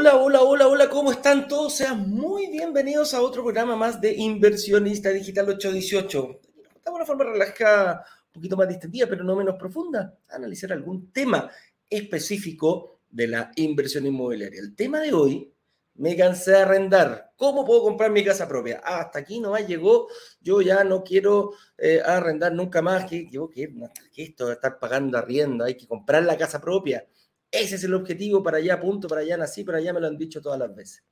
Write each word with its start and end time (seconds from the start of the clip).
Hola, 0.00 0.16
hola, 0.16 0.40
hola, 0.40 0.66
hola, 0.66 0.88
¿cómo 0.88 1.12
están 1.12 1.46
todos? 1.46 1.76
Sean 1.76 2.08
muy 2.08 2.46
bienvenidos 2.46 3.12
a 3.12 3.20
otro 3.20 3.42
programa 3.42 3.76
más 3.76 4.00
de 4.00 4.14
Inversionista 4.14 5.10
Digital 5.10 5.50
818. 5.50 6.40
De 6.82 6.90
una 6.90 7.04
forma 7.04 7.24
relajada, 7.24 8.02
un 8.28 8.32
poquito 8.32 8.56
más 8.56 8.66
distendida, 8.66 9.06
pero 9.06 9.22
no 9.24 9.36
menos 9.36 9.56
profunda, 9.56 10.16
analizar 10.30 10.72
algún 10.72 11.12
tema 11.12 11.50
específico 11.90 13.00
de 13.10 13.26
la 13.28 13.52
inversión 13.56 14.06
inmobiliaria. 14.06 14.58
El 14.58 14.74
tema 14.74 15.00
de 15.00 15.12
hoy, 15.12 15.52
me 15.96 16.16
cansé 16.16 16.52
de 16.52 16.60
arrendar. 16.60 17.32
¿Cómo 17.36 17.66
puedo 17.66 17.82
comprar 17.82 18.10
mi 18.10 18.24
casa 18.24 18.48
propia? 18.48 18.80
Ah, 18.82 19.00
hasta 19.00 19.18
aquí 19.18 19.38
nomás 19.38 19.66
llegó, 19.66 20.08
yo 20.40 20.62
ya 20.62 20.82
no 20.82 21.04
quiero 21.04 21.52
eh, 21.76 22.00
arrendar 22.02 22.54
nunca 22.54 22.80
más. 22.80 23.04
¿Qué, 23.04 23.28
qué, 23.28 23.68
qué 24.10 24.22
esto 24.22 24.46
de 24.46 24.54
estar 24.54 24.78
pagando 24.78 25.18
arriendo? 25.18 25.62
Hay 25.62 25.76
que 25.76 25.86
comprar 25.86 26.22
la 26.22 26.38
casa 26.38 26.58
propia. 26.58 27.06
Ese 27.50 27.74
es 27.74 27.84
el 27.84 27.94
objetivo, 27.94 28.42
para 28.42 28.58
allá 28.58 28.80
punto, 28.80 29.08
para 29.08 29.22
allá 29.22 29.36
nací, 29.36 29.64
para 29.64 29.78
allá 29.78 29.92
me 29.92 30.00
lo 30.00 30.06
han 30.06 30.16
dicho 30.16 30.40
todas 30.40 30.58
las 30.58 30.74
veces. 30.74 31.04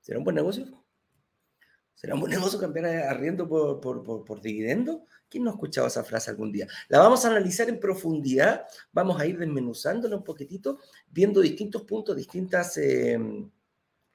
¿Será 0.00 0.18
un 0.18 0.24
buen 0.24 0.36
negocio? 0.36 0.66
¿Será 1.94 2.14
un 2.14 2.20
buen 2.20 2.32
negocio 2.32 2.58
cambiar 2.58 2.86
arriendo 2.86 3.48
por, 3.48 3.80
por, 3.80 4.40
dividendo? 4.40 5.06
¿Quién 5.28 5.44
no 5.44 5.50
ha 5.50 5.54
escuchado 5.54 5.86
esa 5.86 6.02
frase 6.02 6.30
algún 6.30 6.50
día? 6.50 6.66
La 6.88 6.98
vamos 6.98 7.24
a 7.24 7.28
analizar 7.28 7.68
en 7.68 7.78
profundidad, 7.78 8.66
vamos 8.90 9.20
a 9.20 9.26
ir 9.26 9.38
desmenuzándola 9.38 10.16
un 10.16 10.24
poquitito, 10.24 10.80
viendo 11.08 11.40
distintos 11.40 11.82
puntos, 11.82 12.16
distintas, 12.16 12.76
em, 12.76 13.48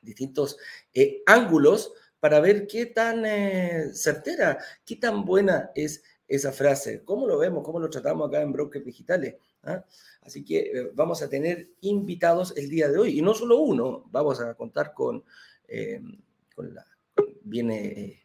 distintos 0.01 0.57
eh, 0.93 1.23
ángulos 1.25 1.93
para 2.19 2.39
ver 2.39 2.67
qué 2.67 2.87
tan 2.87 3.25
eh, 3.25 3.91
certera, 3.93 4.57
qué 4.85 4.97
tan 4.97 5.23
buena 5.23 5.71
es 5.73 6.03
esa 6.27 6.51
frase, 6.51 7.03
cómo 7.05 7.25
lo 7.25 7.37
vemos, 7.37 7.63
cómo 7.63 7.79
lo 7.79 7.89
tratamos 7.89 8.27
acá 8.27 8.41
en 8.41 8.51
Brokers 8.51 8.83
Digitales. 8.83 9.35
¿Ah? 9.63 9.83
Así 10.21 10.43
que 10.43 10.59
eh, 10.59 10.91
vamos 10.93 11.21
a 11.21 11.29
tener 11.29 11.69
invitados 11.81 12.53
el 12.57 12.69
día 12.69 12.89
de 12.89 12.99
hoy, 12.99 13.17
y 13.17 13.21
no 13.21 13.33
solo 13.33 13.59
uno, 13.59 14.05
vamos 14.11 14.41
a 14.41 14.53
contar 14.55 14.93
con, 14.93 15.23
eh, 15.67 16.01
la, 16.57 16.85
viene 17.43 17.85
eh, 17.85 18.23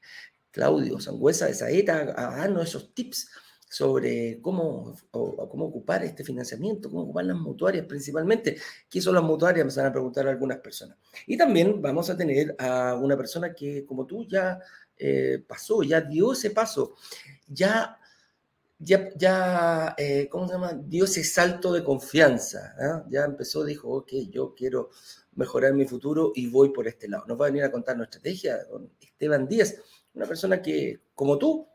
Claudio 0.50 0.98
Sangüesa 0.98 1.47
de 1.47 1.55
Saeta 1.55 2.12
a 2.16 2.36
darnos 2.36 2.69
esos 2.69 2.92
tips 2.92 3.30
sobre 3.69 4.41
cómo, 4.42 4.97
cómo 5.11 5.64
ocupar 5.64 6.05
este 6.05 6.24
financiamiento, 6.24 6.91
cómo 6.91 7.05
ocupar 7.05 7.24
las 7.24 7.39
mutuarias 7.39 7.86
principalmente. 7.86 8.58
¿Qué 8.91 9.00
son 9.00 9.14
las 9.14 9.24
mutuarias? 9.24 9.64
Me 9.64 9.83
van 9.83 9.91
a 9.91 9.92
preguntar 9.92 10.28
algunas 10.28 10.58
personas. 10.58 10.98
Y 11.27 11.39
también 11.39 11.80
vamos 11.80 12.11
a 12.11 12.17
tener 12.17 12.55
a 12.58 12.96
una 12.96 13.17
persona 13.17 13.55
que, 13.55 13.86
como 13.86 14.05
tú, 14.05 14.27
ya 14.27 14.58
pasó, 15.48 15.83
ya 15.83 16.02
dio 16.02 16.33
ese 16.33 16.50
paso, 16.50 16.96
ya 17.48 17.98
ya, 18.84 19.94
eh, 19.97 20.28
¿cómo 20.30 20.47
se 20.47 20.55
llama? 20.55 20.72
Dio 20.75 21.05
ese 21.05 21.25
salto 21.25 21.72
de 21.72 21.84
confianza. 21.84 22.75
¿ah? 22.78 23.05
Ya 23.08 23.24
empezó, 23.24 23.64
dijo, 23.64 23.89
ok, 23.91 24.12
yo 24.30 24.55
quiero 24.55 24.91
mejorar 25.34 25.74
mi 25.74 25.86
futuro 25.86 26.33
y 26.34 26.48
voy 26.48 26.70
por 26.70 26.89
este 26.89 27.08
lado. 27.08 27.24
Nos 27.27 27.41
va 27.41 27.47
a 27.47 27.50
venir 27.50 27.64
a 27.64 27.70
contar 27.72 27.97
nuestra 27.97 28.19
estrategia 28.19 28.66
con 28.69 28.91
Esteban 29.00 29.47
Díaz, 29.47 29.77
una 30.14 30.27
persona 30.27 30.61
que, 30.61 31.00
como 31.14 31.39
tú, 31.39 31.66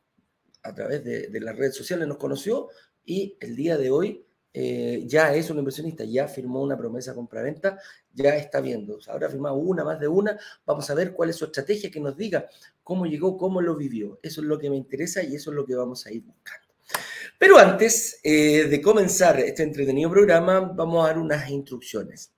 a 0.63 0.73
través 0.73 1.03
de, 1.03 1.39
las 1.39 1.55
redes 1.55 1.75
sociales 1.75 2.07
nos 2.07 2.17
conoció 2.17 2.69
y 3.05 3.37
el 3.39 3.55
día 3.55 3.77
de 3.77 3.89
hoy 3.89 4.25
eh, 4.53 5.03
ya 5.05 5.33
es 5.33 5.49
un 5.49 5.59
inversionista, 5.59 6.03
ya 6.03 6.27
firmó 6.27 6.61
una 6.61 6.77
promesa 6.77 7.13
compra-venta, 7.13 7.79
ya 8.13 8.35
está 8.35 8.59
viendo. 8.59 8.99
Ahora 9.07 9.27
ha 9.27 9.29
firmado 9.29 9.55
una, 9.55 9.83
más 9.83 9.99
de 9.99 10.07
una. 10.07 10.37
Vamos 10.65 10.89
a 10.89 10.95
ver 10.95 11.13
cuál 11.13 11.29
es 11.29 11.37
su 11.37 11.45
estrategia, 11.45 11.89
que 11.89 11.99
nos 11.99 12.17
diga 12.17 12.49
cómo 12.83 13.05
llegó, 13.05 13.37
cómo 13.37 13.61
lo 13.61 13.75
vivió. 13.75 14.19
Eso 14.21 14.41
es 14.41 14.47
lo 14.47 14.59
que 14.59 14.69
me 14.69 14.75
interesa 14.75 15.23
y 15.23 15.35
eso 15.35 15.51
es 15.51 15.55
lo 15.55 15.65
que 15.65 15.75
vamos 15.75 16.05
a 16.05 16.11
ir 16.11 16.23
buscando. 16.23 16.66
Pero 17.37 17.59
antes 17.59 18.19
eh, 18.23 18.63
de 18.63 18.81
comenzar 18.81 19.39
este 19.39 19.61
entretenido 19.61 20.09
programa, 20.09 20.59
vamos 20.59 21.03
a 21.03 21.09
dar 21.09 21.19
unas 21.19 21.47
instrucciones. 21.49 22.33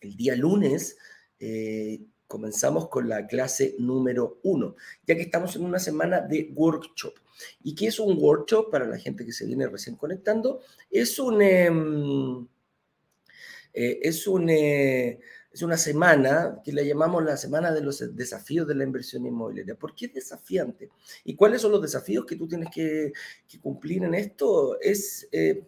El 0.00 0.16
día 0.16 0.34
lunes 0.34 0.96
eh, 1.38 2.00
comenzamos 2.26 2.88
con 2.88 3.08
la 3.08 3.26
clase 3.26 3.76
número 3.78 4.40
uno, 4.42 4.74
ya 5.06 5.14
que 5.14 5.22
estamos 5.22 5.54
en 5.54 5.64
una 5.64 5.78
semana 5.78 6.20
de 6.20 6.50
workshop. 6.54 7.14
¿Y 7.62 7.74
qué 7.76 7.86
es 7.86 8.00
un 8.00 8.18
workshop 8.18 8.70
para 8.70 8.86
la 8.86 8.98
gente 8.98 9.24
que 9.24 9.32
se 9.32 9.46
viene 9.46 9.68
recién 9.68 9.94
conectando? 9.94 10.60
Es 10.90 11.20
un, 11.20 11.40
em, 11.40 12.48
eh, 13.74 14.00
es 14.02 14.26
un 14.26 14.50
es 15.56 15.62
una 15.62 15.78
semana 15.78 16.60
que 16.62 16.70
la 16.70 16.82
llamamos 16.82 17.24
la 17.24 17.38
semana 17.38 17.72
de 17.72 17.80
los 17.80 18.14
desafíos 18.14 18.68
de 18.68 18.74
la 18.74 18.84
inversión 18.84 19.24
inmobiliaria. 19.24 19.74
¿Por 19.74 19.94
qué 19.94 20.04
es 20.04 20.12
desafiante? 20.12 20.90
¿Y 21.24 21.34
cuáles 21.34 21.62
son 21.62 21.72
los 21.72 21.80
desafíos 21.80 22.26
que 22.26 22.36
tú 22.36 22.46
tienes 22.46 22.68
que, 22.70 23.10
cumplir 23.62 24.04
en 24.04 24.14
esto? 24.14 24.78
Es 24.78 25.26
eh, 25.32 25.66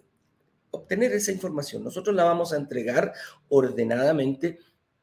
obtener 0.73 1.13
esa 1.13 1.33
información. 1.33 1.83
Nosotros 1.83 2.15
la 2.15 2.25
vamos 2.25 2.53
a 2.53 2.59
entregar 2.59 3.15
ordenadamente, 3.49 4.59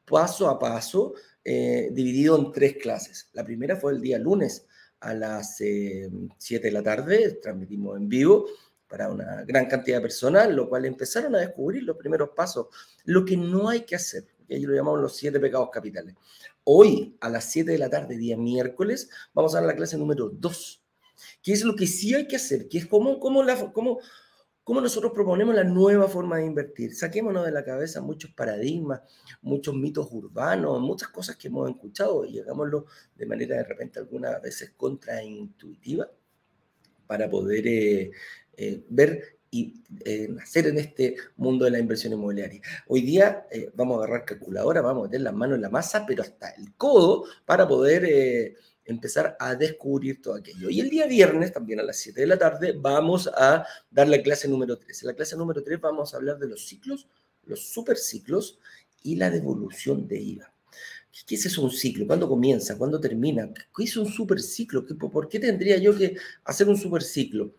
paso 0.08 0.48
a 0.48 0.56
paso, 0.56 1.14
eh, 1.44 1.88
dividido 1.90 2.38
en 2.38 2.52
tres 2.52 2.76
clases. 2.76 3.28
La 3.32 3.44
primera 3.44 3.74
fue 3.74 3.92
el 3.92 4.00
día 4.00 4.20
lunes 4.20 4.66
a 5.00 5.14
las 5.14 5.56
7 5.56 6.20
eh, 6.48 6.60
de 6.60 6.70
la 6.70 6.84
tarde, 6.84 7.40
transmitimos 7.42 7.96
en 7.96 8.08
vivo 8.08 8.46
para 8.86 9.10
una 9.10 9.42
gran 9.42 9.66
cantidad 9.66 9.96
de 9.96 10.02
personas, 10.02 10.48
lo 10.48 10.68
cual 10.68 10.84
empezaron 10.84 11.34
a 11.34 11.40
descubrir 11.40 11.82
los 11.82 11.96
primeros 11.96 12.28
pasos, 12.36 12.68
lo 13.02 13.24
que 13.24 13.36
no 13.36 13.68
hay 13.68 13.80
que 13.80 13.96
hacer 13.96 14.35
y 14.48 14.54
ahí 14.54 14.62
lo 14.62 14.74
llamamos 14.74 15.00
los 15.00 15.16
siete 15.16 15.40
pecados 15.40 15.70
capitales. 15.70 16.14
Hoy, 16.64 17.16
a 17.20 17.28
las 17.28 17.44
7 17.52 17.70
de 17.70 17.78
la 17.78 17.88
tarde, 17.88 18.16
día 18.16 18.36
miércoles, 18.36 19.08
vamos 19.32 19.54
a 19.54 19.58
dar 19.58 19.68
la 19.68 19.76
clase 19.76 19.96
número 19.96 20.30
2, 20.30 20.82
que 21.40 21.52
es 21.52 21.62
lo 21.62 21.76
que 21.76 21.86
sí 21.86 22.12
hay 22.12 22.26
que 22.26 22.36
hacer, 22.36 22.68
que 22.68 22.78
es 22.78 22.86
cómo, 22.86 23.20
cómo 23.20 23.44
nosotros 24.80 25.12
proponemos 25.12 25.54
la 25.54 25.62
nueva 25.62 26.08
forma 26.08 26.38
de 26.38 26.46
invertir. 26.46 26.94
Saquémonos 26.94 27.46
de 27.46 27.52
la 27.52 27.64
cabeza 27.64 28.00
muchos 28.00 28.32
paradigmas, 28.32 29.00
muchos 29.42 29.76
mitos 29.76 30.08
urbanos, 30.10 30.80
muchas 30.80 31.08
cosas 31.10 31.36
que 31.36 31.46
hemos 31.46 31.70
escuchado 31.70 32.24
y 32.24 32.40
hagámoslo 32.40 32.86
de 33.14 33.26
manera 33.26 33.56
de 33.56 33.62
repente 33.62 34.00
algunas 34.00 34.42
veces 34.42 34.72
contraintuitiva 34.76 36.10
para 37.06 37.30
poder 37.30 37.66
eh, 37.68 38.10
eh, 38.56 38.84
ver 38.88 39.35
y 39.50 39.82
eh, 40.04 40.28
nacer 40.28 40.66
en 40.66 40.78
este 40.78 41.16
mundo 41.36 41.64
de 41.64 41.70
la 41.70 41.78
inversión 41.78 42.12
inmobiliaria. 42.12 42.60
Hoy 42.88 43.02
día 43.02 43.46
eh, 43.50 43.70
vamos 43.74 43.96
a 43.96 44.04
agarrar 44.04 44.24
calculadora, 44.24 44.80
vamos 44.80 45.04
a 45.04 45.06
meter 45.08 45.20
las 45.20 45.34
manos 45.34 45.56
en 45.56 45.62
la 45.62 45.70
masa, 45.70 46.04
pero 46.06 46.22
hasta 46.22 46.50
el 46.50 46.74
codo 46.74 47.24
para 47.44 47.66
poder 47.66 48.04
eh, 48.04 48.56
empezar 48.84 49.36
a 49.38 49.54
descubrir 49.54 50.22
todo 50.22 50.34
aquello. 50.34 50.70
Y 50.70 50.80
el 50.80 50.90
día 50.90 51.06
viernes, 51.06 51.52
también 51.52 51.80
a 51.80 51.82
las 51.82 51.96
7 51.98 52.20
de 52.20 52.26
la 52.26 52.38
tarde, 52.38 52.74
vamos 52.78 53.28
a 53.28 53.66
dar 53.90 54.08
la 54.08 54.22
clase 54.22 54.48
número 54.48 54.78
3. 54.78 55.02
En 55.02 55.06
la 55.08 55.14
clase 55.14 55.36
número 55.36 55.62
3 55.62 55.80
vamos 55.80 56.14
a 56.14 56.16
hablar 56.16 56.38
de 56.38 56.48
los 56.48 56.66
ciclos, 56.66 57.08
los 57.44 57.68
superciclos 57.68 58.58
y 59.02 59.16
la 59.16 59.30
devolución 59.30 60.06
de 60.06 60.20
IVA. 60.20 60.52
¿Qué 61.26 61.36
es 61.36 61.46
eso 61.46 61.62
un 61.62 61.70
ciclo? 61.70 62.06
¿Cuándo 62.06 62.28
comienza? 62.28 62.76
¿Cuándo 62.76 63.00
termina? 63.00 63.50
¿Qué 63.74 63.84
es 63.84 63.96
un 63.96 64.06
superciclo? 64.06 64.84
¿Por 64.86 65.28
qué 65.28 65.38
tendría 65.40 65.78
yo 65.78 65.96
que 65.96 66.16
hacer 66.44 66.68
un 66.68 66.76
superciclo? 66.76 67.54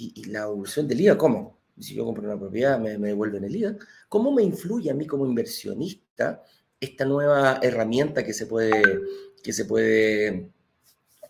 Y, 0.00 0.24
la 0.24 0.42
evolución 0.42 0.88
del 0.88 1.00
IVA, 1.00 1.18
¿cómo? 1.18 1.58
Si 1.78 1.94
yo 1.94 2.04
compro 2.04 2.24
una 2.24 2.38
propiedad, 2.38 2.78
me, 2.78 2.98
me 2.98 3.08
devuelven 3.08 3.44
el 3.44 3.56
IVA. 3.56 3.76
¿Cómo 4.08 4.32
me 4.32 4.42
influye 4.42 4.90
a 4.90 4.94
mí 4.94 5.06
como 5.06 5.26
inversionista 5.26 6.42
esta 6.80 7.04
nueva 7.04 7.58
herramienta 7.62 8.24
que 8.24 8.32
se 8.32 8.46
puede, 8.46 8.82
que 9.42 9.52
se 9.52 9.64
puede 9.64 10.50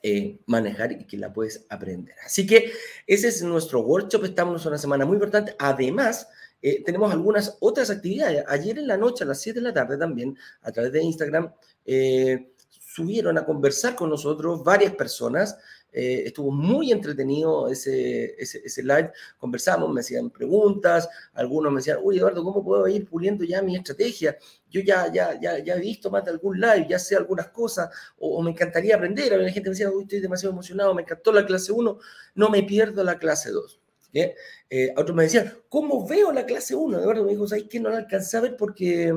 eh, 0.02 0.38
manejar 0.46 0.92
y 0.92 1.06
que 1.06 1.16
la 1.16 1.32
puedes 1.32 1.66
aprender? 1.68 2.14
Así 2.24 2.46
que 2.46 2.72
ese 3.06 3.28
es 3.28 3.42
nuestro 3.42 3.80
workshop. 3.82 4.24
Estamos 4.24 4.62
en 4.62 4.68
una 4.68 4.78
semana 4.78 5.04
muy 5.04 5.14
importante. 5.14 5.54
Además, 5.58 6.26
eh, 6.62 6.82
tenemos 6.84 7.12
algunas 7.12 7.56
otras 7.60 7.90
actividades. 7.90 8.44
Ayer 8.48 8.78
en 8.78 8.86
la 8.86 8.96
noche, 8.96 9.24
a 9.24 9.26
las 9.26 9.40
7 9.40 9.60
de 9.60 9.64
la 9.64 9.74
tarde 9.74 9.96
también, 9.96 10.36
a 10.62 10.72
través 10.72 10.92
de 10.92 11.02
Instagram, 11.02 11.52
eh, 11.84 12.52
subieron 12.68 13.38
a 13.38 13.44
conversar 13.44 13.94
con 13.94 14.10
nosotros 14.10 14.62
varias 14.64 14.94
personas 14.94 15.58
eh, 15.92 16.24
estuvo 16.26 16.50
muy 16.50 16.92
entretenido 16.92 17.68
ese, 17.68 18.34
ese, 18.38 18.82
live. 18.82 19.10
Conversamos, 19.38 19.92
me 19.92 20.00
hacían 20.00 20.30
preguntas, 20.30 21.08
algunos 21.34 21.72
me 21.72 21.78
decían, 21.78 21.98
uy, 22.02 22.18
Eduardo, 22.18 22.44
¿cómo 22.44 22.64
puedo 22.64 22.86
ir 22.88 23.06
puliendo 23.06 23.44
ya 23.44 23.62
mi 23.62 23.76
estrategia? 23.76 24.36
Yo 24.68 24.80
ya, 24.80 25.12
ya, 25.12 25.38
ya, 25.40 25.58
ya 25.58 25.74
he 25.74 25.80
visto 25.80 26.10
más 26.10 26.24
de 26.24 26.30
algún 26.30 26.60
live, 26.60 26.86
ya 26.88 26.98
sé 26.98 27.16
algunas 27.16 27.48
cosas, 27.48 27.90
o, 28.18 28.40
me 28.42 28.50
encantaría 28.50 28.96
aprender. 28.96 29.34
A 29.34 29.36
la 29.36 29.50
gente 29.50 29.68
me 29.68 29.74
decía, 29.74 29.90
uy, 29.90 30.04
estoy 30.04 30.20
demasiado 30.20 30.52
emocionado, 30.52 30.94
me 30.94 31.02
encantó 31.02 31.32
la 31.32 31.44
clase 31.44 31.72
1, 31.72 31.98
no 32.34 32.48
me 32.50 32.62
pierdo 32.62 33.02
la 33.04 33.18
clase 33.18 33.50
2. 33.50 33.80
Eh, 34.12 34.92
otros 34.96 35.16
me 35.16 35.24
decían, 35.24 35.52
¿cómo 35.68 36.06
veo 36.06 36.32
la 36.32 36.46
clase 36.46 36.74
1? 36.74 36.98
Eduardo 37.00 37.24
me 37.24 37.32
dijo, 37.32 37.46
¿sabes 37.46 37.64
qué? 37.68 37.80
No 37.80 37.90
la 37.90 37.98
alcancé 37.98 38.36
a 38.36 38.40
ver 38.40 38.56
porque 38.56 39.14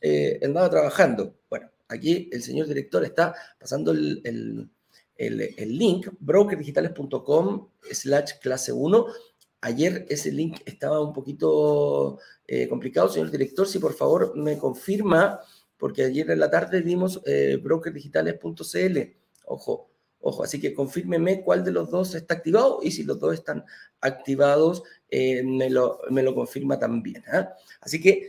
eh, 0.00 0.40
andaba 0.42 0.70
trabajando. 0.70 1.34
Bueno, 1.48 1.70
aquí 1.88 2.28
el 2.32 2.42
señor 2.42 2.66
director 2.66 3.04
está 3.04 3.34
pasando 3.58 3.92
el 3.92 4.20
el, 4.24 4.70
link, 5.16 6.08
brokerdigitales.com 6.18 7.68
slash 7.90 8.32
clase 8.40 8.72
1. 8.72 9.06
Ayer 9.60 10.06
ese 10.10 10.30
link 10.30 10.60
estaba 10.66 11.00
un 11.00 11.12
poquito 11.12 12.18
eh, 12.46 12.68
complicado, 12.68 13.08
señor 13.08 13.30
director, 13.30 13.66
si 13.66 13.78
por 13.78 13.94
favor 13.94 14.36
me 14.36 14.58
confirma, 14.58 15.40
porque 15.78 16.04
ayer 16.04 16.30
en 16.30 16.40
la 16.40 16.50
tarde 16.50 16.82
vimos 16.82 17.22
eh, 17.24 17.58
brokerdigitales.cl. 17.62 18.98
Ojo, 19.46 19.90
ojo, 20.20 20.42
así 20.42 20.60
que 20.60 20.74
confírmeme 20.74 21.42
cuál 21.42 21.64
de 21.64 21.72
los 21.72 21.90
dos 21.90 22.14
está 22.14 22.34
activado 22.34 22.80
y 22.82 22.90
si 22.90 23.04
los 23.04 23.18
dos 23.18 23.34
están 23.34 23.64
activados, 24.00 24.82
eh, 25.08 25.42
me, 25.42 25.70
lo, 25.70 26.00
me, 26.10 26.22
lo, 26.22 26.34
confirma 26.34 26.78
también. 26.78 27.22
¿ah? 27.32 27.54
Así 27.80 28.00
que 28.00 28.28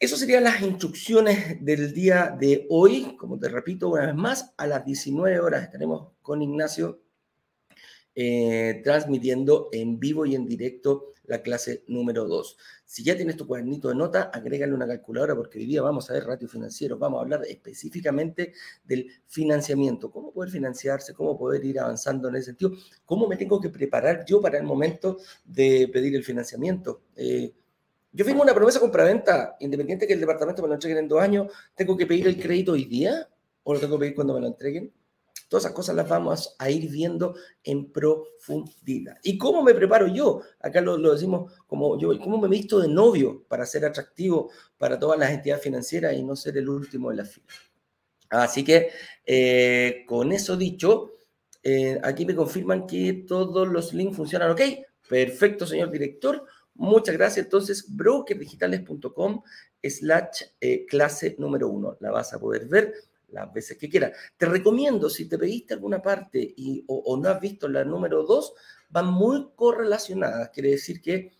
Eso 0.00 0.16
serían 0.16 0.44
las 0.44 0.62
instrucciones 0.62 1.64
del 1.64 1.92
día 1.92 2.36
de 2.38 2.66
hoy. 2.70 3.16
Como 3.16 3.36
te 3.36 3.48
repito 3.48 3.88
una 3.88 4.06
vez 4.06 4.14
más, 4.14 4.54
a 4.56 4.68
las 4.68 4.84
19 4.84 5.40
horas 5.40 5.64
estaremos 5.64 6.12
con 6.22 6.40
Ignacio 6.40 7.02
eh, 8.14 8.80
transmitiendo 8.84 9.70
en 9.72 9.98
vivo 9.98 10.24
y 10.24 10.36
en 10.36 10.46
directo 10.46 11.14
la 11.24 11.42
clase 11.42 11.82
número 11.88 12.28
2. 12.28 12.56
Si 12.84 13.02
ya 13.02 13.16
tienes 13.16 13.36
tu 13.36 13.48
cuadernito 13.48 13.88
de 13.88 13.96
nota, 13.96 14.30
agrégale 14.32 14.72
una 14.72 14.86
calculadora 14.86 15.34
porque 15.34 15.58
hoy 15.58 15.66
día 15.66 15.82
vamos 15.82 16.08
a 16.08 16.12
ver 16.12 16.24
ratio 16.24 16.48
financiero, 16.48 16.96
vamos 16.96 17.18
a 17.18 17.22
hablar 17.22 17.42
específicamente 17.48 18.52
del 18.84 19.10
financiamiento, 19.26 20.12
cómo 20.12 20.32
poder 20.32 20.50
financiarse, 20.52 21.12
cómo 21.12 21.36
poder 21.36 21.64
ir 21.64 21.80
avanzando 21.80 22.28
en 22.28 22.36
ese 22.36 22.46
sentido, 22.46 22.70
cómo 23.04 23.26
me 23.26 23.36
tengo 23.36 23.60
que 23.60 23.68
preparar 23.68 24.24
yo 24.24 24.40
para 24.40 24.58
el 24.58 24.64
momento 24.64 25.18
de 25.44 25.90
pedir 25.92 26.14
el 26.14 26.22
financiamiento. 26.22 27.02
Eh, 27.16 27.52
yo 28.18 28.24
firmo 28.24 28.42
una 28.42 28.52
promesa 28.52 28.80
compraventa, 28.80 29.56
independiente 29.60 30.04
que 30.04 30.14
el 30.14 30.18
departamento 30.18 30.60
me 30.60 30.66
lo 30.66 30.74
entreguen 30.74 30.98
en 30.98 31.06
dos 31.06 31.22
años, 31.22 31.52
¿tengo 31.76 31.96
que 31.96 32.04
pedir 32.04 32.26
el 32.26 32.36
crédito 32.36 32.72
hoy 32.72 32.84
día 32.84 33.28
o 33.62 33.72
lo 33.72 33.78
tengo 33.78 33.94
que 33.94 34.00
pedir 34.00 34.14
cuando 34.16 34.34
me 34.34 34.40
lo 34.40 34.48
entreguen? 34.48 34.92
Todas 35.48 35.64
esas 35.64 35.72
cosas 35.72 35.94
las 35.94 36.08
vamos 36.08 36.56
a 36.58 36.68
ir 36.68 36.90
viendo 36.90 37.36
en 37.62 37.92
profundidad. 37.92 39.18
¿Y 39.22 39.38
cómo 39.38 39.62
me 39.62 39.72
preparo 39.72 40.08
yo? 40.08 40.42
Acá 40.58 40.80
lo, 40.80 40.98
decimos 40.98 41.52
como 41.68 41.96
yo, 41.96 42.18
¿cómo 42.18 42.38
me 42.38 42.48
visto 42.48 42.80
de 42.80 42.88
novio 42.88 43.44
para 43.46 43.64
ser 43.64 43.84
atractivo 43.84 44.50
para 44.76 44.98
todas 44.98 45.16
las 45.16 45.30
entidades 45.30 45.62
financieras 45.62 46.14
y 46.14 46.24
no 46.24 46.34
ser 46.34 46.58
el 46.58 46.68
último 46.68 47.10
de 47.10 47.16
la 47.18 47.24
fila? 47.24 47.46
Así 48.30 48.64
que 48.64 48.90
eh, 49.24 50.02
con 50.08 50.32
eso 50.32 50.56
dicho, 50.56 51.12
eh, 51.62 52.00
aquí 52.02 52.26
me 52.26 52.34
confirman 52.34 52.84
que 52.84 53.24
todos 53.28 53.68
los 53.68 53.94
links 53.94 54.16
funcionan 54.16 54.50
ok. 54.50 54.60
Perfecto, 55.08 55.66
señor 55.66 55.90
director. 55.90 56.44
Muchas 56.78 57.16
gracias. 57.16 57.46
Entonces, 57.46 57.84
brokerdigitales.com 57.88 59.42
slash 59.82 60.42
eh, 60.60 60.86
clase 60.86 61.34
número 61.38 61.68
uno. 61.68 61.96
La 62.00 62.12
vas 62.12 62.32
a 62.32 62.38
poder 62.38 62.66
ver 62.66 62.94
las 63.28 63.52
veces 63.52 63.76
que 63.76 63.88
quieras. 63.88 64.12
Te 64.36 64.46
recomiendo, 64.46 65.10
si 65.10 65.28
te 65.28 65.36
pediste 65.36 65.74
alguna 65.74 66.00
parte 66.00 66.38
y, 66.56 66.84
o, 66.86 67.16
no 67.16 67.28
has 67.28 67.40
visto 67.40 67.68
la 67.68 67.84
número 67.84 68.22
dos, 68.22 68.54
van 68.90 69.08
muy 69.08 69.48
correlacionadas. 69.56 70.50
Quiere 70.50 70.70
decir 70.70 71.02
que 71.02 71.32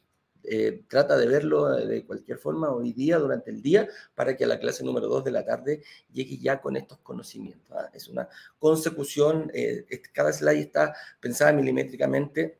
eh, 0.42 0.82
trata 0.88 1.16
de 1.16 1.28
verlo 1.28 1.68
de 1.68 2.04
cualquier 2.04 2.38
forma 2.38 2.72
hoy 2.72 2.92
día, 2.92 3.18
durante 3.18 3.52
el 3.52 3.62
día, 3.62 3.88
para 4.16 4.36
que 4.36 4.42
a 4.42 4.48
la 4.48 4.58
clase 4.58 4.82
número 4.82 5.06
dos 5.06 5.22
de 5.22 5.30
la 5.30 5.44
tarde 5.44 5.84
llegue 6.12 6.36
ya 6.38 6.60
con 6.60 6.76
estos 6.76 6.98
conocimientos. 6.98 7.70
¿ah? 7.76 7.90
Es 7.94 8.08
una 8.08 8.28
consecución, 8.58 9.52
eh, 9.54 9.86
cada 10.12 10.32
slide 10.32 10.58
está 10.62 10.96
pensada 11.20 11.52
milimétricamente 11.52 12.58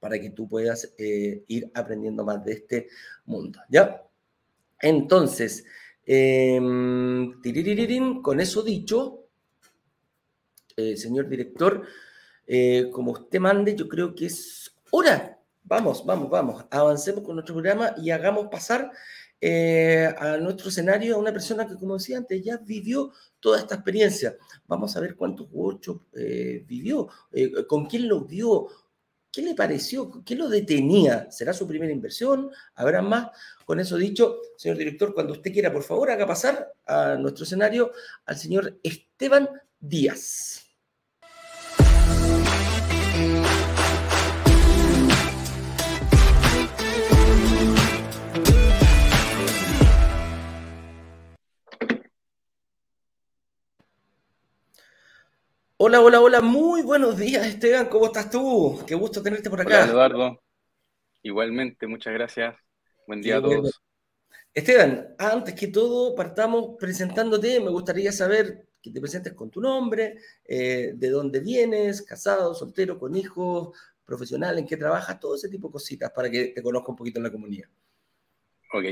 para 0.00 0.18
que 0.18 0.30
tú 0.30 0.48
puedas 0.48 0.92
eh, 0.98 1.44
ir 1.46 1.70
aprendiendo 1.74 2.24
más 2.24 2.42
de 2.42 2.54
este 2.54 2.88
mundo. 3.26 3.60
¿Ya? 3.68 4.02
Entonces, 4.80 5.64
em, 6.06 7.40
con 8.22 8.40
eso 8.40 8.62
dicho, 8.62 9.26
eh, 10.76 10.96
señor 10.96 11.28
director, 11.28 11.82
eh, 12.46 12.88
como 12.90 13.12
usted 13.12 13.38
mande, 13.38 13.76
yo 13.76 13.86
creo 13.86 14.14
que 14.14 14.26
es 14.26 14.74
hora. 14.90 15.38
Vamos, 15.62 16.04
vamos, 16.04 16.30
vamos. 16.30 16.64
Avancemos 16.70 17.22
con 17.22 17.36
nuestro 17.36 17.54
programa 17.54 17.94
y 17.98 18.10
hagamos 18.10 18.48
pasar 18.48 18.90
a 19.42 20.36
nuestro 20.36 20.68
escenario 20.68 21.16
a 21.16 21.18
una 21.18 21.32
persona 21.32 21.66
que, 21.66 21.74
como 21.74 21.94
decía 21.94 22.18
antes, 22.18 22.42
ya 22.42 22.58
vivió 22.58 23.10
toda 23.38 23.58
esta 23.58 23.76
experiencia. 23.76 24.36
Vamos 24.66 24.94
a 24.96 25.00
ver 25.00 25.16
cuántos 25.16 25.48
workshops 25.50 26.04
vivió, 26.66 27.08
con 27.66 27.86
quién 27.86 28.06
lo 28.08 28.22
vio, 28.22 28.68
¿Qué 29.32 29.42
le 29.42 29.54
pareció? 29.54 30.10
¿Qué 30.24 30.34
lo 30.34 30.48
detenía? 30.48 31.30
¿Será 31.30 31.52
su 31.52 31.66
primera 31.66 31.92
inversión? 31.92 32.50
¿Habrá 32.74 33.00
más? 33.00 33.28
Con 33.64 33.78
eso 33.78 33.96
dicho, 33.96 34.40
señor 34.56 34.76
director, 34.76 35.14
cuando 35.14 35.34
usted 35.34 35.52
quiera, 35.52 35.72
por 35.72 35.84
favor, 35.84 36.10
haga 36.10 36.26
pasar 36.26 36.72
a 36.86 37.14
nuestro 37.14 37.44
escenario 37.44 37.92
al 38.26 38.36
señor 38.36 38.80
Esteban 38.82 39.48
Díaz. 39.78 40.69
Hola, 55.82 56.02
hola, 56.02 56.20
hola, 56.20 56.40
muy 56.42 56.82
buenos 56.82 57.16
días 57.16 57.46
Esteban, 57.46 57.88
¿cómo 57.88 58.04
estás 58.04 58.30
tú? 58.30 58.84
Qué 58.86 58.94
gusto 58.94 59.22
tenerte 59.22 59.48
por 59.48 59.62
acá. 59.62 59.84
Hola 59.84 59.90
Eduardo, 59.90 60.42
igualmente, 61.22 61.86
muchas 61.86 62.12
gracias. 62.12 62.54
Buen 63.06 63.22
día 63.22 63.38
a 63.38 63.40
todos. 63.40 63.80
Esteban, 64.52 65.14
antes 65.16 65.54
que 65.54 65.68
todo, 65.68 66.14
partamos 66.14 66.76
presentándote. 66.78 67.60
Me 67.60 67.70
gustaría 67.70 68.12
saber 68.12 68.68
que 68.82 68.90
te 68.90 69.00
presentes 69.00 69.32
con 69.32 69.50
tu 69.50 69.62
nombre, 69.62 70.18
eh, 70.44 70.92
de 70.94 71.08
dónde 71.08 71.40
vienes, 71.40 72.02
casado, 72.02 72.52
soltero, 72.54 72.98
con 72.98 73.16
hijos, 73.16 73.74
profesional, 74.04 74.58
en 74.58 74.66
qué 74.66 74.76
trabajas, 74.76 75.18
todo 75.18 75.34
ese 75.34 75.48
tipo 75.48 75.68
de 75.68 75.72
cositas 75.72 76.10
para 76.10 76.30
que 76.30 76.48
te 76.48 76.62
conozca 76.62 76.90
un 76.90 76.96
poquito 76.96 77.20
en 77.20 77.22
la 77.22 77.32
comunidad. 77.32 77.70
Ok, 78.74 78.84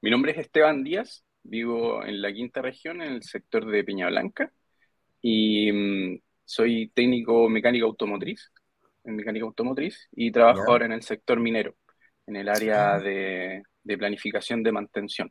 mi 0.00 0.10
nombre 0.10 0.32
es 0.32 0.38
Esteban 0.38 0.84
Díaz, 0.84 1.22
vivo 1.42 2.02
en 2.02 2.22
la 2.22 2.32
quinta 2.32 2.62
región, 2.62 3.02
en 3.02 3.12
el 3.12 3.24
sector 3.24 3.70
de 3.70 3.84
Peña 3.84 4.08
Blanca. 4.08 4.50
Y 5.22 5.70
mm, 5.70 6.20
soy 6.50 6.90
técnico 6.92 7.48
mecánico 7.48 7.86
automotriz, 7.86 8.50
en 9.04 9.14
mecánica 9.14 9.46
automotriz, 9.46 10.08
y 10.10 10.32
trabajo 10.32 10.64
ahora 10.66 10.86
en 10.86 10.92
el 10.92 11.02
sector 11.02 11.38
minero, 11.38 11.76
en 12.26 12.34
el 12.34 12.48
área 12.48 12.94
ah. 12.94 12.98
de, 12.98 13.62
planificación 13.96 14.64
de 14.64 14.72
mantención. 14.72 15.30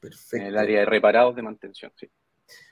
Perfecto. 0.00 0.36
En 0.36 0.42
el 0.42 0.58
área 0.58 0.80
de 0.80 0.86
reparados 0.86 1.36
de 1.36 1.42
mantención, 1.42 1.92
sí. 1.94 2.10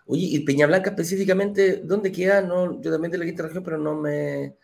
Oye, 0.07 0.27
y 0.33 0.41
Peña 0.41 0.67
Blanca 0.67 0.91
específicamente, 0.91 1.77
¿dónde 1.85 2.11
queda? 2.11 2.43
No, 2.43 2.83
yo 2.83 2.91
también 2.91 3.13
de 3.13 3.19
la 3.19 3.25
quinta 3.25 3.45
región, 3.45 3.63
pero 3.63 3.79
no 3.79 3.95
me 3.95 4.57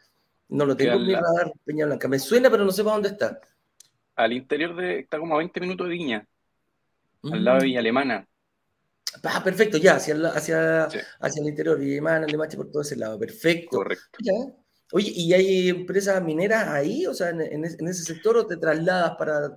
no 0.48 0.66
lo 0.66 0.76
tengo 0.76 0.94
en 0.94 1.06
mi 1.06 1.14
radar, 1.14 1.52
Peña 1.64 1.86
Blanca. 1.86 2.08
Me 2.08 2.18
suena, 2.18 2.50
pero 2.50 2.64
no 2.64 2.72
sé 2.72 2.82
para 2.82 2.94
dónde 2.94 3.10
está. 3.10 3.40
Al 4.16 4.32
interior 4.32 4.74
de, 4.74 4.98
está 5.00 5.18
como 5.18 5.34
a 5.34 5.38
20 5.38 5.60
minutos 5.60 5.86
de 5.86 5.92
Viña, 5.92 6.26
al 7.22 7.44
lado 7.44 7.58
de 7.58 7.64
mm. 7.64 7.66
Villa 7.66 7.78
Alemana. 7.78 8.28
Ah, 9.24 9.42
perfecto, 9.42 9.78
ya, 9.78 9.96
hacia, 9.96 10.14
hacia, 10.28 10.84
hacia 10.84 11.42
el 11.42 11.48
interior, 11.48 11.82
y 11.82 12.00
Limache 12.00 12.56
por 12.56 12.70
todo 12.70 12.82
ese 12.82 12.96
lado, 12.96 13.18
perfecto. 13.18 13.78
Correcto. 13.78 14.18
Oye, 14.92 15.10
¿y 15.14 15.32
hay 15.32 15.68
empresas 15.68 16.22
mineras 16.22 16.68
ahí, 16.68 17.06
o 17.06 17.14
sea, 17.14 17.30
en, 17.30 17.64
ese 17.64 18.04
sector, 18.04 18.36
o 18.36 18.46
te 18.46 18.56
trasladas 18.56 19.16
para, 19.16 19.56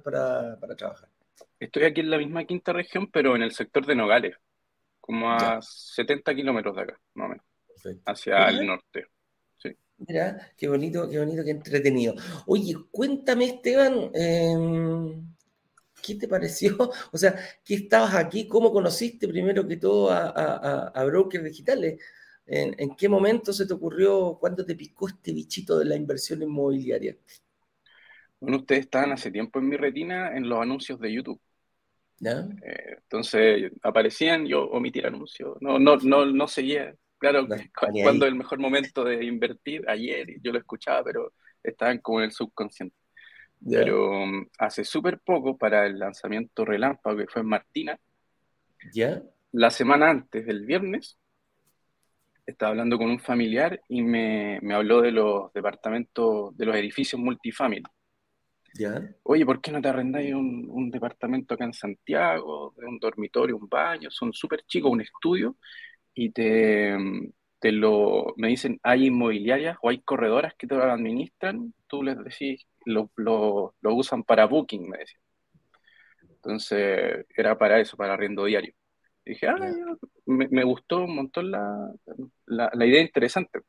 trabajar? 0.75 1.10
Estoy 1.60 1.84
aquí 1.84 2.01
en 2.01 2.10
la 2.10 2.18
misma 2.18 2.46
quinta 2.46 2.74
región, 2.74 3.10
pero 3.12 3.36
en 3.36 3.44
el 3.44 3.51
sector 3.51 3.86
de 3.86 3.96
Nogales, 3.96 4.36
como 5.00 5.32
a 5.32 5.60
70 5.62 6.34
kilómetros 6.34 6.75
de 6.75 6.82
acá, 6.82 7.00
más 7.13 7.25
o 7.25 7.30
menos, 7.30 7.46
hacia 8.06 8.50
el 8.50 8.66
norte. 8.66 9.06
Mira, 10.08 10.54
qué 10.58 10.70
bonito, 10.70 11.10
qué 11.10 11.20
bonito, 11.20 11.44
qué 11.44 11.51
entretenido. 11.51 12.16
Oye, 12.48 12.74
cuéntame, 12.89 13.46
Esteban, 13.46 14.10
eh, 14.13 14.56
¿Qué 16.06 16.15
te 16.15 16.27
pareció? 16.27 16.77
O 17.12 17.18
sea, 17.18 17.36
¿qué 17.63 17.75
estabas 17.75 18.15
aquí? 18.15 18.48
¿Cómo 18.48 18.72
conociste 18.72 19.27
primero 19.27 19.68
que 19.68 19.77
todo 19.77 20.12
a, 20.12 20.88
a, 20.88 21.03
brokers 21.06 21.44
digitales? 21.44 22.01
¿En, 22.46 22.96
qué 22.96 23.08
momento 23.08 23.53
se 23.53 23.68
te 23.68 23.74
ocurrió, 23.74 24.38
cuándo 24.39 24.65
te 24.65 24.75
picó 24.75 25.08
este 25.08 25.32
bichito 25.32 25.77
de 25.77 25.86
la 25.86 25.96
inversión 25.96 26.41
inmobiliaria? 26.41 27.15
Bueno, 28.39 28.58
ustedes 28.58 28.82
estaban 28.82 29.12
hace 29.12 29.29
tiempo 29.29 29.60
en 29.60 29.70
mi 29.70 29.77
retina 29.77 30.36
en 30.36 30.50
los 30.50 30.60
anuncios 30.60 31.00
de 31.00 31.13
YouTube. 31.13 31.39
Eh, 32.22 32.96
entonces 32.98 33.72
aparecían, 33.82 34.46
yo 34.46 34.65
omití 34.65 35.00
el 35.00 35.08
anuncio. 35.08 35.58
No, 35.62 35.79
no, 35.79 35.98
no, 35.98 36.25
no 36.25 36.48
seguía. 36.48 36.96
Claro, 37.18 37.48
cuando 38.01 38.25
es 38.25 38.32
el 38.32 38.38
mejor 38.38 38.60
momento 38.60 39.03
de 39.03 39.25
invertir, 39.25 39.84
ayer, 39.89 40.25
yo 40.41 40.53
lo 40.53 40.60
escuchaba, 40.60 41.03
pero 41.03 41.34
estaban 41.62 42.00
como 42.00 42.20
en 42.20 42.25
el 42.25 42.32
subconsciente. 42.32 42.96
Pero 43.68 44.24
um, 44.24 44.46
hace 44.58 44.84
súper 44.84 45.20
poco, 45.20 45.58
para 45.58 45.86
el 45.86 46.00
lanzamiento 46.00 46.66
relámpago 46.66 47.18
que 47.18 47.28
fue 47.28 47.42
en 47.42 47.48
Martina, 47.48 48.00
¿Ya? 48.94 49.22
la 49.51 49.70
semana 49.70 50.10
antes 50.10 50.46
del 50.46 50.66
viernes, 50.66 51.18
estaba 52.46 52.72
hablando 52.72 52.98
con 52.98 53.10
un 53.10 53.20
familiar 53.20 53.82
y 53.88 54.01
me, 54.01 54.60
me 54.62 54.74
habló 54.74 55.01
de 55.01 55.12
los 55.12 55.51
departamentos, 55.54 56.56
de 56.58 56.66
los 56.66 56.75
edificios 56.75 57.22
multifamily. 57.22 57.84
¿Ya? 58.75 59.04
Oye, 59.24 59.46
¿por 59.46 59.62
qué 59.62 59.72
no 59.72 59.82
te 59.82 59.89
arrendáis 59.89 60.34
un, 60.34 60.68
un, 60.70 60.89
departamento 60.89 61.56
acá 61.56 61.66
en 61.66 61.74
Santiago, 61.74 62.74
un 62.78 63.00
dormitorio, 63.00 63.58
un 63.58 63.68
baño? 63.68 64.10
Son 64.10 64.32
súper 64.32 64.63
chicos, 64.66 64.92
un 64.92 65.01
estudio, 65.01 65.58
y 66.13 66.32
te, 66.32 66.96
te 67.60 67.72
lo, 67.72 68.34
me 68.38 68.48
dicen, 68.48 68.80
hay 68.84 69.08
inmobiliarias 69.08 69.78
o 69.82 69.89
hay 69.89 70.01
corredoras 70.01 70.54
que 70.56 70.68
te 70.68 70.75
lo 70.75 70.84
administran, 70.84 71.74
tú 71.88 72.04
les 72.04 72.18
decís, 72.24 72.66
lo, 72.86 73.12
lo, 73.16 73.75
lo 73.82 73.96
usan 73.96 74.24
para 74.24 74.46
booking, 74.46 74.89
me 74.89 75.00
decía. 75.00 75.20
Entonces, 76.22 77.25
era 77.36 77.58
para 77.58 77.80
eso, 77.80 77.98
para 77.98 78.13
arriendo 78.13 78.46
diario. 78.46 78.74
dije, 79.25 79.48
ah, 79.48 79.58
me, 80.25 80.48
me, 80.50 80.63
gustó 80.63 81.04
un 81.04 81.16
montón 81.16 81.51
la, 81.51 81.92
la, 82.46 82.72
la, 82.74 82.86
idea 82.86 83.01
interesante, 83.01 83.60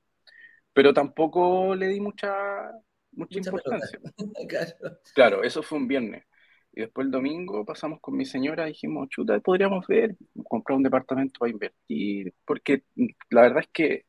pero 0.72 0.94
tampoco 0.94 1.74
le 1.74 1.88
di 1.88 2.00
mucha, 2.00 2.70
mucha, 3.12 3.38
importancia. 3.38 3.98
claro. 5.14 5.42
eso 5.42 5.62
fue 5.62 5.78
un 5.78 5.88
viernes. 5.88 6.24
Y 6.72 6.82
después 6.82 7.06
el 7.06 7.10
domingo 7.10 7.64
pasamos 7.64 8.00
con 8.00 8.16
mi 8.16 8.24
señora 8.24 8.66
y 8.66 8.72
dijimos, 8.72 9.08
chuta, 9.08 9.38
podríamos 9.40 9.86
ver, 9.86 10.16
comprar 10.44 10.76
un 10.76 10.84
departamento 10.84 11.38
para 11.40 11.50
invertir, 11.50 12.32
porque 12.44 12.84
la 13.30 13.42
verdad 13.42 13.60
es 13.60 13.68
que 13.72 14.04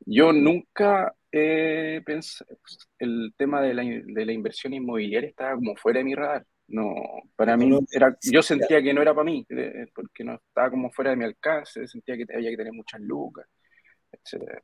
yo 0.00 0.32
nunca 0.32 1.14
he 1.32 2.02
pensado, 2.04 2.50
el 2.98 3.32
tema 3.36 3.62
de 3.62 3.74
la, 3.74 3.82
de 3.82 4.26
la 4.26 4.32
inversión 4.32 4.74
inmobiliaria 4.74 5.30
estaba 5.30 5.54
como 5.54 5.74
fuera 5.76 5.98
de 5.98 6.04
mi 6.04 6.14
radar. 6.14 6.44
No, 6.68 6.94
para 7.36 7.56
mí 7.56 7.70
era, 7.92 8.16
yo 8.22 8.42
sentía 8.42 8.82
que 8.82 8.92
no 8.92 9.00
era 9.00 9.14
para 9.14 9.24
mí, 9.24 9.46
eh, 9.48 9.86
porque 9.94 10.24
no 10.24 10.34
estaba 10.34 10.68
como 10.68 10.90
fuera 10.90 11.10
de 11.10 11.16
mi 11.16 11.24
alcance, 11.24 11.86
sentía 11.86 12.16
que 12.16 12.26
había 12.34 12.50
que 12.50 12.56
tener 12.56 12.72
muchas 12.72 13.00
lucas, 13.00 13.46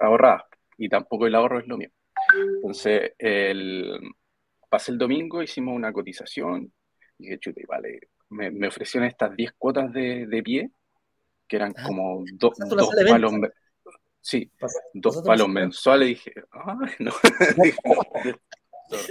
ahorradas, 0.01 0.43
y 0.77 0.89
tampoco 0.89 1.27
el 1.27 1.35
ahorro 1.35 1.61
es 1.61 1.69
lo 1.69 1.79
mío. 1.79 1.91
Entonces, 2.57 3.13
el, 3.19 4.01
pasé 4.69 4.91
el 4.91 4.99
domingo, 4.99 5.43
hicimos 5.43 5.77
una 5.77 5.93
cotización, 5.93 6.73
y 7.23 7.27
dije, 7.27 7.39
chute, 7.39 7.65
vale, 7.67 8.01
me, 8.31 8.51
me 8.51 8.69
ofrecieron 8.69 9.09
estas 9.09 9.35
10 9.37 9.53
cuotas 9.53 9.93
de, 9.93 10.27
de, 10.27 10.43
pie, 10.43 10.71
que 11.47 11.57
eran 11.57 11.75
ah, 11.77 11.85
como 11.87 12.25
dos 12.35 12.55
palos, 13.09 13.33
sí, 14.21 14.51
dos 14.95 15.23
palos 15.23 15.49
mensuales, 15.49 16.09
dije, 16.09 16.33
no. 16.99 17.13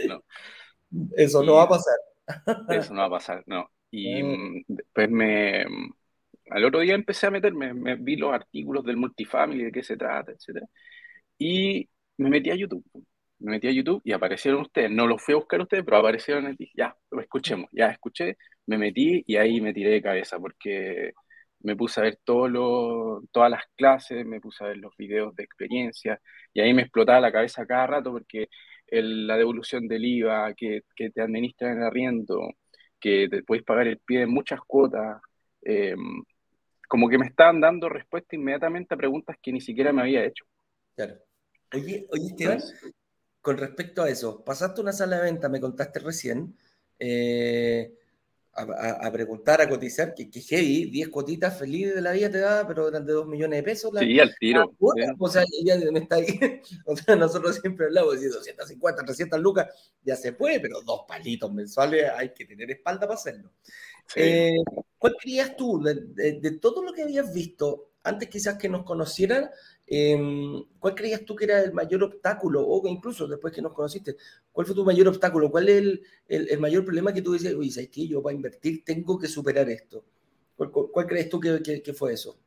no. 0.08 0.24
Eso 1.16 1.44
no 1.44 1.56
va 1.56 1.64
a 1.64 1.70
pasar. 1.70 1.96
Eso 2.70 2.94
no 2.94 3.02
va 3.02 3.08
a 3.08 3.12
pasar, 3.12 3.44
no. 3.46 3.70
Y 3.90 4.24
mm, 4.24 4.64
después 4.68 5.10
me. 5.10 5.66
Al 6.50 6.66
otro 6.66 6.82
día 6.82 6.96
empecé 6.96 7.28
a 7.28 7.32
meterme, 7.32 7.74
me 7.74 7.96
vi 7.96 8.18
los 8.18 8.34
artículos 8.34 8.84
del 8.84 8.98
multifamily, 8.98 9.66
de 9.66 9.72
qué 9.72 9.84
se 9.84 9.96
trata, 9.96 10.32
etc. 10.34 10.64
Y 11.38 11.90
me 12.18 12.30
metí 12.30 12.50
a 12.52 12.56
YouTube. 12.56 12.84
Me 13.42 13.52
metí 13.52 13.68
a 13.68 13.72
YouTube 13.72 14.02
y 14.04 14.14
aparecieron 14.14 14.62
ustedes. 14.62 14.92
No 14.92 15.08
los 15.08 15.22
fui 15.22 15.34
a 15.34 15.38
buscar 15.38 15.62
ustedes, 15.62 15.84
pero 15.84 15.98
aparecieron 15.98 16.56
y 16.58 16.72
ya, 16.76 16.96
escuchemos. 17.20 17.70
Ya 17.72 17.88
escuché, 17.88 18.38
me 18.68 18.78
metí 18.78 19.24
y 19.28 19.36
ahí 19.38 19.62
me 19.62 19.74
tiré 19.74 19.92
de 19.92 20.02
cabeza 20.02 20.40
porque 20.40 21.14
me 21.62 21.76
puse 21.76 22.00
a 22.00 22.04
ver 22.04 22.20
todo 22.24 22.48
lo, 22.48 23.22
todas 23.32 23.52
las 23.52 23.64
clases, 23.76 24.26
me 24.26 24.40
puse 24.42 24.64
a 24.64 24.68
ver 24.68 24.78
los 24.78 24.96
videos 24.98 25.36
de 25.36 25.44
experiencia 25.44 26.20
y 26.54 26.62
ahí 26.62 26.74
me 26.74 26.84
explotaba 26.84 27.20
la 27.20 27.32
cabeza 27.32 27.66
cada 27.66 27.88
rato 27.88 28.12
porque 28.12 28.48
la 28.92 29.38
devolución 29.38 29.88
del 29.88 30.04
IVA, 30.04 30.54
que, 30.54 30.82
te 30.96 31.22
administran 31.22 31.78
el 31.78 31.84
arriendo, 31.84 32.50
que 33.00 33.28
te 33.30 33.44
puedes 33.44 33.64
pagar 33.64 33.88
el 33.88 34.00
pie 34.00 34.24
en 34.24 34.32
muchas 34.32 34.60
cuotas, 34.68 35.22
eh, 35.64 35.96
como 36.88 37.08
que 37.08 37.18
me 37.18 37.28
estaban 37.28 37.62
dando 37.62 37.88
respuesta 37.88 38.36
inmediatamente 38.36 38.94
a 38.94 38.98
preguntas 38.98 39.38
que 39.42 39.54
ni 39.54 39.62
siquiera 39.62 39.94
me 39.94 40.02
había 40.02 40.26
hecho. 40.26 40.46
Claro. 40.96 41.16
Oye, 41.74 42.06
oye 42.12 42.26
Esteban, 42.28 42.60
con 43.42 43.58
respecto 43.58 44.04
a 44.04 44.10
eso, 44.10 44.44
pasaste 44.44 44.82
una 44.82 44.94
sala 44.94 45.18
de 45.18 45.24
venta, 45.24 45.50
me 45.50 45.60
contaste 45.60 46.00
recién, 46.00 46.56
eh, 47.00 47.94
a, 48.54 49.10
preguntar, 49.12 49.62
a 49.62 49.70
cotizar, 49.70 50.14
que, 50.14 50.30
que 50.30 50.42
heavy, 50.42 50.86
10 50.92 51.10
cuotitas 51.10 51.58
feliz 51.58 51.96
de 51.96 52.02
la 52.02 52.12
vida 52.12 52.30
te 52.30 52.40
da, 52.40 52.68
pero 52.68 52.90
eran 52.90 53.06
de 53.06 53.14
2 53.14 53.26
millones 53.26 53.60
de 53.60 53.64
pesos. 53.64 53.92
sí, 53.98 54.20
al 54.20 54.36
tiro. 54.38 54.76
O 55.20 55.30
sea, 55.30 55.44
ya 55.64 55.78
me 55.92 56.00
está 56.00 56.16
ahí. 56.18 56.28
O 56.86 56.96
sea, 56.96 57.16
nosotros 57.16 57.56
siempre 57.56 57.86
hablamos 57.86 58.20
de 58.20 58.28
250, 58.28 59.04
300 59.06 59.40
lucas, 59.40 59.68
ya 60.04 60.16
se 60.16 60.34
puede, 60.34 60.60
pero 60.60 60.82
dos 60.82 61.02
palitos 61.08 61.52
mensuales 61.54 62.12
hay 62.16 62.34
que 62.34 62.46
tener 62.46 62.70
espalda 62.72 63.02
para 63.02 63.14
hacerlo. 63.14 63.52
Eh, 64.16 64.58
¿Cuál 64.98 65.16
creías 65.20 65.56
tú, 65.56 65.82
de, 65.82 66.40
de, 66.40 66.52
todo 66.60 66.84
lo 66.84 66.92
que 66.92 67.04
habías 67.04 67.34
visto, 67.34 67.91
antes 68.04 68.30
quizás 68.30 68.58
que 68.58 68.70
nos 68.70 68.84
conocieran, 68.84 69.50
Em, 69.94 70.64
¿Cuál 70.80 70.96
creías 70.96 71.26
tú 71.26 71.36
que 71.36 71.44
era 71.44 71.62
el 71.62 71.74
mayor 71.74 72.04
obstáculo, 72.04 72.66
o 72.66 72.88
incluso 72.88 73.28
después 73.28 73.54
que 73.54 73.62
nos 73.62 73.74
conociste, 73.74 74.16
cuál 74.50 74.66
fue 74.66 74.74
tu 74.74 74.86
mayor 74.86 75.10
obstáculo? 75.10 75.52
¿Cuál 75.52 75.68
es 75.68 76.00
el, 76.30 76.60
mayor 76.62 76.86
problema 76.86 77.14
que 77.14 77.22
tú 77.22 77.34
dices, 77.34 77.54
oye, 77.54 77.70
¿sabes 77.72 77.90
qué? 77.90 78.08
Yo 78.08 78.24
para 78.24 78.34
invertir 78.34 78.86
tengo 78.86 79.20
que 79.20 79.28
superar 79.28 79.70
esto. 79.70 80.06
¿Cuál, 80.56 81.08
crees 81.08 81.28
tú 81.28 81.42
que, 81.42 81.94
fue 81.94 82.14
eso? 82.14 82.38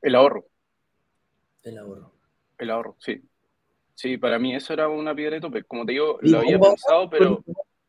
El 0.00 0.14
ahorro. 0.14 0.46
El 1.64 1.76
ahorro. 1.78 2.12
El 2.56 2.70
ahorro, 2.70 2.94
sí. 3.00 3.20
Sí, 3.96 4.16
para 4.16 4.38
mí 4.38 4.54
eso 4.54 4.72
era 4.72 4.88
una 4.88 5.12
piedra 5.12 5.34
de 5.34 5.40
tope. 5.40 5.64
Como 5.64 5.84
te 5.84 5.90
digo, 5.90 6.20
lo 6.22 6.38
había 6.38 6.60
pensado, 6.60 7.10
pero... 7.10 7.42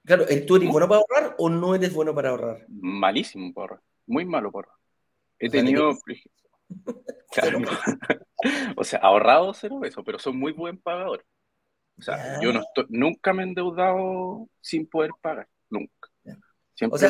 Claro, 0.03 0.25
¿tú 0.47 0.55
eres 0.55 0.71
bueno 0.71 0.87
para 0.87 1.01
ahorrar 1.01 1.35
o 1.37 1.49
no 1.49 1.75
eres 1.75 1.93
bueno 1.93 2.15
para 2.15 2.29
ahorrar? 2.29 2.65
Malísimo 2.67 3.53
para 3.53 3.63
ahorrar. 3.63 3.81
Muy 4.07 4.25
malo 4.25 4.51
para 4.51 4.69
ahorrar. 4.69 4.81
He 5.37 5.49
tenido... 5.51 5.95
o 8.77 8.83
sea, 8.83 8.99
ahorrado 8.99 9.53
cero 9.53 9.79
eso, 9.83 10.03
pero 10.03 10.19
son 10.19 10.37
muy 10.37 10.51
buen 10.53 10.77
pagador. 10.77 11.25
O 11.99 12.01
sea, 12.01 12.39
yo 12.41 12.53
no 12.53 12.61
estoy, 12.61 12.85
nunca 12.89 13.33
me 13.33 13.43
he 13.43 13.47
endeudado 13.47 14.47
sin 14.61 14.87
poder 14.87 15.11
pagar, 15.19 15.47
nunca. 15.69 16.09
Siempre, 16.75 17.09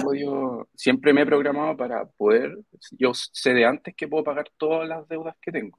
siempre 0.75 1.11
me 1.11 1.23
he 1.23 1.25
programado 1.25 1.75
para 1.75 2.05
poder, 2.05 2.57
yo 2.91 3.11
sé 3.13 3.53
de 3.53 3.65
antes 3.65 3.93
que 3.93 4.07
puedo 4.07 4.23
pagar 4.23 4.49
todas 4.55 4.87
las 4.87 5.05
deudas 5.09 5.35
que 5.41 5.51
tengo. 5.51 5.77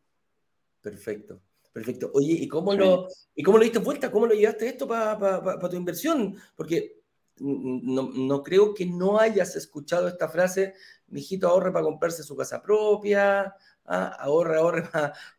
Perfecto, 0.82 1.40
perfecto. 1.72 2.10
Oye, 2.12 2.34
¿y 2.34 2.46
cómo, 2.48 2.74
lo, 2.74 3.08
¿y 3.34 3.42
cómo 3.42 3.56
lo 3.56 3.64
diste 3.64 3.78
vuelta? 3.78 4.10
¿Cómo 4.10 4.26
lo 4.26 4.34
llevaste 4.34 4.68
esto 4.68 4.86
para 4.86 5.58
tu 5.70 5.76
inversión? 5.76 6.36
Porque 6.54 6.97
no, 7.40 8.10
no, 8.12 8.42
creo 8.42 8.74
que 8.74 8.86
no 8.86 9.18
hayas 9.18 9.56
escuchado 9.56 10.08
esta 10.08 10.28
frase, 10.28 10.74
mijito 11.08 11.48
ahorre 11.48 11.72
para 11.72 11.84
comprarse 11.84 12.22
su 12.22 12.36
casa 12.36 12.62
propia, 12.62 13.54
ah, 13.84 14.16
ahorre, 14.18 14.56
ahorre 14.58 14.82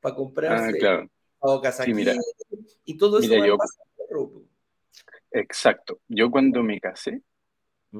para 0.02 0.16
comprarse 0.16 0.80
ah, 1.42 1.60
casa 1.62 1.86
y 2.86 2.98
todo 2.98 3.20
eso 3.20 3.46
yo, 3.46 3.58
Exacto. 5.32 6.02
Yo 6.08 6.32
cuando 6.32 6.64
me 6.64 6.80
casé, 6.80 7.22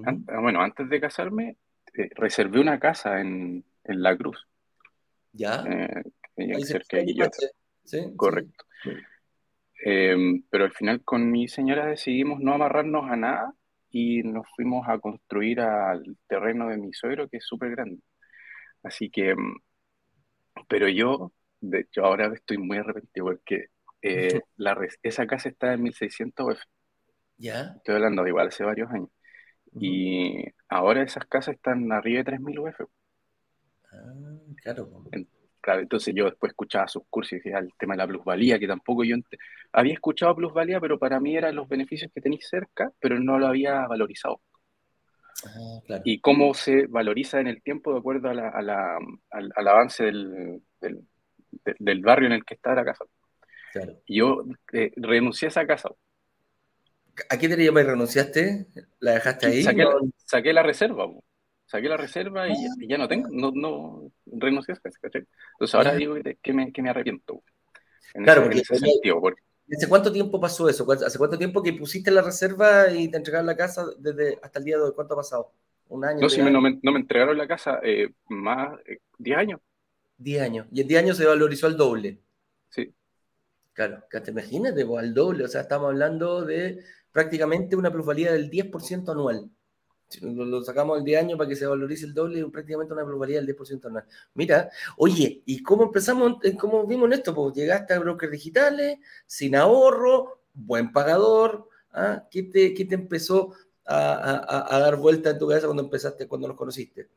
ah, 0.06 0.40
bueno, 0.42 0.62
antes 0.62 0.90
de 0.90 1.00
casarme, 1.00 1.58
eh, 1.94 2.10
reservé 2.16 2.60
una 2.60 2.80
casa 2.80 3.22
en, 3.22 3.64
La 3.84 4.16
Cruz. 4.16 4.48
Ya. 5.34 5.64
Eh, 6.38 6.66
cerca 6.66 6.98
de 6.98 7.30
¿Sí? 7.84 8.14
Correcto. 8.16 8.66
Em, 9.84 10.44
pero 10.50 10.66
al 10.66 10.74
final 10.74 11.04
con 11.04 11.32
mi 11.32 11.48
señora 11.48 11.86
decidimos 11.86 12.40
no 12.40 12.54
amarrarnos 12.54 13.10
a 13.10 13.16
nada 13.16 13.56
y 13.92 14.24
nos 14.24 14.46
fuimos 14.56 14.88
a 14.88 15.00
construir 15.00 15.60
al 15.62 16.18
terreno 16.28 16.70
de 16.70 16.78
mi 16.78 16.94
suegro, 16.94 17.28
que 17.28 17.38
es 17.38 17.46
súper 17.46 17.72
grande. 17.72 18.02
Así 18.84 19.10
que, 19.10 19.36
mm, 19.36 19.62
pero 20.68 20.88
yo, 20.88 21.34
de 21.62 21.82
hecho, 21.82 22.06
ahora 22.06 22.32
estoy 22.34 22.58
muy 22.58 22.78
arrepentido 22.78 23.26
porque 23.26 23.68
eh, 24.02 24.42
la, 24.58 24.78
esa 25.04 25.28
casa 25.28 25.50
está 25.50 25.74
en 25.74 25.84
1600 25.84 26.46
UF. 26.48 26.60
¿Ya? 27.38 27.74
Estoy 27.78 27.96
hablando 27.96 28.24
de 28.24 28.30
igual 28.30 28.48
hace 28.48 28.64
varios 28.64 28.92
años. 28.92 29.10
Y 29.80 30.46
ahora 30.68 31.04
esas 31.04 31.26
casas 31.26 31.56
están 31.56 31.92
arriba 31.92 32.20
de 32.20 32.24
3000 32.26 32.60
UF. 32.60 32.82
Ah, 33.92 34.14
claro. 34.62 35.04
Claro, 35.70 35.84
entonces 35.84 36.16
yo 36.16 36.26
después 36.26 36.50
escuchaba 36.50 36.88
sus 36.88 37.04
cursos 37.12 37.34
y 37.34 37.36
decía 37.36 37.60
el 37.60 37.72
tema 37.78 37.94
de 37.94 38.00
la 38.00 38.08
plusvalía, 38.08 38.58
que 38.58 38.66
tampoco 38.66 39.04
yo 39.04 39.18
había 39.72 39.94
escuchado 39.94 40.36
plusvalía, 40.36 40.80
pero 40.80 40.98
para 40.98 41.20
mí 41.20 41.38
eran 41.38 41.56
los 41.56 41.70
beneficios 41.70 42.12
que 42.12 42.22
tenéis 42.22 42.48
cerca, 42.50 42.92
pero 43.00 43.20
no 43.20 43.38
lo 43.38 43.46
había 43.46 43.86
valorizado. 43.86 44.42
Ah, 45.46 46.02
y 46.04 46.22
cómo 46.22 46.56
se 46.56 46.88
valoriza 46.88 47.40
en 47.40 47.46
el 47.46 47.62
tiempo 47.62 47.94
de 47.94 48.00
acuerdo 48.00 48.30
a 48.30 48.34
la, 48.34 48.98
al, 49.30 49.68
avance 49.68 50.06
del, 50.06 50.64
del, 50.82 52.02
barrio 52.02 52.26
en 52.26 52.34
el 52.34 52.44
que 52.44 52.56
está 52.56 52.74
la 52.74 52.84
casa. 52.84 53.06
Yo 54.08 54.44
eh, 54.74 54.92
renuncié 54.96 55.50
a 55.50 55.50
esa 55.50 55.68
casa. 55.68 55.90
¿A 57.30 57.38
qué 57.38 57.48
te 57.48 57.56
renunciaste? 57.56 58.66
¿La 59.02 59.12
dejaste 59.12 59.46
ahí? 59.46 59.64
Saqué 60.26 60.52
la 60.52 60.64
reserva 60.64 61.06
saqué 61.70 61.88
la 61.88 61.98
reserva 61.98 62.50
y, 62.50 62.56
ya 62.88 62.98
no 62.98 63.08
tengo, 63.08 63.30
no, 63.32 63.52
no 63.54 64.12
renuncié 64.26 64.74
a 64.74 64.80
Entonces 64.84 65.76
ahora 65.76 65.94
digo 65.94 66.16
que, 66.42 66.54
me, 66.54 66.72
que 66.72 66.82
me 66.82 66.90
arrepiento. 66.90 67.44
claro, 68.14 68.44
porque, 68.44 68.64
¿Hace 69.72 69.88
cuánto 69.88 70.12
tiempo 70.12 70.42
pasó 70.42 70.68
eso? 70.68 70.92
¿Hace 70.92 71.20
cuánto 71.20 71.38
tiempo 71.38 71.62
que 71.62 71.74
pusiste 71.74 72.10
la 72.10 72.24
reserva 72.24 72.90
y 72.90 73.08
te 73.12 73.18
entregaron 73.18 73.46
la 73.46 73.56
casa 73.56 73.86
desde 74.00 74.40
hasta 74.42 74.58
el 74.58 74.66
día 74.66 74.78
de 74.78 74.84
hoy? 74.84 74.94
¿Cuánto 74.96 75.14
ha 75.14 75.18
pasado? 75.18 75.54
¿Un 75.90 76.06
año? 76.06 76.22
No, 76.22 76.30
si 76.30 76.42
no, 76.42 76.60
me, 76.60 76.80
no, 76.82 76.92
me, 76.92 77.00
entregaron 77.00 77.38
la 77.38 77.48
casa 77.48 77.80
eh, 77.84 78.10
más, 78.30 78.80
eh, 78.88 78.98
10 79.20 79.38
años. 79.38 79.60
10 80.18 80.42
años. 80.42 80.68
Y 80.72 80.82
en 80.82 80.88
10 80.88 81.04
años 81.04 81.18
se 81.18 81.26
valorizó 81.26 81.68
al 81.68 81.78
doble. 81.78 82.20
Sí. 82.70 82.92
Claro, 83.74 84.04
te 84.10 84.32
imaginas, 84.32 84.74
al 84.76 85.14
doble. 85.14 85.44
O 85.44 85.48
sea, 85.48 85.62
estamos 85.62 85.90
hablando 85.90 86.44
de 86.44 86.80
prácticamente 87.12 87.76
una 87.76 87.92
plusvalía 87.92 88.34
del 88.34 88.50
10% 88.50 89.12
anual 89.12 89.52
lo, 90.22 90.64
sacamos 90.64 90.98
el 91.00 91.04
de 91.04 91.18
año 91.18 91.38
para 91.38 91.50
que 91.50 91.56
se 91.56 91.66
valorice 91.66 92.06
el 92.06 92.14
doble, 92.14 92.44
prácticamente 92.50 92.94
una 92.94 93.06
probabilidad 93.06 93.42
del 93.42 93.56
10% 93.56 93.88
anual. 93.88 94.06
Mira, 94.34 94.70
oye, 94.98 95.44
¿y 95.46 95.62
cómo 95.62 95.84
empezamos, 95.84 96.38
cómo 96.60 96.86
vimos 96.88 97.12
esto? 97.12 97.34
Pues 97.34 97.56
llegaste 97.56 97.94
a 97.94 98.00
brokers 98.00 98.32
digitales, 98.32 98.98
sin 99.26 99.56
ahorro, 99.56 100.42
buen 100.54 100.92
pagador, 100.92 101.70
¿ah? 101.92 102.28
¿Qué, 102.30 102.44
te, 102.44 102.72
te 102.72 102.96
empezó 102.96 103.54
a, 103.86 104.80
dar 104.80 104.98
vuelta 104.98 105.32
en 105.32 105.40
tu 105.40 105.48
cabeza 105.48 105.68
cuando 105.68 105.84
empezaste, 105.84 106.28
cuando 106.28 106.48
nos 106.48 106.58
conociste? 106.58 107.10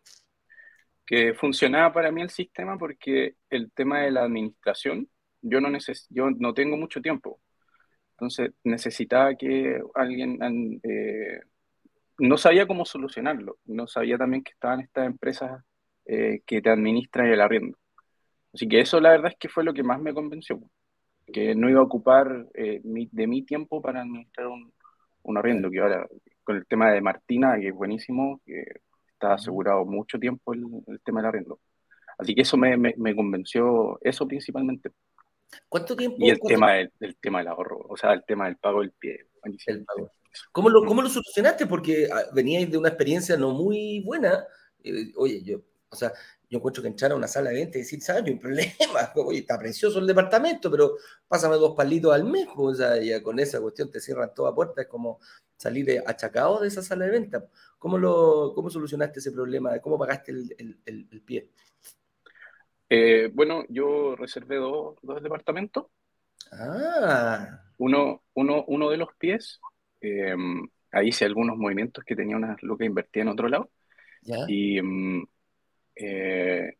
Que 1.06 1.34
funcionaba 1.34 1.92
para 1.92 2.12
mí 2.12 2.22
el 2.22 2.30
sistema 2.30 2.78
porque 2.78 3.36
el 3.50 3.70
tema 3.72 4.00
de 4.02 4.10
la 4.12 4.22
administración, 4.24 5.08
yo 5.40 5.60
no, 5.60 5.68
neces 5.70 6.06
yo 6.10 6.30
no 6.30 6.54
tengo 6.54 6.76
mucho 6.76 7.00
tiempo. 7.00 7.40
Entonces 8.12 8.52
necesitaba 8.64 9.34
que 9.34 9.80
alguien 9.94 10.38
eh, 10.84 11.40
no 12.18 12.36
sabía 12.36 12.66
cómo 12.66 12.84
solucionarlo. 12.84 13.58
No 13.64 13.86
sabía 13.86 14.18
también 14.18 14.42
que 14.42 14.52
estaban 14.52 14.80
estas 14.80 15.06
empresas 15.06 15.62
eh, 16.06 16.40
que 16.46 16.62
te 16.62 16.70
administran 16.70 17.26
el 17.26 17.40
arriendo. 17.40 17.78
Así 18.52 18.68
que 18.68 18.80
eso 18.80 19.00
la 19.00 19.10
verdad 19.10 19.32
es 19.32 19.38
que 19.38 19.48
fue 19.48 19.64
lo 19.64 19.72
que 19.72 19.82
más 19.82 20.00
me 20.00 20.12
convenció, 20.12 20.60
que 21.32 21.54
no 21.54 21.70
iba 21.70 21.80
a 21.80 21.84
ocupar 21.84 22.46
eh, 22.54 22.80
de 22.82 23.26
mi 23.26 23.42
tiempo 23.42 23.80
para 23.80 24.02
administrar 24.02 24.48
un, 24.48 24.72
un 25.22 25.38
arriendo, 25.38 25.70
que 25.70 25.80
ahora 25.80 26.06
con 26.44 26.56
el 26.56 26.66
tema 26.66 26.90
de 26.90 27.00
Martina, 27.00 27.56
que 27.58 27.68
es 27.68 27.74
buenísimo, 27.74 28.40
que 28.44 28.64
está 29.12 29.34
asegurado 29.34 29.84
mucho 29.84 30.18
tiempo 30.18 30.52
el, 30.52 31.00
tema 31.04 31.20
del 31.20 31.28
arriendo. 31.28 31.60
Así 32.18 32.34
que 32.34 32.42
eso 32.42 32.56
me, 32.56 32.76
me, 32.76 33.16
convenció, 33.16 33.98
eso 34.02 34.26
principalmente. 34.26 34.90
¿Cuánto 35.68 35.96
tiempo? 35.96 36.16
Y 36.18 36.30
el 36.30 36.40
tema 36.40 36.72
del, 36.72 36.92
tema 37.20 37.38
del 37.38 37.48
ahorro, 37.48 37.78
o 37.88 37.96
sea, 37.96 38.12
el 38.12 38.24
tema 38.24 38.46
del 38.46 38.56
pago 38.56 38.80
del 38.80 38.92
pie. 38.92 39.26
¿Cómo 40.50 40.70
lo, 40.70 40.84
¿Cómo 40.84 41.02
lo 41.02 41.08
solucionaste? 41.08 41.66
Porque 41.66 42.08
ah, 42.12 42.24
veníais 42.32 42.70
de 42.70 42.78
una 42.78 42.88
experiencia 42.88 43.36
no 43.36 43.50
muy 43.50 44.00
buena. 44.00 44.46
Eh, 44.82 45.12
oye, 45.16 45.42
yo, 45.42 45.62
o 45.88 45.96
sea, 45.96 46.12
yo 46.48 46.58
encuentro 46.58 46.82
que 46.82 46.88
entrar 46.88 47.12
a 47.12 47.16
una 47.16 47.28
sala 47.28 47.50
de 47.50 47.56
venta 47.56 47.78
y 47.78 47.82
decir, 47.82 48.02
¿sabes? 48.02 48.22
No 48.24 48.28
hay 48.28 48.36
problema, 48.36 49.12
oye, 49.16 49.38
está 49.40 49.58
precioso 49.58 49.98
el 49.98 50.06
departamento, 50.06 50.70
pero 50.70 50.96
pásame 51.28 51.56
dos 51.56 51.74
palitos 51.74 52.14
al 52.14 52.24
mes, 52.24 52.46
o 52.54 52.74
sea, 52.74 52.98
ya 52.98 53.22
con 53.22 53.38
esa 53.38 53.60
cuestión 53.60 53.90
te 53.90 54.00
cierran 54.00 54.34
toda 54.34 54.54
puerta, 54.54 54.82
es 54.82 54.88
como 54.88 55.18
salir 55.56 56.02
achacado 56.06 56.60
de 56.60 56.68
esa 56.68 56.82
sala 56.82 57.04
de 57.06 57.10
venta. 57.12 57.46
¿Cómo, 57.78 57.96
lo, 57.98 58.52
cómo 58.54 58.68
solucionaste 58.68 59.20
ese 59.20 59.32
problema? 59.32 59.78
¿Cómo 59.80 59.98
pagaste 59.98 60.32
el, 60.32 60.78
el, 60.84 61.22
pie? 61.22 61.48
Eh, 62.88 63.30
bueno, 63.32 63.64
yo 63.68 64.14
reservé 64.16 64.56
dos, 64.56 64.96
dos 65.02 65.22
departamentos. 65.22 65.86
Ah. 66.52 67.62
Uno, 67.78 68.22
uno, 68.34 68.64
uno 68.66 68.90
de 68.90 68.96
los 68.98 69.08
pies, 69.18 69.60
eh, 70.02 70.34
ahí 70.90 71.08
hice 71.08 71.24
algunos 71.24 71.56
movimientos 71.56 72.04
que 72.04 72.16
tenía 72.16 72.36
una 72.36 72.56
lo 72.62 72.76
que 72.76 72.84
invertía 72.84 73.22
en 73.22 73.28
otro 73.28 73.48
lado. 73.48 73.70
Y 74.48 74.80
mm, 74.80 75.26
eh, 75.96 76.74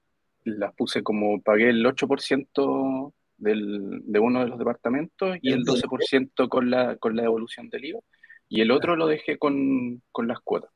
las 0.45 0.75
puse 0.75 1.03
como 1.03 1.41
pagué 1.41 1.71
el 1.71 1.85
8% 1.85 3.13
del, 3.37 4.03
de 4.05 4.19
uno 4.19 4.41
de 4.41 4.49
los 4.49 4.59
departamentos 4.59 5.37
y 5.41 5.53
el 5.53 5.65
12% 5.65 6.49
con 6.49 6.71
la, 6.71 6.97
con 6.97 7.17
la 7.17 7.23
devolución 7.23 7.69
del 7.71 7.85
IVA. 7.87 8.01
Y 8.49 8.61
el 8.61 8.71
otro 8.71 8.97
lo 8.97 9.07
dejé 9.07 9.39
con, 9.39 10.03
con 10.13 10.29
las 10.29 10.41
cuotas. 10.41 10.71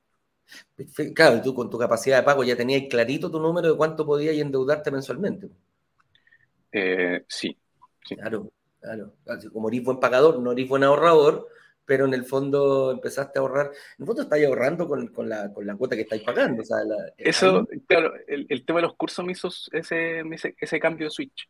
Claro, 1.15 1.43
tú 1.43 1.53
con 1.55 1.69
tu 1.69 1.76
capacidad 1.76 2.19
de 2.19 2.23
pago 2.23 2.45
ya 2.45 2.57
tenías 2.57 2.85
clarito 2.88 3.31
tu 3.31 3.41
número 3.41 3.71
de 3.71 3.76
cuánto 3.76 4.07
podías 4.07 4.37
endeudarte 4.37 4.91
mensualmente. 4.91 5.49
Eh, 6.73 7.25
sí, 7.29 7.57
Claro, 8.07 8.53
claro. 8.81 9.12
Como 9.53 9.69
eres 9.69 9.83
buen 9.83 9.99
pagador, 9.99 10.41
no 10.41 10.53
eres 10.53 10.69
buen 10.69 10.85
ahorrador, 10.85 11.49
pero 11.87 12.05
en 12.05 12.14
el 12.14 12.25
fondo 12.25 12.90
empezaste 12.90 13.38
a 13.38 13.43
ahorrar. 13.43 13.66
En 13.66 14.02
el 14.02 14.07
fondo 14.07 14.23
estáis 14.23 14.47
ahorrando 14.47 14.88
con, 14.88 15.07
con, 15.09 15.28
la, 15.28 15.52
con 15.52 15.66
la, 15.66 15.76
cuota 15.76 15.97
que 15.97 16.02
estáis 16.02 16.23
pagando. 16.23 16.62
Eso, 17.16 17.66
claro, 17.87 18.12
el, 18.26 18.47
el, 18.49 18.64
tema 18.66 18.81
de 18.81 18.87
los 18.87 18.97
cursos 18.97 19.25
me 19.25 19.33
hizo 19.33 19.49
ese, 19.73 20.23
ese, 20.59 20.81
cambio 20.81 21.07
de 21.07 21.11
switch. 21.11 21.49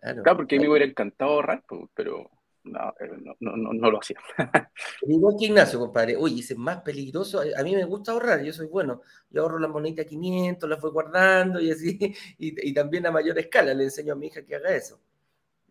Claro, 0.00 0.36
porque 0.36 0.56
a 0.56 0.58
mí 0.58 0.64
me 0.64 0.70
hubiera 0.70 0.86
encantado 0.86 1.32
ahorrar, 1.32 1.62
pero 1.94 2.30
eh, 2.66 3.10
no, 3.22 3.36
no, 3.40 3.56
no, 3.56 3.72
no 3.72 3.90
lo 3.90 3.98
hacía. 3.98 4.16
Igual 5.02 5.36
que 5.38 5.46
Ignacio, 5.46 5.78
compadre. 5.78 6.16
Oye, 6.16 6.40
es 6.40 6.56
más 6.56 6.82
peligroso. 6.82 7.40
A 7.40 7.62
mí 7.62 7.74
me 7.74 7.84
gusta 7.84 8.12
ahorrar, 8.12 8.42
yo 8.42 8.52
soy 8.52 8.66
bueno. 8.66 9.02
Yo 9.30 9.42
ahorro 9.42 9.58
las 9.58 9.70
moneditas 9.70 10.06
500, 10.06 10.68
las 10.68 10.80
voy 10.80 10.90
guardando 10.90 11.60
y 11.60 11.70
así. 11.70 11.98
Y, 12.38 12.70
y 12.70 12.74
también 12.74 13.06
a 13.06 13.10
mayor 13.10 13.38
escala 13.38 13.72
le 13.74 13.84
enseño 13.84 14.12
a 14.12 14.16
mi 14.16 14.26
hija 14.26 14.44
que 14.44 14.56
haga 14.56 14.74
eso. 14.74 15.00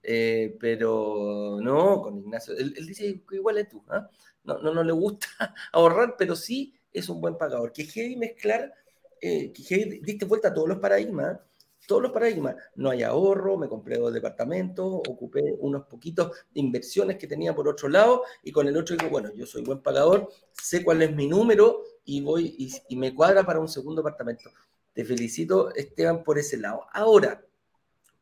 Eh, 0.08 0.56
pero 0.60 1.58
no, 1.62 2.02
con 2.02 2.20
Ignacio. 2.20 2.56
Él, 2.56 2.74
dice 2.86 3.24
que 3.28 3.36
igual 3.38 3.58
es 3.58 3.70
tú. 3.70 3.84
¿ah? 3.90 4.08
No, 4.44 4.60
no, 4.60 4.74
no, 4.74 4.84
le 4.84 4.92
gusta 4.92 5.28
ahorrar, 5.74 6.16
pero 6.16 6.36
sí 6.36 6.76
es 6.94 7.10
un 7.10 7.20
buen 7.20 7.38
pagador. 7.38 7.72
Que 7.74 7.86
heavy 7.86 8.16
mezclar, 8.16 8.72
eh, 9.20 9.52
que 9.52 10.00
diste 10.04 10.26
vuelta 10.26 10.50
a 10.50 10.54
todos 10.54 10.70
los 10.70 10.78
paradigmas. 10.78 11.40
Todos 11.88 12.04
los 12.04 12.12
paradigmas. 12.12 12.56
No 12.76 12.92
hay 12.92 13.02
ahorro, 13.02 13.58
me 13.58 13.68
compré 13.68 13.98
dos 13.98 14.14
departamentos, 14.14 14.86
ocupé 15.08 15.42
unos 15.60 15.86
poquitos 15.86 16.32
de 16.54 16.60
inversiones 16.60 17.18
que 17.18 17.28
tenía 17.28 17.56
por 17.56 17.68
otro 17.68 17.90
lado 17.90 18.24
y 18.44 18.52
con 18.52 18.68
el 18.68 18.78
otro 18.78 18.96
digo, 18.96 19.10
bueno, 19.10 19.32
yo 19.34 19.46
soy 19.46 19.64
buen 19.64 19.84
pagador, 19.84 20.30
sé 20.52 20.84
cuál 20.84 21.04
es 21.04 21.16
mi 21.16 21.28
número 21.28 21.84
y 22.04 22.22
voy 22.22 22.56
y, 22.58 22.74
y 22.90 22.96
me 22.96 23.14
cuadra 23.14 23.44
para 23.44 23.60
un 23.60 23.68
segundo 23.68 24.02
departamento. 24.02 24.50
Te 24.94 25.06
felicito, 25.06 25.76
Esteban, 25.76 26.24
por 26.24 26.40
ese 26.40 26.58
lado. 26.58 26.88
Ahora, 26.92 27.46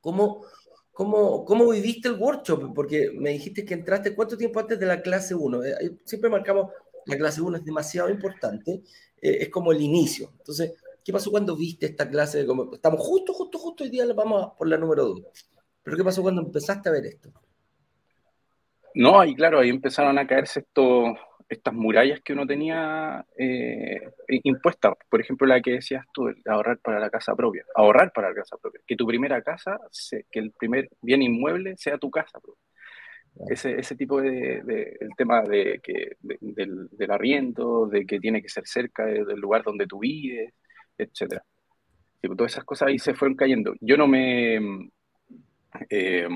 ¿cómo, 0.01 0.45
¿Cómo, 0.93 1.43
¿Cómo 1.43 1.69
viviste 1.69 2.07
el 2.07 2.15
workshop? 2.15 2.71
Porque 2.73 3.11
me 3.15 3.31
dijiste 3.31 3.65
que 3.65 3.73
entraste 3.73 4.13
cuánto 4.13 4.37
tiempo 4.37 4.59
antes 4.59 4.79
de 4.79 4.85
la 4.85 5.01
clase 5.01 5.33
1. 5.33 5.63
Eh, 5.63 5.97
siempre 6.05 6.29
marcamos, 6.29 6.71
la 7.07 7.17
clase 7.17 7.41
1 7.41 7.57
es 7.57 7.65
demasiado 7.65 8.09
importante, 8.09 8.83
eh, 9.19 9.37
es 9.41 9.49
como 9.49 9.71
el 9.71 9.81
inicio. 9.81 10.31
Entonces, 10.37 10.73
¿qué 11.03 11.11
pasó 11.11 11.31
cuando 11.31 11.55
viste 11.55 11.87
esta 11.87 12.07
clase? 12.07 12.45
Como, 12.45 12.75
estamos 12.75 13.01
justo, 13.01 13.33
justo, 13.33 13.57
justo 13.57 13.83
hoy 13.83 13.89
día 13.89 14.05
vamos 14.13 14.51
por 14.55 14.67
la 14.67 14.77
número 14.77 15.05
2. 15.05 15.21
Pero 15.81 15.97
¿qué 15.97 16.03
pasó 16.03 16.21
cuando 16.21 16.43
empezaste 16.43 16.89
a 16.89 16.91
ver 16.91 17.07
esto? 17.07 17.31
No, 18.93 19.19
ahí 19.19 19.33
claro, 19.33 19.59
ahí 19.59 19.69
empezaron 19.69 20.19
a 20.19 20.27
caerse 20.27 20.59
estos 20.59 21.17
estas 21.49 21.73
murallas 21.73 22.21
que 22.21 22.33
uno 22.33 22.45
tenía 22.45 23.25
eh, 23.37 24.01
impuestas, 24.27 24.93
por 25.09 25.21
ejemplo, 25.21 25.47
la 25.47 25.61
que 25.61 25.73
decías 25.73 26.05
tú, 26.13 26.33
ahorrar 26.45 26.79
para 26.79 26.99
la 26.99 27.09
casa 27.09 27.35
propia, 27.35 27.65
ahorrar 27.75 28.11
para 28.13 28.29
la 28.29 28.35
casa 28.35 28.57
propia, 28.57 28.81
que 28.85 28.95
tu 28.95 29.05
primera 29.05 29.41
casa, 29.41 29.79
que 30.31 30.39
el 30.39 30.51
primer 30.51 30.89
bien 31.01 31.21
inmueble 31.21 31.75
sea 31.77 31.97
tu 31.97 32.09
casa 32.11 32.39
propia. 32.39 32.61
Ese, 33.49 33.79
ese 33.79 33.95
tipo 33.95 34.21
de, 34.21 34.59
el 34.99 35.09
tema 35.17 35.41
de 35.41 35.79
que, 35.81 36.17
del, 36.19 36.87
del, 36.91 37.11
arriendo, 37.11 37.87
de 37.87 38.05
que 38.05 38.19
tiene 38.19 38.43
que 38.43 38.49
ser 38.49 38.67
cerca 38.67 39.05
del 39.05 39.39
lugar 39.39 39.63
donde 39.63 39.87
tú 39.87 39.99
vives, 39.99 40.53
etc. 40.97 41.41
Y 42.21 42.27
pues, 42.27 42.37
todas 42.37 42.53
esas 42.53 42.63
cosas 42.63 42.89
ahí 42.89 42.99
se 42.99 43.15
fueron 43.15 43.35
cayendo. 43.35 43.73
Yo 43.81 43.97
no 43.97 44.07
me... 44.07 44.89
Eh, 45.89 46.27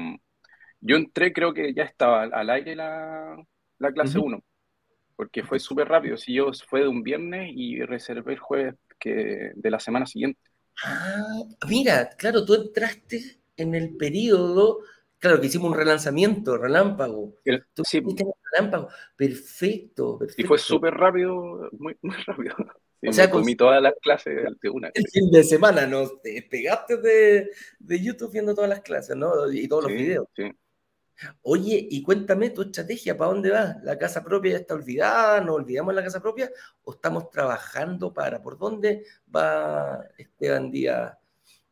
yo 0.79 0.95
entré, 0.95 1.31
creo 1.33 1.53
que 1.53 1.73
ya 1.73 1.83
estaba 1.83 2.23
al 2.23 2.49
aire 2.49 2.75
la, 2.75 3.37
la 3.77 3.91
clase 3.91 4.17
1 4.17 4.43
porque 5.17 5.43
fue 5.43 5.59
súper 5.59 5.89
rápido. 5.89 6.15
Si 6.15 6.33
yo 6.33 6.51
fue 6.67 6.81
de 6.81 6.87
un 6.87 7.03
viernes 7.03 7.51
y 7.53 7.81
reservé 7.81 8.33
el 8.33 8.39
jueves 8.39 8.75
que, 8.99 9.51
de 9.53 9.71
la 9.71 9.79
semana 9.79 10.05
siguiente. 10.05 10.39
Ah, 10.85 11.43
mira, 11.67 12.09
claro, 12.17 12.45
tú 12.45 12.53
entraste 12.53 13.41
en 13.57 13.73
el 13.73 13.97
periodo, 13.97 14.81
claro, 15.17 15.41
que 15.41 15.47
hicimos 15.47 15.71
un 15.71 15.77
relanzamiento, 15.77 16.55
relámpago. 16.55 17.33
tú 17.73 17.83
sí. 17.83 18.01
relámpago. 18.53 18.89
Perfecto, 19.15 20.19
perfecto. 20.19 20.41
Y 20.41 20.45
fue 20.45 20.59
súper 20.59 20.93
rápido, 20.93 21.67
muy, 21.71 21.97
muy 22.03 22.15
rápido. 22.27 22.55
o 23.07 23.11
sea, 23.11 23.31
comí 23.31 23.55
todas 23.55 23.81
las 23.81 23.95
clases 23.99 24.37
de 24.61 24.69
una. 24.69 24.91
El 24.93 25.07
fin 25.07 25.31
de 25.31 25.43
semana 25.43 25.87
nos 25.87 26.13
pegaste 26.47 26.97
de, 26.97 27.49
de 27.79 27.99
YouTube 27.99 28.31
viendo 28.31 28.53
todas 28.53 28.69
las 28.69 28.81
clases, 28.81 29.15
¿no? 29.15 29.51
Y 29.51 29.67
todos 29.67 29.85
los 29.85 29.93
videos. 29.93 30.27
Sí. 30.35 30.51
Oye, 31.41 31.87
y 31.89 32.01
cuéntame 32.03 32.51
tu 32.51 32.61
estrategia, 32.61 33.17
¿para 33.17 33.31
dónde 33.31 33.51
vas? 33.51 33.83
¿La 33.83 33.97
casa 33.97 34.23
propia 34.23 34.51
ya 34.51 34.57
está 34.57 34.75
olvidada? 34.75 35.41
¿No 35.41 35.55
olvidamos 35.55 35.93
la 35.93 36.03
casa 36.03 36.21
propia? 36.21 36.49
¿O 36.83 36.93
estamos 36.93 37.29
trabajando 37.29 38.13
para? 38.13 38.41
¿Por 38.41 38.57
dónde 38.57 39.03
va 39.35 40.03
Esteban 40.17 40.69
Díaz? 40.69 41.17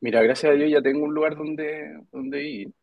Mira, 0.02 0.22
gracias 0.24 0.52
a 0.52 0.56
Dios 0.56 0.72
ya 0.72 0.82
tengo 0.82 1.06
un 1.06 1.14
lugar 1.14 1.36
donde, 1.36 2.00
donde 2.12 2.44
ir. 2.44 2.74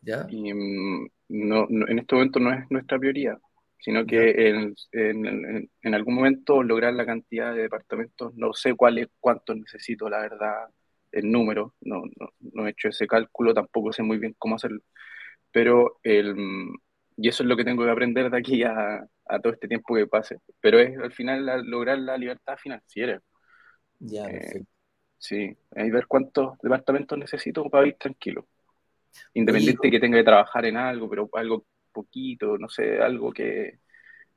¿Ya? 0.00 0.26
Y 0.28 0.52
mm, 0.52 1.08
no, 1.28 1.66
en 1.68 1.98
este 1.98 2.14
momento 2.14 2.40
no 2.40 2.52
es 2.52 2.68
nuestra 2.70 2.98
prioridad, 2.98 3.38
sino 3.78 4.04
que 4.04 4.48
en, 4.48 4.74
en, 4.90 5.70
en, 5.80 5.94
algún 5.94 6.14
momento 6.14 6.62
lograr 6.62 6.92
la 6.94 7.06
cantidad 7.06 7.54
de 7.54 7.62
departamentos, 7.62 8.34
no 8.34 8.52
sé 8.52 8.74
cuál 8.74 8.98
es, 8.98 9.08
cuántos 9.20 9.56
necesito, 9.56 10.08
la 10.08 10.18
verdad, 10.18 10.66
el 11.12 11.30
número, 11.30 11.74
no, 11.82 12.02
no, 12.18 12.30
no 12.40 12.66
he 12.66 12.70
hecho 12.70 12.88
ese 12.88 13.06
cálculo, 13.06 13.54
tampoco 13.54 13.92
sé 13.92 14.02
muy 14.02 14.18
bien 14.18 14.34
cómo 14.38 14.56
hacerlo 14.56 14.80
pero 15.52 16.00
el, 16.02 16.34
y 17.16 17.28
eso 17.28 17.42
es 17.42 17.48
lo 17.48 17.56
que 17.56 17.64
tengo 17.64 17.84
que 17.84 17.90
aprender 17.90 18.30
de 18.30 18.38
aquí 18.38 18.62
a, 18.64 19.06
a 19.26 19.40
todo 19.40 19.52
este 19.52 19.68
tiempo 19.68 19.94
que 19.94 20.06
pase, 20.06 20.38
pero 20.60 20.78
es 20.78 20.98
al 20.98 21.12
final 21.12 21.46
lograr 21.64 21.98
la 21.98 22.16
libertad 22.16 22.56
financiera. 22.56 23.20
Ya, 24.00 24.24
eh, 24.24 24.64
sí, 25.18 25.56
hay 25.76 25.90
ver 25.90 26.06
cuántos 26.06 26.58
departamentos 26.58 27.18
necesito 27.18 27.68
para 27.70 27.84
vivir 27.84 27.98
tranquilo. 27.98 28.46
Independiente 29.34 29.86
de 29.86 29.90
que 29.90 30.00
tenga 30.00 30.18
que 30.18 30.24
trabajar 30.24 30.64
en 30.64 30.76
algo, 30.76 31.08
pero 31.08 31.28
algo 31.34 31.64
poquito, 31.92 32.56
no 32.58 32.68
sé, 32.68 32.98
algo 33.00 33.30
que, 33.32 33.78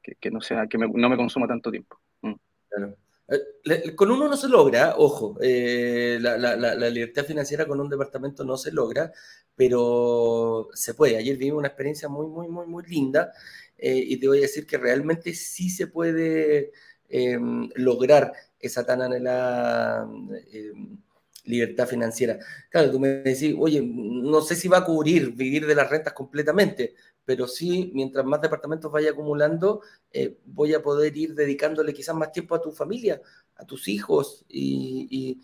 que, 0.04 0.16
que 0.16 0.30
no 0.30 0.42
sea, 0.42 0.68
que 0.68 0.78
no 0.78 1.10
me 1.10 1.18
consuma 1.18 1.48
tanto 1.48 1.72
tiempo. 1.72 2.00
Mm. 2.22 2.34
Claro. 2.70 2.96
Eh, 3.28 3.96
con 3.96 4.12
uno 4.12 4.28
no 4.28 4.38
se 4.38 4.48
logra, 4.48 4.96
ojo, 4.98 5.38
eh, 5.42 6.18
la, 6.22 6.90
libertad 6.90 7.26
financiera 7.26 7.66
con 7.66 7.80
un 7.80 7.90
departamento 7.90 8.44
no 8.44 8.58
se 8.58 8.72
logra, 8.72 9.12
pero 9.56 10.70
se 10.74 10.94
puede. 10.94 11.18
Ayer 11.18 11.38
vivimos 11.38 11.60
una 11.60 11.70
experiencia 11.70 12.08
muy, 12.10 12.28
muy, 12.28 12.48
muy, 12.48 12.68
muy 12.68 12.84
linda 12.86 13.32
eh, 13.78 13.98
y 13.98 14.18
te 14.18 14.28
voy 14.28 14.40
a 14.40 14.42
decir 14.42 14.68
que 14.68 14.78
realmente 14.78 15.34
sí 15.34 15.70
se 15.70 15.88
puede 15.88 16.72
em, 17.10 17.70
lograr 17.76 18.34
esa 18.60 18.86
tan 18.86 19.02
anhelada 19.02 20.08
em, 20.52 20.98
libertad 21.46 21.88
financiera. 21.88 22.40
Claro, 22.70 22.92
tú 22.92 23.00
me 23.00 23.10
decís, 23.10 23.56
oye, 23.58 23.82
no 23.84 24.42
sé 24.42 24.56
si 24.56 24.68
va 24.68 24.80
a 24.80 24.86
cubrir 24.86 25.32
vivir 25.34 25.66
de 25.66 25.76
las 25.76 25.90
rentas 25.90 26.14
completamente, 26.14 26.96
pero 27.26 27.48
sí, 27.48 27.92
mientras 27.94 28.26
más 28.26 28.42
departamentos 28.42 28.92
vaya 28.92 29.12
acumulando, 29.12 29.82
eh, 30.12 30.38
voy 30.46 30.74
a 30.74 30.82
poder 30.82 31.16
ir 31.18 31.34
dedicándole 31.34 31.94
quizás 31.94 32.16
más 32.16 32.32
tiempo 32.32 32.56
a 32.56 32.62
tu 32.62 32.72
familia, 32.72 33.22
a 33.56 33.66
tus 33.66 33.88
hijos, 33.88 34.46
y, 34.48 35.42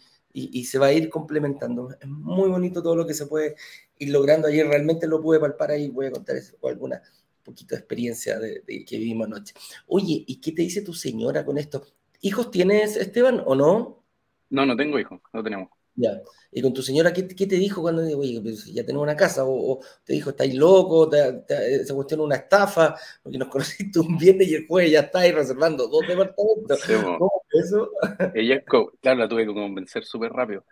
se 0.65 0.80
va 0.80 0.88
a 0.88 0.94
ir 0.94 1.10
complementando. 1.10 1.89
Es 2.00 2.08
muy 2.08 2.50
bonito 2.50 2.82
todo 2.82 2.96
lo 2.96 3.06
que 3.06 3.13
se 3.13 3.26
puede 3.26 3.56
ir 3.98 4.10
logrando. 4.10 4.48
Ayer 4.48 4.65
realmente 4.65 5.08
lo 5.08 5.22
pude 5.22 5.39
palpar 5.39 5.72
ahí, 5.72 5.89
voy 5.89 6.06
a 6.06 6.12
contar 6.12 6.38
alguna 6.63 7.02
poquito 7.44 7.76
experiencia 7.76 8.39
de, 8.39 8.63
que 8.86 8.98
vivimos 8.98 9.28
anoche. 9.28 9.54
Oye, 9.88 10.24
¿y 10.26 10.39
qué 10.39 10.52
te 10.52 10.62
dice 10.62 10.82
tu 10.82 10.94
señora 10.94 11.44
con 11.44 11.58
esto? 11.58 11.86
¿Hijos 12.22 12.52
tienes, 12.52 12.96
Esteban, 12.96 13.41
o 13.46 13.56
no? 13.56 14.04
No, 14.50 14.65
no 14.65 14.76
tengo 14.76 15.00
hijos, 15.00 15.20
no 15.34 15.44
tenemos. 15.44 15.70
Ya. 15.95 16.21
¿Y 16.51 16.62
con 16.62 16.73
tu 16.73 16.82
señora 16.82 17.13
qué, 17.13 17.23
te 17.23 17.56
dijo 17.56 17.82
cuando 17.82 18.01
oye, 18.01 18.41
pues, 18.41 18.65
ya 18.65 18.86
tenemos 18.86 19.04
una 19.04 19.15
casa? 19.15 19.43
O, 19.45 19.80
te 20.04 20.13
dijo, 20.13 20.32
estáis 20.32 20.54
loco? 20.56 21.10
Te, 21.10 21.86
se 21.86 21.93
cuestiona 21.93 22.23
una 22.23 22.36
estafa? 22.36 22.95
Porque 23.23 23.38
nos 23.38 23.47
conociste 23.49 23.99
un 23.99 24.17
viernes 24.17 24.49
y 24.49 24.56
el 24.56 24.67
jueves 24.67 24.91
ya 24.91 24.99
estáis 25.01 25.34
reservando 25.34 25.88
dos 25.88 26.08
departamentos. 26.08 26.84
¿Cómo 27.17 27.43
es 27.51 27.65
eso? 27.65 27.91
Ella 28.34 28.63
claro, 28.63 29.19
la 29.19 29.27
tuve 29.27 29.45
que 29.45 29.54
convencer 29.54 30.04
súper 30.04 30.32
rápido. 30.32 30.65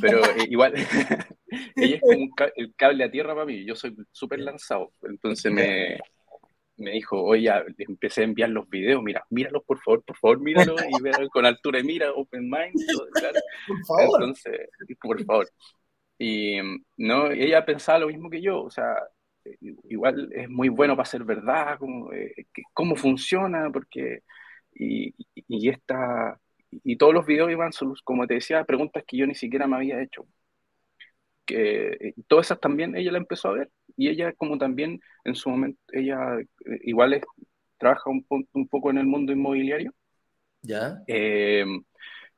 Pero 0.00 0.24
eh, 0.24 0.46
igual, 0.48 0.74
ella 1.76 1.96
es 1.96 2.00
como 2.00 2.34
el 2.56 2.74
cable 2.74 3.04
a 3.04 3.10
tierra 3.10 3.34
para 3.34 3.46
mí. 3.46 3.64
Yo 3.64 3.74
soy 3.74 3.96
súper 4.12 4.40
lanzado. 4.40 4.92
Entonces 5.02 5.52
me, 5.52 5.98
me 6.76 6.92
dijo, 6.92 7.22
oye, 7.22 7.50
empecé 7.78 8.22
a 8.22 8.24
enviar 8.24 8.50
los 8.50 8.68
videos, 8.68 9.02
mira, 9.02 9.24
míralos 9.30 9.62
por 9.64 9.80
favor, 9.80 10.02
por 10.04 10.16
favor, 10.16 10.40
míralos 10.40 10.76
y 10.98 11.02
vean 11.02 11.28
con 11.28 11.46
altura 11.46 11.78
de 11.78 11.84
mira, 11.84 12.12
open 12.12 12.42
mind, 12.42 12.74
claro. 13.12 13.40
Por 13.66 13.86
favor. 13.86 14.22
Entonces, 14.22 14.68
por 15.00 15.24
favor. 15.24 15.48
Y 16.18 16.58
no, 16.96 17.30
ella 17.30 17.64
pensaba 17.64 18.00
lo 18.00 18.08
mismo 18.08 18.30
que 18.30 18.40
yo, 18.40 18.62
o 18.62 18.70
sea, 18.70 18.96
igual 19.88 20.30
es 20.32 20.48
muy 20.48 20.68
bueno 20.68 20.96
para 20.96 21.06
ser 21.06 21.24
verdad, 21.24 21.78
cómo, 21.78 22.12
eh, 22.12 22.46
cómo 22.72 22.96
funciona, 22.96 23.70
porque, 23.70 24.20
y, 24.74 25.14
y, 25.34 25.68
esta, 25.68 26.38
y 26.70 26.96
todos 26.96 27.14
los 27.14 27.26
videos 27.26 27.50
iban, 27.50 27.72
como 28.04 28.26
te 28.26 28.34
decía, 28.34 28.64
preguntas 28.64 29.04
que 29.06 29.16
yo 29.16 29.26
ni 29.26 29.34
siquiera 29.34 29.66
me 29.66 29.76
había 29.76 30.02
hecho 30.02 30.26
que 31.44 32.14
todas 32.26 32.46
esas 32.46 32.60
también 32.60 32.96
ella 32.96 33.12
la 33.12 33.18
empezó 33.18 33.48
a 33.48 33.52
ver 33.52 33.70
y 33.96 34.08
ella 34.08 34.32
como 34.32 34.58
también 34.58 35.00
en 35.24 35.34
su 35.34 35.50
momento, 35.50 35.80
ella 35.92 36.38
eh, 36.38 36.78
igual 36.82 37.14
es, 37.14 37.22
trabaja 37.78 38.10
un, 38.10 38.26
un, 38.52 38.68
poco 38.68 38.90
en 38.90 38.98
el 38.98 39.06
mundo 39.06 39.32
inmobiliario. 39.32 39.92
Ya. 40.62 41.02
Eh, 41.06 41.64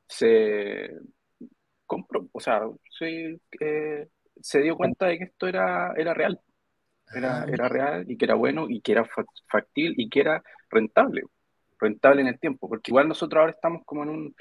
se 0.09 0.91
compró, 1.87 2.29
o 2.33 2.41
sea, 2.41 2.63
se, 2.99 3.39
se 4.41 4.61
dio 4.61 4.77
cuenta 4.77 5.07
de 5.07 5.19
que 5.19 5.25
esto 5.25 5.47
era, 5.47 5.93
era 5.97 6.15
real. 6.15 6.41
Era, 7.15 7.43
ah, 7.43 7.47
era 7.49 7.69
real 7.69 8.05
y 8.11 8.17
que 8.17 8.25
era 8.25 8.35
bueno 8.35 8.67
y 8.69 8.81
que 8.81 8.93
era 8.93 9.09
factible 9.49 9.95
y 9.97 10.09
que 10.09 10.21
era 10.21 10.43
rentable, 10.69 11.23
rentable 11.79 12.21
en 12.23 12.27
el 12.27 12.41
tiempo, 12.41 12.69
porque 12.69 12.91
igual 12.91 13.07
nosotros 13.07 13.41
ahora 13.41 13.53
estamos 13.53 13.83
como 13.85 14.03
en 14.03 14.09
un, 14.09 14.35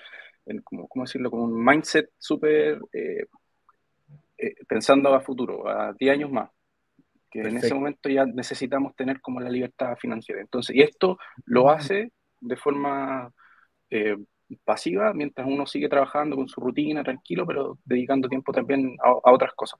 como, 0.64 0.88
¿cómo 0.88 1.06
decirlo? 1.06 1.30
Como 1.30 1.44
un 1.44 1.64
mindset 1.64 2.10
súper 2.18 2.80
eh, 2.92 3.28
pensando 4.68 5.14
a 5.14 5.22
futuro, 5.22 5.68
a 5.68 5.94
10 5.94 6.14
años 6.14 6.32
más, 6.32 6.50
que 7.42 7.50
en 7.50 7.58
ese 7.58 7.74
momento 7.74 8.10
ya 8.10 8.26
necesitamos 8.26 8.96
tener 8.96 9.22
como 9.22 9.40
la 9.40 9.50
libertad 9.50 9.96
financiera. 9.98 10.42
Entonces, 10.42 10.76
y 10.76 10.82
esto 10.82 11.18
lo 11.46 11.70
hace 11.70 12.12
de 12.40 12.56
forma 12.56 13.32
eh, 13.90 14.16
pasiva 14.64 15.14
mientras 15.14 15.48
uno 15.48 15.66
sigue 15.66 15.90
trabajando 15.90 16.36
con 16.36 16.48
su 16.48 16.62
rutina, 16.62 17.04
tranquilo, 17.04 17.46
pero 17.46 17.80
dedicando 17.84 18.30
tiempo 18.30 18.52
también 18.52 18.96
a, 19.04 19.32
otras 19.32 19.54
cosas. 19.54 19.80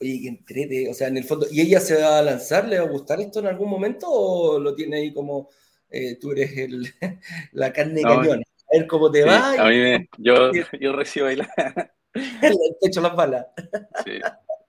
Oye, 0.00 0.20
que 0.20 0.28
entrete, 0.28 0.90
o 0.90 0.94
sea, 0.94 1.08
en 1.08 1.18
el 1.18 1.24
fondo, 1.24 1.46
¿y 1.50 1.60
ella 1.60 1.78
se 1.78 2.00
va 2.00 2.18
a 2.18 2.22
lanzar? 2.22 2.66
¿Le 2.66 2.78
va 2.78 2.86
a 2.86 2.90
gustar 2.90 3.20
esto 3.20 3.40
en 3.40 3.46
algún 3.46 3.70
momento 3.70 4.06
o 4.10 4.58
lo 4.58 4.74
tiene 4.74 4.96
ahí 4.96 5.12
como 5.12 5.48
eh, 5.90 6.16
tú 6.20 6.32
eres 6.32 6.56
el, 6.58 6.88
la 7.52 7.72
carne 7.72 7.94
de 7.94 8.02
cañón? 8.02 8.40
A 8.40 8.78
ver 8.78 8.86
cómo 8.86 9.10
te 9.10 9.24
va. 9.24 9.52
A 9.52 9.68
mí 9.68 10.08
yo, 10.18 10.50
yo 10.80 10.92
recibo 10.92 11.26
ahí 11.26 11.36
la, 11.36 11.48
Le 12.14 12.88
hecho 12.88 13.00
las 13.00 13.14
balas. 13.14 13.46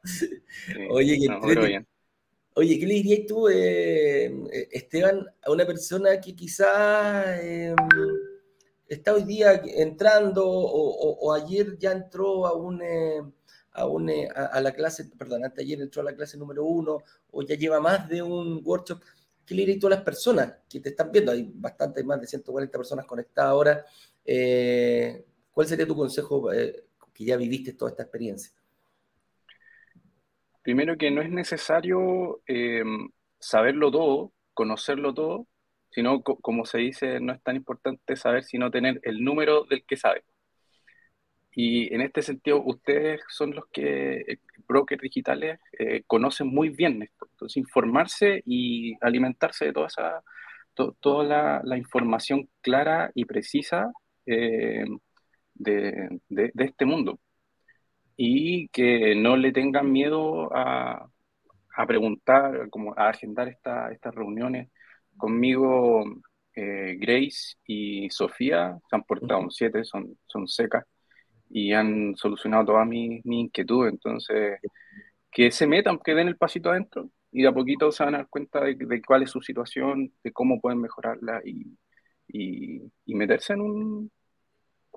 Oye, 0.90 1.18
qué 1.20 1.86
Oye, 2.56 2.80
¿qué 2.80 2.86
le 2.86 2.94
dirías 2.96 3.26
tú, 3.28 3.48
eh, 3.48 4.26
eh, 4.26 4.70
Esteban, 4.72 5.26
a 5.42 5.52
una 5.52 5.66
persona 5.66 6.22
que 6.22 6.36
quizás 6.36 7.40
em, 7.42 7.76
está 8.88 9.14
hoy 9.16 9.24
día 9.24 9.60
entrando 9.66 10.48
o, 10.48 11.34
ayer 11.34 11.78
ya 11.80 11.94
entró 11.94 12.46
a 12.46 12.54
un, 12.54 12.80
eh, 12.84 13.24
a, 13.72 13.88
un 13.88 14.08
a, 14.36 14.62
la 14.62 14.72
clase, 14.72 15.06
perdón, 15.18 15.46
antes 15.46 15.64
ayer 15.66 15.82
entró 15.82 16.04
a 16.04 16.06
la 16.06 16.16
clase 16.16 16.38
número 16.38 16.64
uno 16.64 17.00
o 17.32 17.42
ya 17.42 17.56
lleva 17.56 17.80
más 17.80 18.08
de 18.08 18.22
un 18.22 18.62
workshop? 18.64 19.02
¿Qué 19.46 19.56
le 19.56 19.62
dirías 19.64 19.80
tú 19.80 19.88
a 19.88 19.92
las 19.92 20.04
personas 20.04 20.54
que 20.70 20.80
te 20.80 20.90
están 20.90 21.12
viendo? 21.12 21.32
Hay 21.32 21.52
bastante, 21.56 22.04
más 22.04 22.22
de 22.22 22.28
140 22.28 22.78
personas 22.78 23.06
conectadas 23.06 23.50
ahora. 23.52 23.86
¿Cuál 25.52 25.68
sería 25.68 25.88
tu 25.88 25.96
consejo 25.96 26.50
que 27.14 27.26
ya 27.26 27.36
viviste 27.36 27.74
toda 27.74 27.92
esta 27.92 28.04
experiencia? 28.04 28.52
Primero 30.64 30.98
que 30.98 31.12
no 31.12 31.22
es 31.22 31.30
necesario 31.30 32.42
eh, 32.48 32.84
saberlo 33.40 33.92
todo, 33.92 34.34
conocerlo 34.54 35.14
todo, 35.14 35.48
sino, 35.92 36.24
como 36.24 36.66
se 36.66 36.80
dice, 36.80 37.20
no 37.20 37.34
es 37.34 37.44
tan 37.44 37.58
importante 37.58 38.16
saber, 38.16 38.44
sino 38.46 38.72
tener 38.72 39.00
el 39.04 39.24
número 39.24 39.66
del 39.66 39.84
que 39.86 39.98
sabe. 39.98 40.24
Y 41.56 41.94
en 41.94 42.02
este 42.02 42.22
sentido, 42.24 42.64
ustedes 42.64 43.22
son 43.30 43.54
los 43.54 43.66
que, 43.72 44.16
eh, 44.22 44.40
brokers 44.68 45.02
digitales, 45.02 45.60
eh, 45.78 46.04
conocen 46.08 46.48
muy 46.48 46.70
bien 46.70 47.04
esto. 47.04 47.28
Entonces, 47.32 47.58
informarse 47.58 48.42
y 48.46 48.96
alimentarse 49.02 49.66
de 49.66 49.74
toda 49.74 49.88
esa, 49.88 50.24
toda 51.00 51.62
la, 51.64 51.78
información 51.78 52.50
clara 52.62 53.12
y 53.14 53.26
precisa 53.26 53.92
de, 54.26 54.88
este 56.58 56.86
mundo 56.86 57.20
y 58.18 58.68
que 58.70 59.16
no 59.16 59.38
le 59.38 59.52
tengan 59.52 59.92
miedo 59.92 60.50
a, 60.56 61.10
preguntar, 61.88 62.70
como 62.70 62.94
a 62.98 63.10
agendar 63.10 63.48
estas 63.50 64.16
reuniones. 64.16 64.70
Conmigo, 65.18 66.04
eh, 66.56 66.98
Grace 67.00 67.56
y 67.66 68.10
Sofía 68.10 68.78
se 68.90 68.96
han 68.96 69.04
portado 69.04 69.42
un 69.42 69.52
7, 69.52 69.84
son, 69.84 70.18
son 70.28 70.48
secas 70.48 70.86
y 71.50 71.74
han 71.74 72.16
solucionado 72.16 72.66
todas 72.66 72.88
mis 72.88 73.26
mi 73.26 73.42
inquietudes. 73.42 73.94
Entonces, 73.94 74.60
que 75.32 75.52
se 75.52 75.68
metan, 75.68 76.00
que 76.00 76.16
den 76.16 76.28
el 76.28 76.38
pasito 76.38 76.72
adentro 76.72 77.10
y 77.32 77.42
de 77.44 77.48
a 77.50 77.54
poquito 77.54 77.92
se 77.92 78.04
van 78.04 78.16
a 78.16 78.20
dar 78.20 78.30
cuenta 78.30 78.62
de, 78.64 79.02
cuál 79.06 79.24
es 79.24 79.32
su 79.32 79.42
situación, 79.42 80.14
de 80.24 80.32
cómo 80.32 80.62
pueden 80.62 80.82
mejorarla 80.82 81.42
y, 81.46 81.78
y 82.28 83.16
meterse 83.16 83.54
en 83.54 83.62
un, 83.62 84.12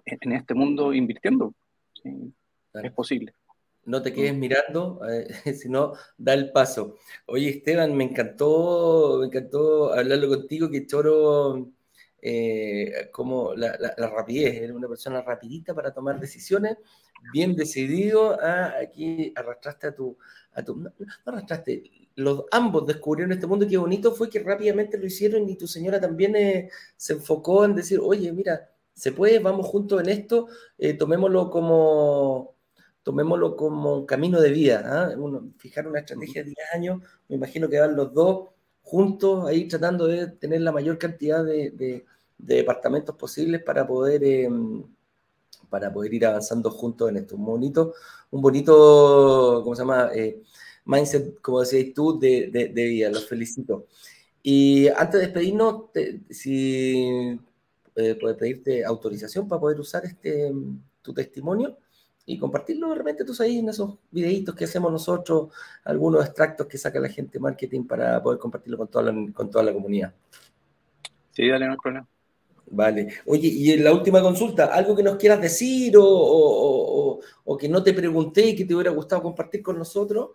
en 0.07 0.33
este 0.33 0.55
mundo 0.55 0.93
invirtiendo. 0.93 1.55
Es 2.83 2.93
posible. 2.93 3.35
No 3.87 4.03
te 4.03 4.13
quedes 4.13 4.35
mm. 4.35 4.39
mirando, 4.39 5.01
eh, 5.09 5.29
sino 5.55 5.93
da 6.19 6.35
el 6.35 6.51
paso. 6.51 6.97
Oye, 7.27 7.51
Esteban, 7.51 7.97
me 7.97 8.05
encantó, 8.05 9.19
me 9.21 9.27
encantó 9.27 9.93
hablarlo 9.93 10.29
contigo, 10.29 10.69
que 10.69 10.87
Choro, 10.87 11.71
eh, 12.21 13.09
como 13.13 13.55
la, 13.55 13.77
rapidez, 13.97 14.57
eres 14.57 14.73
una 14.73 14.89
persona 14.89 15.23
rapidita 15.23 15.73
para 15.73 15.93
tomar 15.93 16.19
decisiones, 16.19 16.77
bien 17.33 17.55
decidido, 17.55 18.37
ah, 18.41 18.75
aquí 18.83 19.33
arrastraste 19.37 19.87
a 19.87 19.95
tu, 19.95 20.19
a 20.53 20.65
tu 20.65 20.77
no, 20.77 20.93
arrastraste, 21.25 22.09
los 22.17 22.45
ambos 22.51 22.87
descubrieron 22.87 23.33
este 23.33 23.47
mundo 23.47 23.67
y 23.67 23.69
qué 23.69 23.77
bonito 23.77 24.13
fue 24.13 24.29
que 24.29 24.41
rápidamente 24.41 24.99
lo 24.99 25.07
hicieron 25.07 25.49
y 25.49 25.57
tu 25.57 25.69
señora 25.69 26.01
también 26.01 26.35
eh, 26.35 26.71
se 26.97 27.13
enfocó 27.13 27.65
en 27.65 27.77
decir, 27.77 28.01
oye, 28.03 28.33
mira, 28.33 28.71
se 28.93 29.13
puede, 29.13 29.39
vamos 29.39 29.67
juntos 29.67 30.01
en 30.03 30.09
esto, 30.09 30.49
eh, 30.79 30.95
tomémoslo 30.95 31.51
como 31.51 32.56
tomémoslo 33.07 33.55
como 33.55 33.99
un 33.99 34.05
camino 34.05 34.41
de 34.41 34.51
vida. 34.51 34.83
¿ah? 34.85 35.15
fijar 35.59 35.87
una 35.87 36.01
estrategia 36.01 36.43
de 36.43 36.51
10 36.51 36.59
años, 36.75 37.03
me 37.29 37.37
imagino 37.37 37.69
que 37.69 37.79
van 37.79 37.95
los 37.95 38.13
dos 38.13 38.49
juntos 38.83 39.47
ahí 39.47 39.69
tratando 39.69 40.09
de 40.09 40.27
tener 40.27 40.61
la 40.63 40.73
mayor 40.73 40.99
cantidad 40.99 41.45
de, 41.45 42.05
departamentos 42.37 43.15
posibles 43.15 43.63
para 43.63 43.87
poder, 43.87 44.25
em, 44.25 44.83
para 45.71 45.93
poder 45.93 46.15
ir 46.15 46.27
avanzando 46.27 46.69
juntos 46.73 47.09
en 47.09 47.19
esto. 47.19 47.37
Un 47.37 47.45
bonito, 47.47 47.95
un 48.33 48.43
bonito 48.43 49.61
¿cómo 49.63 49.77
se 49.77 49.83
llama? 49.83 50.11
Eh, 50.13 50.43
mindset, 50.85 51.41
como 51.41 51.61
decías 51.61 51.95
tú, 51.95 52.19
de, 52.19 52.49
de, 52.51 52.85
vida. 52.87 53.09
Los 53.11 53.29
felicito. 53.29 53.87
Y 54.43 54.89
antes 54.89 55.21
de 55.21 55.27
despedirnos, 55.27 55.91
si 56.29 57.39
eh, 57.95 58.15
puede 58.17 58.35
pedirte 58.35 58.85
autorización 58.85 59.49
para 59.49 59.61
poder 59.61 59.79
usar 59.79 60.05
este, 60.05 60.53
tu 61.03 61.15
testimonio 61.15 61.79
y 62.27 62.39
compartirlo 62.39 62.91
de 62.91 62.97
repente 62.97 63.25
tú 63.25 63.33
ahí 63.41 63.61
en 63.61 63.69
esos 63.69 63.99
videitos 64.11 64.55
que 64.55 64.65
hacemos 64.65 64.91
nosotros, 64.91 65.55
algunos 65.85 66.25
extractos 66.25 66.67
que 66.67 66.77
saca 66.77 66.99
la 66.99 67.09
gente 67.09 67.39
marketing 67.39 67.85
para 67.85 68.21
poder 68.21 68.41
compartirlo 68.41 68.77
con 68.79 68.89
toda 68.89 69.13
la, 69.13 69.33
con 69.33 69.51
toda 69.51 69.65
la 69.65 69.73
comunidad. 69.73 70.13
Sí, 71.31 71.49
dale, 71.49 71.67
no 71.67 71.73
hay 71.73 71.79
problema. 71.79 72.09
Vale. 72.69 73.09
Oye, 73.27 73.47
y 73.47 73.71
en 73.71 73.85
la 73.85 73.93
última 73.93 74.21
consulta, 74.21 74.67
¿algo 74.67 74.97
que 74.97 75.05
nos 75.05 75.17
quieras 75.17 75.41
decir 75.41 75.97
o, 75.97 76.05
o, 76.05 77.21
o, 77.45 77.57
que 77.57 77.69
no 77.69 77.81
te 77.83 77.95
pregunté 77.95 78.47
y 78.47 78.57
que 78.57 78.65
te 78.65 78.75
hubiera 78.75 78.91
gustado 78.91 79.23
compartir 79.23 79.63
con 79.63 79.79
nosotros? 79.79 80.31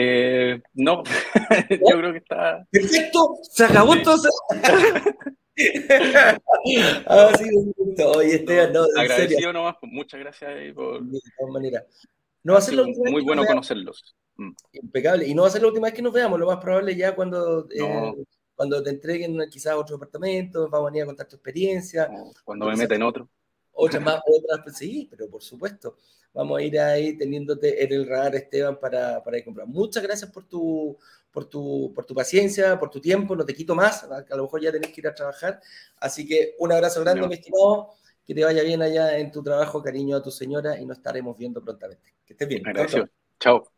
Eh, 0.00 0.62
no, 0.74 1.02
yo 1.70 1.98
creo 1.98 2.12
que 2.12 2.18
está. 2.18 2.64
Perfecto, 2.70 3.36
se 3.42 3.64
acabó 3.64 3.94
entonces. 3.94 4.30
ah, 7.06 7.32
sí, 7.36 7.48
Oye, 8.04 8.36
Esteban, 8.36 8.72
no, 8.72 8.84
en 8.84 8.98
agradecido 8.98 9.52
nomás, 9.52 9.74
pues, 9.80 9.92
muchas 9.92 10.20
gracias 10.20 10.72
por. 10.72 11.02
De 11.02 11.18
todas 11.36 11.52
maneras. 11.52 11.84
No 12.44 12.52
va 12.52 12.60
a 12.60 12.62
ser 12.62 12.74
la 12.74 12.82
última 12.82 13.10
Muy 13.10 13.24
bueno 13.24 13.44
conocerlos. 13.44 14.14
Mm. 14.36 14.52
Impecable. 14.70 15.26
Y 15.26 15.34
no 15.34 15.42
va 15.42 15.48
a 15.48 15.50
ser 15.50 15.62
la 15.62 15.68
última 15.68 15.88
vez 15.88 15.94
que 15.94 16.02
nos 16.02 16.12
veamos, 16.12 16.38
lo 16.38 16.46
más 16.46 16.58
probable 16.58 16.94
ya 16.94 17.16
cuando, 17.16 17.68
eh, 17.72 18.14
cuando 18.54 18.80
te 18.80 18.90
entreguen 18.90 19.36
quizás 19.50 19.74
otro 19.74 19.96
departamento, 19.96 20.68
vamos 20.68 20.86
a 20.86 20.90
venir 20.92 21.02
a 21.02 21.06
contar 21.06 21.26
tu 21.26 21.34
experiencia. 21.34 22.08
cuando 22.44 22.66
me 22.66 22.76
meten 22.76 23.02
otro. 23.02 23.28
Otras 23.80 24.02
más, 24.02 24.20
otras, 24.26 24.76
sí, 24.76 25.06
pero 25.08 25.30
por 25.30 25.42
supuesto. 25.42 25.96
Vamos 26.34 26.58
a 26.58 26.62
ir 26.62 26.78
ahí 26.78 27.16
teniéndote 27.16 27.82
en 27.82 27.92
el 27.92 28.08
radar, 28.08 28.34
Esteban, 28.34 28.78
para, 28.78 29.22
para 29.22 29.38
ir 29.38 29.42
a 29.42 29.44
comprar. 29.44 29.66
Muchas 29.66 30.02
gracias 30.02 30.30
por 30.30 30.44
tu, 30.44 30.98
por 31.30 31.44
tu, 31.44 31.92
por 31.94 32.04
tu 32.04 32.14
paciencia, 32.14 32.78
por 32.78 32.90
tu 32.90 33.00
tiempo, 33.00 33.36
no 33.36 33.44
te 33.44 33.54
quito 33.54 33.74
más, 33.74 34.04
a 34.04 34.36
lo 34.36 34.42
mejor 34.42 34.60
ya 34.60 34.72
tenés 34.72 34.92
que 34.92 35.00
ir 35.00 35.06
a 35.06 35.14
trabajar. 35.14 35.60
Así 35.96 36.26
que 36.26 36.56
un 36.58 36.72
abrazo 36.72 37.00
grande, 37.02 37.26
mi 37.26 37.34
estimado, 37.34 37.94
que 38.24 38.34
te 38.34 38.44
vaya 38.44 38.62
bien 38.62 38.82
allá 38.82 39.16
en 39.16 39.30
tu 39.30 39.42
trabajo, 39.42 39.82
cariño 39.82 40.16
a 40.16 40.22
tu 40.22 40.30
señora 40.30 40.78
y 40.78 40.84
nos 40.84 40.98
estaremos 40.98 41.36
viendo 41.38 41.62
prontamente. 41.62 42.14
Que 42.26 42.32
estés 42.32 42.48
bien. 42.48 42.62
Gracias. 42.64 43.08
Chao. 43.38 43.77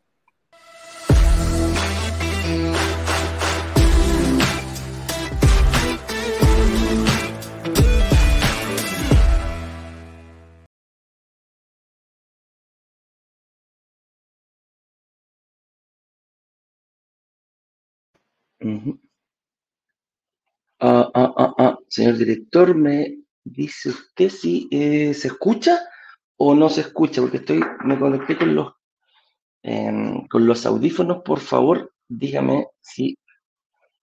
Ah, 20.79 21.09
ah, 21.13 21.53
ah, 21.57 21.77
Señor 21.87 22.17
director, 22.17 22.75
me 22.75 23.17
dice 23.43 23.89
usted 23.89 24.29
si 24.29 24.67
eh, 24.71 25.13
se 25.13 25.27
escucha 25.29 25.79
o 26.37 26.55
no 26.55 26.69
se 26.69 26.81
escucha, 26.81 27.21
porque 27.21 27.37
estoy, 27.37 27.61
me 27.85 27.99
conecté 27.99 28.37
con 28.37 28.55
los, 28.55 28.73
em, 29.63 30.27
con 30.27 30.45
los 30.45 30.65
audífonos, 30.65 31.23
por 31.23 31.39
favor, 31.39 31.93
dígame 32.07 32.67
si 32.81 33.17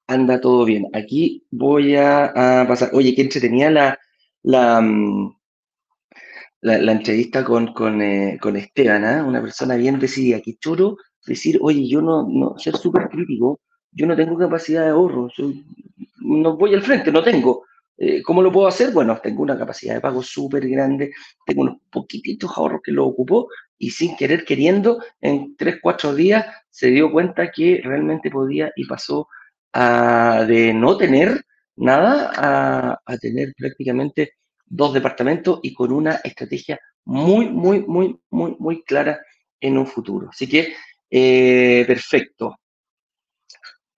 anda 0.07 0.41
todo 0.41 0.65
bien. 0.65 0.87
Aquí 0.95 1.47
voy 1.51 1.97
a, 1.97 2.33
pasar. 2.69 2.91
Oye, 2.95 3.15
qué 3.15 3.23
entretenía 3.23 3.71
la, 3.71 3.99
la, 4.43 4.81
mm, 4.81 5.37
la, 6.63 6.93
entrevista 6.93 7.45
con, 7.45 7.73
con, 7.75 8.03
eh, 8.03 8.39
con 8.41 8.57
Esteban, 8.57 9.25
una 9.27 9.41
persona 9.43 9.77
bien 9.77 9.99
decidida, 9.99 10.41
que 10.41 10.57
choro 10.59 10.97
decir, 11.27 11.59
oye, 11.63 11.89
yo 11.89 12.03
no, 12.03 12.27
no 12.29 12.59
ser 12.59 12.77
súper 12.77 13.09
crítico, 13.09 13.61
yo 13.99 14.07
no 14.07 14.15
tengo 14.15 14.39
capacidad 14.39 14.85
de 14.85 14.91
ahorro, 14.91 15.29
no 16.21 16.57
voy 16.57 16.73
al 16.75 16.83
frente, 16.83 17.11
no 17.11 17.23
tengo. 17.23 17.65
Eh, 17.97 18.23
¿Cómo 18.23 18.43
lo 18.43 18.53
puedo 18.53 18.69
hacer? 18.69 18.93
Bueno, 18.93 19.19
tengo 19.21 19.43
una 19.43 19.59
capacidad 19.59 19.95
de 19.95 20.01
pago 20.01 20.23
súper 20.23 20.69
grande, 20.69 21.11
tengo 21.45 21.63
unos 21.63 21.79
poquititos 21.91 22.49
ahorros 22.57 22.81
que 22.85 22.93
lo 22.93 23.05
ocupó 23.05 23.49
y 23.77 23.91
sin 23.91 24.17
querer 24.17 24.45
queriendo, 24.45 25.03
en 25.21 25.57
tres, 25.57 25.79
cuatro 25.83 26.15
días 26.15 26.47
se 26.71 26.91
dio 26.91 27.11
cuenta 27.11 27.51
que 27.51 27.81
realmente 27.83 28.31
podía 28.31 28.71
y 28.77 28.87
pasó 28.87 29.27
a, 29.73 30.45
de 30.47 30.73
no 30.73 30.97
tener 30.97 31.45
nada 31.75 32.31
a, 32.37 33.01
a 33.05 33.19
tener 33.19 33.53
prácticamente 33.57 34.35
dos 34.65 34.95
departamentos 34.95 35.59
y 35.63 35.75
con 35.75 35.91
una 35.91 36.21
estrategia 36.23 36.79
muy, 37.05 37.49
muy, 37.49 37.81
muy, 37.81 38.17
muy, 38.31 38.55
muy 38.61 38.85
clara 38.85 39.21
en 39.61 39.77
un 39.77 39.87
futuro. 39.89 40.29
Así 40.31 40.49
que, 40.49 40.75
eh, 41.11 41.85
perfecto. 41.85 42.61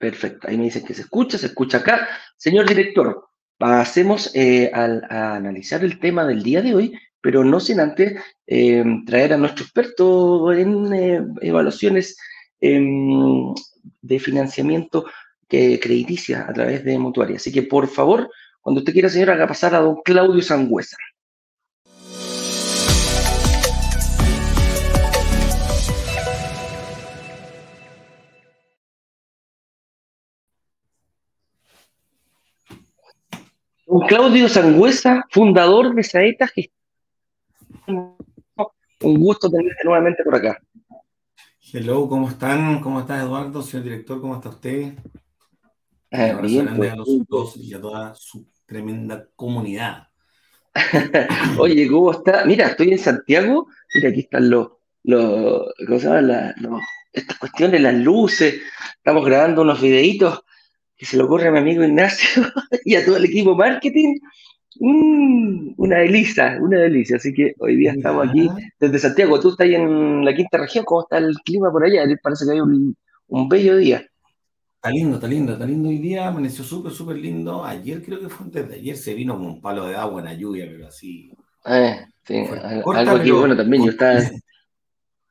Perfecto, 0.01 0.49
ahí 0.49 0.57
me 0.57 0.65
dicen 0.65 0.83
que 0.87 0.95
se 0.95 1.03
escucha, 1.03 1.37
se 1.37 1.49
escucha 1.49 1.77
acá. 1.77 2.09
Señor 2.35 2.67
director, 2.67 3.29
pasemos 3.59 4.31
eh, 4.35 4.71
a 4.73 5.35
analizar 5.35 5.85
el 5.85 6.01
tema 6.01 6.25
del 6.25 6.43
día 6.43 6.63
de 6.63 6.75
hoy, 6.75 6.99
pero 7.21 7.45
no 7.45 7.61
sin 7.61 7.81
antes 7.81 8.19
eh, 8.47 8.83
traer 9.05 9.35
a 9.35 9.37
nuestro 9.37 9.63
experto 9.63 10.55
en 10.55 10.91
eh, 10.95 11.21
evaluaciones 11.43 12.17
em, 12.63 13.53
de 14.01 14.19
financiamiento 14.19 15.05
que 15.47 15.79
crediticia 15.79 16.47
a 16.49 16.53
través 16.55 16.83
de 16.83 16.99
Mutuaria. 16.99 17.37
Así 17.37 17.53
que, 17.53 17.65
por 17.65 17.87
favor, 17.87 18.31
cuando 18.63 18.79
usted 18.81 18.95
quiera, 18.95 19.11
señor, 19.11 19.33
haga 19.33 19.47
pasar 19.47 19.75
a 19.75 19.81
don 19.81 20.01
Claudio 20.03 20.41
Sangüesa. 20.41 20.97
Claudio 33.99 34.49
Sangüesa, 34.49 35.25
fundador 35.31 35.93
de 35.95 36.05
Saeta 36.05 36.49
Un 37.89 39.19
gusto 39.19 39.51
tenerte 39.51 39.83
nuevamente 39.85 40.23
por 40.23 40.37
acá. 40.37 40.61
Hello, 41.73 42.09
¿cómo 42.09 42.29
están? 42.29 42.81
¿Cómo 42.81 43.01
estás, 43.01 43.25
Eduardo? 43.25 43.63
Señor 43.63 43.85
director, 43.85 44.21
¿cómo 44.21 44.37
está 44.37 44.51
usted? 44.51 44.95
Eh, 46.13 46.37
bien, 46.43 46.77
pues, 46.77 46.93
a 46.93 46.97
los 46.97 47.27
dos 47.27 47.57
y 47.57 47.75
a 47.75 47.81
toda 47.81 48.15
su 48.15 48.47
tremenda 48.65 49.27
comunidad. 49.35 50.07
Oye, 51.59 51.89
¿cómo 51.89 52.13
está? 52.13 52.45
Mira, 52.45 52.69
estoy 52.69 52.93
en 52.93 52.99
Santiago. 52.99 53.67
Mira, 53.93 54.11
aquí 54.11 54.21
están 54.21 54.51
los, 54.51 54.69
los 55.03 55.65
¿cómo 55.85 55.99
se 55.99 56.07
llama? 56.07 56.81
estas 57.13 57.39
cuestiones, 57.39 57.81
las 57.81 57.95
luces. 57.95 58.61
Estamos 58.99 59.25
grabando 59.25 59.63
unos 59.63 59.81
videitos 59.81 60.45
que 61.01 61.07
se 61.07 61.17
le 61.17 61.23
ocurre 61.23 61.49
a 61.49 61.51
mi 61.51 61.59
amigo 61.59 61.83
Ignacio 61.83 62.43
y 62.85 62.95
a 62.95 63.03
todo 63.03 63.17
el 63.17 63.25
equipo 63.25 63.57
marketing. 63.57 64.19
Mm, 64.81 65.73
una 65.79 65.97
delicia, 65.97 66.59
una 66.61 66.79
delicia. 66.79 67.17
Así 67.17 67.33
que 67.33 67.55
hoy 67.59 67.77
día 67.77 67.93
estamos 67.93 68.29
aquí 68.29 68.51
desde 68.79 68.99
Santiago. 68.99 69.41
Tú 69.41 69.49
estás 69.49 69.65
ahí 69.65 69.77
en 69.77 70.27
la 70.27 70.35
quinta 70.35 70.59
región. 70.59 70.85
¿Cómo 70.85 71.01
está 71.01 71.17
el 71.17 71.35
clima 71.43 71.73
por 71.73 71.85
allá? 71.85 72.03
Parece 72.23 72.45
que 72.45 72.53
hay 72.53 72.61
un, 72.61 72.95
bello 73.49 73.79
día. 73.79 74.05
Está 74.75 74.91
lindo, 74.91 75.15
está 75.15 75.27
lindo, 75.27 75.55
está 75.55 75.65
lindo 75.65 75.89
hoy 75.89 75.97
día. 75.97 76.29
Amaneció 76.29 76.63
súper, 76.63 76.93
súper 76.93 77.17
lindo. 77.17 77.65
Ayer 77.65 78.03
creo 78.03 78.21
que 78.21 78.29
fue 78.29 78.45
antes 78.45 78.69
de 78.69 78.75
ayer. 78.75 78.97
Se 78.99 79.15
vino 79.15 79.39
con 79.39 79.47
un 79.47 79.61
palo 79.63 79.87
de 79.87 79.97
agua 79.97 80.21
en 80.21 80.27
la 80.27 80.35
lluvia, 80.35 80.67
pero 80.71 80.89
así. 80.89 81.33
Eh, 81.65 81.99
sí, 82.25 82.45
algo 82.63 83.17
aquí, 83.17 83.31
bueno, 83.31 83.57
también. 83.57 83.85
Yo 83.87 83.93
estaba, 83.93 84.21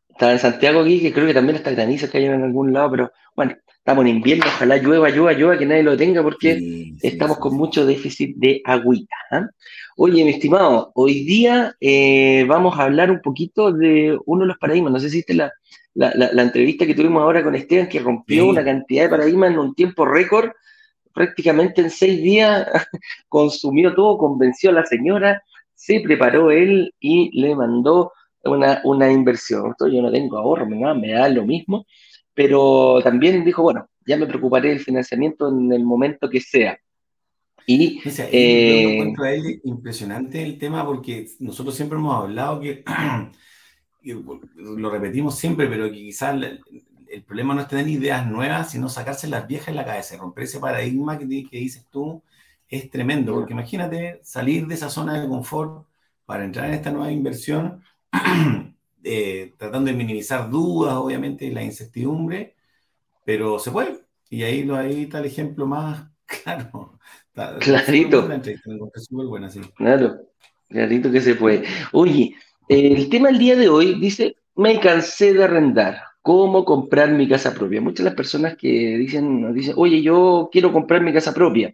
estaba 0.10 0.32
en 0.32 0.39
Santiago 0.39 0.82
aquí, 0.82 0.99
que 0.99 1.13
creo 1.13 1.27
que 1.27 1.34
también 1.36 1.58
está 1.58 1.69
granizo 1.69 2.10
que 2.10 2.17
hay 2.17 2.25
en 2.25 2.41
algún 2.41 2.73
lado, 2.73 2.89
pero 2.89 3.12
bueno, 3.36 3.55
estamos 3.89 4.06
en 4.06 4.17
invierno, 4.17 4.45
ojalá 4.45 4.78
llueva, 4.78 5.10
llueva, 5.10 5.34
llueva, 5.34 5.58
que 5.58 5.65
nadie 5.65 5.82
lo 5.82 5.97
tenga 5.97 6.21
porque 6.21 6.93
estamos 7.02 7.39
con 7.39 7.58
mucho 7.58 7.88
déficit 7.88 8.36
de 8.36 8.62
agüita. 8.63 9.15
¿ah? 9.32 9.47
Oye, 9.97 10.23
mi 10.23 10.30
estimado, 10.30 10.91
hoy 10.93 11.23
día 11.23 11.75
eh, 11.82 12.45
vamos 12.47 12.78
a 12.78 12.84
hablar 12.84 13.10
un 13.10 13.19
poquito 13.19 13.71
de 13.71 14.15
uno 14.28 14.41
de 14.41 14.47
los 14.49 14.60
paradigmas. 14.60 14.93
No 14.93 14.99
sé 14.99 15.10
si 15.10 15.17
viste 15.17 15.34
la, 15.34 15.52
la, 15.95 16.43
entrevista 16.43 16.86
que 16.86 16.93
tuvimos 16.93 17.23
ahora 17.23 17.43
con 17.43 17.56
Esteban, 17.56 17.89
que 17.89 17.99
rompió 17.99 18.45
una 18.45 18.63
cantidad 18.63 19.06
de 19.06 19.10
paradigmas 19.10 19.54
en 19.54 19.58
un 19.58 19.73
tiempo 19.73 20.06
récord, 20.06 20.52
prácticamente 21.12 21.82
en 21.82 21.89
seis 21.89 22.21
días, 22.21 22.67
consumió 23.28 23.95
todo, 23.95 24.19
convenció 24.19 24.69
a 24.69 24.73
la 24.73 24.86
señora, 24.86 25.41
se 25.73 25.99
preparó 26.02 26.52
él 26.52 26.93
y 26.99 27.41
le 27.41 27.56
mandó 27.56 28.12
una, 28.43 28.82
una 28.84 29.12
inversión. 29.12 29.73
yo 29.80 29.99
no 29.99 30.12
tengo 30.12 30.38
ahorro, 30.38 30.67
me 30.67 31.12
da 31.12 31.28
lo 31.28 31.43
mismo 31.43 31.88
pero 32.39 33.02
también 33.04 33.43
dijo, 33.43 33.62
bueno, 33.63 33.89
ya 34.06 34.15
me 34.15 34.25
preocuparé 34.25 34.69
del 34.69 34.80
financiamiento 34.80 35.49
en 35.49 35.73
el 35.73 35.84
momento 35.84 36.30
que 36.30 36.39
sea. 36.39 36.80
Y 37.67 37.99
eh, 38.32 38.93
encuentro 38.93 39.25
a 39.25 39.34
él 39.34 39.60
impresionante 39.65 40.41
el 40.41 40.58
tema 40.58 40.86
porque 40.86 41.28
nosotros 41.39 41.75
siempre 41.75 41.97
hemos 41.97 42.15
hablado 42.15 42.62
que, 42.62 42.86
lo 44.56 44.89
repetimos 44.89 45.38
siempre, 45.38 45.67
pero 45.67 45.88
que 45.88 45.97
quizás 45.97 46.41
el, 46.41 47.23
problema 47.25 47.54
no 47.54 47.60
es 47.60 47.67
tener 47.67 47.89
ideas 47.89 48.25
nuevas, 48.25 48.71
sino 48.71 48.88
sacarse 48.88 49.28
las 49.28 49.45
viejas 49.45 49.67
en 49.67 49.75
la 49.75 49.86
cabeza, 49.86 50.15
romper 50.15 50.45
ese 50.45 50.62
paradigma 50.62 51.19
que, 51.19 51.28
que 51.28 51.58
dices 51.58 51.88
tú 51.91 52.23
es 52.69 52.89
tremendo, 52.89 53.34
porque 53.34 53.52
imagínate 53.52 54.21
salir 54.23 54.65
de 54.65 54.75
esa 54.75 54.89
zona 54.89 55.19
de 55.19 55.28
confort 55.28 55.86
para 56.25 56.45
entrar 56.45 56.69
en 56.69 56.75
esta 56.75 56.91
nueva 56.91 57.12
inversión 57.12 57.84
Eh, 59.03 59.53
tratando 59.57 59.91
de 59.91 59.97
minimizar 59.97 60.49
dudas, 60.49 60.95
obviamente, 60.95 61.49
la 61.51 61.63
incertidumbre, 61.63 62.55
pero 63.23 63.59
se 63.59 63.71
puede. 63.71 63.99
Y 64.29 64.43
ahí, 64.43 64.63
lo, 64.63 64.75
ahí 64.75 65.03
está 65.03 65.19
el 65.19 65.25
ejemplo 65.25 65.65
más 65.65 66.07
claro. 66.43 66.99
clarito. 67.59 68.27
Claro, 69.75 70.19
clarito 70.67 71.12
que 71.12 71.21
se 71.21 71.35
puede. 71.35 71.63
Oye, 71.93 72.35
el 72.67 73.09
tema 73.09 73.29
del 73.29 73.39
día 73.39 73.55
de 73.55 73.69
hoy 73.69 73.99
dice, 73.99 74.35
me 74.55 74.79
cansé 74.79 75.33
de 75.33 75.43
arrendar. 75.43 76.03
¿Cómo 76.21 76.65
comprar 76.65 77.09
mi 77.12 77.27
casa 77.27 77.53
propia? 77.53 77.81
Muchas 77.81 78.03
de 78.03 78.09
las 78.09 78.15
personas 78.15 78.57
que 78.57 78.67
dicen, 78.97 79.41
nos 79.41 79.53
dicen, 79.53 79.73
oye, 79.77 80.01
yo 80.01 80.49
quiero 80.51 80.71
comprar 80.71 81.01
mi 81.01 81.13
casa 81.13 81.33
propia. 81.33 81.73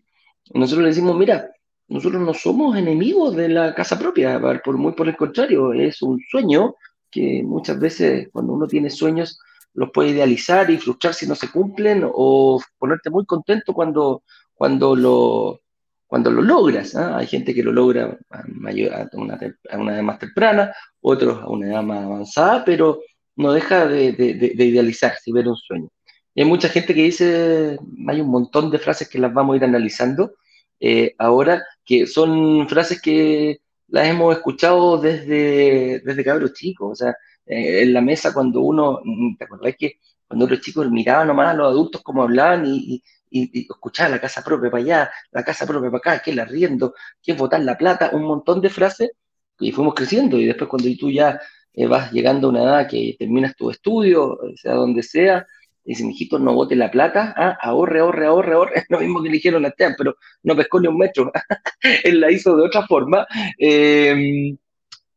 nosotros 0.54 0.84
le 0.84 0.90
decimos, 0.90 1.18
mira, 1.18 1.50
nosotros 1.88 2.22
no 2.22 2.34
somos 2.34 2.78
enemigos 2.78 3.36
de 3.36 3.50
la 3.50 3.74
casa 3.74 3.98
propia, 3.98 4.40
por 4.64 4.78
muy 4.78 4.94
por 4.94 5.08
el 5.08 5.18
contrario, 5.18 5.74
es 5.74 6.02
un 6.02 6.20
sueño 6.30 6.76
que 7.16 7.44
muchas 7.44 7.80
veces 7.80 8.28
cuando 8.34 8.52
uno 8.52 8.68
tiene 8.68 8.90
sueños 8.90 9.40
los 9.74 9.90
puede 9.92 10.10
idealizar 10.10 10.70
y 10.70 10.78
frustrar 10.78 11.14
si 11.14 11.26
no 11.26 11.34
se 11.34 11.50
cumplen 11.50 12.04
o 12.04 12.62
ponerte 12.78 13.10
muy 13.10 13.26
contento 13.26 13.74
cuando, 13.74 14.24
cuando, 14.54 14.98
lo, 14.98 15.62
cuando 16.08 16.30
lo 16.30 16.42
logras. 16.42 16.94
¿ah? 16.96 17.18
Hay 17.18 17.28
gente 17.28 17.54
que 17.54 17.64
lo 17.64 17.72
logra 17.72 18.18
a, 18.30 18.44
mayor, 18.48 18.94
a, 18.94 19.10
una, 19.14 19.40
a, 19.72 19.78
una, 19.78 19.94
edad 19.96 20.04
más 20.04 20.20
temprana, 20.20 20.74
otros 21.00 21.42
a 21.42 21.48
una 21.48 21.68
edad 21.68 21.84
más 21.84 22.04
avanzada, 22.04 22.66
pero 22.66 23.00
no 23.38 23.54
deja 23.54 23.88
de, 23.88 24.12
de, 24.12 24.34
de 24.34 24.66
idealizarse 24.66 25.30
y 25.30 25.34
ver 25.34 25.48
un 25.48 25.56
sueño. 25.56 25.88
Y 26.34 26.42
hay 26.42 26.48
mucha 26.48 26.68
gente 26.68 26.94
que 26.94 27.04
dice, 27.04 27.78
hay 28.08 28.20
un 28.20 28.30
montón 28.30 28.70
de 28.72 28.80
frases 28.80 29.08
que 29.08 29.20
las 29.20 29.34
vamos 29.34 29.54
a 29.54 29.58
ir 29.58 29.64
analizando 29.64 30.34
eh, 30.82 31.16
ahora, 31.18 31.64
que 31.86 32.08
son 32.08 32.68
frases 32.68 33.02
que 33.02 33.60
las 33.88 34.08
hemos 34.08 34.36
escuchado 34.36 34.98
desde, 34.98 36.02
desde 36.04 36.24
cabros 36.24 36.54
chicos, 36.54 36.92
o 36.92 36.96
sea, 36.96 37.16
eh, 37.46 37.84
en 37.84 37.94
la 37.94 38.02
mesa 38.02 38.34
cuando 38.34 38.62
uno, 38.62 39.02
¿te 39.38 39.46
acordás 39.46 39.76
que 39.78 40.00
cuando 40.28 40.48
los 40.48 40.62
chicos 40.62 40.90
miraban 40.90 41.28
nomás 41.28 41.50
a 41.50 41.54
los 41.54 41.68
adultos 41.68 42.02
como 42.02 42.24
hablaban 42.24 42.66
y, 42.66 43.04
y, 43.30 43.68
la 43.98 44.20
casa 44.20 44.44
propia 44.44 44.72
para 44.72 44.84
allá, 44.84 45.12
la 45.32 45.44
casa 45.44 45.66
propia 45.68 45.90
para 45.92 45.98
acá, 46.00 46.24
que 46.24 46.32
el 46.32 46.40
arriendo, 46.40 46.96
que 47.22 47.34
es 47.34 47.38
botar 47.38 47.62
la 47.62 47.78
plata, 47.78 48.12
un 48.14 48.24
montón 48.24 48.62
de 48.62 48.70
frases, 48.70 49.12
y 49.60 49.72
fuimos 49.72 49.94
creciendo, 49.94 50.38
y 50.38 50.46
después 50.46 50.70
cuando 50.70 50.90
tú 51.00 51.12
ya 51.12 51.40
eh, 51.74 51.88
vas 51.88 52.12
llegando 52.12 52.48
a 52.48 52.50
una 52.52 52.64
edad 52.64 52.88
que 52.90 53.16
terminas 53.20 53.56
tu 53.56 53.70
estudio, 53.70 54.40
sea 54.56 54.74
donde 54.74 55.04
sea, 55.04 55.46
dice, 55.86 56.04
mijito, 56.04 56.40
no 56.40 56.54
bote 56.54 56.76
la 56.76 56.92
plata, 56.92 57.34
ah, 57.38 57.58
ahorre, 57.62 58.00
ahorre, 58.00 58.26
ahorre, 58.26 58.54
ahorre, 58.54 58.84
lo 58.90 59.00
mismo 59.00 59.22
que 59.22 59.30
le 59.30 59.36
dijeron 59.36 59.66
a 59.66 59.70
Esteban, 59.70 59.96
pero 59.98 60.16
no 60.44 60.56
pescó 60.56 60.80
ni 60.80 60.88
un 60.88 60.98
metro, 60.98 61.32
él 62.04 62.20
la 62.20 62.32
hizo 62.32 62.56
de 62.56 62.64
otra 62.64 62.86
forma. 62.88 63.26
Eh, 63.58 64.56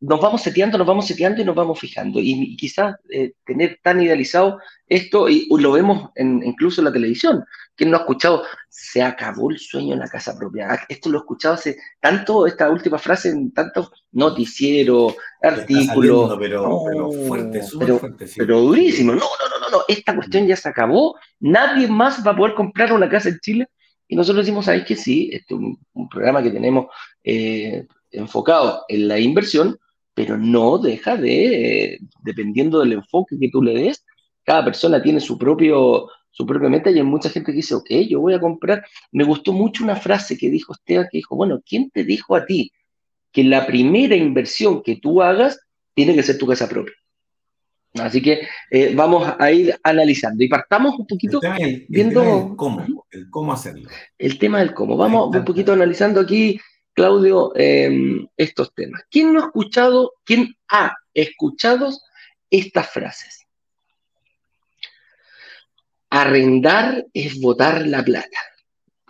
nos 0.01 0.21
vamos 0.21 0.43
seteando, 0.43 0.79
nos 0.79 0.87
vamos 0.87 1.07
seteando 1.07 1.43
y 1.43 1.45
nos 1.45 1.55
vamos 1.55 1.79
fijando. 1.79 2.21
Y, 2.21 2.33
y 2.33 2.57
quizás 2.57 2.97
eh, 3.11 3.33
tener 3.45 3.81
tan 3.83 4.01
idealizado 4.01 4.59
esto, 4.87 5.29
y, 5.29 5.49
y 5.51 5.61
lo 5.61 5.73
vemos 5.73 6.11
en, 6.15 6.43
incluso 6.45 6.81
en 6.81 6.87
la 6.87 6.93
televisión, 6.93 7.45
quien 7.75 7.91
no 7.91 7.97
ha 7.97 8.01
escuchado, 8.01 8.45
se 8.69 9.03
acabó 9.03 9.51
el 9.51 9.59
sueño 9.59 9.95
en 9.95 10.01
la 10.01 10.09
casa 10.09 10.37
propia. 10.39 10.69
Ah, 10.71 10.81
esto 10.89 11.11
lo 11.11 11.19
he 11.19 11.21
escuchado 11.21 11.55
hace 11.55 11.79
tanto, 12.01 12.47
esta 12.47 12.71
última 12.71 12.99
frase 12.99 13.31
en 13.31 13.53
tantos 13.53 13.91
noticieros, 14.13 15.17
artículos. 15.43 16.37
Pero, 16.39 16.69
no, 16.69 16.85
pero 16.85 17.13
fuerte, 17.27 17.63
súper 17.63 17.87
pero, 17.87 17.99
fuerte. 17.99 18.27
Sí. 18.27 18.35
pero 18.39 18.61
durísimo. 18.61 19.13
No, 19.13 19.19
no, 19.19 19.25
no, 19.25 19.61
no, 19.61 19.79
no, 19.79 19.85
esta 19.89 20.15
cuestión 20.15 20.47
ya 20.47 20.57
se 20.57 20.69
acabó. 20.69 21.17
Nadie 21.41 21.87
más 21.89 22.25
va 22.27 22.33
a 22.33 22.37
poder 22.37 22.55
comprar 22.55 22.93
una 22.93 23.09
casa 23.09 23.29
en 23.29 23.39
Chile. 23.41 23.69
Y 24.09 24.17
nosotros 24.17 24.47
decimos, 24.47 24.65
¿sabéis 24.65 24.85
que 24.85 24.97
sí? 24.97 25.29
Este 25.33 25.55
es 25.55 25.61
un, 25.61 25.79
un 25.93 26.09
programa 26.09 26.43
que 26.43 26.51
tenemos 26.51 26.87
eh, 27.23 27.87
enfocado 28.11 28.85
en 28.89 29.07
la 29.07 29.19
inversión, 29.19 29.79
pero 30.19 30.37
no 30.37 30.79
deja 30.79 31.17
de, 31.17 31.85
eh, 31.85 31.99
dependiendo 32.25 32.81
del 32.81 32.95
enfoque 32.95 33.39
que 33.39 33.51
tú 33.51 33.63
le 33.63 33.73
des, 33.73 34.05
cada 34.43 34.65
persona 34.65 35.01
tiene 35.01 35.21
su 35.21 35.39
propio, 35.39 36.09
su 36.29 36.45
propia 36.45 36.69
meta 36.69 36.91
y 36.91 36.97
hay 36.97 37.05
mucha 37.05 37.31
gente 37.31 37.53
que 37.53 37.59
dice, 37.59 37.77
ok, 37.77 37.89
yo 38.09 38.19
voy 38.19 38.35
a 38.35 38.41
comprar. 38.41 38.85
Me 39.13 39.23
gustó 39.23 39.53
mucho 39.53 39.85
una 39.85 39.95
frase 39.95 40.37
que 40.37 40.51
dijo 40.51 40.73
Esteban, 40.73 41.07
que 41.09 41.19
dijo, 41.19 41.37
bueno, 41.37 41.63
¿quién 41.65 41.91
te 41.91 42.03
dijo 42.03 42.35
a 42.35 42.45
ti 42.45 42.73
que 43.31 43.45
la 43.45 43.65
primera 43.65 44.17
inversión 44.17 44.83
que 44.83 44.97
tú 44.97 45.23
hagas 45.23 45.61
tiene 45.95 46.17
que 46.17 46.25
ser 46.25 46.37
tu 46.37 46.49
casa 46.49 46.69
propia? 46.69 46.95
Así 47.95 48.21
que 48.21 48.41
eh, 48.73 48.93
vamos 48.97 49.33
a 49.39 49.53
ir 49.53 49.73
analizando 49.85 50.43
y 50.43 50.49
partamos 50.49 50.99
un 50.99 51.07
poquito 51.07 51.41
el 51.41 51.87
viendo 51.89 52.23
el 52.23 52.27
tema 52.27 52.43
del 52.43 52.57
cómo, 52.57 53.07
el 53.13 53.31
cómo 53.31 53.53
hacerlo. 53.53 53.89
El 54.19 54.37
tema 54.37 54.59
del 54.59 54.75
cómo. 54.75 54.97
Vamos 54.97 55.33
un 55.33 55.45
poquito 55.45 55.73
analizando 55.73 56.21
aquí, 56.21 56.59
Claudio, 56.99 57.53
eh, 57.55 58.27
estos 58.37 58.75
temas. 58.75 59.03
¿Quién 59.09 59.33
no 59.33 59.41
ha 59.41 59.47
escuchado, 59.47 60.15
quién 60.25 60.57
ha 60.69 60.97
escuchado 61.15 61.91
estas 62.51 62.91
frases? 62.91 63.47
Arrendar 66.11 67.07
es 67.15 67.41
botar 67.41 67.87
la 67.87 68.03
plata. 68.03 68.41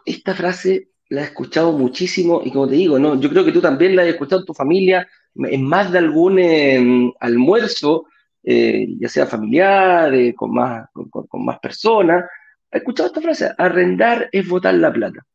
Esta 0.05 0.35
frase 0.35 0.91
la 1.09 1.23
he 1.23 1.25
escuchado 1.25 1.73
muchísimo 1.73 2.43
y 2.45 2.51
como 2.51 2.69
te 2.69 2.75
digo, 2.75 2.99
no, 2.99 3.19
yo 3.19 3.31
creo 3.31 3.45
que 3.45 3.53
tú 3.53 3.63
también 3.63 3.97
la 3.97 4.03
has 4.03 4.09
escuchado 4.09 4.43
en 4.43 4.47
tu 4.47 4.53
familia, 4.53 5.09
en 5.35 5.65
más 5.65 5.91
de 5.91 5.99
algún 5.99 6.39
eh, 6.39 7.11
almuerzo, 7.21 8.07
eh, 8.43 8.87
ya 8.99 9.09
sea 9.09 9.27
familiar, 9.27 10.13
eh, 10.15 10.35
con, 10.35 10.53
más, 10.53 10.89
con, 10.93 11.45
más 11.45 11.59
personas. 11.59 12.25
¿Has 12.71 12.81
escuchado 12.81 13.07
esta 13.07 13.21
frase? 13.21 13.51
Arrendar 13.57 14.29
es 14.31 14.47
botar 14.47 14.75
la 14.75 14.93
plata. 14.93 15.27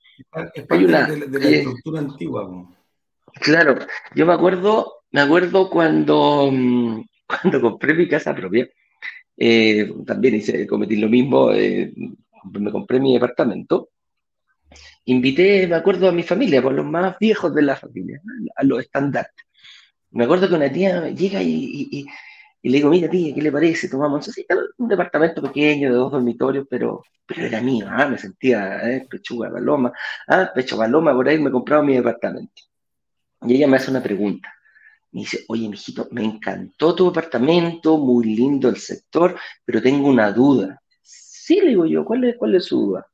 Es 0.53 0.65
parte 0.65 0.85
una, 0.85 1.07
de, 1.07 1.27
de, 1.27 1.39
la 1.39 1.47
eh, 1.47 1.55
estructura 1.59 1.99
antigua. 1.99 2.43
¿no? 2.43 2.75
Claro, 3.33 3.77
yo 4.15 4.25
me 4.25 4.33
acuerdo, 4.33 5.03
me 5.11 5.21
acuerdo 5.21 5.69
cuando, 5.69 6.51
cuando 7.27 7.61
compré 7.61 7.93
mi 7.93 8.07
casa 8.07 8.35
propia, 8.35 8.67
eh, 9.37 9.91
también 10.05 10.35
hice, 10.35 10.67
cometí 10.67 10.95
lo 10.97 11.09
mismo, 11.09 11.51
eh, 11.51 11.93
me 12.51 12.71
compré 12.71 12.99
mi 12.99 13.13
departamento, 13.13 13.89
invité, 15.05 15.67
me 15.67 15.75
acuerdo, 15.75 16.09
a 16.09 16.11
mi 16.11 16.23
familia, 16.23 16.61
por 16.61 16.73
los 16.73 16.85
más 16.85 17.17
viejos 17.19 17.53
de 17.53 17.61
la 17.63 17.75
familia, 17.75 18.21
a 18.55 18.63
los 18.63 18.81
estandartes. 18.81 19.45
Me 20.11 20.25
acuerdo 20.25 20.47
que 20.47 20.55
una 20.55 20.71
tía 20.71 21.09
llega 21.09 21.41
y, 21.41 21.49
y, 21.49 21.99
y, 21.99 22.05
le 22.69 22.77
digo, 22.77 22.89
mira 22.89 23.09
tía, 23.09 23.35
¿qué 23.35 23.41
le 23.41 23.51
parece? 23.51 23.89
Tomamos 23.89 24.29
un 24.77 24.87
departamento 24.87 25.41
pequeño 25.41 25.89
de 25.89 25.95
dos 25.95 26.11
dormitorios, 26.11 26.65
pero, 26.69 27.03
pero 27.25 27.45
era 27.45 27.59
mío, 27.61 27.87
¿ah? 27.89 28.07
me 28.07 28.17
sentía 28.17 28.89
eh, 28.89 29.05
pechuga 29.09 29.51
paloma, 29.51 29.91
ah, 30.29 30.49
pecho 30.55 30.77
paloma, 30.77 31.13
por 31.13 31.27
ahí 31.27 31.37
me 31.39 31.51
compraba 31.51 31.83
mi 31.83 31.95
departamento. 31.95 32.61
Y 33.41 33.55
ella 33.55 33.67
me 33.67 33.77
hace 33.77 33.91
una 33.91 34.01
pregunta. 34.01 34.53
Me 35.11 35.21
dice, 35.21 35.43
oye, 35.49 35.67
mijito, 35.67 36.07
me 36.11 36.23
encantó 36.23 36.95
tu 36.95 37.07
departamento, 37.07 37.97
muy 37.97 38.33
lindo 38.33 38.69
el 38.69 38.77
sector, 38.77 39.37
pero 39.65 39.81
tengo 39.81 40.07
una 40.07 40.31
duda. 40.31 40.81
Sí, 41.01 41.59
le 41.59 41.69
digo 41.69 41.85
yo, 41.85 42.05
¿cuál 42.05 42.23
es, 42.23 42.37
cuál 42.37 42.55
es 42.55 42.65
su 42.65 42.79
duda? 42.79 43.05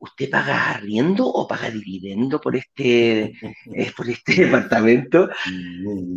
¿Usted 0.00 0.30
paga 0.30 0.70
arriendo 0.70 1.26
o 1.26 1.46
paga 1.46 1.70
dividendo 1.70 2.40
por 2.40 2.56
este, 2.56 3.34
eh, 3.74 3.92
por 3.94 4.08
este 4.08 4.32
departamento? 4.46 5.28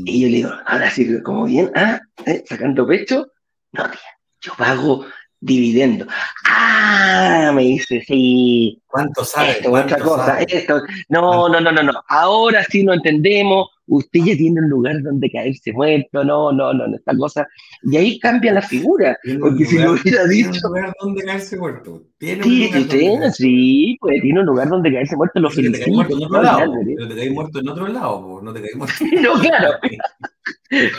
Y 0.05 0.21
yo 0.21 0.27
le 0.29 0.35
digo, 0.37 0.51
ahora 0.65 0.89
sí, 0.89 1.21
¿cómo 1.21 1.45
bien? 1.45 1.69
¿Ah? 1.75 1.99
¿Eh? 2.25 2.43
¿Sacando 2.47 2.87
pecho? 2.87 3.27
No, 3.73 3.83
tía, 3.91 3.99
yo 4.39 4.53
pago 4.57 5.05
dividendo. 5.43 6.05
Ah, 6.45 7.51
me 7.53 7.63
dice, 7.63 8.01
sí. 8.07 8.79
¿Cuánto 8.87 9.25
sabe? 9.25 9.51
Esto, 9.51 9.69
¿Cuánto 9.71 9.95
otra 9.95 10.05
cosa, 10.05 10.25
sabe? 10.25 10.45
esto. 10.47 10.81
No, 11.09 11.49
no, 11.49 11.59
no, 11.59 11.71
no, 11.71 11.83
no. 11.83 11.93
Ahora 12.07 12.63
sí 12.69 12.83
lo 12.83 12.93
entendemos. 12.93 13.67
Usted 13.85 14.21
ya 14.21 14.37
tiene 14.37 14.61
un 14.61 14.69
lugar 14.69 15.01
donde 15.01 15.29
caerse 15.29 15.73
muerto. 15.73 16.23
No, 16.23 16.53
no, 16.53 16.71
no, 16.73 16.87
no, 16.87 16.95
esta 16.95 17.15
cosa. 17.17 17.45
Y 17.83 17.97
ahí 17.97 18.19
cambia 18.19 18.53
la 18.53 18.61
figura. 18.61 19.17
Porque 19.41 19.65
si 19.65 19.77
lo 19.77 19.91
hubiera 19.91 20.25
dicho. 20.25 20.51
Tiene 20.51 20.67
un 20.67 20.71
lugar 20.73 20.93
donde 21.01 21.23
caerse 21.23 21.57
muerto. 21.57 22.03
Tiene 22.17 22.43
Sí, 22.43 22.49
un 22.49 22.67
lugar 22.67 22.91
sí, 22.91 23.07
donde 23.07 23.31
sí, 23.31 23.97
pues 23.99 24.21
tiene 24.21 24.39
un 24.39 24.45
lugar 24.45 24.69
donde 24.69 24.93
caerse 24.93 25.15
muerto. 25.17 25.39
Lo. 25.41 25.49
Pero 25.49 25.71
te 25.71 25.79
caes 25.79 25.83
felicito. 25.83 25.95
muerto 25.95 26.17
en 26.17 26.23
otro 26.23 26.37
no, 26.37 26.43
lado. 26.43 26.73
Pero 26.95 27.07
te 27.09 27.15
caes 27.15 27.31
muerto 27.33 27.59
en 27.59 27.69
otro 27.69 27.87
lado. 27.87 28.21
po. 28.21 28.41
No 28.41 28.53
te 28.53 28.61
caes 28.61 28.75
muerto. 28.75 28.95
No, 29.21 29.33
claro. 29.41 29.69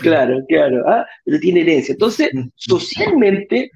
Claro, 0.03 0.41
claro. 0.49 0.85
Ah, 0.89 1.05
pero 1.25 1.39
tiene 1.41 1.63
herencia. 1.63 1.93
Entonces, 1.93 2.31
socialmente 2.55 3.71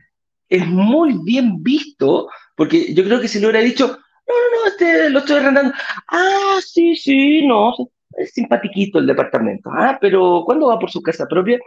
es 0.49 0.67
muy 0.67 1.19
bien 1.25 1.63
visto, 1.63 2.29
porque 2.57 2.95
yo 2.95 3.05
creo 3.05 3.21
que 3.21 3.29
si 3.29 3.41
lo 3.41 3.49
hubiera 3.49 3.65
dicho, 3.65 3.87
no, 3.87 4.35
no, 4.35 4.63
no, 4.63 4.67
este 4.69 5.11
lo 5.11 5.21
estoy 5.21 5.37
arrendando. 5.37 5.73
Ah, 6.09 6.59
sí, 6.65 6.97
sí, 6.97 7.47
no, 7.47 7.75
es 8.17 8.33
simpatiquito 8.33 8.99
el 8.99 9.07
departamento. 9.07 9.71
Ah, 9.73 9.99
pero 10.01 10.43
¿cuándo 10.45 10.69
va 10.69 10.79
por 10.79 10.91
su 10.91 11.03
casa 11.03 11.27
propia? 11.27 11.59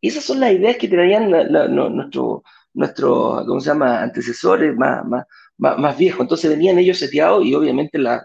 Esas 0.00 0.24
son 0.24 0.40
las 0.40 0.52
ideas 0.52 0.76
que 0.76 0.88
traían 0.88 1.30
la, 1.30 1.68
nuestro, 1.68 2.42
nuestro, 2.74 3.44
¿cómo 3.46 3.60
se 3.60 3.70
llama?, 3.70 4.02
antecesores 4.02 4.74
más, 4.76 5.04
más, 5.04 5.26
más, 5.58 5.78
más 5.78 5.98
viejos. 5.98 6.22
Entonces 6.22 6.50
venían 6.50 6.78
ellos 6.78 6.98
seteados 6.98 7.44
y 7.44 7.54
obviamente 7.54 7.98
la, 7.98 8.24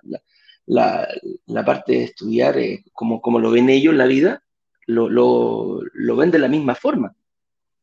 la 0.65 1.65
parte 1.65 1.93
de 1.93 2.03
estudiar, 2.05 2.57
eh, 2.57 2.83
como, 2.93 3.21
como 3.21 3.39
lo 3.39 3.51
ven 3.51 3.69
ellos 3.69 3.91
en 3.91 3.97
la 3.97 4.05
vida, 4.05 4.41
lo, 4.87 5.09
lo, 5.09 5.81
lo 5.93 6.15
ven 6.15 6.31
de 6.31 6.39
la 6.39 6.47
misma 6.47 6.75
forma. 6.75 7.13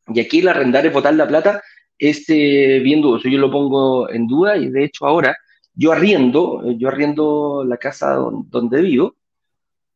Y 0.07 0.19
aquí 0.19 0.39
el 0.39 0.47
arrendar 0.47 0.85
es 0.85 0.93
botar 0.93 1.13
la 1.13 1.27
plata 1.27 1.61
es 1.97 2.25
eh, 2.29 2.79
bien 2.83 3.01
dudoso. 3.01 3.27
Yo 3.29 3.39
lo 3.39 3.51
pongo 3.51 4.09
en 4.09 4.27
duda 4.27 4.57
y 4.57 4.69
de 4.69 4.85
hecho 4.85 5.05
ahora 5.05 5.35
yo 5.75 5.91
arriendo, 5.91 6.71
yo 6.71 6.87
arriendo 6.87 7.63
la 7.65 7.77
casa 7.77 8.13
don, 8.13 8.49
donde 8.49 8.81
vivo, 8.81 9.15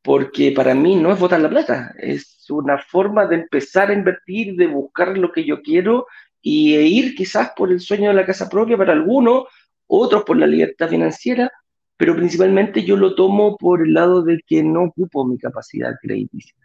porque 0.01 0.51
para 0.51 0.73
mí 0.73 0.95
no 0.95 1.11
es 1.11 1.19
botar 1.19 1.39
la 1.41 1.49
plata, 1.49 1.93
es 1.99 2.45
una 2.49 2.77
forma 2.77 3.25
de 3.27 3.35
empezar 3.35 3.89
a 3.89 3.93
invertir, 3.93 4.55
de 4.55 4.67
buscar 4.67 5.17
lo 5.17 5.31
que 5.31 5.43
yo 5.45 5.61
quiero 5.61 6.07
y 6.41 6.75
e 6.75 6.83
ir 6.83 7.15
quizás 7.15 7.51
por 7.55 7.71
el 7.71 7.79
sueño 7.79 8.09
de 8.09 8.15
la 8.15 8.25
casa 8.25 8.49
propia 8.49 8.77
para 8.77 8.93
algunos, 8.93 9.45
otros 9.85 10.23
por 10.23 10.37
la 10.37 10.47
libertad 10.47 10.89
financiera, 10.89 11.51
pero 11.97 12.15
principalmente 12.15 12.83
yo 12.83 12.95
lo 12.95 13.15
tomo 13.15 13.57
por 13.57 13.81
el 13.81 13.93
lado 13.93 14.23
de 14.23 14.39
que 14.45 14.63
no 14.63 14.83
ocupo 14.83 15.25
mi 15.25 15.37
capacidad 15.37 15.95
crediticia. 16.01 16.55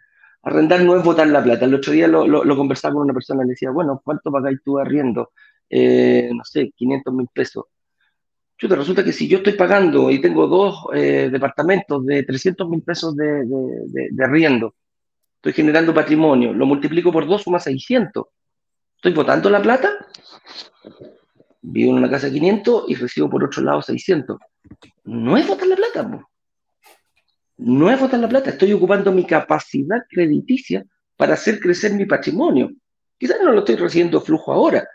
Arrendar 0.43 0.81
no 0.81 0.95
es 0.97 1.03
botar 1.03 1.27
la 1.27 1.43
plata. 1.43 1.65
El 1.65 1.73
otro 1.73 1.93
día 1.93 2.07
lo, 2.07 2.27
lo, 2.27 2.57
conversaba 2.57 2.93
con 2.93 3.03
una 3.03 3.13
persona 3.13 3.43
y 3.43 3.47
le 3.47 3.51
decía, 3.51 3.71
bueno, 3.71 4.01
¿cuánto 4.03 4.31
pagáis 4.31 4.59
tú 4.63 4.77
arriendo? 4.77 5.31
Eh, 5.69 6.29
no 6.33 6.43
sé, 6.43 6.71
500 6.75 7.13
mil 7.13 7.27
pesos. 7.33 7.65
Chuta, 8.57 8.75
resulta 8.75 9.03
que 9.03 9.13
si 9.13 9.27
yo 9.27 9.37
estoy 9.37 9.53
pagando 9.53 10.11
y 10.11 10.19
tengo 10.19 10.47
dos 10.47 10.85
eh, 10.93 11.29
departamentos 11.31 12.05
de 12.05 12.23
300 12.23 12.69
mil 12.69 12.81
pesos 12.81 13.15
de, 13.15 13.43
arriendo, 14.23 14.75
estoy 15.37 15.53
generando 15.53 15.93
patrimonio, 15.93 16.53
lo 16.53 16.65
multiplico 16.65 17.11
por 17.11 17.25
dos, 17.25 17.43
suma 17.43 17.59
600. 17.59 18.25
¿Estoy 18.97 19.13
botando 19.13 19.49
la 19.49 19.61
plata? 19.61 19.89
vivo 21.63 21.91
en 21.91 21.97
una 21.97 22.09
casa 22.09 22.27
de 22.27 22.33
500 22.33 22.83
y 22.89 22.95
recibo 22.95 23.29
por 23.29 23.43
otro 23.43 23.63
lado 23.63 23.81
600. 23.81 24.37
No 25.05 25.37
es 25.37 25.47
botar 25.47 25.67
la 25.67 25.75
plata, 25.75 26.27
no 27.57 27.89
es 27.91 27.99
botar 27.99 28.19
la 28.19 28.29
plata, 28.29 28.51
estoy 28.51 28.73
ocupando 28.73 29.11
mi 29.11 29.25
capacidad 29.25 30.03
crediticia 30.09 30.85
para 31.15 31.35
hacer 31.35 31.59
crecer 31.59 31.93
mi 31.93 32.05
patrimonio. 32.05 32.71
Quizás 33.17 33.37
no 33.41 33.51
lo 33.51 33.59
estoy 33.59 33.75
recibiendo 33.75 34.21
flujo 34.21 34.51
ahora, 34.51 34.87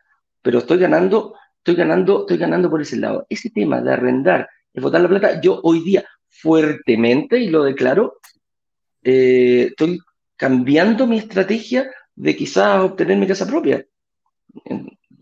pero 0.43 0.59
estoy 0.59 0.79
ganando, 0.79 1.35
estoy 1.59 1.77
ganando, 1.77 2.21
estoy 2.21 2.37
ganando 2.37 2.69
por 2.69 2.83
ese 2.83 2.97
lado. 2.97 3.27
Ese 3.29 3.51
tema 3.51 3.81
de 3.81 3.93
arrendar, 3.93 4.49
de 4.73 4.81
botar 4.81 5.01
la 5.01 5.09
plata, 5.09 5.41
yo 5.41 5.61
hoy 5.63 5.81
día 5.81 6.05
fuertemente, 6.29 7.39
y 7.39 7.49
lo 7.49 7.65
declaro, 7.65 8.19
eh, 9.03 9.69
estoy 9.71 10.01
cambiando 10.37 11.07
mi 11.07 11.19
estrategia 11.19 11.91
de 12.15 12.37
quizás 12.37 12.81
obtener 12.81 13.17
mi 13.17 13.27
casa 13.27 13.47
propia. 13.47 13.85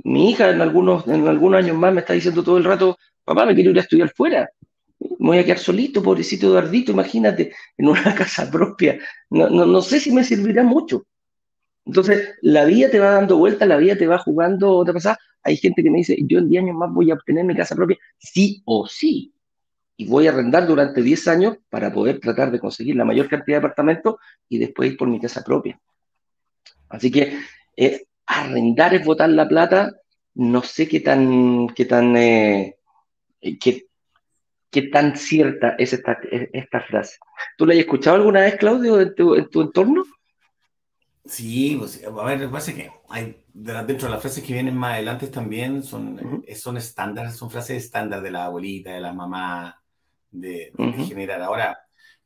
Mi 0.03 0.31
hija 0.31 0.51
en 0.51 0.61
algunos, 0.61 1.07
en 1.09 1.27
algunos 1.29 1.63
años 1.63 1.77
más 1.77 1.93
me 1.93 2.01
está 2.01 2.13
diciendo 2.13 2.43
todo 2.43 2.59
el 2.59 2.65
rato, 2.65 2.97
papá, 3.25 3.45
me 3.45 3.55
quiero 3.55 3.71
ir 3.71 3.79
a 3.79 3.83
estudiar 3.83 4.11
fuera. 4.11 4.51
Me 5.19 5.29
voy 5.29 5.39
a 5.39 5.45
quedar 5.45 5.59
solito, 5.59 6.03
pobrecito 6.03 6.47
Eduardito, 6.49 6.93
imagínate, 6.93 7.55
en 7.77 7.89
una 7.89 8.15
casa 8.17 8.51
propia. 8.51 8.99
No, 9.31 9.49
no, 9.49 9.67
no 9.67 9.83
sé 9.83 10.01
si 10.01 10.13
me 10.13 10.25
servirá 10.25 10.63
mucho. 10.63 11.07
Entonces, 11.85 12.35
la 12.43 12.65
vida 12.65 12.91
te 12.91 12.99
va 12.99 13.13
dando 13.13 13.39
vueltas, 13.39 13.69
la 13.69 13.77
vida 13.77 13.97
te 13.97 14.07
va 14.07 14.19
jugando 14.19 14.73
otra 14.73 14.93
pasada. 14.93 15.19
Hay 15.43 15.57
gente 15.57 15.83
que 15.83 15.91
me 15.91 15.99
dice, 15.99 16.17
yo 16.23 16.41
en 16.41 16.49
10 16.49 16.65
años 16.65 16.77
más 16.77 16.93
voy 16.93 17.11
a 17.11 17.15
obtener 17.15 17.45
mi 17.45 17.55
casa 17.55 17.77
propia, 17.77 17.97
sí 18.19 18.63
o 18.65 18.87
sí. 18.89 19.33
Y 19.97 20.07
voy 20.09 20.27
a 20.27 20.31
arrendar 20.31 20.67
durante 20.67 21.01
10 21.01 21.29
años 21.29 21.57
para 21.71 21.93
poder 21.93 22.19
tratar 22.19 22.51
de 22.51 22.59
conseguir 22.59 22.97
la 22.97 23.05
mayor 23.05 23.29
cantidad 23.29 23.59
de 23.59 23.67
apartamentos 23.67 24.17
y 24.49 24.59
después 24.59 24.91
ir 24.91 24.97
por 24.97 25.09
mi 25.09 25.21
casa 25.21 25.43
propia. 25.45 25.81
Así 26.89 27.11
que 27.11 27.39
eh, 27.77 28.07
arrendar 28.27 28.95
es 28.95 29.05
botar 29.05 29.29
la 29.31 29.49
plata, 29.49 29.95
no 30.35 30.63
sé 30.63 30.89
qué 30.89 31.01
tan, 31.01 31.69
qué 31.69 31.85
tan, 31.85 32.17
eh, 32.17 32.77
qué, 33.61 33.86
qué, 34.71 34.83
tan 34.83 35.17
cierta 35.17 35.75
es 35.79 35.93
esta, 35.93 36.19
esta, 36.53 36.81
frase. 36.83 37.19
¿Tú 37.57 37.67
la 37.67 37.75
has 37.75 37.81
escuchado 37.81 38.17
alguna 38.17 38.41
vez, 38.41 38.57
Claudio, 38.57 39.01
en 39.01 39.15
tu, 39.15 39.35
en 39.35 39.49
tu 39.49 39.63
entorno? 39.63 40.05
Sí, 41.25 41.77
pues, 41.79 42.05
a 42.05 42.25
ver, 42.25 42.41
lo 42.41 42.47
que 42.47 42.53
pasa 42.53 42.71
es 42.71 42.77
que 42.77 42.91
hay, 43.09 43.37
dentro 43.53 44.07
de 44.07 44.13
las 44.13 44.21
frases 44.21 44.45
que 44.45 44.53
vienen 44.53 44.77
más 44.77 44.95
adelante 44.95 45.27
también 45.27 45.83
son, 45.83 46.45
son 46.55 46.77
estándares, 46.77 47.37
son 47.37 47.51
frases 47.51 47.85
estándar 47.85 48.23
de 48.23 48.31
la 48.31 48.45
abuelita, 48.45 48.93
de 48.93 49.01
la 49.01 49.13
mamá, 49.13 49.83
de, 50.31 50.73
generar. 51.07 51.43
Ahora, 51.43 51.79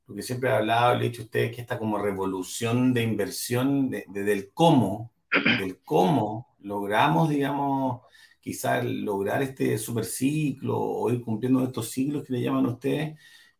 lo 0.07 0.14
que 0.14 0.22
siempre 0.22 0.51
he 0.51 0.53
hablado, 0.53 0.97
le 0.97 1.07
he 1.07 1.09
dicho 1.09 1.22
a 1.22 1.24
ustedes, 1.24 1.55
que 1.55 1.62
esta 1.62 1.78
como 1.78 1.99
revolución 1.99 2.93
de 2.93 3.03
inversión, 3.03 3.88
desde 3.91 4.07
de, 4.09 4.24
del 4.24 4.51
cómo, 4.53 5.12
del 5.59 5.78
cómo 5.82 6.57
logramos, 6.61 7.30
digamos, 7.30 8.03
quizás 8.41 8.84
lograr 8.84 9.43
este 9.43 9.78
superciclo 9.78 10.78
o 10.78 11.11
ir 11.11 11.20
cumpliendo 11.22 11.62
estos 11.64 11.91
ciclos 11.91 12.24
que 12.24 12.32
le 12.34 12.43
llaman 12.43 12.66
a 12.66 12.70
ustedes, 12.70 13.18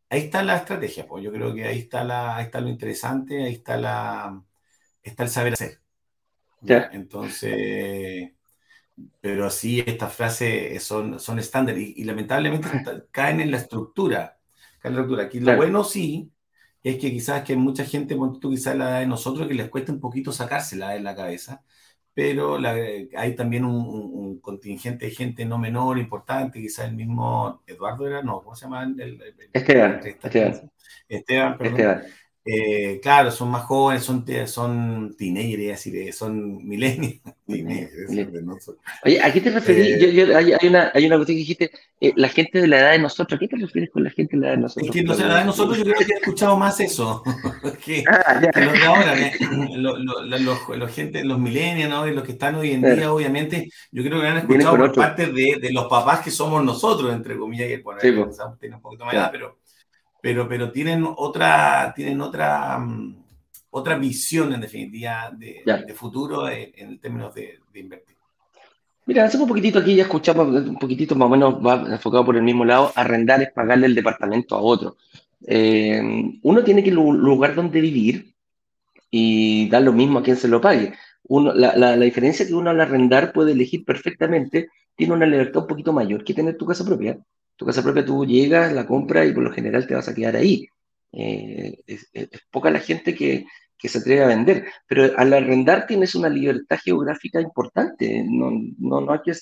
ahí 0.08 0.20
está 0.22 0.42
la 0.42 0.56
estrategia, 0.56 1.06
pues 1.06 1.24
yo 1.24 1.32
creo 1.32 1.54
que 1.54 1.64
ahí 1.64 1.80
está, 1.80 2.04
la, 2.04 2.36
ahí 2.36 2.44
está 2.46 2.60
lo 2.60 2.68
interesante, 2.68 3.42
ahí 3.42 3.54
está, 3.54 3.76
la, 3.76 4.42
está 5.02 5.24
el 5.24 5.28
saber 5.30 5.52
hacer. 5.54 5.80
¿ya? 6.62 6.90
Entonces, 6.92 8.32
pero 9.20 9.50
sí, 9.50 9.82
estas 9.86 10.14
frases 10.14 10.82
son, 10.82 11.18
son 11.18 11.38
estándar 11.38 11.76
y, 11.78 12.02
lamentablemente 12.04 12.68
caen 13.10 13.40
en 13.40 13.50
la 13.50 13.58
estructura. 13.58 14.38
Caen 14.80 14.94
en 14.94 14.96
la 14.96 15.02
estructura. 15.02 15.24
Aquí 15.24 15.40
lo 15.40 15.56
bueno 15.56 15.84
sí 15.84 16.32
es 16.82 16.98
que 16.98 17.10
quizás 17.10 17.44
que 17.44 17.56
mucha 17.56 17.84
gente, 17.84 18.16
tú 18.40 18.50
quizás 18.50 18.76
la 18.76 18.90
edad 18.90 19.00
de 19.00 19.06
nosotros, 19.06 19.46
que 19.46 19.54
les 19.54 19.68
cuesta 19.68 19.92
un 19.92 20.00
poquito 20.00 20.32
sacársela 20.32 20.90
de 20.90 21.00
la 21.00 21.14
cabeza, 21.14 21.62
pero 22.20 22.58
hay 23.16 23.34
también 23.34 23.64
un, 23.64 24.40
contingente 24.40 25.06
de 25.06 25.10
gente 25.10 25.46
no 25.46 25.56
menor, 25.56 25.96
importante, 25.96 26.60
quizás 26.60 26.88
el 26.90 26.94
mismo 26.94 27.62
Eduardo 27.66 28.06
era, 28.06 28.22
no, 28.22 28.42
¿cómo 28.42 28.54
se 28.54 28.66
llama? 28.66 28.82
El, 28.84 29.18
Esteban, 29.54 30.00
Esteban. 30.04 30.70
Esteban, 31.08 31.56
perdón. 31.56 31.80
Esteban. 31.80 32.02
Eh, 32.43 33.01
claro, 33.03 33.30
son 33.30 33.51
más 33.51 33.64
jóvenes, 33.64 34.03
son, 34.03 34.24
son 34.47 35.14
teenagers, 35.16 36.16
son 36.16 36.66
millennials. 36.66 37.20
Oye, 39.05 39.22
¿a 39.22 39.30
qué 39.30 39.41
te 39.43 39.51
referís? 39.51 40.03
Eh, 40.03 40.34
hay, 40.34 40.68
una, 40.68 40.91
hay 40.95 41.05
una 41.05 41.16
cuestión 41.16 41.36
que 41.36 41.41
dijiste, 41.41 41.70
eh, 42.01 42.12
la 42.16 42.28
gente 42.30 42.62
de 42.62 42.66
la 42.66 42.78
edad 42.78 42.93
de 42.93 43.01
nosotros, 43.01 43.36
¿a 43.36 43.41
qué 43.41 43.47
te 43.47 43.57
refieres 43.57 43.91
con 43.91 44.05
la 44.05 44.11
gente 44.11 44.36
de 44.36 44.41
la 44.41 44.47
edad 44.49 44.57
de 44.57 44.62
nosotros? 44.62 44.88
Es 44.88 44.93
que 44.93 45.03
no 45.03 45.14
de 45.14 45.22
la 45.24 45.28
edad 45.28 45.38
de 45.41 45.45
nosotros 45.45 45.76
yo 45.76 45.84
creo 45.84 45.97
que 45.99 46.05
he 46.05 46.16
escuchado 46.16 46.57
más 46.57 46.80
eso, 46.80 47.22
que, 47.84 48.05
ah, 48.09 48.41
los 48.41 48.72
de 48.72 48.84
ahora, 48.84 49.14
los, 50.76 50.91
gente, 50.95 51.22
los 51.24 51.38
millennials 51.38 51.91
¿no? 51.91 52.09
y 52.09 52.14
los 52.14 52.24
que 52.24 52.32
están 52.32 52.55
hoy 52.55 52.72
en 52.72 52.80
día, 52.80 53.12
obviamente, 53.12 53.68
yo 53.93 54.03
creo 54.03 54.18
que 54.18 54.26
han 54.26 54.38
escuchado 54.38 54.78
por, 54.78 54.95
parte 54.95 55.26
de, 55.26 55.59
de, 55.61 55.72
los 55.72 55.88
papás 55.88 56.20
que 56.20 56.30
somos 56.30 56.64
nosotros, 56.64 57.12
entre 57.12 57.36
comillas, 57.36 57.70
y 57.70 57.76
por 57.78 58.03
ahí, 58.03 58.11
un 58.11 58.80
poquito 58.80 59.05
más 59.05 59.12
edad, 59.12 59.30
pero 59.30 59.59
pero, 60.20 60.48
pero 60.48 60.70
tienen 60.70 61.04
otra, 61.16 61.92
tienen 61.94 62.20
otra, 62.20 62.78
mm, 62.78 63.16
otra 63.70 63.96
visión 63.98 64.52
en 64.52 64.60
definitiva 64.60 65.30
de, 65.36 65.62
de 65.64 65.94
futuro 65.94 66.48
en, 66.48 66.98
términos 66.98 67.34
de, 67.34 67.58
invertir. 67.74 68.16
Mira, 69.06 69.24
hace 69.24 69.38
un 69.38 69.48
poquitito 69.48 69.78
aquí 69.78 69.94
ya 69.96 70.02
escuchamos 70.02 70.46
un 70.48 70.76
poquitito 70.76 71.14
más 71.16 71.26
o 71.26 71.30
menos 71.30 71.54
va 71.54 71.94
enfocado 71.94 72.24
por 72.26 72.36
el 72.36 72.42
mismo 72.42 72.64
lado, 72.64 72.92
arrendar 72.94 73.42
es 73.42 73.50
pagarle 73.52 73.86
el 73.86 73.94
departamento 73.94 74.54
a 74.54 74.60
otro. 74.60 74.96
Eh, 75.46 76.00
uno 76.42 76.62
tiene 76.62 76.84
que 76.84 76.90
lugar 76.90 77.54
donde 77.54 77.80
vivir 77.80 78.34
y 79.10 79.68
dar 79.68 79.82
lo 79.82 79.92
mismo 79.92 80.18
a 80.18 80.22
quien 80.22 80.36
se 80.36 80.48
lo 80.48 80.60
pague. 80.60 80.92
Uno, 81.24 81.52
la, 81.52 81.76
la, 81.76 81.96
la, 81.96 82.04
diferencia 82.04 82.46
que 82.46 82.54
uno 82.54 82.70
al 82.70 82.80
arrendar 82.80 83.32
puede 83.32 83.52
elegir 83.52 83.84
perfectamente 83.84 84.68
tiene 84.96 85.14
una 85.14 85.26
libertad 85.26 85.62
un 85.62 85.68
poquito 85.68 85.92
mayor 85.92 86.22
que 86.24 86.34
tener 86.34 86.56
tu 86.56 86.66
casa 86.66 86.84
propia. 86.84 87.18
Tu 87.61 87.66
casa 87.66 87.82
propia 87.82 88.02
tú 88.02 88.24
llegas, 88.24 88.72
la 88.72 88.86
compras 88.86 89.28
y 89.28 89.32
por 89.34 89.42
lo 89.42 89.52
general 89.52 89.86
te 89.86 89.94
vas 89.94 90.08
a 90.08 90.14
quedar 90.14 90.34
ahí. 90.34 90.66
Eh, 91.12 91.78
es, 91.86 92.11
poca 92.50 92.70
la 92.70 92.78
gente 92.80 93.14
que, 93.14 93.44
se 93.76 93.98
atreve 93.98 94.24
a 94.24 94.28
vender, 94.28 94.64
pero 94.86 95.11
al 95.14 95.30
arrendar 95.34 95.86
tienes 95.86 96.14
una 96.14 96.30
libertad 96.30 96.78
geográfica 96.82 97.38
importante, 97.38 98.24
no, 98.26 98.50
no, 98.78 99.02
no 99.02 99.12
hay 99.12 99.20
que 99.22 99.34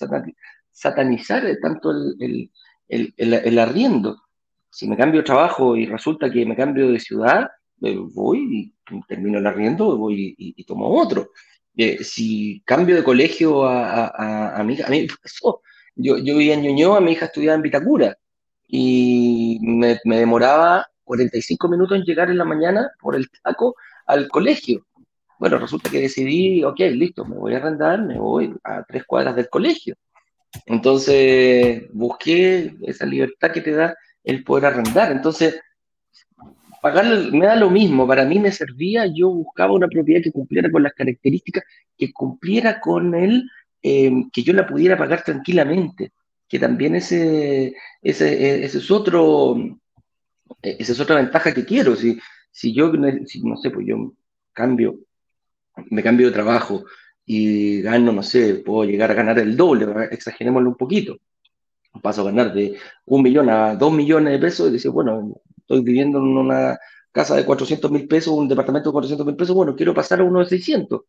satanizar 0.73 1.45
tanto 1.63 1.93
el, 1.93 2.51
el, 2.89 3.15
el, 3.17 3.59
arriendo. 3.61 4.21
Si 4.69 4.89
me 4.89 4.97
cambio 4.97 5.21
de 5.21 5.27
trabajo 5.27 5.77
y 5.77 5.87
resulta 5.87 6.29
que 6.29 6.45
me 6.45 6.57
cambio 6.57 6.91
de 6.91 6.99
ciudad, 6.99 7.49
eh, 7.83 7.97
voy 7.97 8.75
y 8.91 9.01
termino 9.07 9.39
el 9.39 9.47
arriendo 9.47 9.97
voy 9.97 10.35
y, 10.37 10.65
tomo 10.65 10.89
otro. 10.89 11.31
Eh, 11.77 12.03
si 12.03 12.63
cambio 12.67 12.97
de 12.97 13.05
colegio 13.05 13.65
a, 13.65 14.59
a, 14.59 14.65
mí, 14.65 14.77
a. 14.81 14.89
Yo, 16.01 16.17
yo 16.17 16.37
vivía 16.37 16.55
en 16.55 16.63
Ñuñoa, 16.63 17.01
mi 17.01 17.13
hija 17.13 17.27
estudiaba 17.27 17.57
en 17.57 17.63
Vitacura 17.63 18.17
y 18.69 19.59
me, 19.61 19.99
demoraba 20.05 20.87
45 21.03 21.69
minutos 21.69 21.99
en 21.99 22.05
llegar 22.05 22.31
en 22.31 22.39
la 22.39 22.45
mañana 22.45 22.89
por 23.01 23.17
el 23.17 23.29
taco 23.43 23.75
al 24.07 24.29
colegio. 24.29 24.87
Bueno, 25.41 25.59
resulta 25.59 25.91
que 25.91 26.01
decidí, 26.01 26.63
ok, 26.63 26.79
listo, 26.93 27.25
me 27.25 27.37
voy 27.37 27.55
a 27.55 27.57
arrendar, 27.57 28.01
me 28.03 28.17
voy 28.17 28.55
a 28.63 28.85
tres 28.85 29.05
cuadras 29.07 29.35
del 29.35 29.49
colegio. 29.49 29.97
Entonces 30.67 31.85
busqué 31.93 32.77
esa 32.83 33.05
libertad 33.05 33.51
que 33.51 33.61
te 33.61 33.73
da 33.73 33.97
el 34.23 34.45
poder 34.45 34.67
arrendar. 34.67 35.11
Entonces, 35.11 35.61
pagar 36.81 37.07
me 37.33 37.47
da 37.47 37.57
lo 37.57 37.71
mismo, 37.71 38.07
para 38.07 38.25
mí 38.25 38.39
me 38.39 38.53
servía, 38.53 39.07
yo 39.07 39.31
buscaba 39.31 39.73
una 39.73 39.89
propiedad 39.89 40.23
que 40.23 40.33
cumpliera 40.33 40.71
con 40.71 40.85
las 40.85 40.93
características, 40.93 41.65
que 41.97 42.13
cumpliera 42.13 42.81
con 42.81 43.15
el 43.17 43.49
Em, 43.83 44.29
que 44.31 44.43
yo 44.43 44.53
la 44.53 44.67
pudiera 44.67 44.97
pagar 44.97 45.23
tranquilamente, 45.23 46.13
que 46.49 46.59
también 46.59 46.97
ese, 46.97 47.75
ese, 48.03 48.65
ese 48.65 48.79
es 48.79 48.91
otro, 48.91 49.57
e, 50.63 50.77
esa 50.81 50.93
es 50.93 51.01
otra 51.01 51.17
ventaja 51.17 51.55
que 51.55 51.65
quiero. 51.65 51.95
Si, 51.97 52.19
si 52.51 52.75
yo, 52.75 52.93
no 52.93 53.57
sé, 53.57 53.71
pues 53.71 53.87
yo 53.87 54.15
cambio, 54.53 54.99
me 55.91 56.03
cambio 56.03 56.27
de 56.29 56.33
trabajo 56.33 56.85
y 57.25 57.83
gano, 57.83 58.13
no 58.13 58.23
sé, 58.23 58.57
puedo 58.57 58.85
llegar 58.85 59.11
a 59.11 59.15
ganar 59.15 59.39
el 59.39 59.57
doble, 59.57 59.87
exagerémoslo 60.11 60.71
un 60.71 60.77
poquito. 60.77 61.19
Paso 62.03 62.23
a 62.23 62.25
ganar 62.27 62.53
de 62.55 62.77
un 63.07 63.23
millón 63.23 63.51
a 63.51 63.75
dos 63.77 63.93
millones 63.93 64.33
de 64.33 64.39
pesos 64.39 64.69
y 64.69 64.73
decir, 64.73 64.91
bueno, 64.91 65.41
estoy 65.59 65.83
viviendo 65.83 66.19
en 66.19 66.37
una 66.37 66.79
casa 67.13 67.37
de 67.37 67.45
400 67.45 67.91
mil 67.91 68.09
pesos, 68.09 68.35
un 68.35 68.49
departamento 68.49 68.91
de 68.91 68.93
400 68.95 69.27
mil 69.27 69.37
pesos, 69.37 69.55
bueno, 69.57 69.75
quiero 69.77 69.95
pasar 69.95 70.21
a 70.21 70.25
uno 70.25 70.41
de 70.41 70.47
600. 70.47 71.03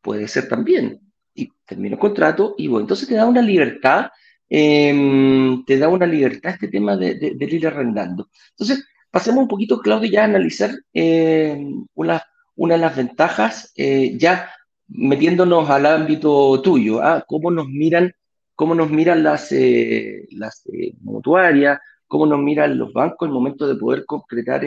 Puede 0.00 0.28
ser 0.28 0.48
también 0.48 1.05
y 1.36 1.52
termino 1.64 1.94
el 1.94 2.00
contrato 2.00 2.54
y 2.58 2.68
voy. 2.68 2.82
Entonces 2.82 3.08
te 3.08 3.14
da 3.14 3.26
una 3.26 3.42
libertad, 3.42 4.10
em, 4.48 5.64
te 5.64 5.78
da 5.78 5.88
una 5.88 6.06
libertad 6.06 6.54
este 6.54 6.68
tema 6.68 6.96
de, 6.96 7.36
ir 7.38 7.66
arrendando. 7.66 8.28
Entonces, 8.50 8.84
pasemos 9.10 9.42
un 9.42 9.48
poquito, 9.48 9.80
Claudio, 9.80 10.10
ya 10.10 10.22
a 10.22 10.24
analizar 10.24 10.70
em, 10.92 11.84
una, 11.94 12.22
una 12.56 12.74
de 12.74 12.80
las 12.80 12.96
ventajas, 12.96 13.72
eh, 13.76 14.16
ya 14.18 14.50
metiéndonos 14.88 15.68
al 15.70 15.86
ámbito 15.86 16.60
tuyo, 16.62 17.02
¿ah? 17.02 17.24
cómo 17.26 17.50
nos 17.50 17.68
miran, 17.68 18.12
cómo 18.54 18.74
nos 18.74 18.90
miran 18.90 19.22
las, 19.22 19.52
eh, 19.52 20.26
las 20.32 20.64
eh, 20.72 20.94
mutuarias, 21.00 21.78
cómo 22.06 22.26
nos 22.26 22.40
miran 22.40 22.78
los 22.78 22.92
bancos 22.92 23.26
en 23.26 23.30
el 23.30 23.34
momento 23.34 23.66
de 23.66 23.76
poder 23.76 24.04
concretar, 24.06 24.62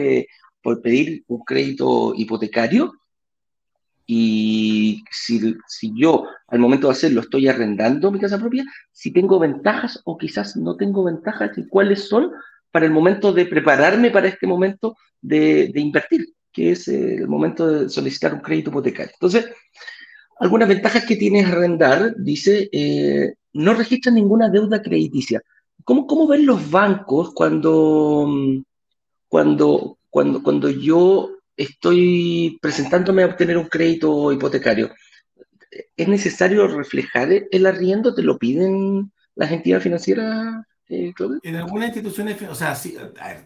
por 0.62 0.82
pedir 0.82 1.24
un 1.28 1.42
crédito 1.44 2.12
hipotecario 2.14 2.92
y 4.06 5.04
si, 5.10 5.54
si, 5.68 5.92
yo 5.96 6.24
al 6.48 6.58
momento 6.58 6.88
de 6.88 6.92
hacerlo 6.92 7.20
estoy 7.20 7.48
arrendando 7.48 8.10
mi 8.10 8.18
casa 8.18 8.38
propia, 8.38 8.64
si 8.90 9.12
tengo 9.12 9.38
ventajas 9.38 10.00
o 10.04 10.18
quizás 10.18 10.56
no 10.56 10.76
tengo 10.76 11.04
ventajas 11.04 11.56
y 11.56 11.68
cuáles 11.68 12.08
son 12.08 12.32
para 12.70 12.86
el 12.86 12.92
momento 12.92 13.32
de 13.32 13.46
prepararme 13.46 14.10
para 14.10 14.28
este 14.28 14.46
momento 14.46 14.96
de, 15.20 15.70
de 15.72 15.80
invertir, 15.80 16.26
que 16.52 16.72
es 16.72 16.88
el 16.88 17.28
momento 17.28 17.66
de 17.66 17.88
solicitar 17.88 18.34
un 18.34 18.40
crédito 18.40 18.70
hipotecario. 18.70 19.12
Entonces, 19.14 19.50
algunas 20.40 20.68
ventajas 20.68 21.04
que 21.04 21.16
tienes 21.16 21.46
arrendar, 21.46 22.14
dice, 22.16 22.68
eh, 22.72 23.34
no 23.52 23.74
registra 23.74 24.10
ninguna 24.10 24.48
deuda 24.48 24.82
crediticia. 24.82 25.42
¿Cómo, 25.84 26.06
¿Cómo 26.06 26.26
ven 26.26 26.46
los 26.46 26.70
bancos 26.70 27.32
cuando, 27.34 28.26
cuando, 29.28 29.98
cuando, 30.08 30.42
cuando 30.42 30.70
yo 30.70 31.30
estoy 31.62 32.58
presentándome 32.62 33.22
a 33.22 33.26
obtener 33.26 33.58
un 33.58 33.66
crédito 33.66 34.32
hipotecario? 34.32 34.90
¿Es 35.96 36.08
necesario 36.08 36.66
reflejar 36.66 37.28
el 37.50 37.66
arriendo? 37.66 38.14
¿Te 38.14 38.22
lo 38.22 38.38
piden 38.38 39.12
las 39.34 39.52
entidades 39.52 39.84
financieras, 39.84 40.64
eh, 40.88 41.12
En 41.44 41.56
algunas 41.56 41.88
instituciones, 41.88 42.42
o 42.42 42.54
sea, 42.54 42.74
sí, 42.74 42.96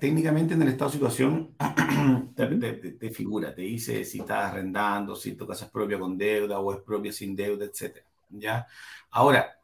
técnicamente 0.01 0.55
en 0.55 0.63
el 0.63 0.69
estado 0.69 0.91
de 0.91 0.95
situación 0.95 1.55
te, 2.35 3.11
figura, 3.11 3.55
te 3.55 3.63
dice 3.63 4.03
si 4.05 4.21
estás 4.21 4.51
arrendando, 4.51 5.15
si 5.15 5.35
tu 5.35 5.47
casa 5.47 5.67
es 5.67 5.71
propia 5.71 5.99
con 5.99 6.17
deuda 6.17 6.59
o 6.59 6.73
es 6.73 6.81
propia 6.81 7.13
sin 7.13 7.37
deuda, 7.37 7.67
etc. 7.67 7.99
¿ya? 8.31 8.67
Ahora, 9.11 9.59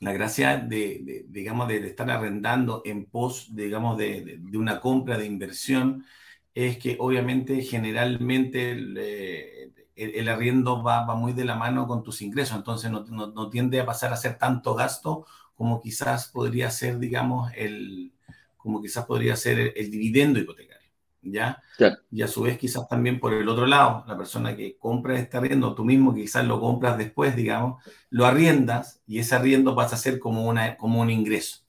la 0.00 0.12
gracia 0.12 0.56
de, 0.56 1.26
digamos, 1.28 1.68
de, 1.68 1.86
estar 1.86 2.10
arrendando 2.10 2.80
en 2.84 3.04
pos, 3.04 3.54
digamos, 3.54 3.98
de, 3.98 4.40
una 4.54 4.80
compra 4.80 5.18
de 5.18 5.26
inversión 5.26 6.06
es 6.54 6.78
que 6.78 6.96
obviamente 7.00 7.62
generalmente 7.62 8.72
el, 8.72 10.28
arriendo 10.28 10.82
va, 10.82 11.04
va, 11.04 11.14
muy 11.14 11.32
de 11.32 11.44
la 11.44 11.56
mano 11.56 11.86
con 11.86 12.02
tus 12.02 12.22
ingresos, 12.22 12.56
entonces 12.56 12.90
no, 12.90 13.04
no, 13.04 13.50
tiende 13.50 13.80
a 13.80 13.86
pasar 13.86 14.12
a 14.12 14.16
ser 14.16 14.38
tanto 14.38 14.74
gasto 14.74 15.26
como 15.54 15.80
quizás 15.80 16.28
podría 16.28 16.70
ser, 16.70 16.98
digamos, 16.98 17.52
el, 17.56 18.12
como 18.56 18.80
quizás 18.82 19.04
podría 19.06 19.36
ser 19.36 19.72
el 19.76 19.90
dividendo 19.90 20.38
hipotecario. 20.38 20.82
¿ya? 21.22 21.62
Y 22.10 22.22
a 22.22 22.28
su 22.28 22.42
vez 22.42 22.58
quizás 22.58 22.88
también 22.88 23.20
por 23.20 23.32
el 23.32 23.48
otro 23.48 23.66
lado, 23.66 24.04
la 24.06 24.16
persona 24.16 24.56
que 24.56 24.76
compra 24.76 25.18
este 25.18 25.36
arriendo, 25.36 25.74
tú 25.74 25.84
mismo 25.84 26.14
quizás 26.14 26.44
lo 26.44 26.60
compras 26.60 26.98
después, 26.98 27.36
digamos, 27.36 27.82
lo 28.10 28.26
arriendas 28.26 29.00
y 29.06 29.20
ese 29.20 29.36
arriendo 29.36 29.74
pasa 29.74 29.94
a 29.96 29.98
ser 29.98 30.18
como, 30.18 30.46
una, 30.48 30.76
como 30.76 31.00
un 31.00 31.10
ingreso. 31.10 31.60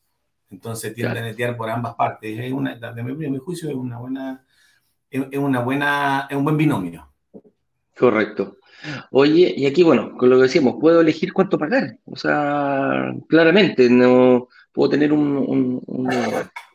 Entonces 0.49 0.93
tiende 0.93 1.19
a 1.19 1.23
netear 1.23 1.55
por 1.57 1.69
ambas 1.69 1.95
partes. 1.95 2.37
Es 2.37 2.51
una, 2.51 2.75
de 2.75 3.03
mi, 3.03 3.37
juicio 3.37 3.69
es 3.69 3.75
una 3.75 3.97
buena, 3.97 4.45
es, 5.13 5.39
una 5.39 5.61
buena, 5.61 6.27
es 6.29 6.35
un 6.35 6.43
buen 6.43 6.57
binomio. 6.57 7.07
Correcto. 7.97 8.57
Oye, 9.11 9.53
y 9.55 9.65
aquí, 9.65 9.83
bueno, 9.83 10.17
con 10.17 10.29
lo 10.29 10.37
que 10.37 10.43
decíamos, 10.43 10.75
puedo 10.79 11.01
elegir 11.01 11.31
cuánto 11.31 11.57
pagar. 11.57 11.97
O 12.05 12.15
sea, 12.15 13.13
claramente, 13.29 13.89
no 13.89 14.49
puedo 14.73 14.89
tener 14.89 15.13
un, 15.13 15.37
un, 15.37 15.81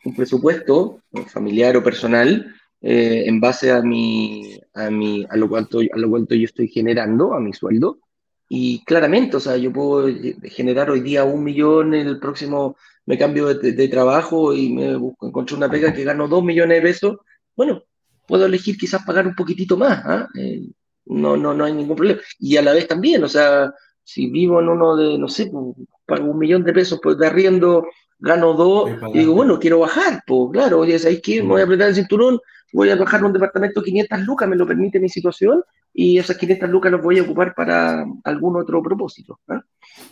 un 0.05 0.15
presupuesto 0.15 1.01
familiar 1.27 1.75
o 1.77 1.83
personal 1.83 2.55
eh, 2.81 3.25
en 3.27 3.41
base 3.41 3.71
a, 3.71 3.81
mi, 3.81 4.57
a, 4.73 4.89
mi, 4.89 5.25
a, 5.29 5.35
lo 5.35 5.49
cuanto, 5.49 5.79
a 5.79 5.97
lo 5.97 6.09
cuanto 6.09 6.35
yo 6.35 6.45
estoy 6.45 6.67
generando, 6.69 7.33
a 7.33 7.39
mi 7.39 7.53
sueldo. 7.53 7.99
Y 8.47 8.83
claramente, 8.85 9.37
o 9.37 9.39
sea, 9.39 9.57
yo 9.57 9.71
puedo 9.71 10.07
generar 10.43 10.89
hoy 10.89 11.01
día 11.01 11.23
un 11.23 11.43
millón, 11.43 11.93
el 11.93 12.19
próximo 12.19 12.77
me 13.05 13.17
cambio 13.17 13.53
de, 13.53 13.87
trabajo 13.87 14.53
y 14.53 14.71
me 14.71 14.95
busco, 14.95 15.27
encuentro 15.27 15.57
una 15.57 15.69
pega 15.69 15.93
que 15.93 16.03
gano 16.03 16.27
dos 16.27 16.43
millones 16.43 16.77
de 16.77 16.81
pesos. 16.81 17.17
Bueno, 17.55 17.83
puedo 18.29 18.45
elegir 18.45 18.77
quizás 18.77 19.03
pagar 19.03 19.27
un 19.27 19.35
poquitito 19.35 19.75
más. 19.75 20.01
¿ah? 20.05 20.27
Eh, 20.35 20.69
no, 21.07 21.35
no, 21.35 21.53
no 21.53 21.65
hay 21.65 21.73
ningún 21.73 21.97
problema. 21.97 22.21
Y 22.39 22.55
a 22.55 22.61
la 22.61 22.73
vez 22.73 22.87
también, 22.87 23.23
o 23.23 23.27
sea, 23.27 23.73
si 24.03 24.29
vivo 24.29 24.61
en 24.61 24.69
uno 24.69 24.95
de, 24.95 25.17
no 25.17 25.27
sé, 25.27 25.47
pues, 25.47 25.75
pago 26.05 26.31
un 26.31 26.37
millón 26.37 26.63
de 26.63 26.71
pesos 26.71 26.99
pues, 27.01 27.17
de 27.17 27.27
arriendo, 27.27 27.87
gano 28.19 28.53
dos, 28.53 28.91
y 29.13 29.19
digo, 29.19 29.33
bueno, 29.33 29.59
quiero 29.59 29.79
bajar, 29.79 30.21
pues 30.25 30.49
claro, 30.53 30.79
oye, 30.79 30.99
¿sabes 30.99 31.21
qué? 31.21 31.41
Me 31.41 31.49
voy 31.49 31.61
a 31.61 31.63
apretar 31.63 31.89
el 31.89 31.95
cinturón 31.95 32.39
voy 32.71 32.89
a 32.89 32.95
bajar 32.95 33.23
un 33.23 33.33
departamento 33.33 33.81
500 33.81 34.19
lucas, 34.21 34.47
me 34.47 34.55
lo 34.55 34.67
permite 34.67 34.99
mi 34.99 35.09
situación, 35.09 35.63
y 35.93 36.17
esas 36.17 36.37
500 36.37 36.69
lucas 36.69 36.91
las 36.91 37.01
voy 37.01 37.19
a 37.19 37.23
ocupar 37.23 37.53
para 37.55 38.05
algún 38.23 38.57
otro 38.57 38.81
propósito. 38.81 39.39
¿eh? 39.49 39.59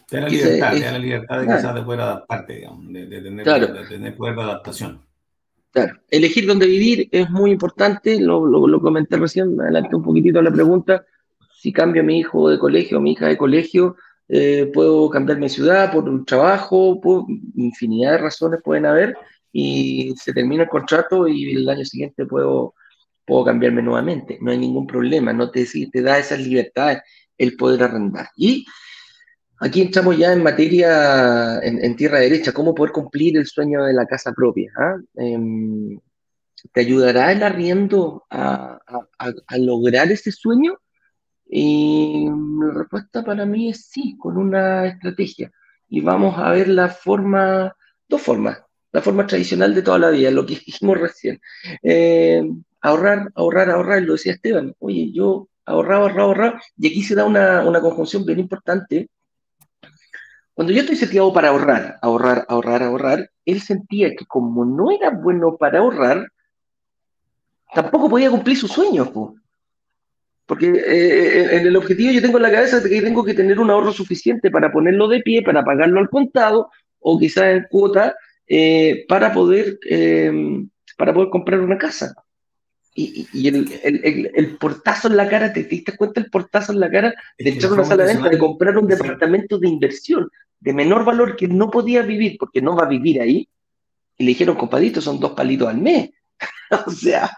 Te 0.07 0.17
da 0.17 0.23
la 0.23 0.29
libertad, 0.29 0.71
te 0.71 0.79
da 0.79 0.91
la 0.91 0.99
libertad 0.99 1.39
de 1.39 1.45
quizás 1.45 1.75
de 1.75 1.81
poder 1.83 2.01
adaptarte, 2.01 2.53
digamos, 2.55 2.93
de, 2.93 3.05
tener, 3.05 4.15
poder 4.15 4.35
de 4.35 4.41
adaptación. 4.41 5.01
Elegir 6.09 6.47
dónde 6.47 6.65
vivir 6.65 7.07
es 7.11 7.29
muy 7.29 7.51
importante, 7.51 8.19
lo, 8.19 8.45
lo, 8.45 8.81
comenté 8.81 9.17
recién, 9.17 9.55
me 9.55 9.63
adelanté 9.63 9.95
un 9.95 10.03
poquitito 10.03 10.41
la 10.41 10.51
pregunta, 10.51 11.05
si 11.53 11.71
cambio 11.71 12.01
a 12.01 12.05
mi 12.05 12.19
hijo 12.19 12.49
de 12.49 12.57
colegio, 12.57 12.97
a 12.97 13.01
mi 13.01 13.11
hija 13.11 13.27
de 13.27 13.37
colegio, 13.37 13.95
eh, 14.29 14.69
puedo 14.73 15.09
cambiarme 15.09 15.45
de 15.45 15.49
ciudad 15.49 15.91
por 15.91 16.09
un 16.09 16.25
trabajo, 16.25 16.99
por 16.99 17.25
infinidad 17.55 18.13
de 18.13 18.17
razones 18.17 18.61
pueden 18.63 18.85
haber, 18.85 19.15
y 19.51 20.13
se 20.17 20.33
termina 20.33 20.63
el 20.63 20.69
contrato 20.69 21.27
y 21.27 21.55
el 21.55 21.69
año 21.69 21.85
siguiente 21.85 22.25
puedo, 22.25 22.73
puedo 23.25 23.45
cambiarme 23.45 23.81
nuevamente. 23.81 24.37
No 24.41 24.51
hay 24.51 24.57
ningún 24.57 24.85
problema, 24.85 25.33
no 25.33 25.49
te, 25.49 25.65
te 25.65 26.01
da 26.01 26.19
esas 26.19 26.39
libertades 26.39 27.01
el 27.37 27.55
poder 27.55 27.83
arrendar. 27.83 28.27
Y 28.35 28.65
aquí 29.59 29.81
entramos 29.81 30.17
ya 30.17 30.33
en 30.33 30.43
materia, 30.43 31.59
en, 31.61 31.95
tierra 31.95 32.19
derecha, 32.19 32.51
cómo 32.53 32.75
poder 32.75 32.91
cumplir 32.91 33.37
el 33.37 33.47
sueño 33.47 33.83
de 33.85 33.93
la 33.93 34.05
casa 34.05 34.33
propia. 34.33 34.71
¿ah? 34.77 34.95
Em, 35.15 35.99
¿Te 36.73 36.81
ayudará 36.81 37.31
el 37.31 37.43
arriendo 37.43 38.25
a, 38.29 38.79
lograr 39.57 40.11
ese 40.11 40.31
sueño? 40.31 40.77
Y 41.49 42.27
la 42.59 42.73
respuesta 42.73 43.23
para 43.23 43.45
mí 43.45 43.69
es 43.69 43.85
sí, 43.87 44.17
con 44.19 44.37
una 44.37 44.87
estrategia. 44.87 45.51
Y 45.89 46.01
vamos 46.01 46.37
a 46.37 46.51
ver 46.51 46.67
la 46.67 46.89
forma, 46.89 47.75
dos 48.07 48.21
formas 48.21 48.61
la 48.91 49.01
forma 49.01 49.27
tradicional 49.27 49.75
de 49.75 49.81
toda 49.83 49.99
la 49.99 50.09
vida, 50.09 50.31
lo 50.31 50.45
que 50.45 50.55
dijimos 50.55 50.99
recién. 50.99 51.39
Eh, 51.83 52.43
ahorrar, 52.81 53.31
ahorrar, 53.35 53.69
ahorrar, 53.69 54.01
lo 54.01 54.13
decía 54.13 54.33
Esteban. 54.33 54.73
Oye, 54.79 55.11
yo 55.11 55.49
ahorraba, 55.65 56.03
ahorraba, 56.05 56.23
ahorraba, 56.23 56.61
y 56.77 56.87
aquí 56.87 57.03
se 57.03 57.15
da 57.15 57.25
una, 57.25 57.67
una 57.67 57.81
conjunción 57.81 58.25
bien 58.25 58.39
importante. 58.39 59.09
Cuando 60.57 60.73
yo 60.73 60.79
estoy 60.79 60.95
seteado 60.95 61.31
para 61.31 61.49
ahorrar, 61.49 61.99
ahorrar, 62.01 62.43
ahorrar, 62.49 62.81
ahorrar, 62.81 63.29
él 63.45 63.61
sentía 63.61 64.15
que 64.15 64.25
como 64.25 64.65
no 64.65 64.89
era 64.89 65.11
bueno 65.11 65.55
para 65.55 65.77
ahorrar, 65.77 66.31
tampoco 67.75 68.09
podía 68.09 68.31
cumplir 68.31 68.57
sus 68.57 68.71
sueños. 68.71 69.07
Porque 70.47 70.65
eh, 70.65 71.57
en 71.57 71.67
el 71.67 71.75
objetivo 71.75 72.11
yo 72.11 72.23
tengo 72.23 72.37
en 72.37 72.41
la 72.41 72.51
cabeza 72.51 72.81
que 72.81 73.03
tengo 73.03 73.23
que 73.23 73.35
tener 73.35 73.59
un 73.59 73.69
ahorro 73.69 73.91
suficiente 73.91 74.49
para 74.49 74.71
ponerlo 74.71 75.07
de 75.07 75.19
pie, 75.21 75.43
para 75.43 75.63
pagarlo 75.63 75.99
al 75.99 76.09
contado, 76.09 76.71
o 77.01 77.19
quizás 77.19 77.43
en 77.55 77.67
cuota, 77.69 78.15
eh, 78.47 79.05
para, 79.07 79.31
poder, 79.31 79.77
eh, 79.87 80.65
para 80.97 81.13
poder 81.13 81.29
comprar 81.29 81.59
una 81.59 81.77
casa. 81.77 82.15
Y, 82.99 83.27
y 83.31 83.47
el, 83.47 83.71
el, 83.83 84.31
el, 84.33 84.57
portazo 84.57 85.07
en 85.07 85.17
la 85.17 85.29
cara, 85.29 85.53
¿te, 85.53 85.63
diste 85.65 85.95
cuenta 85.95 86.19
el 86.19 86.31
portazo 86.31 86.71
en 86.71 86.79
la 86.79 86.89
cara 86.89 87.13
de 87.37 87.51
echar 87.51 87.71
una 87.71 87.83
sala 87.83 88.05
de 88.05 88.15
venta, 88.15 88.29
de 88.29 88.39
comprar 88.39 88.75
un 88.75 88.87
departamento 88.87 89.59
de 89.59 89.67
inversión 89.67 90.27
de 90.59 90.73
menor 90.73 91.05
valor 91.05 91.35
que 91.35 91.47
no 91.47 91.69
podía 91.69 92.01
vivir 92.01 92.37
porque 92.39 92.59
no 92.59 92.75
va 92.75 92.85
a 92.85 92.89
vivir 92.89 93.21
ahí? 93.21 93.47
Y 94.17 94.23
le 94.23 94.29
dijeron, 94.29 94.55
compadito, 94.55 94.99
son 94.99 95.19
dos 95.19 95.33
palitos 95.33 95.67
al 95.67 95.77
mes. 95.77 96.09
o 96.87 96.89
sea, 96.89 97.29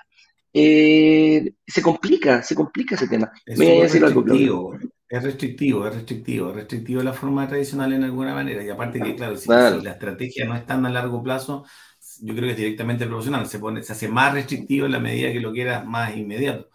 eh, 0.54 1.52
se 1.68 1.82
complica, 1.82 2.42
se 2.42 2.56
complica 2.56 2.96
ese 2.96 3.10
tema. 3.10 3.30
Me 3.46 3.56
voy 3.56 3.80
a 3.80 3.84
decir 3.84 4.06
algo, 4.06 4.24
es 5.10 5.24
restrictivo, 5.24 5.88
es 5.88 5.96
restrictivo, 5.96 6.50
es 6.52 6.56
restrictivo 6.56 7.02
la 7.02 7.14
forma 7.14 7.48
tradicional 7.48 7.92
en 7.94 8.04
alguna 8.04 8.34
manera. 8.34 8.64
Y 8.64 8.70
aparte 8.70 9.02
que, 9.02 9.16
claro, 9.16 9.36
si, 9.36 9.50
la 9.50 9.92
estrategia 9.92 10.46
no 10.46 10.56
es 10.56 10.66
tan 10.68 10.86
a 10.86 10.90
largo 10.90 11.24
plazo, 11.24 11.66
yo 12.22 12.34
creo 12.34 12.46
que 12.46 12.52
es 12.52 12.58
directamente 12.58 13.06
proporcional. 13.06 13.48
Se, 13.48 13.60
pone, 13.60 13.84
se 13.84 13.94
hace 13.94 14.08
más 14.08 14.34
restrictivo 14.34 14.86
en 14.86 14.92
la 14.92 15.00
medida 15.00 15.32
que 15.32 15.40
lo 15.40 15.52
quiera 15.52 15.84
más 15.84 16.16
inmediato. 16.16 16.70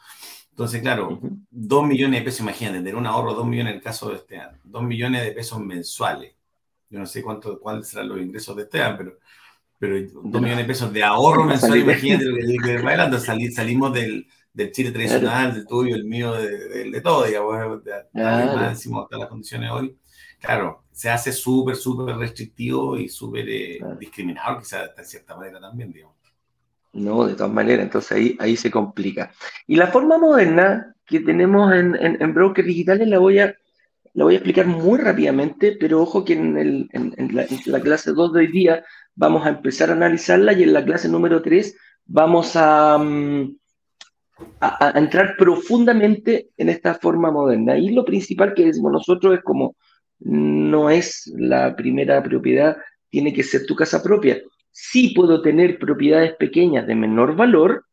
Entonces, 0.50 0.82
claro, 0.82 1.18
dos 1.50 1.84
millones 1.86 2.20
de 2.20 2.24
pesos, 2.24 2.40
imagínate, 2.40 2.78
tener 2.78 2.94
un 2.94 3.06
ahorro 3.06 3.30
de 3.30 3.36
dos 3.38 3.46
millones 3.46 3.72
en 3.72 3.76
el 3.78 3.82
caso 3.82 4.10
de 4.10 4.16
este 4.16 4.38
año, 4.38 4.56
dos 4.62 4.84
millones 4.84 5.24
de 5.24 5.32
pesos 5.32 5.58
mensuales. 5.60 6.32
Yo 6.88 7.00
no 7.00 7.06
sé 7.06 7.22
cuánto, 7.22 7.58
cuáles 7.58 7.88
serán 7.88 8.08
los 8.08 8.18
ingresos 8.18 8.54
de 8.54 8.62
este 8.62 8.80
año, 8.80 8.96
pero, 8.96 9.18
pero 9.80 9.96
dos 10.00 10.40
millones 10.40 10.58
de 10.58 10.64
pesos 10.64 10.92
de 10.92 11.02
ahorro 11.02 11.42
mensual, 11.44 11.78
imagínate 11.78 12.24
lo 12.26 12.36
que 12.36 12.42
estoy 12.42 12.76
bailando, 12.84 13.18
salimos 13.18 13.92
del, 13.92 14.28
del 14.52 14.70
Chile 14.70 14.92
tradicional, 14.92 15.54
del 15.54 15.66
tuyo, 15.66 15.96
el 15.96 16.04
mío, 16.04 16.32
de, 16.34 16.88
de, 16.88 17.00
todo, 17.00 17.24
digamos, 17.24 17.82
de, 17.82 17.92
claro. 18.12 18.68
decimos 18.68 19.08
las 19.10 19.28
condiciones 19.28 19.70
hoy. 19.72 19.98
Claro, 20.44 20.84
se 20.92 21.10
hace 21.10 21.32
súper, 21.32 21.74
súper 21.76 22.16
restrictivo 22.16 22.98
y 22.98 23.08
súper 23.08 23.48
eh, 23.48 23.78
discriminado, 23.98 24.58
quizás 24.58 24.94
de 24.94 25.04
cierta 25.04 25.36
manera 25.36 25.60
también, 25.60 25.92
digamos. 25.92 26.16
No, 26.92 27.26
de 27.26 27.34
todas 27.34 27.52
maneras, 27.52 27.84
entonces 27.84 28.12
ahí, 28.12 28.36
ahí 28.38 28.56
se 28.56 28.70
complica. 28.70 29.32
Y 29.66 29.76
la 29.76 29.88
forma 29.88 30.18
moderna 30.18 30.94
que 31.06 31.20
tenemos 31.20 31.72
en, 31.72 31.96
en, 31.96 32.22
en 32.22 32.34
brokers 32.34 32.68
digitales 32.68 33.08
la 33.08 33.18
voy, 33.18 33.40
a, 33.40 33.56
la 34.12 34.24
voy 34.24 34.34
a 34.34 34.36
explicar 34.36 34.66
muy 34.66 34.98
rápidamente, 34.98 35.76
pero 35.80 36.02
ojo 36.02 36.24
que 36.24 36.34
en, 36.34 36.56
el, 36.56 36.88
en 36.92 37.34
la, 37.34 37.46
la, 37.66 37.80
clase 37.80 38.12
2 38.12 38.32
de 38.32 38.40
hoy 38.40 38.46
día 38.46 38.84
vamos 39.16 39.44
a 39.44 39.48
empezar 39.48 39.90
a 39.90 39.94
analizarla 39.94 40.52
y 40.52 40.62
en 40.62 40.72
la 40.72 40.84
clase 40.84 41.08
número 41.08 41.42
3 41.42 41.76
vamos 42.06 42.52
a, 42.54 42.98
mm, 42.98 43.56
a, 44.60 44.92
entrar 44.94 45.36
profundamente 45.36 46.50
en 46.56 46.68
esta 46.68 46.94
forma 46.94 47.30
moderna. 47.30 47.76
Y 47.76 47.90
lo 47.90 48.04
principal 48.04 48.54
que 48.54 48.66
decimos 48.66 48.92
nosotros 48.92 49.34
es 49.34 49.42
como 49.42 49.74
no 50.20 50.90
es 50.90 51.32
la 51.36 51.76
primera 51.76 52.22
propiedad, 52.22 52.76
tiene 53.10 53.32
que 53.32 53.42
ser 53.42 53.66
tu 53.66 53.74
casa 53.74 54.02
propia. 54.02 54.40
Sí 54.70 55.12
puedo 55.14 55.42
tener 55.42 55.78
propiedades 55.78 56.34
pequeñas 56.34 56.86
de 56.86 56.94
menor 56.94 57.36
valor 57.36 57.84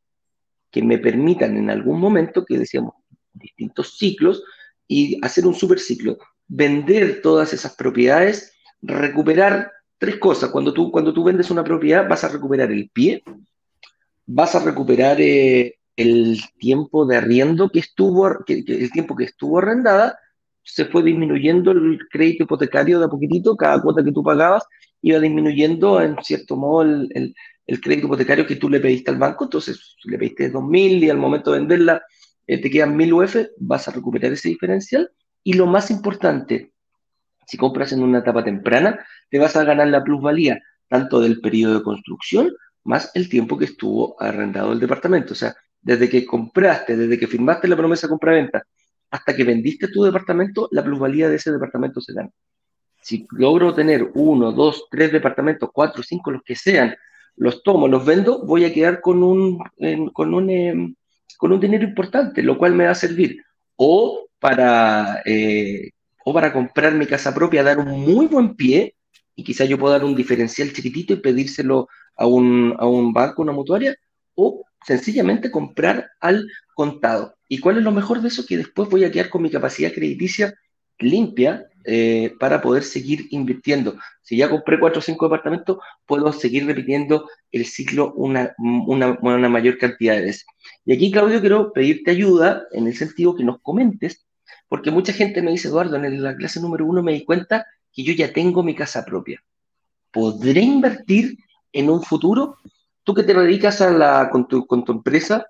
que 0.72 0.82
me 0.82 0.98
permitan 0.98 1.58
en 1.58 1.70
algún 1.70 2.00
momento, 2.00 2.46
que 2.46 2.58
decíamos, 2.58 2.94
distintos 3.34 3.98
ciclos, 3.98 4.44
y 4.88 5.20
hacer 5.24 5.46
un 5.46 5.54
super 5.54 5.80
ciclo. 5.80 6.18
Vender 6.48 7.22
todas 7.22 7.54
esas 7.54 7.76
propiedades, 7.76 8.54
recuperar 8.82 9.72
tres 9.98 10.18
cosas. 10.18 10.50
Cuando 10.50 10.74
tú, 10.74 10.92
cuando 10.92 11.14
tú 11.14 11.24
vendes 11.24 11.52
una 11.52 11.64
propiedad, 11.64 12.08
vas 12.08 12.24
a 12.24 12.30
recuperar 12.30 12.72
el 12.72 12.90
pie, 12.90 13.24
vas 14.26 14.56
a 14.56 14.64
recuperar 14.64 15.18
eh, 15.20 15.76
el 15.96 16.42
tiempo 16.58 17.06
de 17.06 17.18
arriendo 17.18 17.70
que 17.70 17.80
estuvo, 17.80 18.44
que, 18.46 18.64
el 18.68 18.92
tiempo 18.92 19.16
que 19.16 19.26
estuvo 19.26 19.60
arrendada, 19.60 20.18
se 20.64 20.86
fue 20.86 21.04
disminuyendo 21.04 21.72
el 21.72 22.00
crédito 22.10 22.44
hipotecario 22.44 23.00
de 23.00 23.06
a 23.06 23.10
poquitito, 23.10 23.56
cada 23.56 23.82
cuota 23.82 24.04
que 24.04 24.12
tú 24.12 24.24
pagabas 24.24 24.64
iba 25.02 25.20
disminuyendo 25.20 26.02
en 26.02 26.16
cierto 26.22 26.56
modo 26.56 26.84
el, 26.84 27.34
el, 27.66 27.82
crédito 27.82 28.08
hipotecario 28.08 28.46
que 28.46 28.58
tú 28.58 28.70
le 28.70 28.80
pediste 28.80 29.12
al 29.12 29.18
banco, 29.18 29.46
entonces 29.46 29.96
le 30.04 30.18
pediste 30.18 30.52
2.000 30.52 31.04
y 31.04 31.10
al 31.10 31.18
momento 31.18 31.52
de 31.52 31.60
venderla 31.60 32.02
eh, 32.48 32.62
te 32.62 32.70
quedan 32.70 32.98
1.000 32.98 33.14
UF, 33.14 33.36
vas 33.58 33.88
a 33.88 33.92
recuperar 33.92 34.32
ese 34.34 34.50
diferencial 34.50 35.10
y 35.44 35.54
lo 35.54 35.66
más 35.66 35.90
importante, 35.90 36.74
si 37.48 37.58
compras 37.58 37.92
en 37.94 38.04
una 38.04 38.20
etapa 38.20 38.44
temprana, 38.44 39.00
te 39.30 39.40
vas 39.40 39.56
a 39.56 39.64
ganar 39.64 39.88
la 39.88 40.04
plusvalía 40.04 40.60
tanto 40.88 41.22
del 41.22 41.40
periodo 41.40 41.76
de 41.76 41.84
construcción 41.84 42.52
más 42.84 43.12
el 43.16 43.30
tiempo 43.30 43.58
que 43.58 43.66
estuvo 43.66 44.22
arrendado 44.22 44.74
el 44.74 44.80
departamento. 44.80 45.34
O 45.34 45.36
sea, 45.36 45.56
desde 45.82 46.10
que 46.10 46.26
compraste, 46.26 46.96
desde 46.96 47.18
que 47.18 47.28
firmaste 47.28 47.68
la 47.68 47.78
promesa 47.78 48.08
compra-venta, 48.08 48.64
hasta 49.12 49.36
que 49.36 49.44
vendiste 49.44 49.90
tu 49.90 50.04
departamento, 50.04 50.70
la 50.72 50.84
plusvalía 50.84 51.30
de 51.30 51.36
ese 51.36 51.52
departamento 51.52 52.02
se 52.02 52.14
gana. 52.14 52.30
Si 53.02 53.28
logro 53.32 53.74
tener 53.74 54.10
uno, 54.14 54.52
dos, 54.52 54.86
tres 54.90 55.12
departamentos, 55.12 55.70
cuatro, 55.74 56.02
cinco, 56.02 56.32
los 56.32 56.44
que 56.44 56.56
sean, 56.56 56.96
los 57.36 57.62
tomo, 57.64 57.88
los 57.88 58.06
vendo, 58.06 58.46
voy 58.46 58.66
a 58.66 58.74
quedar 58.74 59.02
con 59.02 59.22
un, 59.24 59.60
con 60.14 60.34
un, 60.34 60.50
em, 60.50 60.96
con 61.38 61.52
un 61.52 61.60
dinero 61.60 61.84
importante, 61.84 62.42
lo 62.42 62.58
cual 62.58 62.74
me 62.74 62.86
va 62.86 62.92
a 62.92 62.96
servir 62.96 63.44
o 63.76 64.28
para, 64.40 65.22
eh, 65.26 65.90
o 66.24 66.34
para 66.34 66.54
comprar 66.54 66.94
mi 66.94 67.06
casa 67.06 67.34
propia, 67.34 67.64
dar 67.64 67.80
un 67.80 67.90
muy 67.90 68.28
buen 68.28 68.56
pie, 68.56 68.96
y 69.36 69.44
quizá 69.44 69.66
yo 69.66 69.78
pueda 69.78 69.98
dar 69.98 70.06
un 70.06 70.16
diferencial 70.16 70.72
chiquitito 70.72 71.14
y 71.14 71.18
pedírselo 71.18 71.88
a 72.16 72.28
un, 72.28 72.76
a 72.78 72.86
un 72.86 73.12
banco, 73.12 73.42
una 73.42 73.52
mutuaria, 73.52 73.96
o 74.36 74.64
sencillamente 74.86 75.52
comprar 75.52 76.12
al 76.20 76.48
contado. 76.82 77.36
¿Y 77.48 77.60
cuál 77.60 77.78
es 77.78 77.84
lo 77.84 77.92
mejor 77.92 78.22
de 78.22 78.30
eso? 78.30 78.44
Que 78.48 78.58
después 78.58 78.90
voy 78.90 79.04
a 79.04 79.12
quedar 79.12 79.30
con 79.30 79.44
mi 79.44 79.52
capacidad 79.52 79.94
crediticia 79.94 80.56
limpia 80.98 81.68
eh, 81.86 82.34
para 82.40 82.60
poder 82.60 82.82
seguir 82.82 83.28
invirtiendo. 83.30 83.98
Si 84.24 84.36
ya 84.36 84.50
compré 84.50 84.80
cuatro 84.80 84.98
o 84.98 85.02
cinco 85.04 85.26
departamentos, 85.26 85.78
puedo 86.08 86.34
seguir 86.34 86.66
repitiendo 86.66 87.30
el 87.52 87.68
ciclo 87.68 88.14
una, 88.16 88.56
una, 88.58 89.50
mayor 89.50 89.78
cantidad 89.78 90.16
de 90.16 90.22
veces. 90.22 90.48
Y 90.84 90.94
aquí, 90.94 91.12
Claudio, 91.12 91.40
quiero 91.40 91.72
pedirte 91.72 92.10
ayuda 92.10 92.64
en 92.72 92.88
el 92.88 92.96
sentido 92.96 93.36
que 93.36 93.44
nos 93.44 93.62
comentes, 93.62 94.26
porque 94.68 94.90
mucha 94.90 95.14
gente 95.14 95.44
me 95.44 95.52
dice, 95.52 95.68
Eduardo, 95.68 95.98
en 95.98 96.24
la 96.24 96.36
clase 96.36 96.60
número 96.60 96.88
uno 96.88 97.04
me 97.04 97.14
di 97.14 97.24
cuenta 97.26 97.68
que 97.94 98.04
yo 98.04 98.14
ya 98.14 98.34
tengo 98.34 98.64
mi 98.64 98.74
casa 98.74 99.06
propia. 99.06 99.44
¿Podré 100.12 100.62
invertir 100.62 101.38
en 101.74 101.92
un 101.92 102.02
futuro? 102.02 102.58
tú 103.04 103.14
que 103.14 103.24
te 103.24 103.34
dedicas 103.34 103.82
a 103.82 103.92
la, 103.92 104.30
con, 104.32 104.48
tu, 104.48 104.66
con 104.66 104.84
tu 104.86 104.92
empresa 104.92 105.48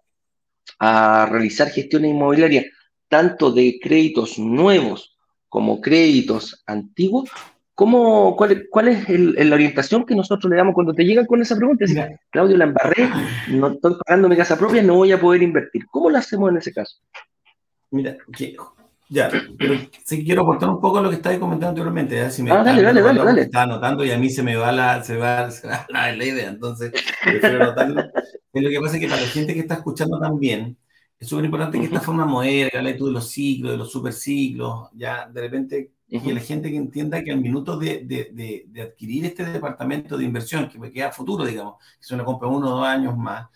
a 0.80 1.28
realizar 1.30 1.70
gestiones 1.70 2.12
inmobiliarias, 2.12 2.66
tanto 3.08 3.52
de 3.52 3.80
créditos 3.82 4.40
nuevos 4.40 5.18
como 5.50 5.82
créditos 5.82 6.64
antiguos, 6.66 7.30
¿cómo, 7.76 8.36
cuál, 8.38 8.68
cuál 8.70 8.88
es 8.88 9.10
la 9.10 9.56
orientación 9.56 10.06
que 10.06 10.16
nosotros 10.16 10.50
le 10.50 10.56
damos 10.56 10.74
cuando 10.74 10.94
te 10.94 11.04
llegan 11.04 11.26
con 11.26 11.42
esa 11.42 11.58
pregunta? 11.58 11.84
Es 11.84 11.94
decir, 11.94 12.18
Claudio, 12.30 12.58
la 12.58 12.66
embarré, 12.66 13.10
no 13.50 13.68
estoy 13.68 13.96
pagando 14.06 14.30
mi 14.30 14.38
casa 14.38 14.58
propia, 14.58 14.82
no 14.82 14.96
voy 14.96 15.12
a 15.12 15.20
poder 15.20 15.44
invertir. 15.44 15.86
¿Cómo 15.88 16.10
lo 16.10 16.18
hacemos 16.18 16.52
en 16.52 16.58
ese 16.58 16.74
caso? 16.74 16.98
Mira, 17.90 18.18
ya, 19.12 19.30
pero 19.60 19.76
sí 20.06 20.24
quiero 20.24 20.44
aportar 20.44 20.70
un 20.70 20.80
poco 20.80 21.02
lo 21.02 21.10
que 21.10 21.18
estáis 21.18 21.38
comentando 21.38 21.72
anteriormente. 21.72 22.16
¿ya? 22.16 22.30
Si 22.30 22.42
me 22.42 22.52
ah, 22.52 22.64
dale, 22.64 22.82
dale, 22.82 23.02
dale, 23.02 23.22
dale. 23.22 23.42
Estaba 23.42 23.66
anotando 23.66 24.06
y 24.06 24.12
a 24.12 24.18
mí 24.18 24.30
se 24.30 24.42
me 24.42 24.56
va 24.56 24.72
la, 24.72 25.04
se 25.04 25.18
va, 25.18 25.52
se 25.52 25.68
va 25.68 25.86
la, 25.90 26.16
idea, 26.16 26.48
entonces 26.48 26.94
prefiero 27.22 27.62
anotarlo. 27.62 28.04
lo 28.54 28.70
que 28.70 28.80
pasa 28.80 28.96
es 28.96 29.02
que 29.02 29.10
para 29.10 29.22
la 29.22 29.28
gente 29.28 29.54
que 29.54 29.60
está 29.60 29.74
escuchando 29.76 30.18
también, 30.18 30.78
es 31.20 31.28
súper 31.28 31.44
importante 31.44 31.78
que 31.78 31.88
esta 31.88 32.00
forma 32.00 32.26
moderna, 32.26 32.96
tú 32.96 33.08
de 33.08 33.12
los 33.12 33.30
ciclos, 33.30 33.74
de 33.74 33.78
los 33.78 33.92
superciclos, 33.92 34.90
ya 34.94 35.28
de 35.28 35.42
repente, 35.42 35.92
que 36.10 36.34
la 36.34 36.40
gente 36.40 36.72
que 36.72 36.78
entienda 36.78 37.22
que 37.22 37.34
al 37.34 37.42
minuto 37.42 37.78
de, 37.78 38.06
de, 38.06 38.66
de, 38.66 38.82
adquirir 38.82 39.26
este 39.26 39.44
departamento 39.44 40.18
de 40.18 40.24
inversión, 40.24 40.70
que 40.70 40.80
me 40.80 40.90
queda 40.90 41.12
futuro, 41.12 41.44
digamos, 41.44 41.76
que 42.00 42.06
se 42.06 42.16
una 42.16 42.24
compra 42.24 42.48
uno 42.48 42.68
o 42.68 42.78
dos 42.78 42.88
años 42.88 43.18
más, 43.18 43.50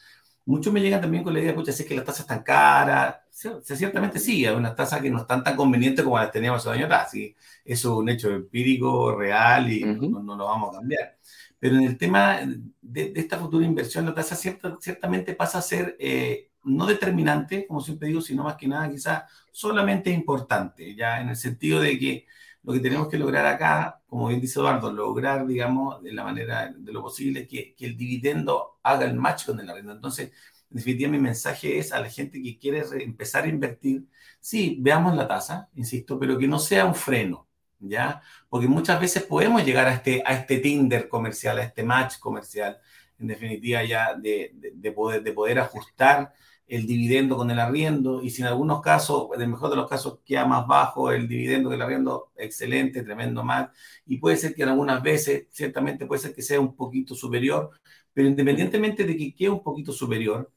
muchos 0.46 0.74
me 0.74 0.82
llegan 0.82 1.00
también 1.00 1.24
con 1.24 1.34
la 1.34 1.40
idea, 1.40 1.56
si 1.64 1.72
es 1.72 1.86
que 1.86 1.96
las 1.96 2.04
tasas 2.04 2.22
están 2.22 2.44
caras, 2.44 3.16
ciertamente 3.36 4.20
sí, 4.20 4.46
hay 4.46 4.56
unas 4.56 4.76
tasas 4.76 5.02
que 5.02 5.10
no 5.10 5.20
están 5.20 5.44
tan 5.44 5.56
convenientes 5.56 6.04
como 6.04 6.18
las 6.18 6.32
teníamos 6.32 6.62
hace 6.62 6.70
años 6.70 6.86
atrás, 6.86 7.14
eso 7.14 7.34
es 7.66 7.86
un 7.86 8.10
hecho 8.10 8.30
empírico, 8.32 9.16
real 9.16 9.72
y 9.72 9.84
no, 9.84 10.36
lo 10.36 10.46
vamos 10.46 10.76
a 10.76 10.80
cambiar. 10.80 11.18
Pero 11.60 11.76
en 11.76 11.84
el 11.84 11.98
tema 11.98 12.40
de, 12.82 13.14
esta 13.16 13.38
futura 13.38 13.66
inversión, 13.66 14.06
la 14.06 14.14
tasa 14.14 14.36
cierta, 14.36 14.78
ciertamente 14.80 15.34
pasa 15.36 15.58
a 15.60 15.62
ser 15.62 15.98
eh, 16.00 16.52
no 16.64 16.86
determinante, 16.86 17.68
como 17.68 17.82
siempre 17.82 18.08
digo, 18.08 18.22
sino 18.22 18.44
más 18.44 18.56
que 18.56 18.68
nada 18.68 18.90
quizás 18.90 19.24
solamente 19.52 20.10
importante, 20.12 20.96
ya 20.96 21.22
en 21.22 21.30
el 21.30 21.36
sentido 21.36 21.82
de 21.82 22.00
que 22.00 22.28
lo 22.64 22.74
que 22.74 22.80
tenemos 22.80 23.08
que 23.10 23.18
lograr 23.20 23.46
acá, 23.46 24.02
como 24.08 24.28
bien 24.30 24.42
dice 24.42 24.60
Eduardo, 24.60 24.92
lograr, 24.92 25.46
digamos, 25.46 26.02
de 26.02 26.14
la 26.14 26.24
manera 26.24 26.74
de 26.76 26.92
lo 26.92 27.02
posible 27.02 27.48
que, 27.48 27.76
que 27.76 27.86
el 27.86 27.96
dividendo 27.98 28.80
haga 28.82 29.06
el 29.06 29.16
match 29.16 29.46
con 29.46 29.60
el 29.60 29.70
arriendo. 29.70 29.92
Entonces, 29.92 30.30
en 30.30 30.55
definitiva, 30.76 31.12
mi 31.12 31.20
mensaje 31.20 31.78
es 31.80 31.92
a 31.92 32.02
la 32.02 32.10
gente 32.10 32.42
que 32.42 32.58
quiere 32.58 32.84
empezar 33.02 33.46
a 33.46 33.48
invertir, 33.48 34.06
sí, 34.40 34.78
veamos 34.80 35.16
la 35.16 35.28
tasa, 35.28 35.70
insisto, 35.76 36.20
pero 36.20 36.38
que 36.38 36.48
no 36.48 36.60
sea 36.60 36.86
un 36.86 36.96
freno, 36.96 37.48
¿ya? 37.80 38.22
Porque 38.50 38.68
muchas 38.68 39.00
veces 39.00 39.24
podemos 39.24 39.66
llegar 39.66 39.88
a 39.88 39.94
este, 39.94 40.22
a 40.26 40.34
este 40.34 40.60
Tinder 40.60 41.08
comercial, 41.08 41.60
a 41.60 41.64
este 41.64 41.84
match 41.84 42.20
comercial, 42.20 42.78
en 43.20 43.28
definitiva, 43.28 43.84
ya 43.84 44.16
de, 44.16 44.52
de, 44.54 44.92
poder, 44.92 45.24
de 45.24 45.32
poder 45.32 45.60
ajustar 45.60 46.34
el 46.68 46.88
dividendo 46.88 47.38
con 47.38 47.50
el 47.52 47.60
arriendo, 47.60 48.22
y 48.24 48.30
si 48.32 48.42
en 48.42 48.48
algunos 48.48 48.82
casos, 48.82 49.30
en 49.36 49.42
el 49.42 49.50
mejor 49.50 49.70
de 49.70 49.76
los 49.78 49.88
casos, 49.90 50.20
queda 50.26 50.46
más 50.46 50.68
bajo 50.68 51.12
el 51.12 51.28
dividendo 51.28 51.70
que 51.70 51.76
el 51.76 51.82
arriendo, 51.82 52.32
excelente, 52.36 53.04
tremendo 53.04 53.44
más, 53.44 53.70
y 54.06 54.18
puede 54.18 54.36
ser 54.38 54.56
que 54.56 54.64
en 54.64 54.70
algunas 54.70 55.02
veces, 55.04 55.48
ciertamente 55.52 56.06
puede 56.06 56.22
ser 56.22 56.34
que 56.34 56.42
sea 56.42 56.60
un 56.60 56.76
poquito 56.76 57.16
superior, 57.16 57.70
pero 58.14 58.28
independientemente 58.28 59.04
de 59.04 59.16
que 59.18 59.36
quede 59.36 59.50
un 59.50 59.64
poquito 59.64 59.92
superior, 59.94 60.52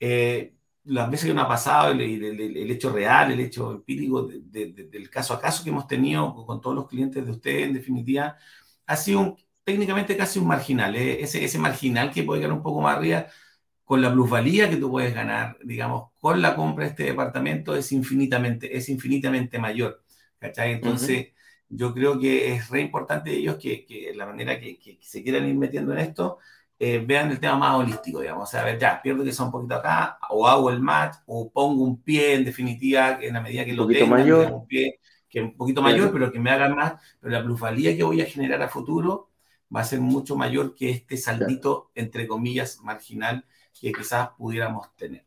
eh, 0.00 0.54
las 0.84 1.10
veces 1.10 1.28
que 1.28 1.34
nos 1.34 1.44
ha 1.44 1.48
pasado, 1.48 1.92
el, 1.92 2.00
el, 2.00 2.70
hecho 2.70 2.90
real, 2.90 3.30
el 3.32 3.40
hecho 3.40 3.72
empírico 3.72 4.26
del 4.26 5.10
caso 5.10 5.34
a 5.34 5.40
caso 5.40 5.62
que 5.62 5.70
hemos 5.70 5.86
tenido 5.86 6.34
con 6.46 6.60
todos 6.60 6.74
los 6.74 6.88
clientes 6.88 7.24
de 7.24 7.30
ustedes, 7.30 7.66
en 7.66 7.74
definitiva, 7.74 8.36
ha 8.86 8.96
sido 8.96 9.36
técnicamente 9.64 10.16
casi 10.16 10.38
un 10.38 10.48
marginal, 10.48 10.96
¿eh? 10.96 11.22
ese, 11.22 11.44
ese 11.44 11.58
marginal 11.58 12.10
que 12.10 12.22
puede 12.24 12.40
ganar 12.40 12.56
un 12.56 12.62
poco 12.62 12.80
más 12.80 12.96
arriba 12.96 13.26
con 13.84 14.02
la 14.02 14.12
plusvalía 14.12 14.70
que 14.70 14.76
tú 14.76 14.90
puedes 14.90 15.14
ganar, 15.14 15.58
digamos, 15.64 16.10
con 16.18 16.40
la 16.40 16.56
compra 16.56 16.84
de 16.84 16.90
este 16.90 17.04
departamento 17.04 17.76
es 17.76 17.92
infinitamente, 17.92 18.76
es 18.76 18.88
infinitamente 18.88 19.58
mayor. 19.58 20.02
¿cachai? 20.40 20.72
Entonces, 20.72 21.28
yo 21.68 21.94
creo 21.94 22.18
que 22.18 22.54
es 22.54 22.68
re 22.70 22.80
importante 22.80 23.32
ellos 23.32 23.56
que, 23.56 23.86
que 23.86 24.12
la 24.14 24.26
manera 24.26 24.58
que, 24.58 24.78
que, 24.78 24.98
se 25.02 25.22
quieran 25.22 25.48
ir 25.48 25.56
metiendo 25.56 25.92
en 25.92 26.00
esto, 26.00 26.38
eh, 26.82 27.04
vean 27.06 27.30
el 27.30 27.38
tema 27.38 27.58
más 27.58 27.76
holístico, 27.76 28.20
digamos. 28.20 28.48
O 28.48 28.50
sea, 28.50 28.62
a 28.62 28.64
ver, 28.64 28.78
ya, 28.78 29.02
pierdo 29.02 29.22
que 29.22 29.32
sea 29.32 29.44
un 29.44 29.52
poquito 29.52 29.74
acá, 29.74 30.18
o 30.30 30.48
hago 30.48 30.70
el 30.70 30.80
match, 30.80 31.16
o 31.26 31.50
pongo 31.52 31.84
un 31.84 32.00
pie, 32.02 32.32
en 32.32 32.44
definitiva, 32.46 33.18
en 33.20 33.34
la 33.34 33.42
medida 33.42 33.66
que 33.66 33.74
lo 33.74 33.86
tenga, 33.86 34.06
mayor. 34.06 34.50
un 34.50 34.66
pie 34.66 34.98
que 35.28 35.40
es 35.40 35.44
un 35.44 35.56
poquito 35.58 35.82
mayor, 35.82 36.10
pero 36.10 36.32
que 36.32 36.40
me 36.40 36.50
haga 36.50 36.70
más, 36.70 36.94
pero 37.20 37.32
la 37.34 37.44
plusvalía 37.44 37.94
que 37.94 38.02
voy 38.02 38.22
a 38.22 38.24
generar 38.24 38.62
a 38.62 38.68
futuro 38.68 39.28
va 39.74 39.82
a 39.82 39.84
ser 39.84 40.00
mucho 40.00 40.36
mayor 40.36 40.74
que 40.74 40.88
este 40.88 41.18
saldito, 41.18 41.90
entre 41.94 42.26
comillas, 42.26 42.80
marginal 42.82 43.44
que 43.78 43.92
quizás 43.92 44.30
pudiéramos 44.38 44.88
tener. 44.96 45.24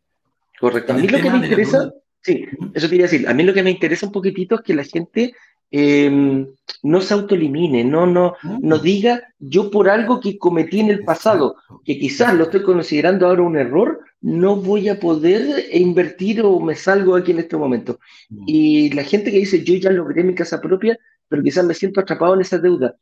Correcto. 0.60 0.93
A 0.93 0.97
mí 0.97 1.08
lo 1.08 1.20
que 1.20 1.30
me 1.30 1.38
interesa, 1.38 1.93
sí, 2.20 2.47
eso 2.74 2.89
quería 2.89 3.06
decir, 3.06 3.28
a 3.28 3.34
mí 3.34 3.43
lo 3.43 3.54
que 3.54 3.64
me 3.64 3.72
interesa 3.72 4.08
un 4.08 4.12
poquitito 4.12 4.56
es 4.56 4.62
que 4.62 4.74
la 4.74 4.84
gente 4.84 5.36
em, 5.76 6.48
no 6.84 7.02
se 7.02 7.16
autoelimine, 7.16 7.84
no, 7.84 8.06
no, 8.06 8.36
no 8.62 8.78
diga 8.78 9.24
yo 9.40 9.72
por 9.72 9.90
algo 9.90 10.20
que 10.20 10.38
cometí 10.38 10.80
en 10.80 10.92
el 10.92 11.04
pasado, 11.04 11.56
que 11.84 11.98
quizás 11.98 12.36
lo 12.36 12.44
estoy 12.44 12.62
considerando 12.62 13.26
ahora 13.26 13.42
un 13.42 13.58
error, 13.58 14.00
no 14.22 14.56
voy 14.56 14.88
a 14.88 15.00
poder 15.00 15.66
invertir 15.74 16.42
o 16.44 16.60
me 16.60 16.76
salgo 16.76 17.16
aquí 17.16 17.32
en 17.32 17.40
este 17.40 17.58
momento. 17.58 18.00
Y 18.46 18.94
la 18.94 19.04
gente 19.04 19.32
que 19.32 19.40
dice 19.40 19.64
yo 19.64 19.74
ya 19.76 19.90
logré 19.90 20.24
mi 20.24 20.36
casa 20.36 20.62
propia, 20.62 20.98
pero 21.28 21.42
quizás 21.42 21.66
me 21.66 21.74
siento 21.74 22.02
atrapado 22.02 22.36
en 22.36 22.42
esa 22.42 22.60
deuda. 22.60 22.96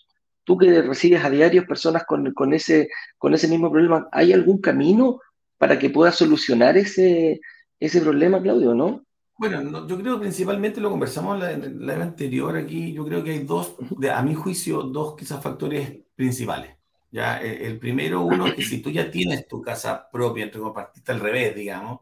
Tú 0.45 0.57
que 0.57 0.81
recibes 0.81 1.23
a 1.25 1.29
diario 1.29 1.67
personas 1.67 2.05
con, 2.05 2.33
con, 2.33 2.53
ese, 2.53 2.87
con 3.17 3.33
ese 3.33 3.49
mismo 3.49 3.69
problema, 3.69 4.07
¿hay 4.13 4.31
algún 4.31 4.61
camino 4.61 5.19
para 5.57 5.77
que 5.77 5.89
pueda 5.89 6.13
solucionar 6.13 6.77
ese, 6.77 7.41
ese 7.79 7.99
problema, 7.99 8.41
Claudio, 8.41 8.73
¿no? 8.73 9.05
Bueno, 9.41 9.87
yo 9.87 9.97
creo 9.97 10.13
que 10.17 10.21
principalmente 10.21 10.79
lo 10.79 10.91
conversamos 10.91 11.39
la, 11.39 11.57
la 11.57 11.93
vez 11.95 12.03
anterior 12.03 12.55
aquí. 12.55 12.93
Yo 12.93 13.03
creo 13.03 13.23
que 13.23 13.31
hay 13.31 13.39
dos, 13.39 13.75
a 14.13 14.21
mi 14.21 14.35
juicio, 14.35 14.83
dos 14.83 15.15
quizás 15.15 15.41
factores 15.41 15.97
principales. 16.15 16.77
Ya, 17.09 17.41
e, 17.41 17.65
el 17.65 17.79
primero, 17.79 18.21
uno, 18.21 18.45
es 18.45 18.53
que 18.53 18.61
si 18.61 18.83
tú 18.83 18.91
ya 18.91 19.09
tienes 19.09 19.47
tu 19.47 19.59
casa 19.59 20.07
propia, 20.11 20.43
entre 20.43 20.61
partiste 20.71 21.11
al 21.11 21.19
revés, 21.19 21.55
digamos, 21.55 22.01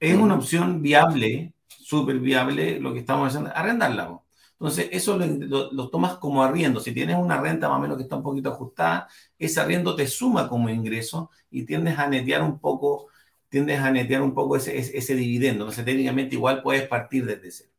es 0.00 0.16
una 0.16 0.34
opción 0.36 0.82
viable, 0.82 1.54
súper 1.68 2.18
viable, 2.20 2.80
lo 2.80 2.92
que 2.92 3.00
estamos 3.00 3.28
haciendo, 3.28 3.50
arrendarla. 3.54 4.20
Entonces, 4.52 4.88
eso 4.92 5.16
lo, 5.18 5.72
lo, 5.72 5.88
tomas 5.90 6.16
como 6.18 6.42
arriendo. 6.42 6.80
Si 6.80 6.92
tienes 6.92 7.16
una 7.16 7.40
renta 7.40 7.68
más 7.70 7.78
o 7.78 7.80
menos 7.80 7.96
que 7.96 8.02
está 8.04 8.16
un 8.16 8.22
poquito 8.24 8.50
ajustada, 8.50 9.08
ese 9.38 9.60
arriendo 9.60 9.96
te 9.96 10.06
suma 10.06 10.48
como 10.48 10.68
ingreso 10.68 11.30
y 11.50 11.64
tiendes 11.64 11.98
a 11.98 12.08
netear 12.08 12.42
un 12.42 12.58
poco 12.60 13.08
tiendes 13.48 13.80
a 13.80 13.90
netear 13.90 14.22
un 14.22 14.34
poco 14.34 14.56
ese, 14.56 14.78
ese, 14.78 15.14
dividendo. 15.14 15.64
Entonces, 15.64 15.84
técnicamente 15.84 16.34
igual 16.34 16.62
puedes 16.62 16.86
partir 16.88 17.24
desde 17.26 17.50
cero. 17.50 17.70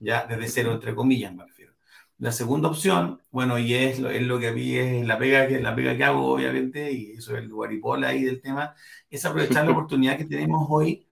Ya, 0.00 0.26
desde 0.26 0.48
cero, 0.48 0.72
entre 0.72 0.94
comillas, 0.94 1.34
me 1.34 1.44
refiero. 1.44 1.72
La 2.18 2.32
segunda 2.32 2.68
opción, 2.68 3.20
bueno, 3.30 3.58
y 3.58 3.74
es 3.74 3.98
lo, 4.00 4.10
es 4.10 4.22
lo 4.22 4.38
que 4.38 4.48
a 4.48 4.52
mí 4.52 4.76
es 4.76 5.06
la 5.06 5.18
pega, 5.18 5.48
que, 5.48 5.60
la 5.60 5.74
pega 5.74 5.96
que 5.96 6.04
hago, 6.04 6.26
obviamente, 6.32 6.92
y 6.92 7.12
eso 7.12 7.36
es 7.36 7.42
el 7.42 7.48
guaripola 7.50 8.08
ahí 8.08 8.24
del 8.24 8.40
tema, 8.42 8.74
es 9.10 9.24
aprovechar 9.24 9.64
la 9.64 9.70
oportunidad 9.72 10.18
que 10.18 10.26
tenemos 10.26 10.66
hoy 10.70 11.06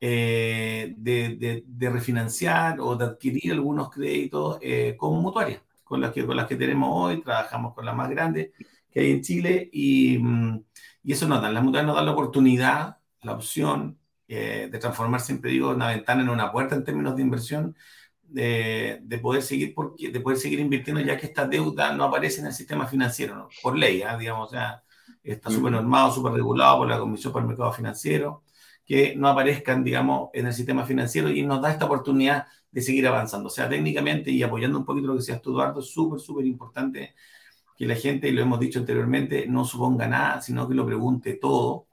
eh, 0.00 0.94
de, 0.98 1.64
de, 1.66 1.90
refinanciar 1.90 2.80
o 2.80 2.96
de 2.96 3.06
adquirir 3.06 3.52
algunos 3.52 3.90
créditos 3.90 4.58
eh, 4.60 4.94
con 4.96 5.20
mutuarias, 5.20 5.62
con 5.82 6.00
las, 6.00 6.12
que, 6.12 6.26
con 6.26 6.36
las 6.36 6.46
que 6.46 6.56
tenemos 6.56 6.90
hoy, 6.92 7.22
trabajamos 7.22 7.74
con 7.74 7.84
las 7.86 7.96
más 7.96 8.10
grandes 8.10 8.50
que 8.90 9.00
hay 9.00 9.10
en 9.12 9.22
Chile 9.22 9.68
y, 9.72 10.18
mm, 10.18 10.64
y 11.02 11.12
eso 11.12 11.26
nos 11.26 11.42
dan, 11.42 11.54
las 11.54 11.62
mutuarias 11.64 11.86
nos 11.86 11.96
dan 11.96 12.06
la 12.06 12.12
oportunidad 12.12 12.98
la 13.26 13.32
opción 13.34 13.98
eh, 14.28 14.68
de 14.70 14.78
transformar, 14.78 15.20
siempre 15.20 15.50
digo, 15.50 15.70
una 15.70 15.88
ventana 15.88 16.22
en 16.22 16.30
una 16.30 16.50
puerta 16.50 16.74
en 16.74 16.84
términos 16.84 17.14
de 17.16 17.22
inversión, 17.22 17.76
de, 18.22 18.98
de, 19.02 19.18
poder 19.18 19.42
seguir 19.42 19.74
porque, 19.74 20.10
de 20.10 20.20
poder 20.20 20.38
seguir 20.38 20.58
invirtiendo 20.58 21.00
ya 21.00 21.16
que 21.16 21.26
esta 21.26 21.46
deuda 21.46 21.92
no 21.92 22.04
aparece 22.04 22.40
en 22.40 22.46
el 22.46 22.52
sistema 22.52 22.86
financiero, 22.86 23.48
por 23.62 23.76
ley, 23.78 24.02
¿ah? 24.02 24.16
digamos, 24.16 24.52
o 24.52 24.56
está 25.22 25.50
súper 25.50 25.72
normado, 25.72 26.12
súper 26.12 26.32
regulado 26.32 26.78
por 26.78 26.88
la 26.88 26.98
Comisión 26.98 27.32
para 27.32 27.44
el 27.44 27.48
Mercado 27.48 27.72
Financiero, 27.72 28.42
que 28.84 29.14
no 29.16 29.28
aparezcan, 29.28 29.84
digamos, 29.84 30.30
en 30.32 30.46
el 30.46 30.52
sistema 30.52 30.84
financiero 30.84 31.30
y 31.30 31.42
nos 31.42 31.60
da 31.60 31.72
esta 31.72 31.86
oportunidad 31.86 32.46
de 32.70 32.82
seguir 32.82 33.06
avanzando. 33.06 33.48
O 33.48 33.50
sea, 33.50 33.68
técnicamente 33.68 34.30
y 34.30 34.42
apoyando 34.42 34.78
un 34.78 34.84
poquito 34.84 35.08
lo 35.08 35.14
que 35.14 35.20
decías 35.20 35.42
tú, 35.42 35.50
Eduardo, 35.50 35.82
súper, 35.82 36.20
súper 36.20 36.46
importante 36.46 37.14
que 37.76 37.86
la 37.86 37.94
gente, 37.96 38.28
y 38.28 38.32
lo 38.32 38.42
hemos 38.42 38.60
dicho 38.60 38.78
anteriormente, 38.78 39.46
no 39.48 39.64
suponga 39.64 40.06
nada, 40.08 40.40
sino 40.40 40.68
que 40.68 40.74
lo 40.74 40.86
pregunte 40.86 41.34
todo, 41.34 41.86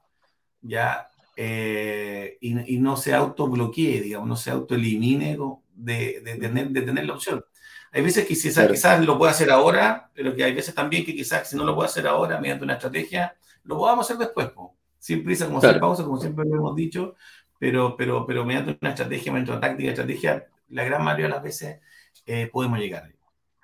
ya 0.62 1.08
eh, 1.36 2.38
y, 2.40 2.78
no 2.78 2.96
se 2.96 3.14
autobloquee, 3.14 4.00
digamos, 4.00 4.28
no 4.28 4.36
se 4.36 4.50
autoelimine 4.50 5.36
de, 5.74 6.20
de, 6.20 6.36
tener, 6.36 6.68
de 6.70 6.82
tener 6.82 7.06
la 7.06 7.14
opción. 7.14 7.44
Hay 7.92 8.02
veces 8.02 8.26
que 8.26 8.34
quizás, 8.34 8.68
quizás 8.68 9.04
lo 9.04 9.16
pueda 9.18 9.32
hacer 9.32 9.50
ahora, 9.50 10.10
pero 10.14 10.34
que 10.34 10.44
hay 10.44 10.52
veces 10.52 10.74
también 10.74 11.04
que 11.04 11.14
quizás 11.14 11.48
si 11.48 11.56
no 11.56 11.64
lo 11.64 11.74
puedo 11.74 11.86
hacer 11.86 12.06
ahora 12.06 12.40
mediante 12.40 12.64
una 12.64 12.74
estrategia, 12.74 13.36
lo 13.64 13.78
podamos 13.78 14.06
hacer 14.06 14.18
después, 14.18 14.50
sin 14.98 15.24
prisa, 15.24 15.46
como 15.46 15.60
sin 15.60 15.78
pausa, 15.78 16.04
como 16.04 16.20
siempre 16.20 16.44
lo 16.44 16.56
hemos 16.56 16.74
dicho, 16.74 17.14
pero, 17.58 17.96
pero, 17.96 18.26
pero 18.26 18.44
mediante 18.44 18.76
una 18.80 18.90
estrategia, 18.90 19.32
mediante 19.32 19.52
una 19.52 19.60
táctica, 19.60 19.90
estrategia, 19.90 20.46
la 20.70 20.84
gran 20.84 21.04
mayoría 21.04 21.26
de 21.26 21.32
las 21.32 21.42
veces 21.42 21.80
eh, 22.26 22.48
podemos 22.52 22.78
llegar. 22.78 23.12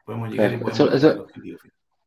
Podemos 0.04 0.30
llegar 0.30 0.52
y 0.52 0.58
podemos 0.58 0.94
eso, 0.94 1.12
el 1.12 1.20
objetivo. 1.20 1.58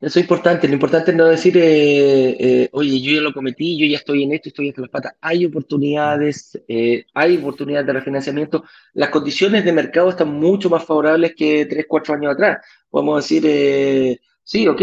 Eso 0.04 0.20
es 0.20 0.24
importante. 0.26 0.68
Lo 0.68 0.74
importante 0.74 1.12
es 1.12 1.18
no 1.18 1.28
decir, 1.28 1.58
eh, 1.58 2.36
eh, 2.38 2.70
oye, 2.74 3.00
yo 3.00 3.14
ya 3.14 3.22
lo 3.22 3.34
cometí, 3.34 3.78
yo 3.78 3.86
ya 3.86 3.96
estoy 3.96 4.24
en 4.24 4.34
esto, 4.34 4.50
estoy 4.50 4.68
hasta 4.68 4.82
las 4.82 4.90
patas. 4.90 5.14
Hay 5.22 5.46
oportunidades, 5.46 6.62
eh, 6.68 7.06
hay 7.14 7.38
oportunidades 7.38 7.88
de 7.88 7.94
refinanciamiento. 7.94 8.66
Las 8.96 9.10
condiciones 9.10 9.64
de 9.64 9.72
mercado 9.72 10.10
están 10.10 10.28
mucho 10.28 10.70
más 10.70 10.84
favorables 10.84 11.34
que 11.38 11.66
tres, 11.68 11.86
cuatro 11.88 12.16
años 12.16 12.34
atrás. 12.34 12.58
Podemos 12.90 13.24
decir, 13.24 14.20
sí, 14.44 14.68
ok, 14.68 14.82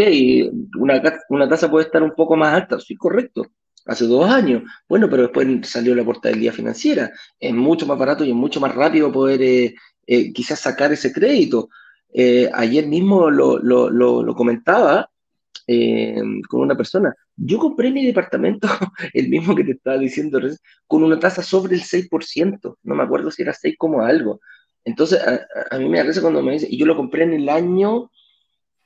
una, 0.79 0.99
una 1.29 1.47
tasa 1.47 1.69
puede 1.69 1.85
estar 1.85 2.01
un 2.01 2.15
poco 2.15 2.35
más 2.35 2.55
alta, 2.55 2.79
sí, 2.79 2.95
correcto. 2.95 3.45
Hace 3.85 4.05
dos 4.05 4.27
años. 4.27 4.63
Bueno, 4.89 5.07
pero 5.07 5.23
después 5.23 5.47
salió 5.69 5.93
la 5.93 6.03
portabilidad 6.03 6.53
financiera. 6.53 7.11
Es 7.39 7.53
mucho 7.53 7.85
más 7.85 7.99
barato 7.99 8.23
y 8.25 8.29
es 8.29 8.35
mucho 8.35 8.59
más 8.59 8.73
rápido 8.73 9.11
poder 9.11 9.71
quizás 10.33 10.59
sacar 10.59 10.91
ese 10.91 11.13
crédito. 11.13 11.69
ayer 12.53 12.87
mismo 12.87 13.29
lo, 13.29 13.59
lo, 13.59 13.89
lo 13.91 14.35
comentaba, 14.35 15.10
eh, 15.67 16.21
con 16.49 16.61
una 16.61 16.75
persona. 16.75 17.15
Yo 17.35 17.59
compré 17.59 17.91
mi 17.91 18.05
departamento, 18.05 18.67
el 19.13 19.29
mismo 19.29 19.55
que 19.55 19.63
te 19.63 19.71
estaba 19.71 19.97
diciendo, 19.97 20.39
con 20.87 21.03
una 21.03 21.19
tasa 21.19 21.43
sobre 21.43 21.75
el 21.75 21.83
6%, 21.83 22.77
no 22.83 22.95
me 22.95 23.03
acuerdo 23.03 23.31
si 23.31 23.41
era 23.41 23.53
6 23.53 23.75
como 23.77 24.01
algo. 24.01 24.41
Entonces, 24.83 25.19
a, 25.69 25.77
mí 25.77 25.87
me 25.87 25.99
parece 25.99 26.21
cuando 26.21 26.41
me 26.41 26.53
dice, 26.53 26.67
y 26.69 26.77
yo 26.77 26.85
lo 26.85 26.97
compré 26.97 27.23
en 27.23 27.33
el 27.33 27.49
año, 27.49 28.11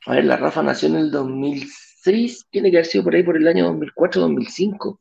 a 0.05 0.15
ver, 0.15 0.25
la 0.25 0.37
Rafa 0.37 0.61
nació 0.61 0.89
en 0.89 0.95
el 0.95 1.11
2006, 1.11 2.47
tiene 2.49 2.69
que 2.69 2.77
haber 2.77 2.85
sido 2.85 3.03
por 3.03 3.15
ahí 3.15 3.23
por 3.23 3.37
el 3.37 3.47
año 3.47 3.71
2004-2005. 3.73 4.99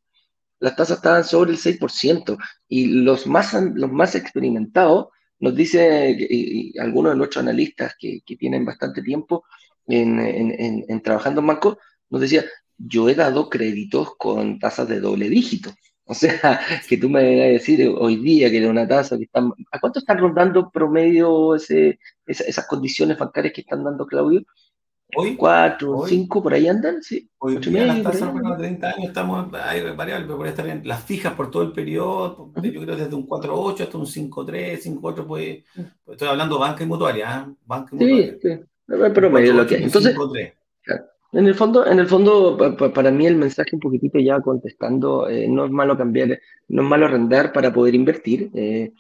Las 0.60 0.76
tasas 0.76 0.98
estaban 0.98 1.24
sobre 1.24 1.50
el 1.52 1.58
6%, 1.58 2.38
y 2.68 2.86
los 2.86 3.26
más, 3.26 3.52
los 3.74 3.90
más 3.90 4.14
experimentados 4.14 5.08
nos 5.40 5.54
dice, 5.54 6.72
algunos 6.78 7.12
de 7.12 7.18
nuestros 7.18 7.42
analistas 7.42 7.94
que, 7.98 8.20
que 8.24 8.36
tienen 8.36 8.64
bastante 8.64 9.02
tiempo, 9.02 9.44
en, 9.86 11.02
trabajando 11.02 11.40
en 11.40 11.46
banco, 11.46 11.78
nos 12.10 12.20
decía, 12.20 12.44
yo 12.78 13.08
he 13.08 13.14
dado 13.14 13.48
créditos 13.48 14.16
con 14.16 14.58
tasas 14.58 14.88
de 14.88 15.00
doble 15.00 15.28
dígito. 15.28 15.70
O 16.06 16.14
sea, 16.14 16.60
que 16.88 16.96
tú 16.96 17.08
me 17.08 17.22
vas 17.22 17.44
a 17.44 17.52
decir 17.52 17.94
hoy 17.98 18.16
día 18.16 18.50
que 18.50 18.60
de 18.60 18.68
una 18.68 18.86
tasa 18.86 19.16
que 19.16 19.24
están... 19.24 19.52
¿A 19.70 19.80
cuánto 19.80 19.98
están 19.98 20.18
rondando 20.18 20.70
promedio 20.70 21.54
ese, 21.54 21.98
esas 22.26 22.66
condiciones 22.66 23.18
bancarias 23.18 23.54
que 23.54 23.62
están 23.62 23.84
dando, 23.84 24.06
Claudio? 24.06 24.42
Hoy, 25.16 25.36
cuatro, 25.36 26.04
cinco, 26.06 26.42
por 26.42 26.54
ahí 26.54 26.66
andan, 26.66 27.02
sí. 27.02 27.28
Hoy 27.38 27.58
día 27.58 27.86
las 27.86 28.02
tasas, 28.02 28.32
bueno, 28.32 28.56
30 28.56 28.88
años 28.88 29.08
estamos, 29.08 29.52
hay 29.54 29.82
variables, 29.94 30.26
pero 30.26 30.38
por 30.38 30.46
estar 30.46 30.66
en 30.66 30.86
las 30.86 31.04
fijas 31.04 31.34
por 31.34 31.50
todo 31.50 31.62
el 31.62 31.72
periodo, 31.72 32.50
yo 32.56 32.82
creo 32.82 32.96
desde 32.96 33.14
un 33.14 33.26
4.8 33.26 33.82
hasta 33.82 33.98
un 33.98 34.06
5.3, 34.06 34.82
5.8, 34.82 35.26
pues, 35.26 35.64
estoy 36.06 36.28
hablando 36.28 36.58
banca 36.58 36.82
y 36.82 36.86
mutuaria, 36.86 37.46
¿eh? 37.46 37.54
banca 37.64 37.90
y 37.92 37.94
mutuaria. 37.94 38.32
Sí, 38.32 38.38
sí. 38.42 38.64
Pero 38.86 39.30
medio 39.30 39.54
lo 39.54 39.66
que 39.66 39.76
hay. 39.76 39.82
Entonces, 39.84 40.16
en 41.34 41.46
el 41.48 41.54
fondo, 41.56 41.84
en 41.84 41.98
el 41.98 42.06
fondo, 42.06 42.56
para 42.94 43.10
mí 43.10 43.26
el 43.26 43.36
mensaje 43.36 43.70
un 43.74 43.80
poquitito 43.80 44.20
ya 44.20 44.40
contestando, 44.40 45.28
eh, 45.28 45.48
no 45.48 45.64
es 45.64 45.70
malo 45.72 45.96
cambiar, 45.98 46.38
no 46.68 46.82
es 46.82 46.88
malo 46.88 47.06
arrendar 47.06 47.52
para 47.52 47.72
poder 47.72 47.96
invertir. 47.96 48.50
Eh, 48.54 48.92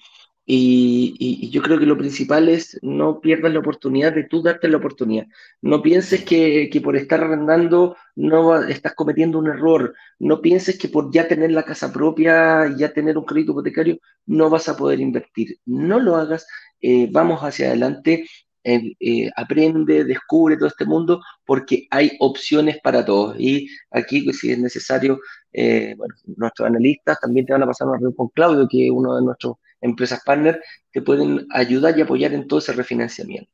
y, 0.46 1.48
yo 1.50 1.62
creo 1.62 1.78
que 1.78 1.86
lo 1.86 1.96
principal 1.96 2.48
es 2.48 2.78
no 2.82 3.20
pierdas 3.20 3.52
la 3.52 3.60
oportunidad 3.60 4.12
de 4.12 4.24
tú 4.24 4.42
darte 4.42 4.68
la 4.68 4.78
oportunidad. 4.78 5.26
No 5.62 5.80
pienses 5.80 6.24
que, 6.24 6.68
que 6.70 6.80
por 6.80 6.96
estar 6.96 7.22
arrendando 7.22 7.96
no 8.16 8.60
estás 8.62 8.94
cometiendo 8.94 9.38
un 9.38 9.46
error. 9.48 9.94
No 10.18 10.40
pienses 10.42 10.76
que 10.76 10.88
por 10.88 11.12
ya 11.12 11.28
tener 11.28 11.52
la 11.52 11.62
casa 11.62 11.92
propia 11.92 12.66
y 12.66 12.78
ya 12.78 12.92
tener 12.92 13.16
un 13.16 13.24
crédito 13.24 13.52
hipotecario 13.52 13.98
no 14.26 14.50
vas 14.50 14.68
a 14.68 14.76
poder 14.76 15.00
invertir. 15.00 15.58
No 15.66 16.00
lo 16.00 16.16
hagas. 16.16 16.46
Eh, 16.80 17.08
vamos 17.12 17.40
hacia 17.42 17.68
adelante 17.68 18.26
eh, 18.64 19.30
aprende, 19.36 20.04
descubre 20.04 20.56
todo 20.56 20.68
este 20.68 20.84
mundo, 20.84 21.20
porque 21.44 21.86
hay 21.90 22.12
opciones 22.20 22.78
para 22.82 23.04
todos. 23.04 23.36
Y 23.38 23.68
aquí, 23.90 24.22
pues, 24.22 24.38
si 24.38 24.52
es 24.52 24.58
necesario, 24.58 25.20
eh, 25.52 25.94
nuestros 26.36 26.66
analistas 26.66 27.20
también 27.20 27.46
te 27.46 27.52
van 27.52 27.62
a 27.62 27.66
pasar 27.66 27.86
una 27.86 27.98
reunión 27.98 28.14
con 28.14 28.28
Claudio, 28.28 28.66
que 28.68 28.86
es 28.86 28.90
uno 28.90 29.16
de 29.16 29.22
nuestros 29.22 29.56
empresas 29.80 30.22
partner, 30.24 30.60
que 30.90 31.02
pueden 31.02 31.46
ayudar 31.50 31.96
y 31.98 32.02
apoyar 32.02 32.32
en 32.32 32.48
todo 32.48 32.58
ese 32.58 32.72
refinanciamiento. 32.72 33.52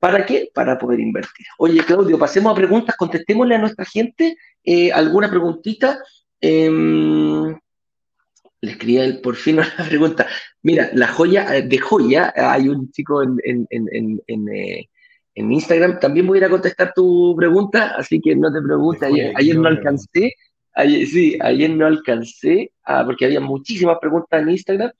¿Para 0.00 0.24
qué? 0.24 0.48
Para 0.54 0.78
poder 0.78 1.00
invertir. 1.00 1.46
Oye, 1.58 1.84
Claudio, 1.84 2.18
pasemos 2.18 2.52
a 2.52 2.54
preguntas, 2.54 2.96
contestémosle 2.96 3.54
a 3.56 3.58
nuestra 3.58 3.84
gente 3.84 4.36
eh, 4.64 4.90
alguna 4.92 5.28
preguntita. 5.28 5.98
Le 8.60 8.72
escribí 8.72 9.12
por 9.22 9.36
fin 9.36 9.58
una 9.58 9.68
pregunta. 9.88 10.26
Mira, 10.62 10.90
la 10.92 11.08
joya 11.08 11.56
eh, 11.56 11.62
de 11.62 11.78
joya, 11.78 12.32
hay 12.36 12.68
un 12.68 12.90
chico 12.90 13.22
en, 13.22 13.38
en, 13.44 13.66
en, 13.70 14.20
en, 14.26 14.48
eh, 14.48 14.88
en, 15.34 15.52
Instagram, 15.52 16.00
también 16.00 16.26
voy 16.26 16.38
a 16.38 16.40
ir 16.40 16.44
a 16.46 16.50
contestar 16.50 16.92
tu 16.94 17.34
pregunta, 17.36 17.94
así 17.96 18.20
que 18.20 18.34
no 18.34 18.52
te 18.52 18.60
preguntes, 18.60 19.08
ayer, 19.36 19.56
no 19.56 19.68
alcancé, 19.68 20.34
ayer, 20.74 21.06
sí, 21.06 21.38
ayer 21.40 21.70
no 21.70 21.86
alcancé, 21.86 22.72
ah, 22.84 23.04
porque 23.04 23.26
había 23.26 23.40
muchísimas 23.40 23.98
preguntas 24.00 24.42
en 24.42 24.50
Instagram, 24.50 24.90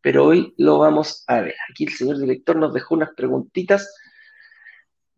pero 0.00 0.24
hoy 0.24 0.54
lo 0.56 0.78
vamos 0.78 1.24
a 1.26 1.42
ver. 1.42 1.54
Aquí 1.70 1.84
el 1.84 1.92
señor 1.92 2.18
director 2.18 2.56
nos 2.56 2.72
dejó 2.72 2.94
unas 2.94 3.10
preguntitas 3.14 3.94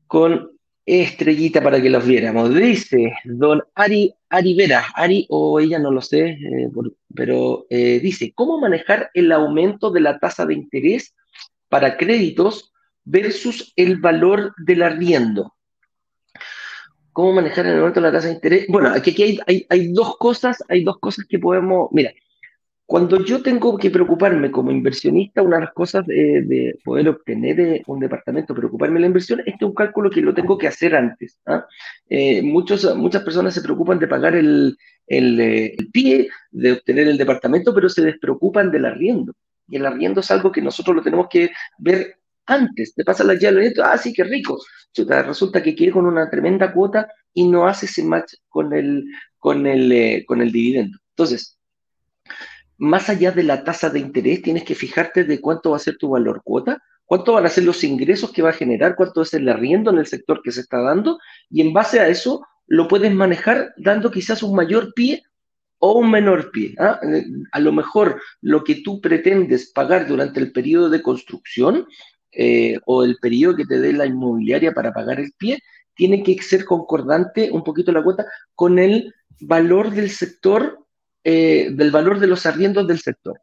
con 0.07 0.54
estrellita 0.87 1.63
para 1.63 1.81
que 1.81 1.91
los 1.91 2.07
viéramos. 2.07 2.55
Dice 2.55 3.15
don 3.25 3.63
Ari, 3.75 4.15
Ari 4.29 4.55
Vera, 4.55 4.85
Ari 4.95 5.27
o 5.31 5.59
ella 5.61 5.79
no 5.79 5.91
lo 5.91 6.01
sé, 6.01 6.31
eh, 6.31 6.69
pero 7.15 7.67
eh, 7.71 8.01
dice, 8.01 8.33
¿cómo 8.35 8.59
manejar 8.59 9.11
el 9.15 9.33
aumento 9.33 9.91
de 9.91 10.01
la 10.01 10.19
tasa 10.19 10.47
de 10.47 10.55
interés 10.55 11.15
para 11.69 11.97
créditos 11.97 12.73
versus 13.05 13.73
el 13.77 13.99
valor 13.99 14.55
del 14.59 14.83
arriendo? 14.83 15.55
¿Cómo 17.13 17.33
manejar 17.33 17.67
el 17.67 17.79
aumento 17.79 18.01
de 18.01 18.07
la 18.07 18.13
tasa 18.13 18.29
de 18.29 18.35
interés? 18.35 18.67
Bueno, 18.69 18.91
aquí, 18.91 19.13
aquí 19.13 19.39
hay, 19.47 19.67
hay, 19.69 19.93
dos 19.93 20.17
cosas, 20.19 20.63
hay 20.69 20.83
dos 20.83 20.99
cosas 20.99 21.25
que 21.29 21.39
podemos, 21.39 21.89
mira, 21.93 22.13
cuando 22.87 23.25
yo 23.25 23.43
tengo 23.43 23.79
que 23.79 23.91
preocuparme 23.91 24.51
como 24.51 24.71
inversionista, 24.71 25.43
una 25.43 25.57
de 25.57 25.65
las 25.65 25.73
cosas 25.73 26.07
de, 26.07 26.79
poder 26.85 27.09
obtener 27.09 27.61
eh, 27.61 27.83
un 27.87 27.99
departamento, 27.99 28.55
preocuparme 28.55 28.97
de 28.97 29.01
la 29.01 29.07
inversión, 29.07 29.41
este 29.41 29.57
es 29.61 29.63
un 29.63 29.75
cálculo 29.75 30.11
que 30.11 30.21
lo 30.21 30.35
tengo 30.35 30.59
que 30.59 30.69
hacer 30.69 30.95
antes. 30.95 31.41
¿ah? 31.47 31.67
Eh, 32.09 32.43
muchos, 32.43 32.95
muchas 32.97 33.23
personas 33.23 33.55
se 33.55 33.63
preocupan 33.63 33.99
de 33.99 34.07
pagar 34.07 34.35
el, 34.35 34.77
el, 35.07 35.89
pie, 35.93 36.29
de 36.51 36.73
obtener 36.73 37.09
el 37.09 37.17
departamento, 37.17 37.75
pero 37.75 37.89
se 37.89 38.03
despreocupan 38.03 38.71
del 38.71 38.85
arriendo. 38.85 39.33
Y 39.67 39.77
el 39.77 39.87
arriendo 39.87 40.21
es 40.21 40.31
algo 40.31 40.53
que 40.53 40.61
nosotros 40.61 40.97
lo 40.97 41.03
tenemos 41.03 41.29
que 41.31 41.51
ver 41.79 42.19
antes 42.47 42.95
de 42.95 43.05
pasar 43.05 43.27
la 43.27 43.35
llave 43.35 43.73
ah, 43.83 43.97
sí, 43.97 44.13
qué 44.13 44.25
rico. 44.25 44.59
resulta 44.95 45.63
que 45.63 45.75
quiere 45.75 45.93
con 45.93 46.05
una 46.05 46.29
tremenda 46.29 46.73
cuota 46.73 47.09
y 47.33 47.49
no 47.49 47.67
hace 47.67 47.87
ese 47.87 48.05
match 48.05 48.35
con 48.49 48.75
el, 48.75 49.07
con 49.39 49.67
el, 49.67 49.91
eh, 49.91 50.25
con 50.27 50.43
el 50.43 50.53
dividendo. 50.53 50.99
Entonces, 51.17 51.54
más 52.79 53.09
allá 53.09 53.31
de 53.31 53.43
la 53.43 53.65
tasa 53.65 53.91
de 53.91 54.01
interés, 54.01 54.43
tienes 54.43 54.65
que 54.65 54.75
fijarte 54.75 55.25
de 55.25 55.41
cuánto 55.41 55.71
va 55.71 55.77
a 55.77 55.81
ser 55.81 55.97
tu 55.97 56.11
valor 56.11 56.43
cuota, 56.45 56.83
cuánto 57.05 57.35
van 57.35 57.47
a 57.47 57.51
ser 57.51 57.65
los 57.65 57.85
ingresos 57.85 58.33
que 58.33 58.43
va 58.43 58.51
a 58.51 58.55
generar, 58.55 58.97
cuánto 58.97 59.23
es 59.23 59.35
el 59.35 59.49
arriendo 59.49 59.91
en 59.91 59.99
el 59.99 60.07
sector 60.07 60.43
que 60.43 60.53
se 60.53 60.61
está 60.61 60.81
dando, 60.81 61.19
y 61.51 61.61
en 61.61 61.73
base 61.73 62.01
a 62.01 62.09
eso 62.09 62.45
lo 62.67 62.89
puedes 62.89 63.13
manejar 63.13 63.75
dando 63.77 64.11
quizás 64.11 64.43
un 64.43 64.57
mayor 64.57 64.95
pie 64.95 65.23
o 65.79 65.99
un 65.99 66.11
menor 66.11 66.51
pie. 66.51 66.75
¿ah? 66.79 66.99
A 67.53 67.61
lo 67.61 67.73
mejor 67.73 68.21
lo 68.41 68.65
que 68.65 68.77
tú 68.77 69.01
pretendes 69.01 69.71
pagar 69.71 70.07
durante 70.09 70.41
el 70.41 70.51
periodo 70.53 70.89
de 70.89 71.03
construcción 71.03 71.87
eh, 72.33 72.79
o 72.87 73.05
el 73.05 73.17
periodo 73.21 73.57
que 73.57 73.67
te 73.67 73.81
dé 73.81 73.93
la 73.93 74.07
inmobiliaria 74.07 74.73
para 74.73 74.93
pagar 74.93 75.21
el 75.21 75.33
pie, 75.37 75.63
tiene 75.95 76.23
que 76.23 76.41
ser 76.43 76.65
concordante 76.65 77.51
un 77.53 77.63
poquito 77.63 77.93
la 77.93 78.03
cuota 78.03 78.27
con 78.55 78.79
el 78.79 79.15
valor 79.41 79.91
del 79.91 80.11
sector 80.11 80.84
eh, 81.25 81.71
del 81.73 81.91
valor 81.91 82.21
de 82.21 82.27
los 82.27 82.45
arriendos 82.45 82.87
del 82.87 83.01
sector. 83.01 83.41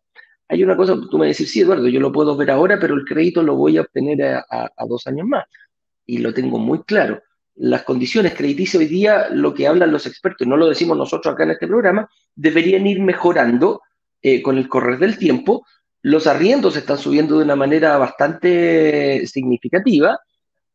Hay 0.48 0.64
una 0.64 0.78
cosa, 0.78 0.96
tú 1.10 1.18
me 1.18 1.28
decís, 1.28 1.52
sí, 1.52 1.62
Eduardo, 1.62 1.88
yo 1.88 2.00
lo 2.00 2.12
puedo 2.12 2.36
ver 2.36 2.52
ahora, 2.52 2.78
pero 2.80 2.94
el 2.94 3.06
crédito 3.06 3.42
lo 3.42 3.56
voy 3.56 3.78
a 3.78 3.82
obtener 3.82 4.22
a, 4.24 4.86
dos 4.88 5.08
años 5.08 5.26
más. 5.26 5.46
Y 6.06 6.20
lo 6.20 6.34
tengo 6.34 6.60
muy 6.60 6.84
claro. 6.84 7.22
Las 7.56 7.84
condiciones 7.84 8.36
crediticias 8.36 8.82
hoy 8.82 8.88
día, 8.88 9.30
lo 9.30 9.54
que 9.54 9.68
hablan 9.68 9.92
los 9.92 10.06
expertos, 10.06 10.46
y 10.46 10.50
no 10.50 10.58
lo 10.58 10.68
decimos 10.68 10.98
nosotros 10.98 11.34
acá 11.34 11.44
en 11.44 11.52
este 11.52 11.68
programa, 11.68 12.10
deberían 12.36 12.86
ir 12.86 13.02
mejorando 13.02 13.82
eh, 14.22 14.42
con 14.42 14.58
el 14.58 14.68
correr 14.68 15.00
del 15.00 15.18
tiempo. 15.18 15.66
Los 16.02 16.28
arriendos 16.28 16.76
están 16.76 16.98
subiendo 16.98 17.38
de 17.38 17.46
una 17.46 17.56
manera 17.56 17.98
bastante 17.98 19.26
significativa, 19.26 20.20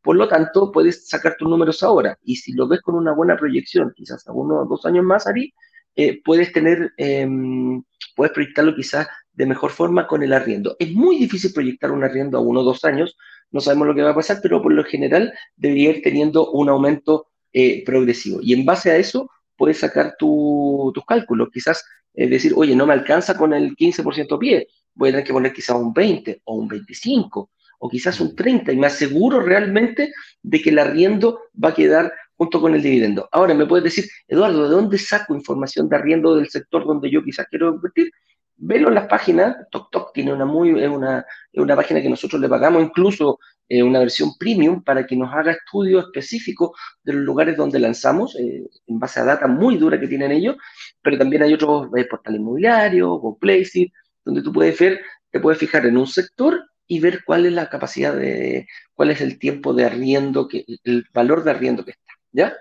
por 0.06 0.14
lo 0.14 0.28
tanto, 0.28 0.70
puedes 0.70 1.08
sacar 1.08 1.36
tus 1.36 1.48
números 1.48 1.82
ahora. 1.82 2.16
Y 2.22 2.36
si 2.36 2.52
lo 2.52 2.68
ves 2.68 2.80
con 2.80 2.94
una 2.94 3.12
buena 3.12 3.36
proyección, 3.36 3.92
quizás 3.94 4.24
a 4.28 4.32
uno 4.32 4.60
o 4.60 4.64
dos 4.64 4.86
años 4.86 5.04
más, 5.04 5.26
Ari, 5.26 5.52
eh, 5.96 6.20
puedes 6.22 6.52
tener, 6.52 6.92
em, 6.98 7.82
puedes 8.14 8.32
proyectarlo 8.32 8.74
quizás 8.74 9.08
de 9.32 9.46
mejor 9.46 9.70
forma 9.70 10.06
con 10.06 10.22
el 10.22 10.32
arriendo. 10.32 10.76
Es 10.78 10.92
muy 10.92 11.16
difícil 11.18 11.52
proyectar 11.52 11.90
un 11.90 12.04
arriendo 12.04 12.38
a 12.38 12.40
uno 12.40 12.60
o 12.60 12.64
dos 12.64 12.84
años, 12.84 13.16
no 13.50 13.60
sabemos 13.60 13.86
lo 13.88 13.94
que 13.94 14.02
va 14.02 14.10
a 14.10 14.14
pasar, 14.14 14.38
pero 14.42 14.62
por 14.62 14.72
lo 14.72 14.84
general 14.84 15.32
debería 15.56 15.90
ir 15.90 16.02
teniendo 16.02 16.50
un 16.50 16.68
aumento 16.68 17.28
eh, 17.52 17.84
progresivo. 17.84 18.40
Y 18.42 18.52
en 18.52 18.64
base 18.64 18.90
a 18.90 18.96
eso 18.96 19.30
puedes 19.56 19.78
sacar 19.78 20.16
tus 20.18 20.92
cálculos, 21.06 21.48
quizás 21.52 21.84
eh, 22.14 22.28
decir, 22.28 22.52
oye, 22.56 22.76
no 22.76 22.86
me 22.86 22.92
alcanza 22.92 23.36
con 23.36 23.54
el 23.54 23.74
15% 23.74 24.38
pie, 24.38 24.68
voy 24.94 25.08
a 25.08 25.12
tener 25.12 25.26
que 25.26 25.32
poner 25.32 25.52
quizás 25.52 25.76
un 25.76 25.92
20 25.92 26.42
o 26.44 26.54
un 26.54 26.68
25 26.68 27.50
o 27.78 27.88
quizás 27.88 28.20
un 28.20 28.34
30 28.34 28.72
y 28.72 28.76
me 28.76 28.86
aseguro 28.86 29.40
realmente 29.40 30.12
de 30.42 30.60
que 30.60 30.70
el 30.70 30.78
arriendo 30.78 31.40
va 31.62 31.70
a 31.70 31.74
quedar 31.74 32.12
junto 32.36 32.60
con 32.60 32.74
el 32.74 32.82
dividendo. 32.82 33.28
Ahora 33.32 33.54
me 33.54 33.66
puedes 33.66 33.84
decir, 33.84 34.04
Eduardo, 34.28 34.68
¿de 34.68 34.74
dónde 34.74 34.98
saco 34.98 35.34
información 35.34 35.88
de 35.88 35.96
arriendo 35.96 36.36
del 36.36 36.48
sector 36.48 36.86
donde 36.86 37.10
yo 37.10 37.22
quizás 37.24 37.46
quiero 37.48 37.74
invertir? 37.74 38.10
Velo 38.58 38.88
en 38.88 38.94
las 38.94 39.06
páginas, 39.06 39.56
TokTok 39.70 40.12
tiene 40.14 40.32
una 40.32 40.46
muy, 40.46 40.70
una, 40.70 41.24
una 41.54 41.76
página 41.76 42.00
que 42.00 42.08
nosotros 42.08 42.40
le 42.40 42.48
pagamos 42.48 42.82
incluso 42.82 43.38
eh, 43.68 43.82
una 43.82 43.98
versión 43.98 44.30
premium 44.38 44.82
para 44.82 45.06
que 45.06 45.16
nos 45.16 45.32
haga 45.34 45.52
estudios 45.52 46.04
específicos 46.04 46.70
de 47.02 47.14
los 47.14 47.22
lugares 47.22 47.56
donde 47.56 47.80
lanzamos, 47.80 48.36
eh, 48.36 48.64
en 48.86 48.98
base 48.98 49.20
a 49.20 49.24
data 49.24 49.48
muy 49.48 49.76
dura 49.76 49.98
que 49.98 50.06
tienen 50.06 50.30
ellos, 50.30 50.56
pero 51.02 51.18
también 51.18 51.42
hay 51.42 51.52
otros 51.52 51.88
eh, 51.96 52.04
portales 52.04 52.40
inmobiliarios, 52.40 53.08
o 53.10 53.36
Placeit, 53.38 53.92
donde 54.24 54.42
tú 54.42 54.52
puedes 54.52 54.78
ver, 54.78 55.00
te 55.30 55.40
puedes 55.40 55.58
fijar 55.58 55.84
en 55.84 55.96
un 55.96 56.06
sector 56.06 56.64
y 56.86 57.00
ver 57.00 57.24
cuál 57.24 57.46
es 57.46 57.52
la 57.52 57.68
capacidad 57.68 58.14
de, 58.14 58.66
cuál 58.94 59.10
es 59.10 59.20
el 59.20 59.38
tiempo 59.38 59.74
de 59.74 59.84
arriendo, 59.84 60.46
que, 60.48 60.64
el 60.84 61.04
valor 61.12 61.42
de 61.44 61.50
arriendo 61.50 61.84
que 61.84 61.90
está. 61.92 62.05
¿Ya? 62.36 62.52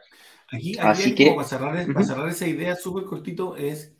Aquí, 0.52 0.78
Así 0.80 1.14
que, 1.14 1.32
para, 1.32 1.44
cerrar, 1.44 2.30
esa 2.30 2.48
idea 2.48 2.76
súper 2.78 3.04
cortito, 3.04 3.58
es 3.58 3.94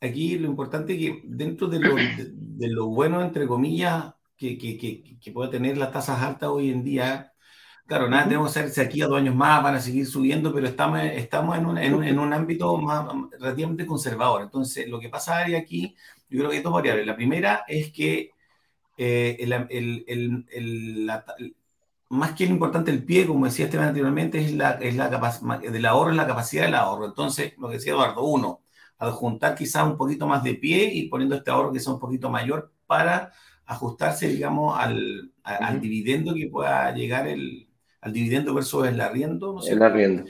aquí 0.00 0.38
lo 0.38 0.46
importante 0.46 0.96
que 0.96 1.22
dentro 1.24 1.66
de 1.66 1.80
lo, 1.80 1.96
de, 1.96 2.68
lo 2.68 2.86
bueno, 2.86 3.20
entre 3.22 3.46
comillas, 3.46 4.14
que, 4.36 4.56
que, 4.56 5.18
que, 5.20 5.32
puede 5.32 5.50
tener 5.50 5.78
las 5.78 5.90
tasas 5.90 6.22
altas 6.22 6.50
hoy 6.50 6.70
en 6.70 6.84
día, 6.84 7.32
claro, 7.86 8.08
nada, 8.08 8.24
tenemos 8.24 8.52
que 8.52 8.60
hacerse 8.60 8.82
aquí 8.82 9.02
a 9.02 9.08
dos 9.08 9.18
años 9.18 9.34
más, 9.34 9.62
van 9.64 9.74
a 9.74 9.80
seguir 9.80 10.06
subiendo, 10.06 10.52
pero 10.54 10.68
estamos, 10.68 11.00
estamos 11.02 11.58
en, 11.58 11.66
un, 11.66 11.78
en, 11.78 11.94
un, 11.94 12.04
en 12.04 12.18
un 12.20 12.32
ámbito 12.32 12.76
más, 12.76 13.06
relativamente 13.40 13.86
conservador. 13.86 14.42
Entonces, 14.42 14.88
lo 14.88 15.00
que 15.00 15.08
pasa 15.08 15.44
aquí, 15.56 15.96
yo 16.28 16.38
creo 16.38 16.50
que 16.50 16.58
hay 16.58 16.62
dos 16.62 16.72
variables. 16.72 17.06
La 17.06 17.16
primera 17.16 17.64
es 17.66 17.90
que 17.90 18.30
eh, 18.96 19.36
el, 19.40 19.52
el, 19.70 20.44
el, 20.52 21.06
la, 21.06 21.24
más 22.08 22.32
que 22.32 22.46
lo 22.46 22.52
importante 22.52 22.90
el 22.90 23.04
pie, 23.04 23.26
como 23.26 23.46
decía 23.46 23.64
Esteban 23.64 23.88
anteriormente, 23.88 24.38
es 24.38 24.54
la, 24.54 24.72
es 24.72 24.96
la 24.96 25.10
capacidad 25.10 25.60
del 25.60 25.86
ahorro, 25.86 26.10
es 26.10 26.16
la 26.16 26.26
capacidad 26.26 26.64
del 26.64 26.74
ahorro. 26.74 27.06
Entonces, 27.06 27.54
lo 27.58 27.68
que 27.68 27.74
decía 27.74 27.92
Eduardo, 27.92 28.24
uno, 28.24 28.62
adjuntar 28.98 29.54
quizás 29.54 29.86
un 29.86 29.96
poquito 29.96 30.26
más 30.26 30.42
de 30.44 30.54
pie 30.54 30.90
y 30.92 31.08
poniendo 31.08 31.36
este 31.36 31.50
ahorro 31.50 31.72
que 31.72 31.80
sea 31.80 31.92
un 31.92 32.00
poquito 32.00 32.30
mayor 32.30 32.72
para 32.86 33.32
ajustarse, 33.66 34.28
digamos, 34.28 34.78
al, 34.78 35.32
al 35.42 35.80
dividendo 35.80 36.34
que 36.34 36.48
pueda 36.48 36.92
llegar 36.92 37.26
el, 37.26 37.68
al 38.00 38.12
dividendo 38.12 38.54
versus 38.54 38.86
el 38.86 39.00
arriendo. 39.00 39.54
¿no 39.54 39.66
el 39.66 39.82
arriendo. 39.82 40.24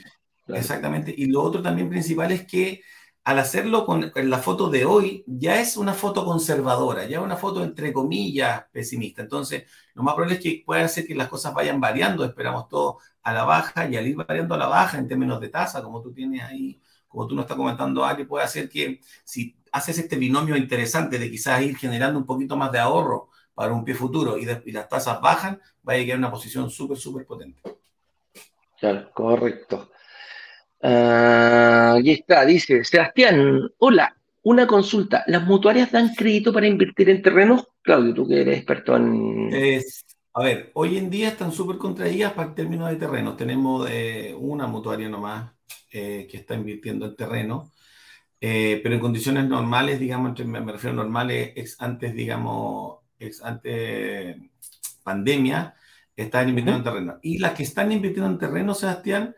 Exactamente. 0.48 1.14
Y 1.16 1.26
lo 1.26 1.42
otro 1.42 1.62
también 1.62 1.90
principal 1.90 2.32
es 2.32 2.46
que 2.46 2.80
al 3.26 3.40
hacerlo 3.40 3.84
con 3.84 4.12
la 4.14 4.38
foto 4.38 4.70
de 4.70 4.84
hoy, 4.84 5.24
ya 5.26 5.60
es 5.60 5.76
una 5.76 5.94
foto 5.94 6.24
conservadora, 6.24 7.06
ya 7.06 7.18
es 7.18 7.24
una 7.24 7.36
foto 7.36 7.64
entre 7.64 7.92
comillas 7.92 8.66
pesimista. 8.70 9.20
Entonces, 9.20 9.64
lo 9.94 10.04
más 10.04 10.14
probable 10.14 10.36
es 10.36 10.40
que 10.40 10.62
pueda 10.64 10.84
hacer 10.84 11.08
que 11.08 11.14
las 11.16 11.26
cosas 11.26 11.52
vayan 11.52 11.80
variando, 11.80 12.24
esperamos 12.24 12.68
todo 12.68 12.98
a 13.24 13.32
la 13.32 13.42
baja 13.42 13.88
y 13.88 13.96
al 13.96 14.06
ir 14.06 14.14
variando 14.14 14.54
a 14.54 14.58
la 14.58 14.68
baja 14.68 14.98
en 14.98 15.08
términos 15.08 15.40
de 15.40 15.48
tasa, 15.48 15.82
como 15.82 16.00
tú 16.00 16.12
tienes 16.12 16.40
ahí, 16.44 16.80
como 17.08 17.26
tú 17.26 17.34
nos 17.34 17.46
estás 17.46 17.56
comentando, 17.56 18.04
Ari, 18.04 18.26
puede 18.26 18.44
hacer 18.44 18.68
que 18.68 19.00
si 19.24 19.56
haces 19.72 19.98
este 19.98 20.14
binomio 20.14 20.56
interesante 20.56 21.18
de 21.18 21.28
quizás 21.28 21.60
ir 21.62 21.76
generando 21.76 22.20
un 22.20 22.26
poquito 22.26 22.56
más 22.56 22.70
de 22.70 22.78
ahorro 22.78 23.30
para 23.54 23.72
un 23.72 23.84
pie 23.84 23.96
futuro 23.96 24.38
y, 24.38 24.44
las 24.70 24.88
tasas 24.88 25.20
bajan, 25.20 25.60
vaya 25.82 26.00
a 26.00 26.04
quedar 26.04 26.18
una 26.18 26.30
posición 26.30 26.70
súper, 26.70 26.96
súper 26.96 27.26
potente. 27.26 27.60
Claro, 28.78 29.10
correcto. 29.12 29.90
Ah, 30.88 31.96
aquí 31.98 32.12
está, 32.12 32.44
dice 32.44 32.84
Sebastián, 32.84 33.72
hola, 33.78 34.16
una 34.44 34.68
consulta. 34.68 35.24
¿Las 35.26 35.44
mutuarias 35.44 35.90
dan 35.90 36.14
crédito 36.14 36.52
para 36.52 36.68
invertir 36.68 37.10
en 37.10 37.22
terrenos? 37.22 37.66
Claudio, 37.82 38.14
tú 38.14 38.28
que 38.28 38.42
eres 38.42 38.58
experto 38.58 38.96
en... 38.96 39.50
a 40.34 40.42
ver, 40.44 40.70
hoy 40.74 40.96
en 40.96 41.10
día 41.10 41.30
están 41.30 41.50
súper 41.50 41.78
contraídas 41.78 42.34
para 42.34 42.50
el 42.50 42.54
término 42.54 42.86
de 42.86 42.94
terrenos. 42.94 43.36
Tenemos 43.36 43.88
eh, 43.90 44.32
una 44.38 44.68
mutuaria 44.68 45.08
nomás 45.08 45.50
eh, 45.90 46.28
que 46.30 46.36
está 46.36 46.54
invirtiendo 46.54 47.06
en 47.06 47.16
terreno, 47.16 47.72
eh, 48.40 48.78
pero 48.80 48.94
en 48.94 49.00
condiciones 49.00 49.48
normales, 49.48 49.98
digamos, 49.98 50.38
me, 50.46 50.60
refiero 50.60 50.92
a 50.92 51.02
normales, 51.02 51.76
antes, 51.80 52.14
digamos, 52.14 52.98
ex 53.18 53.42
antes 53.42 54.36
pandemia, 55.02 55.74
están 56.14 56.48
invirtiendo 56.48 56.78
en 56.78 56.84
terreno. 56.84 57.18
Y 57.22 57.38
las 57.38 57.54
que 57.54 57.64
están 57.64 57.90
invirtiendo 57.90 58.30
en 58.30 58.38
terreno, 58.38 58.72
Sebastián, 58.72 59.34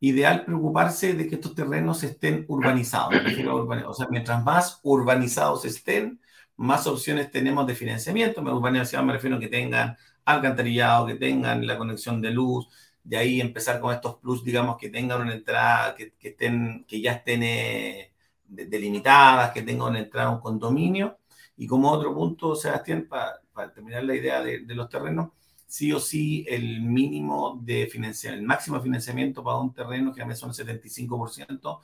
ideal 0.00 0.44
preocuparse 0.44 1.14
de 1.14 1.28
que 1.28 1.36
estos 1.36 1.54
terrenos 1.54 2.02
estén 2.02 2.44
urbanizados. 2.48 3.14
O 3.86 3.94
sea, 3.94 4.06
mientras 4.10 4.44
más 4.44 4.80
urbanizados 4.82 5.64
estén, 5.64 6.20
más 6.56 6.86
opciones 6.86 7.30
tenemos 7.30 7.66
de 7.66 7.74
financiamiento. 7.74 8.42
Me 8.42 8.52
urbanización 8.52 9.06
me 9.06 9.12
refiero 9.14 9.36
a 9.36 9.40
que 9.40 9.48
tengan 9.48 9.96
alcantarillado, 10.24 11.06
que 11.06 11.14
tengan 11.14 11.66
la 11.66 11.78
conexión 11.78 12.20
de 12.20 12.30
luz, 12.30 12.68
de 13.02 13.16
ahí 13.16 13.40
empezar 13.40 13.80
con 13.80 13.94
estos 13.94 14.16
plus, 14.16 14.44
digamos, 14.44 14.76
que 14.76 14.90
tengan 14.90 15.22
una 15.22 15.34
entrada, 15.34 15.94
que, 15.94 16.12
estén, 16.20 16.84
que 16.86 17.00
ya 17.00 17.12
estén 17.12 17.42
eh, 17.42 18.12
delimitadas, 18.44 19.52
que 19.52 19.62
tengan 19.62 19.90
una 19.90 20.00
entrada 20.00 20.28
a 20.28 20.32
un 20.32 20.40
condominio. 20.40 21.18
Y 21.56 21.66
como 21.66 21.90
otro 21.90 22.14
punto, 22.14 22.54
Sebastián, 22.54 23.06
para, 23.08 23.40
para 23.52 23.72
terminar 23.72 24.04
la 24.04 24.14
idea 24.14 24.42
de, 24.42 24.60
de 24.60 24.74
los 24.74 24.88
terrenos, 24.88 25.30
sí 25.68 25.92
o 25.92 26.00
sí 26.00 26.46
el 26.48 26.80
mínimo 26.80 27.60
de 27.62 27.86
financiamiento, 27.86 28.40
el 28.40 28.46
máximo 28.46 28.78
de 28.78 28.82
financiamiento 28.82 29.44
para 29.44 29.58
un 29.58 29.72
terreno 29.72 30.14
que 30.14 30.22
a 30.22 30.34
son 30.34 30.50
el 30.50 30.82
75% 30.82 31.80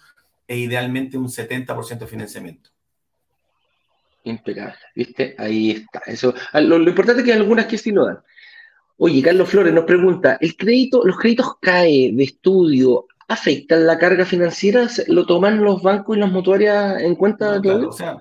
e 0.49 0.57
idealmente 0.57 1.19
un 1.19 1.29
70% 1.29 1.99
de 1.99 2.07
financiamiento. 2.07 2.71
Impecable, 4.25 4.79
¿viste? 4.95 5.35
Ahí 5.39 5.71
está. 5.73 6.01
Eso, 6.07 6.35
ah, 6.53 6.61
lo, 6.63 6.77
importante 6.79 7.21
es 7.21 7.27
que 7.27 7.33
hay 7.33 7.39
algunas 7.39 7.67
que 7.67 7.77
sí 7.77 7.93
lo 7.93 8.07
dan. 8.07 8.21
Oye, 8.97 9.23
Carlos 9.23 9.51
Flores 9.51 9.75
nos 9.75 9.85
pregunta, 9.85 10.39
¿el 10.41 10.57
crédito, 10.57 11.05
los 11.05 11.19
créditos 11.19 11.59
CAE 11.61 12.13
de 12.15 12.25
estudio 12.25 13.07
afectan 13.29 13.87
la 13.87 13.99
carga 13.99 14.25
financiera? 14.25 14.89
¿Lo 15.09 15.27
toman 15.27 15.63
los 15.63 15.83
bancos 15.83 16.17
y 16.17 16.21
las 16.21 16.33
mutuarias 16.33 17.03
en 17.03 17.17
cuenta? 17.17 17.59
No, 17.59 17.89
o 17.89 17.93
sea, 17.93 18.17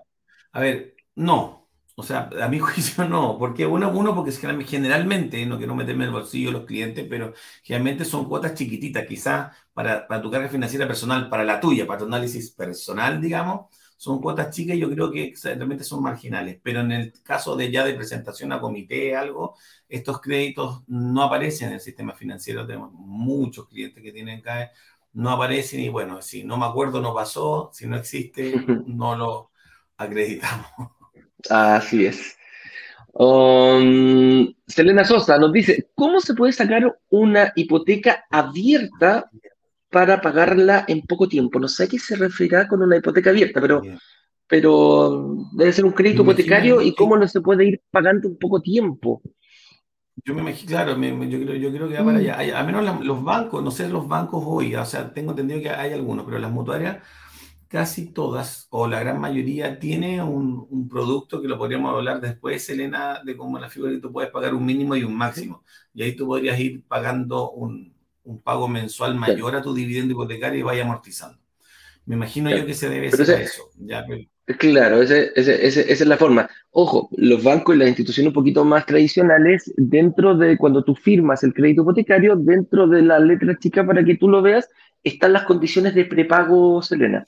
a 0.52 0.60
ver, 0.60 0.96
No, 1.16 1.63
o 1.96 2.04
sea, 2.04 2.30
a 2.42 2.48
mi 2.48 2.60
juicio 2.60 3.06
no, 3.08 3.38
porque 3.38 3.66
uno, 3.66 3.90
uno 3.92 4.16
porque 4.16 4.32
generalmente, 4.66 5.46
no 5.46 5.58
quiero 5.58 5.76
meterme 5.76 6.04
en 6.06 6.10
el 6.10 6.14
bolsillo 6.14 6.50
de 6.50 6.54
los 6.60 6.66
clientes, 6.66 7.06
pero 7.10 7.34
generalmente 7.64 8.06
son 8.06 8.28
cuotas 8.28 8.56
chiquititas, 8.56 9.06
quizás 9.08 9.56
para, 9.74 10.08
para 10.08 10.22
tu 10.22 10.32
carga 10.32 10.50
financiera 10.50 10.88
personal, 10.88 11.30
para 11.30 11.44
la 11.44 11.60
tuya, 11.60 11.86
para 11.88 12.00
tu 12.00 12.06
análisis 12.06 12.52
personal, 12.52 13.22
digamos, 13.22 13.68
son 13.98 14.20
cuotas 14.22 14.54
chicas 14.54 14.76
y 14.76 14.80
yo 14.80 14.90
creo 14.90 15.12
que 15.12 15.34
realmente 15.44 15.84
son 15.86 16.04
marginales. 16.04 16.60
Pero 16.62 16.82
en 16.82 16.92
el 16.92 17.14
caso 17.24 17.56
de 17.56 17.72
ya 17.72 17.86
de 17.86 17.94
presentación 17.94 18.52
a 18.52 18.60
comité, 18.60 19.16
algo, 19.16 19.56
estos 19.88 20.20
créditos 20.20 20.84
no 20.88 21.24
aparecen 21.24 21.70
en 21.70 21.76
el 21.76 21.80
sistema 21.80 22.14
financiero. 22.14 22.66
Tenemos 22.68 22.92
muchos 22.94 23.68
clientes 23.68 24.04
que 24.04 24.12
tienen 24.12 24.42
CAE, 24.42 24.72
no 25.14 25.30
aparecen 25.32 25.80
y 25.82 25.90
bueno, 25.90 26.22
si 26.22 26.44
no 26.44 26.58
me 26.58 26.66
acuerdo, 26.66 27.00
no 27.02 27.14
pasó, 27.14 27.70
si 27.74 27.88
no 27.88 27.96
existe, 27.98 28.54
no 28.88 29.16
lo 29.16 29.52
acreditamos. 29.98 30.68
Así 31.50 32.06
es. 32.06 32.38
Um, 33.14 34.54
Selena 34.66 35.04
Sosa 35.04 35.38
nos 35.38 35.52
dice, 35.52 35.90
¿cómo 35.94 36.20
se 36.20 36.34
puede 36.34 36.52
sacar 36.52 36.98
una 37.10 37.54
hipoteca 37.56 38.26
abierta 38.32 39.30
para 39.94 40.20
pagarla 40.20 40.86
en 40.88 41.04
poco 41.04 41.30
tiempo. 41.30 41.60
No 41.60 41.68
sé 41.68 41.84
a 41.84 41.88
qué 41.88 42.00
se 42.00 42.16
referirá 42.16 42.68
con 42.68 42.82
una 42.82 42.98
hipoteca 42.98 43.30
abierta, 43.30 43.62
pero, 43.62 43.84
pero 44.48 45.38
debe 45.54 45.72
ser 45.72 45.86
un 45.86 45.92
crédito 45.92 46.24
hipotecario 46.24 46.82
y 46.82 46.96
cómo 46.96 47.16
no 47.16 47.28
se 47.28 47.42
puede 47.42 47.66
ir 47.66 47.82
pagando 47.92 48.28
en 48.28 48.36
poco 48.38 48.60
tiempo. 48.60 49.22
Yo 50.26 50.34
me 50.34 50.42
imagino, 50.42 50.68
claro, 50.68 50.98
yo, 50.98 51.40
creo, 51.40 51.56
yo, 51.56 51.72
creo, 51.72 51.88
que 51.88 51.94
va 51.96 52.06
para 52.06 52.18
mm. 52.18 52.22
allá. 52.22 52.60
a 52.60 52.64
menos 52.64 53.06
los 53.06 53.24
bancos, 53.24 53.64
no 53.64 53.70
sé 53.70 53.88
los 53.88 54.08
bancos 54.08 54.44
hoy, 54.46 54.76
o 54.76 54.86
sea, 54.86 55.14
tengo 55.14 55.32
entendido 55.32 55.62
que 55.62 55.70
hay 55.70 55.94
algunos, 55.94 56.26
pero 56.26 56.40
las 56.40 56.52
mutuarias, 56.52 56.98
casi 57.74 58.14
todas, 58.14 58.68
o 58.70 58.88
la 58.88 59.00
gran 59.00 59.20
mayoría, 59.20 59.80
tiene 59.80 60.22
un, 60.22 60.68
un 60.70 60.88
producto 60.88 61.42
que 61.42 61.48
lo 61.48 61.58
podríamos 61.58 61.92
hablar 61.92 62.22
después, 62.22 62.70
Elena, 62.70 63.22
de 63.26 63.36
cómo 63.36 63.58
la 63.58 63.68
figura 63.68 64.00
tú 64.00 64.12
puedes 64.12 64.30
pagar 64.30 64.54
un 64.54 64.64
mínimo 64.64 64.96
y 64.96 65.04
un 65.04 65.16
máximo. 65.16 65.64
Y 65.92 66.04
ahí 66.04 66.16
tú 66.16 66.28
podrías 66.28 66.60
ir 66.60 66.84
pagando 66.84 67.50
un, 67.50 67.92
un 68.26 68.44
pago 68.44 68.68
mensual 68.68 69.16
mayor 69.16 69.56
a 69.56 69.64
tu 69.64 69.74
dividendo 69.74 70.14
hipotecario 70.14 70.60
y 70.60 70.62
vaya 70.62 70.84
amortizando. 70.84 71.40
Me 72.06 72.14
imagino 72.14 72.56
yo 72.56 72.64
que 72.64 72.76
se 72.76 72.90
debe 72.90 73.08
hacer 73.08 73.42
eso. 73.42 73.64
Claro, 74.60 75.02
esa 75.02 75.22
es 75.34 76.06
la 76.06 76.18
forma. 76.18 76.48
Ojo, 76.70 77.10
los 77.18 77.44
bancos 77.44 77.76
y 77.76 77.80
las 77.80 77.88
instituciones 77.88 78.28
un 78.28 78.36
poquito 78.36 78.64
más 78.64 78.86
tradicionales, 78.86 79.74
dentro 79.78 80.38
de 80.38 80.60
cuando 80.60 80.84
tú 80.84 80.94
firmas 80.94 81.44
el 81.44 81.56
crédito 81.56 81.82
hipotecario, 81.82 82.36
dentro 82.36 82.88
de 82.88 83.02
la 83.02 83.18
letra 83.18 83.58
chica 83.58 83.84
para 83.84 84.06
que 84.06 84.16
tú 84.16 84.30
lo 84.30 84.44
veas, 84.44 84.70
están 85.04 85.34
las 85.34 85.46
condiciones 85.46 85.96
de 85.96 86.06
prepago, 86.06 86.84
Selena. 86.84 87.26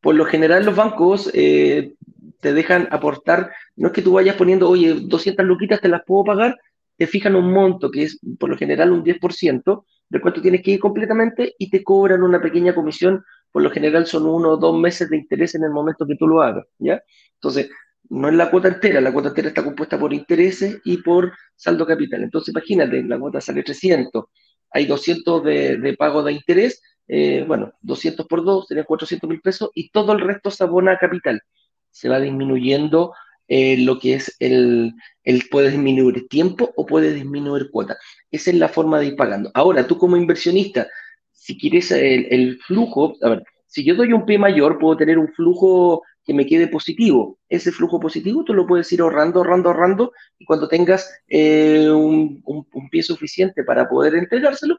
Por 0.00 0.14
lo 0.14 0.24
general, 0.24 0.64
los 0.64 0.76
bancos 0.76 1.30
eh, 1.34 1.94
te 2.40 2.52
dejan 2.52 2.88
aportar, 2.90 3.50
no 3.76 3.88
es 3.88 3.92
que 3.92 4.02
tú 4.02 4.12
vayas 4.12 4.36
poniendo, 4.36 4.68
oye, 4.68 4.94
200 4.94 5.44
luquitas 5.44 5.80
te 5.80 5.88
las 5.88 6.02
puedo 6.06 6.24
pagar, 6.24 6.56
te 6.96 7.06
fijan 7.06 7.36
un 7.36 7.52
monto 7.52 7.90
que 7.90 8.04
es 8.04 8.20
por 8.38 8.50
lo 8.50 8.56
general 8.56 8.92
un 8.92 9.02
10%, 9.02 9.84
de 10.08 10.20
cuánto 10.20 10.40
tienes 10.40 10.62
que 10.62 10.72
ir 10.72 10.80
completamente 10.80 11.54
y 11.58 11.70
te 11.70 11.82
cobran 11.82 12.22
una 12.22 12.40
pequeña 12.40 12.74
comisión, 12.74 13.24
por 13.52 13.62
lo 13.62 13.70
general 13.70 14.06
son 14.06 14.26
uno 14.26 14.50
o 14.50 14.56
dos 14.56 14.78
meses 14.78 15.10
de 15.10 15.16
interés 15.16 15.54
en 15.54 15.64
el 15.64 15.70
momento 15.70 16.06
que 16.06 16.16
tú 16.16 16.26
lo 16.26 16.42
hagas, 16.42 16.66
¿ya? 16.78 17.02
Entonces, 17.34 17.70
no 18.10 18.28
es 18.28 18.34
la 18.34 18.50
cuota 18.50 18.68
entera, 18.68 19.00
la 19.00 19.12
cuota 19.12 19.28
entera 19.28 19.48
está 19.48 19.62
compuesta 19.62 19.98
por 19.98 20.12
intereses 20.14 20.80
y 20.84 20.98
por 20.98 21.32
saldo 21.54 21.86
capital. 21.86 22.22
Entonces, 22.22 22.54
imagínate, 22.54 23.02
la 23.02 23.18
cuota 23.18 23.40
sale 23.40 23.62
300, 23.62 24.24
hay 24.70 24.86
200 24.86 25.44
de, 25.44 25.96
pago 25.98 26.22
de 26.22 26.32
interés, 26.32 26.82
eh, 27.08 27.44
bueno, 27.46 27.72
200 27.80 28.26
por 28.26 28.44
2 28.44 28.68
serían 28.68 28.86
400 28.86 29.28
mil 29.28 29.40
pesos 29.40 29.70
y 29.74 29.90
todo 29.90 30.12
el 30.12 30.20
resto 30.20 30.50
se 30.50 30.62
abona 30.62 30.92
a 30.92 30.98
capital. 30.98 31.42
Se 31.90 32.08
va 32.08 32.20
disminuyendo 32.20 33.14
eh, 33.48 33.78
lo 33.78 33.98
que 33.98 34.14
es 34.14 34.36
el, 34.40 34.92
el 35.24 35.48
puede 35.50 35.70
disminuir 35.70 36.28
tiempo 36.28 36.70
o 36.76 36.84
puede 36.84 37.14
disminuir 37.14 37.70
cuota. 37.70 37.96
Esa 38.30 38.50
es 38.50 38.56
la 38.56 38.68
forma 38.68 39.00
de 39.00 39.06
ir 39.06 39.16
pagando. 39.16 39.50
Ahora, 39.54 39.86
tú 39.86 39.96
como 39.96 40.16
inversionista, 40.16 40.86
si 41.32 41.56
quieres 41.56 41.90
el, 41.92 42.58
flujo, 42.66 43.14
a 43.22 43.30
ver, 43.30 43.42
si 43.66 43.82
yo 43.82 43.94
doy 43.94 44.12
un 44.12 44.26
pie 44.26 44.38
mayor, 44.38 44.78
puedo 44.78 44.98
tener 44.98 45.18
un 45.18 45.28
flujo 45.28 46.02
que 46.22 46.34
me 46.34 46.44
quede 46.44 46.68
positivo. 46.68 47.38
Ese 47.48 47.72
flujo 47.72 47.98
positivo 47.98 48.44
tú 48.44 48.52
lo 48.52 48.66
puedes 48.66 48.92
ir 48.92 49.00
ahorrando, 49.00 49.38
ahorrando, 49.38 49.70
ahorrando, 49.70 50.12
y 50.38 50.44
cuando 50.44 50.68
tengas 50.68 51.10
eh, 51.26 51.88
un, 51.88 52.42
un, 52.44 52.90
pie 52.90 53.02
suficiente 53.02 53.64
para 53.64 53.88
poder 53.88 54.14
entregárselo, 54.14 54.78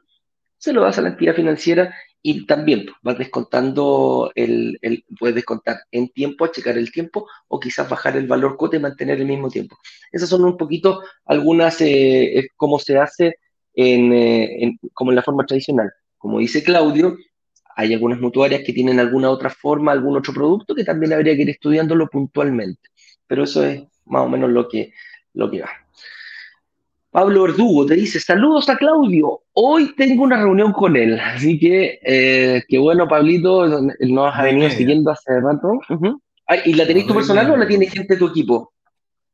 se 0.60 0.74
lo 0.74 0.82
das 0.82 0.98
a 0.98 1.02
la 1.02 1.08
entidad 1.08 1.34
financiera 1.34 1.94
y 2.22 2.44
también 2.44 2.86
vas 3.02 3.16
descontando 3.16 4.30
el, 4.34 4.78
puedes 5.18 5.34
descontar 5.34 5.78
en 5.90 6.10
tiempo, 6.10 6.46
checar 6.48 6.76
el 6.76 6.92
tiempo, 6.92 7.26
o 7.48 7.58
quizás 7.58 7.88
bajar 7.88 8.18
el 8.18 8.26
valor 8.26 8.58
cuota 8.58 8.76
y 8.76 8.80
mantener 8.80 9.18
el 9.18 9.26
mismo 9.26 9.48
tiempo. 9.48 9.78
Esas 10.12 10.28
son 10.28 10.44
un 10.44 10.58
poquito 10.58 11.02
algunas, 11.24 11.80
eh, 11.80 12.48
cómo 12.56 12.78
se 12.78 12.98
hace 12.98 13.36
eh, 13.74 14.62
en, 14.62 14.78
como 14.92 15.12
en 15.12 15.16
la 15.16 15.22
forma 15.22 15.46
tradicional. 15.46 15.90
Como 16.18 16.40
dice 16.40 16.62
Claudio, 16.62 17.16
hay 17.74 17.94
algunas 17.94 18.20
mutuarias 18.20 18.62
que 18.62 18.74
tienen 18.74 19.00
alguna 19.00 19.30
otra 19.30 19.48
forma, 19.48 19.92
algún 19.92 20.18
otro 20.18 20.34
producto 20.34 20.74
que 20.74 20.84
también 20.84 21.14
habría 21.14 21.34
que 21.34 21.42
ir 21.42 21.50
estudiándolo 21.50 22.06
puntualmente. 22.08 22.90
Pero 23.26 23.44
eso 23.44 23.64
es 23.64 23.82
más 24.04 24.26
o 24.26 24.28
menos 24.28 24.50
lo 24.50 24.68
que, 24.68 24.92
lo 25.32 25.50
que 25.50 25.62
va. 25.62 25.70
Pablo 27.10 27.42
Verdugo 27.42 27.86
te 27.86 27.94
dice, 27.94 28.20
saludos 28.20 28.68
a 28.68 28.76
Claudio, 28.76 29.40
hoy 29.52 29.94
tengo 29.96 30.22
una 30.22 30.36
reunión 30.36 30.72
con 30.72 30.96
él, 30.96 31.18
así 31.18 31.58
que 31.58 31.98
eh, 32.04 32.62
qué 32.68 32.78
bueno, 32.78 33.08
Pablito, 33.08 33.66
nos 34.00 34.34
ha 34.34 34.42
venido 34.44 34.70
siguiendo 34.70 35.10
hace 35.10 35.40
rato. 35.40 35.80
¿Y 36.64 36.74
la 36.74 36.86
tenés 36.86 37.06
tú 37.06 37.14
personal 37.14 37.50
o 37.50 37.56
la 37.56 37.66
tiene 37.66 37.86
gente 37.86 38.14
de 38.14 38.18
tu 38.18 38.28
equipo? 38.28 38.72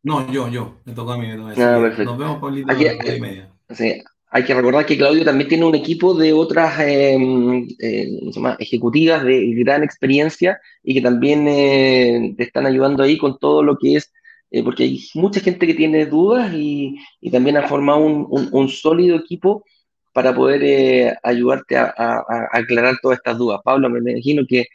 No, 0.02 0.30
yo, 0.32 0.48
yo, 0.48 0.76
me 0.84 0.92
tocó 0.92 1.12
a 1.12 1.18
mí. 1.18 1.26
Ah, 1.30 1.92
Nos 2.04 2.18
vemos, 2.18 2.38
Pablito, 2.38 2.70
a 2.70 2.74
las 2.74 3.16
y 3.16 3.20
media. 3.20 3.50
Sí, 3.70 4.02
hay 4.30 4.44
que 4.44 4.54
recordar 4.54 4.86
que 4.86 4.96
Claudio 4.96 5.24
también 5.24 5.48
tiene 5.48 5.64
un 5.64 5.74
equipo 5.74 6.14
de 6.14 6.32
otras 6.32 6.78
em, 6.80 7.66
eh, 7.78 8.20
ejecutivas 8.58 9.24
de 9.24 9.54
gran 9.54 9.82
experiencia 9.82 10.60
y 10.82 10.94
que 10.94 11.00
también 11.00 11.46
eh, 11.48 12.34
te 12.36 12.44
están 12.44 12.66
ayudando 12.66 13.02
ahí 13.02 13.18
con 13.18 13.38
todo 13.38 13.62
lo 13.62 13.76
que 13.76 13.96
es 13.96 14.12
eh, 14.50 14.62
porque 14.62 14.84
hay 14.84 15.04
mucha 15.14 15.40
gente 15.40 15.66
que 15.66 15.74
tiene 15.74 16.06
dudas 16.06 16.52
y, 16.54 16.96
también 17.30 17.56
ha 17.56 17.68
formado 17.68 18.00
un, 18.00 18.68
sólido 18.68 19.16
equipo 19.16 19.64
para 20.12 20.34
poder 20.34 20.62
eh, 20.64 21.14
ayudarte 21.22 21.76
a, 21.76 22.24
aclarar 22.52 22.96
todas 23.02 23.18
estas 23.18 23.38
dudas. 23.38 23.60
Pablo, 23.64 23.90
me 23.90 24.12
imagino 24.12 24.44
que 24.48 24.66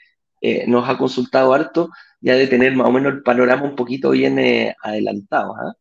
eh, 0.42 0.66
nos 0.68 0.88
ha 0.90 0.98
consultado 0.98 1.54
harto 1.54 1.90
ya 2.20 2.36
de 2.36 2.48
tener 2.48 2.76
más 2.76 2.88
o 2.88 2.92
menos 2.92 3.14
el 3.14 3.24
panorama 3.24 3.64
un 3.64 3.76
poquito 3.76 4.12
bien 4.12 4.38
adelantado. 4.84 5.56
¿ah? 5.56 5.74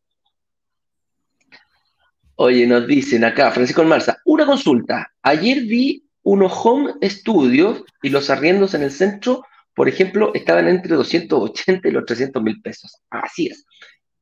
Oye, 2.35 2.65
nos 2.65 2.87
dicen 2.87 3.23
acá, 3.23 3.51
Francisco 3.51 3.83
Marza, 3.83 4.17
una 4.25 4.45
consulta. 4.45 5.11
Ayer 5.21 5.61
vi 5.61 6.03
unos 6.23 6.51
home 6.63 6.93
studios 7.03 7.83
y 8.01 8.09
los 8.09 8.29
arriendos 8.29 8.73
en 8.73 8.83
el 8.83 8.91
centro, 8.91 9.43
por 9.75 9.87
ejemplo, 9.87 10.31
estaban 10.33 10.67
entre 10.67 10.95
280 10.95 11.87
y 11.87 11.91
los 11.91 12.05
300 12.05 12.41
mil 12.43 12.61
pesos. 12.61 12.97
Así 13.09 13.47
es 13.47 13.65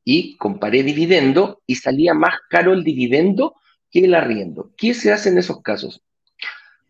y 0.04 0.36
comparé 0.38 0.82
dividendo 0.82 1.62
y 1.66 1.76
salía 1.76 2.14
más 2.14 2.34
caro 2.48 2.72
el 2.72 2.82
dividendo 2.82 3.54
que 3.92 4.04
el 4.04 4.14
arriendo. 4.14 4.72
¿Qué 4.76 4.94
se 4.94 5.12
hace 5.12 5.28
en 5.28 5.38
esos 5.38 5.62
casos? 5.62 6.02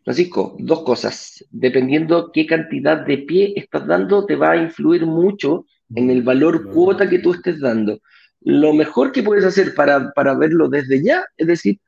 Francisco, 0.04 0.56
dos 0.58 0.82
cosas. 0.84 1.44
Dependiendo 1.50 2.30
qué 2.32 2.46
cantidad 2.46 3.04
de 3.04 3.18
pie 3.18 3.52
estás 3.56 3.86
dando, 3.86 4.24
te 4.24 4.36
va 4.36 4.52
a 4.52 4.56
influir 4.56 5.04
mucho 5.04 5.66
en 5.94 6.10
el 6.10 6.22
valor 6.22 6.70
cuota 6.72 7.10
que 7.10 7.18
tú 7.18 7.34
estés 7.34 7.60
dando. 7.60 8.00
Lo 8.40 8.72
mejor 8.72 9.12
que 9.12 9.22
puedes 9.22 9.44
hacer 9.44 9.74
para, 9.74 10.12
para 10.12 10.34
verlo 10.34 10.70
desde 10.70 11.04
ya 11.04 11.22
es 11.36 11.46
decir, 11.46 11.78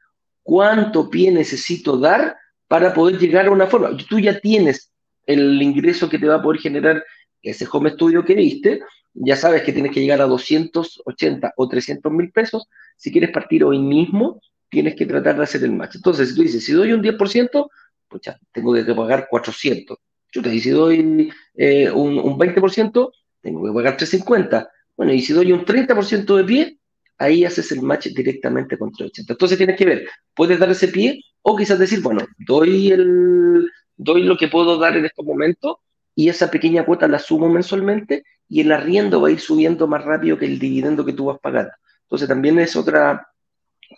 cuánto 0.42 1.08
pie 1.08 1.30
necesito 1.30 1.96
dar 1.96 2.36
para 2.68 2.92
poder 2.92 3.18
llegar 3.18 3.46
a 3.46 3.52
una 3.52 3.66
forma. 3.66 3.96
Tú 4.08 4.18
ya 4.18 4.38
tienes 4.38 4.91
el 5.26 5.60
ingreso 5.62 6.08
que 6.08 6.18
te 6.18 6.26
va 6.26 6.36
a 6.36 6.42
poder 6.42 6.60
generar 6.60 7.04
ese 7.42 7.66
home 7.70 7.90
studio 7.90 8.24
que 8.24 8.34
viste, 8.34 8.80
ya 9.14 9.36
sabes 9.36 9.62
que 9.62 9.72
tienes 9.72 9.92
que 9.92 10.00
llegar 10.00 10.20
a 10.20 10.26
280 10.26 11.54
o 11.56 11.68
300 11.68 12.12
mil 12.12 12.30
pesos. 12.30 12.68
Si 12.96 13.12
quieres 13.12 13.30
partir 13.30 13.64
hoy 13.64 13.78
mismo, 13.78 14.40
tienes 14.70 14.94
que 14.94 15.06
tratar 15.06 15.36
de 15.36 15.42
hacer 15.42 15.62
el 15.64 15.72
match. 15.72 15.96
Entonces, 15.96 16.30
si 16.30 16.34
tú 16.34 16.42
dices, 16.42 16.64
si 16.64 16.72
doy 16.72 16.92
un 16.92 17.02
10%, 17.02 17.70
pues 18.08 18.22
ya, 18.22 18.38
tengo 18.52 18.72
que 18.72 18.84
pagar 18.94 19.26
400. 19.28 19.98
Yo 20.32 20.42
te 20.42 20.48
digo, 20.48 20.62
si 20.62 20.70
doy 20.70 21.32
eh, 21.54 21.90
un, 21.90 22.18
un, 22.18 22.38
20%, 22.38 23.12
tengo 23.40 23.64
que 23.64 23.72
pagar 23.72 23.96
350. 23.96 24.70
Bueno, 24.96 25.12
y 25.12 25.20
si 25.20 25.32
doy 25.32 25.52
un 25.52 25.64
30% 25.64 26.36
de 26.36 26.44
pie, 26.44 26.78
ahí 27.18 27.44
haces 27.44 27.70
el 27.72 27.82
match 27.82 28.08
directamente 28.08 28.78
con 28.78 28.90
380. 28.92 29.32
Entonces 29.32 29.58
tienes 29.58 29.76
que 29.76 29.84
ver, 29.84 30.06
puedes 30.34 30.58
dar 30.58 30.70
ese 30.70 30.88
pie 30.88 31.22
o 31.42 31.56
quizás 31.56 31.78
decir, 31.78 32.00
bueno, 32.00 32.24
doy, 32.38 32.92
el, 32.92 33.68
doy 34.02 34.22
lo 34.22 34.36
que 34.36 34.48
puedo 34.48 34.78
dar 34.78 34.96
en 34.96 35.04
estos 35.04 35.24
momentos 35.24 35.76
y 36.14 36.28
esa 36.28 36.50
pequeña 36.50 36.84
cuota 36.84 37.08
la 37.08 37.18
sumo 37.18 37.48
mensualmente 37.48 38.24
y 38.48 38.60
el 38.60 38.72
arriendo 38.72 39.20
va 39.20 39.28
a 39.28 39.32
ir 39.32 39.40
subiendo 39.40 39.86
más 39.86 40.04
rápido 40.04 40.38
que 40.38 40.46
el 40.46 40.58
dividendo 40.58 41.04
que 41.04 41.12
tú 41.12 41.26
vas 41.26 41.38
pagando. 41.40 41.72
Entonces 42.02 42.28
también 42.28 42.58
es 42.58 42.76
otra, 42.76 43.26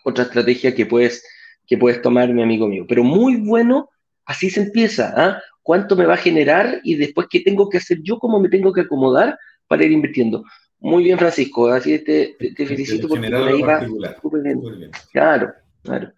otra 0.04 0.24
estrategia 0.24 0.74
que 0.74 0.86
puedes, 0.86 1.26
que 1.66 1.76
puedes 1.76 2.00
tomar, 2.00 2.32
mi 2.32 2.42
amigo 2.42 2.68
mío. 2.68 2.84
Pero 2.88 3.02
muy 3.02 3.36
bueno, 3.36 3.90
así 4.24 4.50
se 4.50 4.62
empieza. 4.62 5.12
¿ah? 5.16 5.42
¿Cuánto 5.62 5.96
me 5.96 6.06
va 6.06 6.14
a 6.14 6.18
generar 6.18 6.80
y 6.84 6.94
después 6.94 7.26
qué 7.28 7.40
tengo 7.40 7.68
que 7.68 7.78
hacer 7.78 7.98
yo, 8.02 8.18
cómo 8.18 8.38
me 8.38 8.48
tengo 8.48 8.72
que 8.72 8.82
acomodar 8.82 9.36
para 9.66 9.84
ir 9.84 9.92
invirtiendo? 9.92 10.44
Muy 10.78 11.04
bien, 11.04 11.18
Francisco. 11.18 11.68
Así 11.68 11.98
te, 11.98 12.36
te, 12.38 12.66
felicito 12.66 13.08
porque 13.08 13.30
por 13.30 13.48
ahí 13.48 13.62
va 13.62 13.86
súper 14.20 14.42
bien. 14.42 14.62
Claro, 15.10 15.52
claro. 15.82 16.12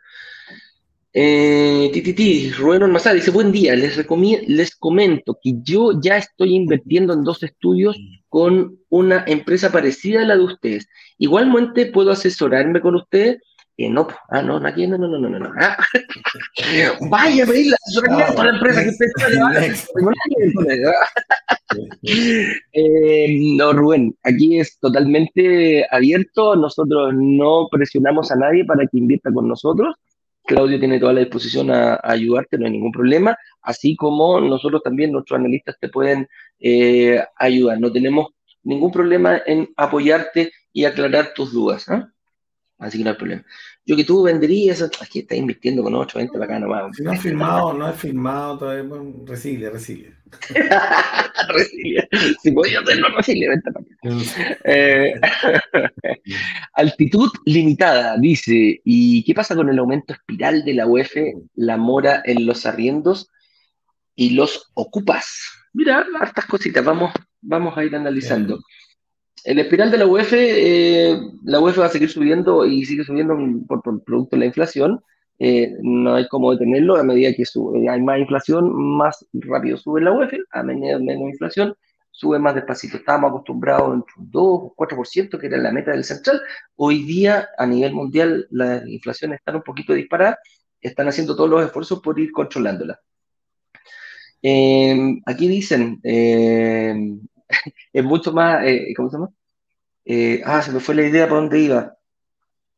Eh, 1.18 1.88
Titi, 1.94 2.50
Rubén 2.50 2.82
Ormazar 2.82 3.14
dice, 3.14 3.30
buen 3.30 3.50
día, 3.50 3.74
les, 3.74 3.96
les 3.96 4.76
comento 4.76 5.38
que 5.42 5.54
yo 5.62 5.98
ya 5.98 6.18
estoy 6.18 6.54
invirtiendo 6.54 7.14
en 7.14 7.24
dos 7.24 7.42
estudios 7.42 7.98
con 8.28 8.78
una 8.90 9.24
empresa 9.26 9.72
parecida 9.72 10.20
a 10.20 10.26
la 10.26 10.36
de 10.36 10.44
ustedes. 10.44 10.86
Igualmente 11.16 11.86
puedo 11.86 12.10
asesorarme 12.10 12.82
con 12.82 12.96
ustedes. 12.96 13.38
Eh, 13.78 13.88
no, 13.88 14.06
ah, 14.28 14.42
no, 14.42 14.56
aquí 14.58 14.86
no, 14.86 14.98
no, 14.98 15.08
no, 15.08 15.18
no, 15.18 15.38
no. 15.38 15.52
Ah. 15.58 15.78
Vaya 17.10 17.44
a 17.44 17.46
pedir 17.46 17.70
la 17.70 17.76
asesoría 17.86 18.34
para 18.36 18.52
la 18.52 18.58
empresa 18.58 18.84
que 18.84 18.90
eh, 22.74 23.54
No, 23.56 23.72
Rubén, 23.72 24.14
aquí 24.22 24.60
es 24.60 24.78
totalmente 24.78 25.86
abierto. 25.90 26.56
Nosotros 26.56 27.14
no 27.14 27.68
presionamos 27.70 28.30
a 28.30 28.36
nadie 28.36 28.66
para 28.66 28.86
que 28.86 28.98
invierta 28.98 29.32
con 29.32 29.48
nosotros 29.48 29.96
Claudio 30.46 30.78
tiene 30.78 31.00
toda 31.00 31.12
la 31.12 31.20
disposición 31.20 31.70
a, 31.70 32.00
ayudarte, 32.02 32.58
no 32.58 32.66
hay 32.66 32.72
ningún 32.72 32.92
problema, 32.92 33.36
así 33.62 33.96
como 33.96 34.40
nosotros 34.40 34.82
también, 34.82 35.12
nuestros 35.12 35.38
analistas 35.38 35.76
te 35.80 35.88
pueden 35.88 36.28
eh, 36.60 37.22
ayudar. 37.36 37.80
No 37.80 37.92
tenemos 37.92 38.28
ningún 38.62 38.92
problema 38.92 39.40
en 39.46 39.68
apoyarte 39.76 40.52
y 40.72 40.84
aclarar 40.84 41.32
tus 41.34 41.52
dudas. 41.52 41.88
¿ah? 41.88 42.12
Así 42.78 42.98
que 42.98 43.04
no 43.04 43.10
hay 43.10 43.16
problema. 43.16 43.44
Yo 43.86 43.96
que 43.96 44.04
tú 44.04 44.22
venderías, 44.22 44.82
aquí 44.82 45.20
estás 45.20 45.38
invirtiendo 45.38 45.82
con 45.82 45.94
820 45.94 46.32
para 46.32 46.44
acá 46.44 46.58
nomás. 46.58 47.00
No 47.00 47.12
he 47.12 47.16
firmado, 47.18 47.72
no 47.72 47.88
he 47.88 47.92
firmado 47.92 48.58
todavía. 48.58 48.84
Resilia, 49.24 49.70
resilia. 49.70 50.18
resilia. 51.48 52.08
Si 52.42 52.50
podía 52.50 52.80
hacerlo, 52.80 53.08
resilia, 53.16 53.50
vente 53.50 53.72
para 53.72 53.84
acá. 53.84 54.58
Eh, 54.64 55.14
altitud 56.74 57.30
limitada, 57.46 58.18
dice. 58.18 58.80
¿Y 58.84 59.24
qué 59.24 59.34
pasa 59.34 59.54
con 59.54 59.70
el 59.70 59.78
aumento 59.78 60.12
espiral 60.12 60.64
de 60.64 60.74
la 60.74 60.86
UEF, 60.86 61.14
la 61.54 61.76
mora 61.78 62.22
en 62.26 62.44
los 62.44 62.66
arriendos 62.66 63.30
y 64.14 64.30
los 64.30 64.70
ocupas? 64.74 65.26
Mira, 65.72 66.04
hartas 66.20 66.46
cositas, 66.46 66.84
vamos, 66.84 67.12
vamos 67.40 67.76
a 67.78 67.84
ir 67.84 67.94
analizando. 67.94 68.60
El 69.44 69.58
espiral 69.58 69.90
de 69.90 69.98
la 69.98 70.06
UEF, 70.06 70.32
eh, 70.32 71.20
la 71.44 71.60
UEF 71.60 71.78
va 71.78 71.86
a 71.86 71.90
seguir 71.90 72.10
subiendo 72.10 72.64
y 72.66 72.84
sigue 72.84 73.04
subiendo 73.04 73.36
por, 73.68 73.82
producto 74.02 74.36
de 74.36 74.40
la 74.40 74.46
inflación. 74.46 75.02
Eh, 75.38 75.76
no 75.82 76.14
hay 76.14 76.26
cómo 76.28 76.52
detenerlo. 76.52 76.96
A 76.96 77.02
medida 77.02 77.32
que 77.34 77.44
sube, 77.44 77.88
hay 77.88 78.00
más 78.00 78.18
inflación, 78.18 78.74
más 78.74 79.24
rápido 79.32 79.76
sube 79.76 80.00
la 80.00 80.12
UEF. 80.12 80.32
A 80.50 80.62
medida 80.62 80.98
menos 80.98 81.30
inflación, 81.30 81.76
sube 82.10 82.38
más 82.38 82.54
despacito. 82.54 82.96
Estábamos 82.96 83.30
acostumbrados 83.30 83.94
entre 83.94 84.14
un 84.18 84.30
2 84.30 84.42
o 84.44 84.74
4%, 84.76 85.38
que 85.38 85.46
era 85.46 85.58
la 85.58 85.72
meta 85.72 85.92
del 85.92 86.04
central. 86.04 86.40
Hoy 86.74 87.04
día, 87.04 87.48
a 87.56 87.66
nivel 87.66 87.92
mundial, 87.92 88.48
las 88.50 88.86
inflaciones 88.88 89.38
están 89.38 89.56
un 89.56 89.62
poquito 89.62 89.92
disparadas. 89.94 90.38
Están 90.80 91.08
haciendo 91.08 91.36
todos 91.36 91.50
los 91.50 91.64
esfuerzos 91.64 92.00
por 92.00 92.18
ir 92.18 92.32
controlándola. 92.32 93.00
Eh, 94.42 95.18
aquí 95.24 95.48
dicen, 95.48 96.00
es 97.92 98.04
mucho 98.04 98.32
más, 98.32 98.64
eh, 98.64 98.92
¿cómo 98.96 99.10
se 99.10 99.16
llama? 99.16 99.30
Eh, 100.04 100.42
ah, 100.44 100.62
se 100.62 100.72
me 100.72 100.80
fue 100.80 100.94
la 100.94 101.06
idea 101.06 101.26
para 101.26 101.40
dónde 101.40 101.58
iba. 101.60 101.96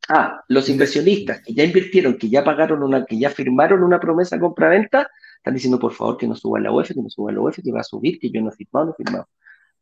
Ah, 0.08 0.42
los 0.48 0.68
inversionistas 0.70 1.42
que 1.42 1.52
ya 1.52 1.64
invirtieron, 1.64 2.16
que 2.16 2.30
ya 2.30 2.42
pagaron 2.42 2.82
una, 2.82 3.04
que 3.04 3.18
ya 3.18 3.28
firmaron 3.28 3.82
una 3.82 4.00
promesa 4.00 4.40
compra-venta, 4.40 5.10
están 5.36 5.54
diciendo 5.54 5.78
por 5.78 5.92
favor 5.92 6.16
que 6.16 6.26
no 6.26 6.34
suba 6.34 6.58
la 6.58 6.72
UEF, 6.72 6.88
que 6.88 7.02
no 7.02 7.10
suba 7.10 7.30
la 7.30 7.40
UEF, 7.40 7.60
que 7.62 7.70
va 7.70 7.80
a 7.80 7.84
subir, 7.84 8.18
que 8.18 8.30
yo 8.30 8.40
no 8.40 8.48
he 8.48 8.52
firmado, 8.52 8.86
no 8.86 8.92
he 8.92 9.04
firmado. 9.04 9.28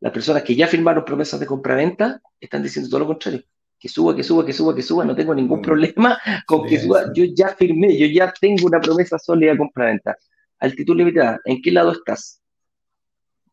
Las 0.01 0.13
personas 0.13 0.43
que 0.43 0.57
ya 0.57 0.67
firmaron 0.67 1.05
promesas 1.05 1.39
de 1.39 1.47
compra-venta 1.47 2.21
están 2.41 2.63
diciendo 2.63 2.91
todo 2.91 3.01
lo 3.01 3.07
contrario. 3.07 3.43
Que 3.79 3.89
suba, 3.89 4.17
que 4.17 4.25
suba, 4.25 4.45
que 4.45 4.53
suba, 4.53 4.75
que 4.75 4.83
suba, 4.83 5.05
no 5.05 5.15
tengo 5.15 5.35
ningún 5.35 5.61
mm. 5.61 5.63
problema 5.63 6.19
con 6.47 6.67
que 6.67 6.81
suba. 6.81 7.13
Yo 7.15 7.25
ya 7.25 7.49
firmé, 7.49 7.97
yo 7.97 8.07
ya 8.07 8.33
tengo 8.33 8.67
una 8.67 8.81
promesa 8.81 9.19
sólida 9.19 9.53
de 9.53 9.59
compra-venta. 9.59 10.17
Altitud 10.59 10.97
limitada, 10.97 11.41
¿en 11.45 11.63
qué 11.63 11.71
lado 11.71 11.93
estás? 11.93 12.41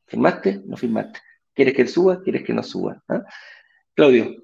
¿Firmaste? 0.05 0.61
¿No 0.65 0.77
firmaste? 0.77 1.19
¿Quieres 1.53 1.73
que 1.73 1.87
suba? 1.87 2.21
¿Quieres 2.21 2.43
que 2.43 2.53
no 2.53 2.63
suba? 2.63 3.01
¿Ah? 3.07 3.23
Claudio, 3.95 4.35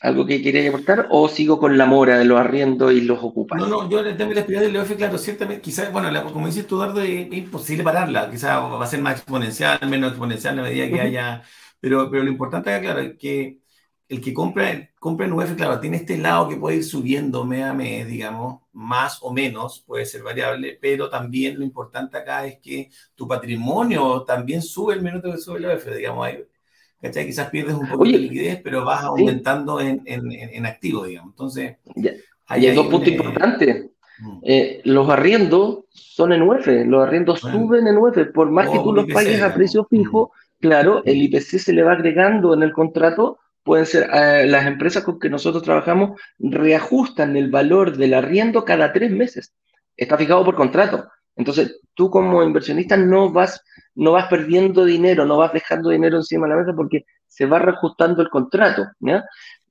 ¿algo 0.00 0.26
que 0.26 0.42
quería 0.42 0.68
aportar 0.68 1.08
o 1.10 1.28
sigo 1.28 1.58
con 1.58 1.76
la 1.76 1.86
mora 1.86 2.18
de 2.18 2.24
los 2.24 2.38
arriendos 2.38 2.92
y 2.92 3.00
los 3.00 3.22
ocupas? 3.22 3.58
No, 3.58 3.66
no, 3.66 3.90
yo 3.90 4.04
en 4.04 4.16
tema 4.16 4.32
de 4.34 4.42
del 4.42 4.76
EOF, 4.76 4.96
claro, 4.96 5.18
ciertamente, 5.18 5.62
quizás, 5.62 5.92
bueno, 5.92 6.32
como 6.32 6.46
dices 6.46 6.66
tú, 6.66 6.78
Dardo, 6.78 7.00
es, 7.00 7.32
imposible 7.32 7.84
pararla, 7.84 8.30
quizás 8.30 8.60
va 8.60 8.84
a 8.84 8.86
ser 8.86 9.00
más 9.00 9.16
exponencial, 9.16 9.78
menos 9.88 10.10
exponencial 10.10 10.58
a 10.58 10.62
medida 10.62 10.88
que 10.88 11.00
haya, 11.00 11.42
pero, 11.80 12.10
pero 12.10 12.22
lo 12.22 12.30
importante 12.30 12.74
es, 12.74 12.80
claro, 12.80 13.16
que 13.18 13.61
el 14.08 14.20
que 14.20 14.34
compra, 14.34 14.90
compra 14.98 15.26
en 15.26 15.32
UF, 15.32 15.54
claro, 15.54 15.80
tiene 15.80 15.96
este 15.96 16.18
lado 16.18 16.48
que 16.48 16.56
puede 16.56 16.76
ir 16.76 16.84
subiendo 16.84 17.44
mes 17.44 17.64
a 17.64 17.72
mes, 17.72 18.06
digamos, 18.06 18.60
más 18.72 19.18
o 19.22 19.32
menos, 19.32 19.82
puede 19.86 20.04
ser 20.04 20.22
variable, 20.22 20.78
pero 20.80 21.08
también 21.08 21.58
lo 21.58 21.64
importante 21.64 22.18
acá 22.18 22.46
es 22.46 22.58
que 22.58 22.90
tu 23.14 23.26
patrimonio 23.26 24.22
también 24.22 24.62
sube 24.62 24.94
el 24.94 25.02
minuto 25.02 25.30
que 25.30 25.38
sube 25.38 25.58
el 25.58 25.66
UF, 25.66 25.86
digamos, 25.96 26.26
hay, 26.26 26.44
¿cachai? 27.00 27.26
Quizás 27.26 27.50
pierdes 27.50 27.74
un 27.74 27.88
poco 27.88 28.04
de 28.04 28.10
liquidez, 28.10 28.60
pero 28.62 28.84
vas 28.84 29.02
aumentando 29.02 29.80
en, 29.80 30.02
en, 30.04 30.30
en, 30.30 30.66
activo, 30.66 31.04
digamos. 31.04 31.32
Entonces, 31.32 31.76
hay, 32.46 32.74
dos 32.74 32.86
puntos 32.88 33.08
importantes. 33.08 33.86
Mm. 34.18 34.38
Eh, 34.42 34.80
los 34.84 35.08
arriendos 35.08 35.84
son 35.90 36.32
en 36.32 36.42
UF, 36.42 36.66
los 36.66 37.02
arriendos 37.02 37.40
suben 37.40 37.86
en 37.86 37.96
UF, 37.96 38.18
por 38.34 38.50
más 38.50 38.68
que 38.68 38.78
tú 38.78 38.92
los 38.92 39.06
pagues 39.06 39.42
a 39.42 39.54
precio 39.54 39.84
fijo, 39.84 40.32
mm. 40.34 40.60
claro, 40.60 41.02
el 41.04 41.22
IPC 41.22 41.58
se 41.58 41.72
le 41.72 41.82
va 41.82 41.92
agregando 41.92 42.52
en 42.52 42.62
el 42.62 42.72
contrato 42.72 43.38
pueden 43.62 43.86
ser 43.86 44.08
eh, 44.12 44.46
las 44.46 44.66
empresas 44.66 45.04
con 45.04 45.18
que 45.18 45.30
nosotros 45.30 45.62
trabajamos 45.62 46.20
reajustan 46.38 47.36
el 47.36 47.50
valor 47.50 47.96
del 47.96 48.14
arriendo 48.14 48.64
cada 48.64 48.92
tres 48.92 49.10
meses. 49.10 49.54
Está 49.96 50.16
fijado 50.18 50.44
por 50.44 50.54
contrato. 50.54 51.08
Entonces, 51.36 51.80
tú 51.94 52.10
como 52.10 52.42
inversionista 52.42 52.96
no 52.96 53.30
vas, 53.32 53.62
no 53.94 54.12
vas 54.12 54.26
perdiendo 54.28 54.84
dinero, 54.84 55.24
no 55.24 55.38
vas 55.38 55.52
dejando 55.52 55.90
dinero 55.90 56.16
encima 56.16 56.46
de 56.46 56.54
la 56.54 56.60
mesa 56.60 56.74
porque 56.76 57.04
se 57.26 57.46
va 57.46 57.58
reajustando 57.58 58.22
el 58.22 58.28
contrato. 58.28 58.86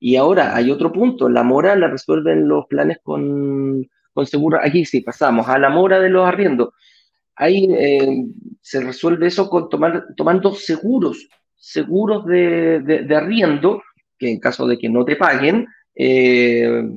Y 0.00 0.16
ahora 0.16 0.56
hay 0.56 0.70
otro 0.70 0.92
punto, 0.92 1.28
la 1.28 1.42
mora 1.42 1.76
la 1.76 1.88
resuelven 1.88 2.48
los 2.48 2.66
planes 2.66 2.98
con, 3.02 3.86
con 4.12 4.26
seguro. 4.26 4.58
Aquí 4.62 4.84
sí, 4.84 5.02
pasamos 5.02 5.48
a 5.48 5.58
la 5.58 5.70
mora 5.70 6.00
de 6.00 6.08
los 6.08 6.26
arriendos. 6.26 6.70
Ahí 7.36 7.68
eh, 7.72 8.24
se 8.60 8.80
resuelve 8.80 9.28
eso 9.28 9.48
con 9.48 9.68
tomar, 9.68 10.06
tomando 10.16 10.52
seguros 10.54 11.28
seguros 11.62 12.26
de, 12.26 13.06
arriendo, 13.16 13.82
que 14.22 14.30
en 14.30 14.38
caso 14.38 14.68
de 14.68 14.78
que 14.78 14.88
no 14.88 15.04
te 15.04 15.16
paguen, 15.16 15.66
eh, 15.96 16.88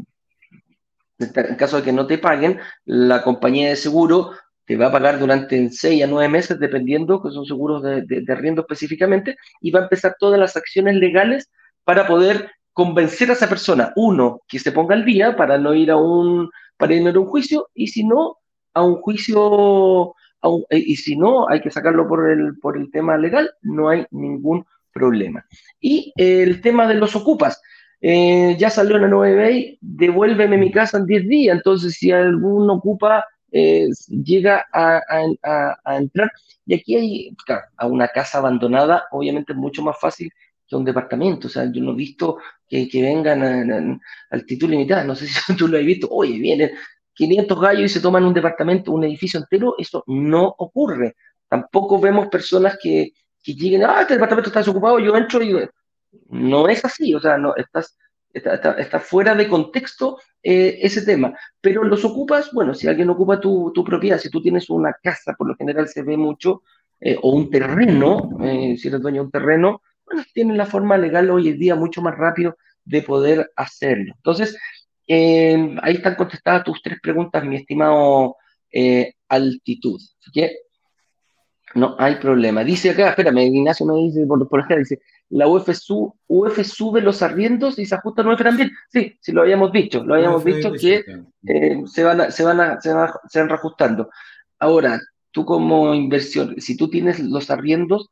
en 1.18 1.56
caso 1.58 1.78
de 1.78 1.84
que 1.84 1.92
no 1.92 2.06
te 2.06 2.20
paguen, 2.20 2.60
la 2.86 3.24
compañía 3.24 3.70
de 3.70 3.76
seguro 3.78 4.34
te 4.66 4.78
va 4.78 4.88
a 4.88 4.92
pagar 4.92 5.18
durante 5.18 5.72
6 5.72 6.04
a 6.04 6.08
9 6.08 6.30
meses, 6.30 6.60
dependiendo, 6.60 7.24
que 7.24 7.32
son 7.32 7.46
seguros 7.48 7.82
de, 7.82 8.04
de, 8.04 8.32
arriendo 8.32 8.62
específicamente, 8.62 9.38
y 9.60 9.72
va 9.72 9.80
a 9.80 9.84
empezar 9.84 10.16
todas 10.20 10.40
las 10.40 10.56
acciones 10.56 10.98
legales 10.98 11.50
para 11.84 12.06
poder 12.06 12.52
convencer 12.74 13.32
a 13.32 13.34
esa 13.34 13.50
persona, 13.50 13.92
uno, 13.96 14.42
que 14.48 14.60
se 14.60 14.72
ponga 14.72 14.94
al 14.94 15.04
día 15.04 15.36
para 15.36 15.58
no 15.58 15.74
ir 15.74 15.90
a 15.90 15.98
un, 15.98 16.52
para 16.78 16.94
ir 16.94 17.08
a 17.08 17.20
un 17.20 17.26
juicio, 17.26 17.70
y 17.74 17.88
si 17.88 18.04
no, 18.04 18.38
a 18.76 18.84
un 18.84 19.02
juicio 19.02 20.14
eh, 20.70 20.78
y 20.78 20.96
si 20.98 21.18
no, 21.18 21.50
hay 21.50 21.60
que 21.62 21.72
sacarlo 21.72 22.08
por 22.08 22.30
el, 22.30 22.60
por 22.60 22.78
el 22.78 22.92
tema 22.92 23.18
legal, 23.18 23.50
no 23.64 23.90
hay 23.90 24.06
ningún 24.12 24.64
problema. 24.96 25.46
Y 25.80 26.14
el 26.16 26.62
tema 26.62 26.88
de 26.88 26.96
los 26.96 27.16
ocupas, 27.16 27.62
eh, 28.02 28.56
ya 28.58 28.70
salió 28.70 28.96
en 28.96 29.04
la 29.04 29.08
9 29.10 29.78
devuélveme 29.82 30.58
mi 30.58 30.72
casa 30.72 30.98
en 30.98 31.06
10 31.06 31.28
días, 31.28 31.58
entonces 31.58 31.96
si 31.96 32.12
algún 32.12 32.70
ocupa 32.70 33.26
eh, 33.52 33.88
llega 34.08 34.66
a, 34.72 35.02
entrar, 35.98 36.32
y 36.66 36.76
aquí 36.76 36.96
hay, 36.96 37.36
a 37.78 37.88
una 37.88 38.08
casa 38.08 38.38
abandonada, 38.38 39.06
obviamente 39.12 39.54
es 39.54 39.58
mucho 39.58 39.84
más 39.84 39.98
fácil 40.00 40.32
que 40.68 40.76
un 40.76 40.86
departamento, 40.86 41.48
o 41.48 41.50
sea, 41.50 41.72
yo 41.72 41.82
no 41.84 41.92
he 41.92 41.96
visto 41.96 42.38
que, 42.68 42.90
vengan 42.94 44.02
al 44.30 44.46
título 44.46 44.72
limitado, 44.72 45.06
no 45.06 45.16
sé 45.16 45.28
si 45.28 45.56
tú 45.56 45.68
lo 45.68 45.78
has 45.78 45.86
visto, 45.86 46.08
oye, 46.10 46.40
vienen 46.40 46.72
500 47.14 47.60
gallos 47.60 47.92
y 47.92 47.94
se 47.94 48.02
toman 48.02 48.26
un 48.26 48.34
departamento, 48.34 48.92
un 48.92 49.04
edificio 49.04 49.40
entero, 49.40 49.76
eso 49.78 50.04
no 50.08 50.54
ocurre. 50.58 51.16
Tampoco 51.48 52.00
vemos 52.00 52.28
personas 52.28 52.78
que, 52.82 53.14
que 53.46 53.54
lleguen, 53.54 53.84
ah, 53.84 54.02
este 54.02 54.16
departamento 54.16 54.50
está 54.50 54.60
desocupado, 54.60 55.00
yo 55.00 55.16
entro 55.16 55.42
y... 55.42 55.70
No 56.30 56.68
es 56.68 56.84
así, 56.84 57.14
o 57.14 57.20
sea, 57.20 57.38
no, 57.38 57.56
estás, 57.56 57.98
está, 58.34 58.72
está, 58.72 59.00
fuera 59.00 59.36
de 59.36 59.48
contexto 59.48 60.18
eh, 60.42 60.80
ese 60.82 61.04
tema. 61.04 61.38
Pero 61.62 61.84
los 61.84 62.04
ocupas, 62.04 62.52
bueno, 62.54 62.74
si 62.74 62.88
alguien 62.88 63.10
ocupa 63.10 63.40
tu, 63.40 63.72
tu, 63.74 63.84
propiedad, 63.84 64.18
si 64.18 64.30
tú 64.30 64.42
tienes 64.42 64.70
una 64.70 64.94
casa, 64.94 65.34
por 65.38 65.48
lo 65.48 65.56
general 65.56 65.88
se 65.88 66.02
ve 66.02 66.18
mucho, 66.18 66.64
eh, 67.00 67.18
o 67.22 67.32
un 67.32 67.52
terreno, 67.52 68.30
eh, 68.42 68.76
si 68.78 68.88
eres 68.88 69.02
dueño 69.02 69.22
de 69.22 69.26
un 69.26 69.32
terreno, 69.32 69.82
bueno, 70.06 70.24
tienen 70.34 70.58
la 70.58 70.66
forma 70.66 70.98
legal 70.98 71.30
hoy 71.30 71.50
en 71.50 71.60
día 71.60 71.76
mucho 71.76 72.02
más 72.02 72.18
rápido 72.18 72.58
de 72.84 73.02
poder 73.02 73.52
hacerlo. 73.56 74.14
Entonces, 74.16 74.58
ahí 75.08 75.96
están 75.96 76.16
contestadas 76.16 76.64
tus 76.64 76.82
tres 76.82 77.00
preguntas, 77.02 77.44
mi 77.44 77.58
estimado 77.58 78.38
Altitud. 79.28 80.02
Así 80.20 80.32
que 80.32 80.65
No 81.76 81.96
hay 82.00 82.16
problema. 82.16 82.64
Dice 82.64 82.92
acá, 82.92 83.10
espérame, 83.10 83.40
Ignacio 83.40 83.86
me 83.86 83.96
dice 83.96 84.26
por, 84.26 84.48
por 84.48 84.62
acá, 84.62 84.78
dice, 84.78 85.02
la 85.30 85.46
UF, 85.48 85.70
sube 85.76 87.02
los 87.02 87.22
arriendos 87.22 87.78
y 87.78 87.86
se 87.86 87.96
ajusta 87.96 88.22
a 88.22 88.34
UF 88.34 88.42
también. 88.42 88.72
Sí, 88.90 89.18
sí 89.20 89.34
lo 89.34 89.42
habíamos 89.42 89.74
dicho, 89.74 90.04
lo 90.04 90.16
habíamos 90.16 90.46
dicho 90.46 90.72
que 90.72 91.04
eh, 91.46 91.82
se, 91.86 92.04
van 92.04 92.32
se, 92.32 92.44
van 92.44 92.62
a, 92.62 92.82
se, 92.82 92.94
van 92.94 93.10
se 93.28 93.40
van 93.40 93.50
reajustando. 93.50 94.10
Ahora, 94.58 95.02
tú 95.32 95.44
como 95.44 95.94
inversión, 95.94 96.56
si 96.60 96.78
tú 96.78 96.90
tienes 96.90 97.20
los 97.20 97.52
arriendos, 97.52 98.10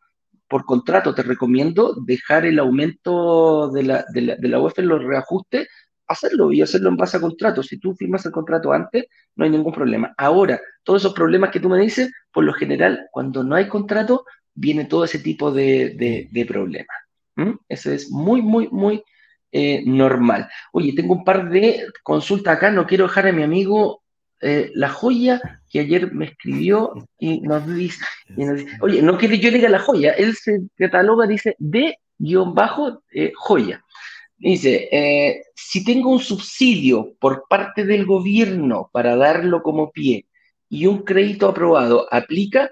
por 0.49 0.65
contrato 0.65 1.15
te 1.15 1.23
recomiendo 1.23 1.95
dejar 2.06 2.45
el 2.45 2.60
aumento 2.60 3.69
de 3.69 3.84
la, 3.84 4.06
de 4.14 4.22
la, 4.22 4.35
de 4.35 4.48
la 4.49 4.60
UF 4.60 4.77
en 4.77 4.90
los 4.90 5.02
reajustes 5.02 5.69
hacerlo 6.08 6.52
y 6.52 6.62
hacerlo 6.62 6.90
en 6.90 6.98
base 6.98 7.18
a 7.18 7.22
contrato. 7.22 7.64
Si 7.64 7.80
tú 7.80 7.96
firmas 7.96 8.26
el 8.26 8.32
contrato 8.32 8.72
antes, 8.72 9.06
no 9.36 9.46
hay 9.46 9.52
ningún 9.52 9.74
problema. 9.74 10.14
Ahora, 10.18 10.60
todos 10.84 11.02
esos 11.02 11.14
problemas 11.14 11.52
que 11.52 11.60
tú 11.60 11.70
me 11.70 11.80
dices, 11.80 12.12
por 12.32 12.44
lo 12.44 12.54
general, 12.54 13.08
cuando 13.12 13.44
no 13.44 13.56
hay 13.56 13.68
contrato, 13.68 14.26
viene 14.54 14.86
todo 14.86 15.04
ese 15.04 15.20
tipo 15.20 15.52
de, 15.52 16.30
de, 16.32 16.46
problemas. 16.46 16.96
Eso 17.68 17.92
es 17.92 18.12
muy, 18.12 18.42
muy, 18.42 18.68
muy 18.70 19.04
eh, 19.52 19.84
normal. 19.86 20.50
Oye, 20.72 20.94
tengo 20.94 21.14
un 21.14 21.24
par 21.24 21.50
de 21.50 21.88
consultas 22.04 22.58
acá, 22.58 22.72
no 22.72 22.86
quiero 22.86 23.06
dejar 23.06 23.28
a 23.28 23.32
mi 23.32 23.44
amigo 23.44 24.04
eh, 24.42 24.72
La 24.76 24.90
Joya, 24.90 25.62
que 25.70 25.80
ayer 25.80 26.14
me 26.14 26.26
escribió 26.26 26.94
y 27.18 27.42
nos, 27.42 27.66
dice, 27.74 28.04
oye, 28.82 29.02
no 29.02 29.18
quiere 29.18 29.40
yo 29.40 29.52
diga 29.52 29.70
La 29.70 29.80
Joya, 29.80 30.12
él 30.12 30.36
se 30.36 30.60
cataloga, 30.78 31.26
dice, 31.26 31.56
de 31.60 31.98
guion 32.18 32.54
bajo 32.54 33.04
eh, 33.12 33.32
joya. 33.36 33.84
Dice, 34.44 34.90
eh, 34.91 35.45
si 35.56 35.86
tengo 35.86 36.10
un 36.10 36.20
subsidio 36.20 37.14
por 37.18 37.45
parte 37.48 37.86
del 37.86 38.06
gobierno 38.06 38.90
para 38.91 39.15
darlo 39.15 39.64
como 39.64 39.90
pie 39.90 40.28
y 40.68 40.86
un 40.86 41.03
crédito 41.03 41.48
aprobado, 41.48 42.07
¿aplica? 42.11 42.70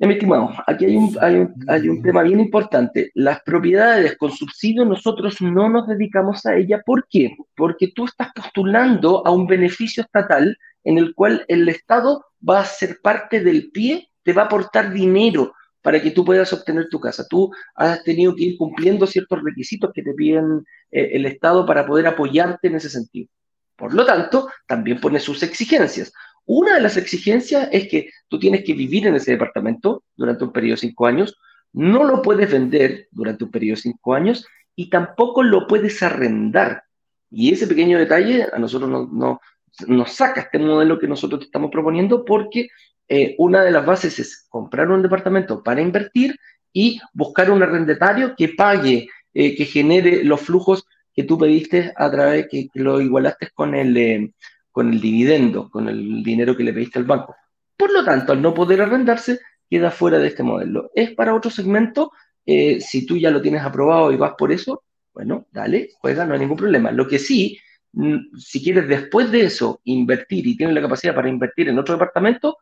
Ya, 0.00 0.08
mi 0.08 0.14
estimado, 0.14 0.50
aquí 0.66 0.86
hay 0.86 0.96
un, 0.96 1.16
hay, 1.20 1.36
un, 1.36 1.54
hay 1.68 1.88
un, 1.88 2.02
tema 2.02 2.24
bien 2.24 2.40
importante. 2.40 3.12
Las 3.14 3.40
propiedades 3.42 4.16
con 4.16 4.32
subsidio 4.32 4.84
nosotros 4.84 5.40
no 5.40 5.68
nos 5.68 5.86
dedicamos 5.86 6.44
a 6.46 6.56
ellas. 6.56 6.82
¿Por 6.84 7.06
qué? 7.08 7.36
Porque 7.54 7.92
tú 7.94 8.06
estás 8.06 8.32
postulando 8.34 9.24
a 9.24 9.30
un 9.30 9.46
beneficio 9.46 10.02
estatal 10.02 10.58
en 10.82 10.98
el 10.98 11.14
cual 11.14 11.44
el 11.46 11.68
Estado 11.68 12.24
va 12.46 12.58
a 12.58 12.64
ser 12.64 12.98
parte 13.00 13.38
del 13.38 13.70
pie, 13.70 14.08
te 14.24 14.32
va 14.32 14.42
a 14.42 14.46
aportar 14.46 14.92
dinero 14.92 15.54
para 15.82 16.00
que 16.00 16.12
tú 16.12 16.24
puedas 16.24 16.52
obtener 16.52 16.88
tu 16.88 17.00
casa. 17.00 17.26
Tú 17.28 17.52
has 17.74 18.02
tenido 18.04 18.34
que 18.34 18.44
ir 18.44 18.56
cumpliendo 18.56 19.06
ciertos 19.06 19.42
requisitos 19.42 19.90
que 19.92 20.02
te 20.02 20.14
piden 20.14 20.64
eh, 20.90 21.10
el 21.12 21.26
Estado 21.26 21.66
para 21.66 21.86
poder 21.86 22.06
apoyarte 22.06 22.68
en 22.68 22.76
ese 22.76 22.88
sentido. 22.88 23.28
Por 23.76 23.94
lo 23.94 24.06
tanto, 24.06 24.48
también 24.66 25.00
pone 25.00 25.18
sus 25.18 25.42
exigencias. 25.42 26.12
Una 26.44 26.74
de 26.74 26.80
las 26.80 26.96
exigencias 26.96 27.68
es 27.72 27.88
que 27.88 28.10
tú 28.28 28.38
tienes 28.38 28.64
que 28.64 28.74
vivir 28.74 29.06
en 29.06 29.16
ese 29.16 29.32
departamento 29.32 30.04
durante 30.16 30.44
un 30.44 30.52
periodo 30.52 30.74
de 30.74 30.80
cinco 30.80 31.06
años, 31.06 31.36
no 31.72 32.04
lo 32.04 32.22
puedes 32.22 32.50
vender 32.50 33.08
durante 33.10 33.44
un 33.44 33.50
periodo 33.50 33.76
de 33.76 33.82
cinco 33.82 34.14
años 34.14 34.46
y 34.76 34.90
tampoco 34.90 35.42
lo 35.42 35.66
puedes 35.66 36.02
arrendar. 36.02 36.84
Y 37.30 37.52
ese 37.52 37.66
pequeño 37.66 37.98
detalle 37.98 38.46
a 38.52 38.58
nosotros 38.58 38.90
no, 38.90 39.08
no, 39.10 39.40
nos 39.86 40.12
saca 40.12 40.42
este 40.42 40.58
modelo 40.58 40.98
que 40.98 41.08
nosotros 41.08 41.40
te 41.40 41.46
estamos 41.46 41.70
proponiendo 41.70 42.24
porque 42.24 42.68
eh, 43.08 43.34
una 43.38 43.62
de 43.62 43.70
las 43.70 43.84
bases 43.84 44.18
es 44.18 44.46
comprar 44.48 44.90
un 44.90 45.02
departamento 45.02 45.62
para 45.62 45.80
invertir 45.80 46.38
y 46.72 47.00
buscar 47.12 47.50
un 47.50 47.62
arrendatario 47.62 48.34
que 48.36 48.50
pague, 48.50 49.08
eh, 49.34 49.54
que 49.54 49.64
genere 49.64 50.24
los 50.24 50.40
flujos 50.40 50.86
que 51.14 51.24
tú 51.24 51.36
pediste 51.36 51.92
a 51.96 52.10
través, 52.10 52.48
que, 52.48 52.68
lo 52.74 53.00
igualaste 53.00 53.50
con 53.54 53.74
el, 53.74 53.96
eh, 53.96 54.32
con 54.70 54.90
el 54.90 55.00
dividendo, 55.00 55.68
con 55.70 55.88
el 55.88 56.22
dinero 56.22 56.56
que 56.56 56.64
le 56.64 56.72
pediste 56.72 56.98
al 56.98 57.04
banco. 57.04 57.36
Por 57.76 57.92
lo 57.92 58.04
tanto, 58.04 58.32
al 58.32 58.40
no 58.40 58.54
poder 58.54 58.80
arrendarse, 58.80 59.40
queda 59.68 59.90
fuera 59.90 60.18
de 60.18 60.28
este 60.28 60.42
modelo. 60.42 60.90
Es 60.94 61.10
para 61.12 61.34
otro 61.34 61.50
segmento, 61.50 62.12
si 62.44 63.06
tú 63.06 63.16
ya 63.16 63.30
lo 63.30 63.40
tienes 63.40 63.62
aprobado 63.62 64.10
y 64.12 64.16
vas 64.16 64.32
por 64.36 64.52
eso, 64.52 64.84
bueno, 65.12 65.46
dale, 65.50 65.90
juega, 66.00 66.24
no 66.24 66.34
hay 66.34 66.40
ningún 66.40 66.56
problema. 66.56 66.90
Lo 66.90 67.06
que 67.06 67.18
sí, 67.18 67.58
mm, 67.92 68.36
si 68.38 68.62
quieres 68.62 68.88
después 68.88 69.30
de 69.30 69.42
eso 69.44 69.80
invertir 69.84 70.46
y 70.46 70.56
tienes 70.56 70.74
la 70.74 70.82
capacidad 70.82 71.14
para 71.14 71.28
invertir 71.28 71.68
en 71.68 71.78
otro 71.78 71.94
departamento, 71.94 72.58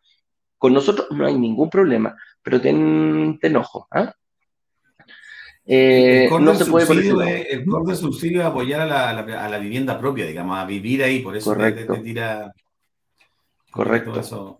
con 0.61 0.75
nosotros 0.75 1.09
no 1.11 1.27
hay 1.27 1.39
ningún 1.39 1.71
problema, 1.71 2.15
pero 2.43 2.61
ten, 2.61 3.39
enojo. 3.41 3.89
¿ah? 3.91 4.15
Eh, 5.65 6.29
el 6.31 6.45
no 6.45 6.55
se 6.55 6.67
puede 6.67 6.85
subsidio 6.85 7.23
es, 7.23 7.47
El 7.49 7.65
corte 7.65 7.97
subsidio 7.97 8.41
es 8.41 8.47
apoyar 8.47 8.83
a 8.83 9.15
la, 9.15 9.59
vivienda 9.59 9.99
propia, 9.99 10.27
digamos, 10.27 10.59
a 10.59 10.67
vivir 10.67 11.03
ahí, 11.03 11.21
por 11.21 11.35
eso 11.35 11.55
Correcto. 11.55 11.95
te, 11.95 12.01
tira. 12.01 12.53
Correcto. 13.71 14.21
Eso, 14.21 14.59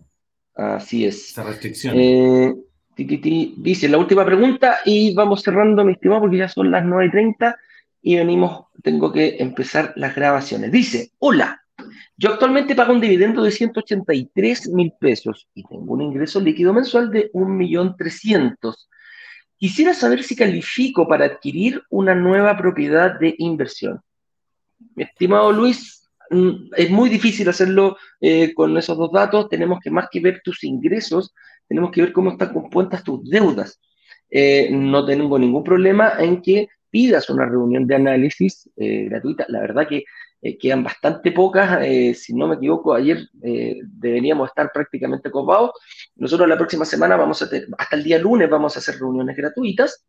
Así 0.55 1.05
es. 1.05 1.29
Esa 1.29 1.43
restricción. 1.43 1.95
Eh, 1.99 2.55
dice 2.95 3.87
la 3.87 3.99
última 3.99 4.25
pregunta 4.25 4.79
y 4.83 5.13
vamos 5.13 5.43
cerrando, 5.43 5.85
mi 5.85 5.93
estimado, 5.93 6.21
porque 6.21 6.37
ya 6.37 6.49
son 6.49 6.71
las 6.71 6.83
9.30 6.83 7.55
y 8.01 8.15
venimos, 8.15 8.65
tengo 8.81 9.11
que 9.11 9.37
empezar 9.37 9.93
las 9.97 10.15
grabaciones. 10.15 10.71
Dice, 10.71 11.11
hola, 11.19 11.60
yo 12.17 12.31
actualmente 12.31 12.75
pago 12.75 12.93
un 12.93 13.01
dividendo 13.01 13.43
de 13.43 13.51
183 13.51 14.69
mil 14.69 14.93
pesos 14.99 15.47
y 15.53 15.63
tengo 15.63 15.93
un 15.93 16.01
ingreso 16.01 16.39
líquido 16.39 16.73
mensual 16.73 17.11
de 17.11 17.31
1.300.000. 17.33 18.75
Quisiera 19.57 19.93
saber 19.93 20.23
si 20.23 20.35
califico 20.35 21.07
para 21.07 21.25
adquirir 21.25 21.83
una 21.91 22.15
nueva 22.15 22.57
propiedad 22.57 23.19
de 23.19 23.35
inversión. 23.37 24.01
Mi 24.95 25.03
estimado 25.03 25.51
Luis, 25.51 26.09
mm, 26.31 26.71
es 26.75 26.89
muy 26.89 27.09
difícil 27.09 27.47
hacerlo 27.47 27.95
eh, 28.19 28.55
con 28.55 28.75
esos 28.75 28.97
dos 28.97 29.11
datos. 29.11 29.49
Tenemos 29.49 29.79
que 29.79 29.91
más 29.91 30.07
que 30.11 30.19
ver 30.19 30.41
tus 30.43 30.63
ingresos, 30.63 31.31
tenemos 31.67 31.91
que 31.91 32.01
ver 32.01 32.11
cómo 32.11 32.31
están 32.31 32.53
compuestas 32.53 33.03
tus 33.03 33.29
deudas. 33.29 33.79
Eh, 34.31 34.69
no 34.71 35.05
tengo 35.05 35.37
ningún 35.37 35.63
problema 35.63 36.13
en 36.17 36.41
que 36.41 36.69
pidas 36.89 37.29
una 37.29 37.45
reunión 37.45 37.85
de 37.85 37.95
análisis 37.95 38.69
eh, 38.77 39.05
gratuita. 39.09 39.45
La 39.47 39.61
verdad 39.61 39.87
que 39.87 40.05
eh, 40.41 40.57
quedan 40.57 40.83
bastante 40.83 41.31
pocas, 41.31 41.79
eh, 41.83 42.15
si 42.15 42.33
no 42.33 42.47
me 42.47 42.55
equivoco, 42.55 42.93
ayer 42.93 43.29
eh, 43.43 43.79
deberíamos 43.83 44.49
estar 44.49 44.71
prácticamente 44.73 45.29
copados. 45.29 45.71
Nosotros 46.15 46.49
la 46.49 46.57
próxima 46.57 46.83
semana 46.83 47.15
vamos 47.15 47.41
a 47.41 47.49
tener, 47.49 47.67
hasta 47.77 47.95
el 47.95 48.03
día 48.03 48.17
lunes 48.17 48.49
vamos 48.49 48.75
a 48.75 48.79
hacer 48.79 48.99
reuniones 48.99 49.37
gratuitas 49.37 50.03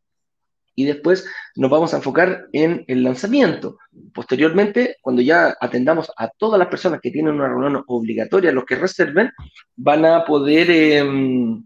y 0.75 0.85
después 0.87 1.27
nos 1.57 1.71
vamos 1.71 1.93
a 1.93 1.99
enfocar 1.99 2.47
en 2.53 2.85
el 2.89 3.03
lanzamiento. 3.03 3.77
Posteriormente, 4.15 4.97
cuando 5.03 5.21
ya 5.21 5.55
atendamos 5.61 6.11
a 6.17 6.29
todas 6.29 6.59
las 6.59 6.69
personas 6.69 7.01
que 7.03 7.11
tienen 7.11 7.35
una 7.35 7.49
reunión 7.49 7.85
obligatoria, 7.87 8.53
los 8.53 8.65
que 8.65 8.77
reserven, 8.77 9.31
van 9.77 10.07
a 10.07 10.25
poder, 10.25 10.71
em, 10.71 11.63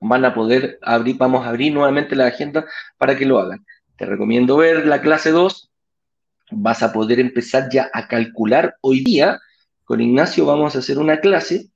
van 0.00 0.24
a 0.26 0.34
poder 0.34 0.78
abrir, 0.82 1.16
vamos 1.16 1.46
a 1.46 1.48
abrir 1.48 1.72
nuevamente 1.72 2.14
la 2.16 2.26
agenda 2.26 2.66
para 2.98 3.16
que 3.16 3.24
lo 3.24 3.38
hagan. 3.38 3.64
Te 3.96 4.04
recomiendo 4.04 4.58
ver 4.58 4.86
la 4.86 5.00
clase 5.00 5.30
2, 5.30 5.70
vas 6.50 6.82
a 6.82 6.92
poder 6.92 7.20
empezar 7.20 7.68
ya 7.70 7.90
a 7.92 8.08
calcular. 8.08 8.76
Hoy 8.80 9.02
día, 9.02 9.40
con 9.84 10.00
Ignacio, 10.00 10.46
vamos 10.46 10.76
a 10.76 10.80
hacer 10.80 10.98
una 10.98 11.20
clase 11.20 11.68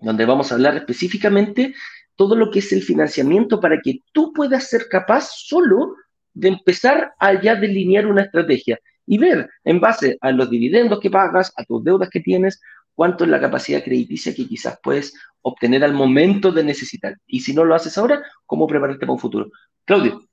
donde 0.00 0.24
vamos 0.24 0.50
a 0.50 0.56
hablar 0.56 0.76
específicamente 0.76 1.74
todo 2.16 2.36
lo 2.36 2.50
que 2.50 2.60
es 2.60 2.72
el 2.72 2.82
financiamiento 2.82 3.60
para 3.60 3.80
que 3.80 4.00
tú 4.12 4.32
puedas 4.32 4.68
ser 4.68 4.88
capaz 4.88 5.30
solo 5.32 5.96
de 6.32 6.48
empezar 6.48 7.12
a 7.18 7.40
ya 7.40 7.54
delinear 7.54 8.06
una 8.06 8.22
estrategia 8.22 8.78
y 9.06 9.18
ver 9.18 9.48
en 9.64 9.80
base 9.80 10.18
a 10.20 10.30
los 10.32 10.50
dividendos 10.50 11.00
que 11.00 11.10
pagas, 11.10 11.52
a 11.56 11.64
tus 11.64 11.82
deudas 11.82 12.08
que 12.10 12.20
tienes, 12.20 12.60
cuánto 12.94 13.24
es 13.24 13.30
la 13.30 13.40
capacidad 13.40 13.82
crediticia 13.82 14.34
que 14.34 14.46
quizás 14.46 14.78
puedes 14.82 15.14
obtener 15.42 15.84
al 15.84 15.92
momento 15.92 16.52
de 16.52 16.64
necesitar. 16.64 17.16
Y 17.26 17.40
si 17.40 17.52
no 17.54 17.64
lo 17.64 17.74
haces 17.74 17.98
ahora, 17.98 18.22
cómo 18.46 18.66
prepararte 18.66 19.00
para 19.00 19.12
un 19.12 19.18
futuro. 19.18 19.50
Claudio. 19.84 20.26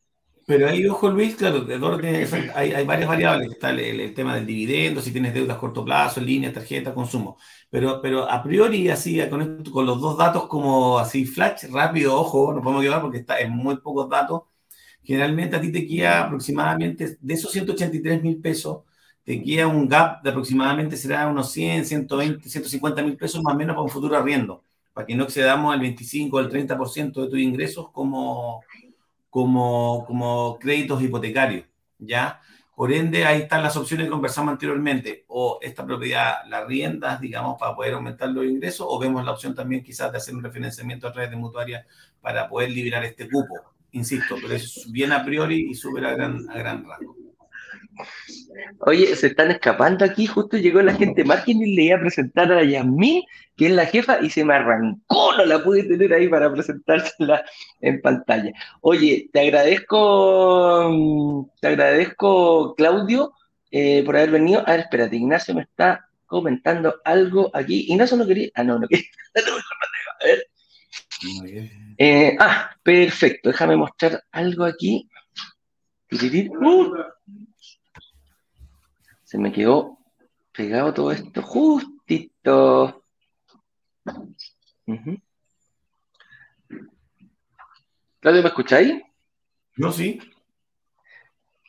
Pero 0.52 0.68
ahí, 0.68 0.86
ojo 0.86 1.10
Luis, 1.10 1.36
claro, 1.36 1.66
hay, 2.56 2.74
hay, 2.74 2.86
varias 2.86 3.08
variables. 3.08 3.52
Está 3.52 3.70
el, 3.70 4.14
tema 4.14 4.36
del 4.36 4.46
dividendo, 4.46 5.02
si 5.02 5.12
tienes 5.14 5.34
deudas 5.34 5.56
a 5.56 5.60
corto 5.60 5.86
plazo, 5.86 6.20
línea, 6.20 6.52
tarjeta, 6.52 6.94
consumo. 6.94 7.38
Pero, 7.70 8.02
pero 8.02 8.30
a 8.30 8.44
priori, 8.44 8.90
así, 8.90 9.18
con, 9.30 9.64
con 9.64 9.86
los 9.86 10.02
dos 10.02 10.18
datos 10.18 10.48
como 10.48 11.00
así, 11.00 11.26
flash, 11.26 11.70
rápido, 11.72 12.20
ojo, 12.20 12.54
no 12.54 12.62
podemos 12.62 12.84
llevar 12.84 13.02
porque 13.02 13.20
está 13.20 13.40
en 13.40 13.52
muy 13.52 13.78
pocos 13.78 14.10
datos. 14.10 14.42
Generalmente 15.04 15.56
a 15.56 15.62
ti 15.62 15.72
te 15.72 15.88
queda 15.88 16.26
aproximadamente, 16.26 17.18
de 17.22 17.34
esos 17.34 17.50
183 17.52 18.22
mil 18.22 18.42
pesos, 18.42 18.84
te 19.24 19.42
queda 19.42 19.68
un 19.68 19.88
gap 19.88 20.22
de 20.22 20.32
aproximadamente 20.32 20.98
será 20.98 21.28
unos 21.28 21.50
100, 21.52 21.86
120, 21.86 22.50
150 22.50 23.04
mil 23.04 23.16
pesos 23.16 23.42
más 23.42 23.54
o 23.56 23.58
menos 23.58 23.74
para 23.76 23.84
un 23.84 23.90
futuro 23.90 24.18
arriendo, 24.18 24.66
para 24.94 25.08
que 25.08 25.16
no 25.16 25.24
excedamos 25.24 25.74
el 25.74 25.80
25 25.80 26.36
o 26.36 26.40
el 26.42 26.50
30% 26.50 27.22
de 27.22 27.30
tus 27.30 27.40
ingresos 27.40 27.90
como 27.92 28.62
como, 29.32 30.06
como 30.06 30.60
créditos 30.60 31.02
hipotecarios, 31.02 31.66
¿ya? 31.98 32.42
Por 32.76 32.92
ende, 32.92 33.26
ahí 33.26 33.42
están 33.42 33.64
las 33.64 33.78
opciones 33.78 34.06
que 34.08 34.12
conversamos 34.12 34.52
anteriormente. 34.52 35.24
O 35.28 35.60
esta 35.62 35.86
propiedad 35.86 36.44
la 36.48 36.66
riendas, 36.66 37.22
digamos, 37.22 37.58
para 37.60 37.76
poder 37.76 37.94
aumentar 37.94 38.30
los 38.30 38.46
ingresos, 38.46 38.86
o 38.90 39.00
vemos 39.00 39.24
la 39.24 39.32
opción 39.32 39.56
también 39.56 39.84
quizás 39.84 40.12
de 40.12 40.18
hacer 40.18 40.36
un 40.36 40.44
refinanciamiento 40.44 41.08
a 41.08 41.14
través 41.14 41.32
de 41.32 41.38
mutuaria 41.38 41.88
para 42.20 42.50
poder 42.50 42.72
liberar 42.72 43.06
este 43.06 43.30
cupo. 43.30 43.56
Insisto, 43.92 44.36
pero 44.42 44.54
es 44.54 44.86
bien 44.92 45.12
a 45.12 45.24
priori 45.24 45.70
y 45.72 45.76
súper 45.76 46.06
a 46.06 46.14
gran, 46.14 46.50
a 46.50 46.58
gran 46.58 46.86
rango. 46.86 47.21
Oye, 48.80 49.16
se 49.16 49.28
están 49.28 49.52
escapando 49.52 50.06
aquí, 50.06 50.26
justo 50.26 50.58
llegó 50.58 50.82
la 50.82 50.94
gente 50.96 51.24
marketing 51.24 51.62
y 51.62 51.76
le 51.76 51.84
iba 51.84 51.98
a 51.98 52.02
presentar 52.02 52.52
a 52.52 52.64
Yasmín, 52.64 53.24
que 53.56 53.68
es 53.68 53.72
la 53.72 53.86
jefa, 53.86 54.20
y 54.22 54.30
se 54.30 54.44
me 54.44 54.54
arrancó, 54.54 55.34
no 55.38 55.46
la 55.46 55.64
pude 55.64 55.84
tener 55.84 56.14
ahí 56.14 56.28
para 56.28 56.52
presentársela 56.52 57.44
en 57.82 58.02
pantalla. 58.02 58.52
Oye, 58.82 59.30
te 59.32 59.42
agradezco, 59.42 60.90
te 61.60 61.68
agradezco, 61.68 62.76
Claudio, 62.76 63.34
eh, 63.72 64.04
por 64.06 64.16
haber 64.16 64.32
venido. 64.32 64.64
A 64.68 64.72
ver, 64.72 64.80
espérate, 64.82 65.16
Ignacio 65.16 65.54
me 65.54 65.62
está 65.62 66.08
comentando 66.26 66.96
algo 67.04 67.52
aquí. 67.54 67.86
Ignacio 67.90 68.18
no 68.18 68.26
quería, 68.26 68.50
ah, 68.56 68.64
no, 68.64 68.80
no 68.80 68.88
quería. 68.88 69.06
A 70.22 70.26
ver. 70.26 70.48
Eh, 71.98 72.36
ah, 72.40 72.72
perfecto, 72.84 73.50
déjame 73.50 73.76
mostrar 73.76 74.24
algo 74.32 74.66
aquí. 74.66 75.08
Uh. 76.12 76.94
Se 79.32 79.38
me 79.38 79.54
quedó 79.54 79.98
pegado 80.52 80.94
todo 80.94 81.14
esto 81.14 81.42
justito. 81.42 83.02
Claudio, 88.20 88.42
¿me 88.42 88.50
escucháis? 88.50 89.02
No, 89.78 89.94
sí. 89.94 90.20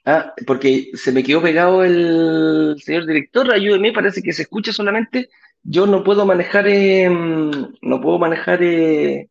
Ah, 0.04 0.34
porque 0.44 0.90
se 0.94 1.12
me 1.12 1.22
quedó 1.22 1.40
pegado 1.40 1.84
el 1.84 2.82
señor 2.82 3.06
director, 3.06 3.52
ayúdeme, 3.52 3.92
parece 3.92 4.24
que 4.24 4.32
se 4.32 4.42
escucha 4.42 4.72
solamente. 4.72 5.30
Yo 5.62 5.86
no 5.86 6.02
puedo 6.02 6.26
manejar, 6.26 6.66
em, 6.66 7.72
no 7.80 8.00
puedo 8.00 8.18
manejar, 8.18 8.60
eh, 8.64 9.30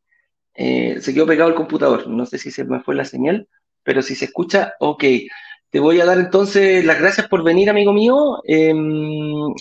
eh, 0.53 1.01
se 1.01 1.13
quedó 1.13 1.25
pegado 1.25 1.49
el 1.49 1.55
computador. 1.55 2.07
No 2.07 2.25
sé 2.25 2.37
si 2.37 2.49
se 2.49 2.63
me 2.63 2.79
fue 2.79 2.95
la 2.95 3.03
señal 3.03 3.49
pero 3.83 4.01
si 4.01 4.15
se 4.15 4.25
escucha, 4.25 4.73
ok. 4.79 5.03
Te 5.71 5.79
voy 5.79 6.01
a 6.01 6.05
dar 6.05 6.19
entonces 6.19 6.83
las 6.83 6.99
gracias 6.99 7.29
por 7.29 7.43
venir, 7.45 7.69
amigo 7.69 7.93
mío. 7.93 8.41
Em, 8.43 9.53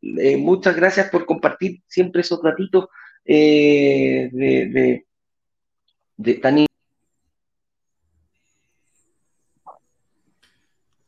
eh, 0.00 0.36
muchas 0.36 0.76
gracias 0.76 1.10
por 1.10 1.26
compartir 1.26 1.82
siempre 1.88 2.20
esos 2.20 2.40
ratitos 2.40 2.86
eh, 3.24 4.30
de, 4.32 4.66
de, 4.68 5.06
de 6.18 6.34
tan... 6.34 6.66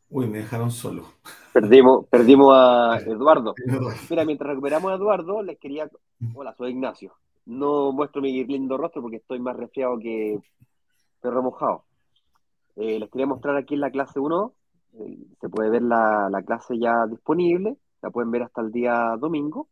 Uy, 0.09 0.27
me 0.27 0.39
dejaron 0.39 0.71
solo. 0.71 1.05
Perdimos, 1.53 2.05
perdimos 2.07 2.53
a 2.53 2.99
Eduardo. 3.07 3.55
Mira, 4.09 4.25
mientras 4.25 4.49
recuperamos 4.49 4.91
a 4.91 4.95
Eduardo, 4.95 5.41
les 5.41 5.57
quería. 5.57 5.89
Hola, 6.33 6.53
soy 6.57 6.71
Ignacio. 6.71 7.13
No 7.45 7.93
muestro 7.93 8.21
mi 8.21 8.43
lindo 8.43 8.75
rostro 8.75 9.01
porque 9.01 9.17
estoy 9.17 9.39
más 9.39 9.55
resfriado 9.55 9.97
que 9.99 10.37
perro 11.21 11.43
mojado. 11.43 11.85
Eh, 12.79 12.97
les 12.97 13.09
quería 13.09 13.27
mostrar 13.27 13.57
aquí 13.57 13.73
en 13.73 13.81
la 13.81 13.91
clase 13.91 14.21
1, 14.21 14.53
eh, 14.93 15.17
se 15.41 15.49
puede 15.49 15.69
ver 15.69 15.81
la, 15.81 16.29
clase 16.45 16.79
ya 16.79 17.05
disponible, 17.07 17.75
la 18.01 18.09
pueden 18.09 18.31
ver 18.31 18.43
hasta 18.43 18.61
el 18.61 18.71
día 18.71 19.17
domingo. 19.19 19.67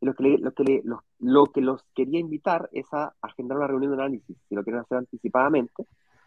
Y 0.00 0.06
lo 0.06 0.14
que, 0.14 0.38
lo, 0.38 0.52
que 0.52 0.82
lo, 1.18 1.46
que 1.46 1.60
los 1.60 1.82
quería 1.96 2.20
invitar 2.20 2.68
es 2.70 2.86
a 2.92 3.12
agendar 3.20 3.58
una 3.58 3.66
reunión 3.66 3.90
de 3.96 4.02
análisis, 4.02 4.36
si 4.48 4.54
lo 4.54 4.62
quieren 4.62 4.82
hacer 4.82 4.98
anticipadamente. 4.98 5.84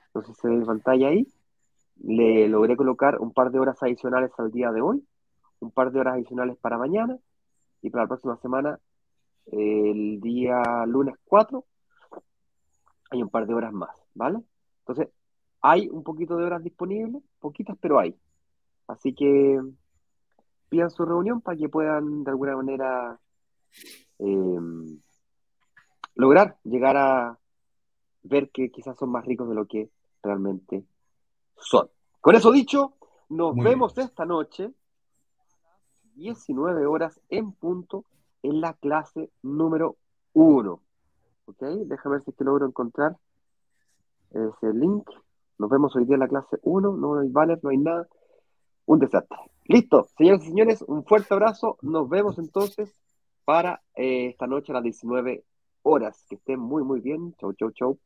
Entonces 0.07 0.35
se 0.37 0.49
ve 0.49 0.55
en 0.55 0.65
pantalla 0.65 1.07
ahí. 1.07 1.25
Le 2.03 2.49
logré 2.49 2.75
colocar 2.75 3.19
un 3.21 3.31
par 3.31 3.49
de 3.49 3.59
horas 3.59 3.81
adicionales 3.81 4.31
al 4.37 4.51
día 4.51 4.71
de 4.73 4.81
hoy, 4.81 5.01
un 5.61 5.71
par 5.71 5.91
de 5.91 5.99
horas 6.01 6.15
adicionales 6.15 6.57
para 6.57 6.77
mañana 6.77 7.17
y 7.81 7.89
para 7.89 8.03
la 8.03 8.09
próxima 8.09 8.35
semana, 8.37 8.79
el 9.45 10.19
día 10.19 10.85
lunes 10.87 11.15
4, 11.23 11.63
hay 13.11 13.23
un 13.23 13.29
par 13.29 13.47
de 13.47 13.53
horas 13.53 13.71
más, 13.71 13.95
¿vale? 14.13 14.39
Entonces, 14.79 15.09
hay 15.69 15.89
un 15.89 16.02
poquito 16.02 16.38
de 16.38 16.45
horas 16.45 16.64
disponibles, 16.64 17.22
poquitas, 17.39 17.77
pero 17.81 17.99
hay. 17.99 18.15
Así 18.88 19.14
que 19.14 19.61
pidan 20.69 20.89
su 20.89 21.03
reunión 21.03 21.41
para 21.41 21.57
que 21.57 21.68
puedan 21.68 22.23
de 22.23 22.31
alguna 22.31 22.56
manera 22.56 23.19
em, 24.19 25.02
lograr 26.15 26.57
llegar 26.64 26.95
a 26.95 27.38
ver 28.23 28.49
que 28.49 28.72
quizás 28.72 28.98
son 28.98 29.11
más 29.11 29.26
ricos 29.26 29.49
de 29.49 29.56
lo 29.56 29.65
que 29.65 29.89
realmente 30.23 30.85
son. 31.57 31.89
Con 32.22 32.35
eso 32.35 32.52
dicho, 32.52 32.94
nos 33.27 33.53
vemos 33.56 33.98
esta 33.98 34.26
noche, 34.26 34.72
19 36.15 36.85
horas 36.85 37.19
en 37.27 37.52
punto, 37.52 38.06
en 38.41 38.61
la 38.61 38.73
clase 38.73 39.31
número 39.44 39.98
1. 40.31 40.81
¿Ok? 41.45 41.61
Déjame 41.61 42.15
ver 42.15 42.23
si 42.23 42.31
es 42.31 42.38
que 42.38 42.44
logro 42.45 42.65
encontrar 42.65 43.18
ese 44.31 44.73
link. 44.73 45.10
Nos 45.57 45.69
vemos 45.69 45.95
hoy 45.95 46.05
día 46.05 46.15
en 46.15 46.21
la 46.21 46.27
clase 46.27 46.57
1, 46.61 46.97
no 46.97 47.19
hay 47.19 47.29
banner, 47.29 47.59
no 47.63 47.69
hay 47.69 47.77
nada. 47.77 48.07
Un 48.85 48.99
desastre. 48.99 49.38
Listo, 49.65 50.07
señores 50.17 50.43
y 50.43 50.47
señores, 50.47 50.81
un 50.84 51.03
fuerte 51.03 51.34
abrazo. 51.34 51.77
Nos 51.81 52.07
vemos 52.07 52.38
entonces 52.39 52.93
para 53.43 53.81
eh, 53.95 54.27
esta 54.27 54.47
noche 54.47 54.71
a 54.71 54.75
las 54.75 54.84
19 54.84 55.43
horas. 55.81 56.25
Que 56.29 56.35
estén 56.35 56.59
muy, 56.59 56.84
muy 56.84 57.01
bien. 57.01 57.34
Chau, 57.39 57.53
chau, 57.53 57.71
chau. 57.71 57.99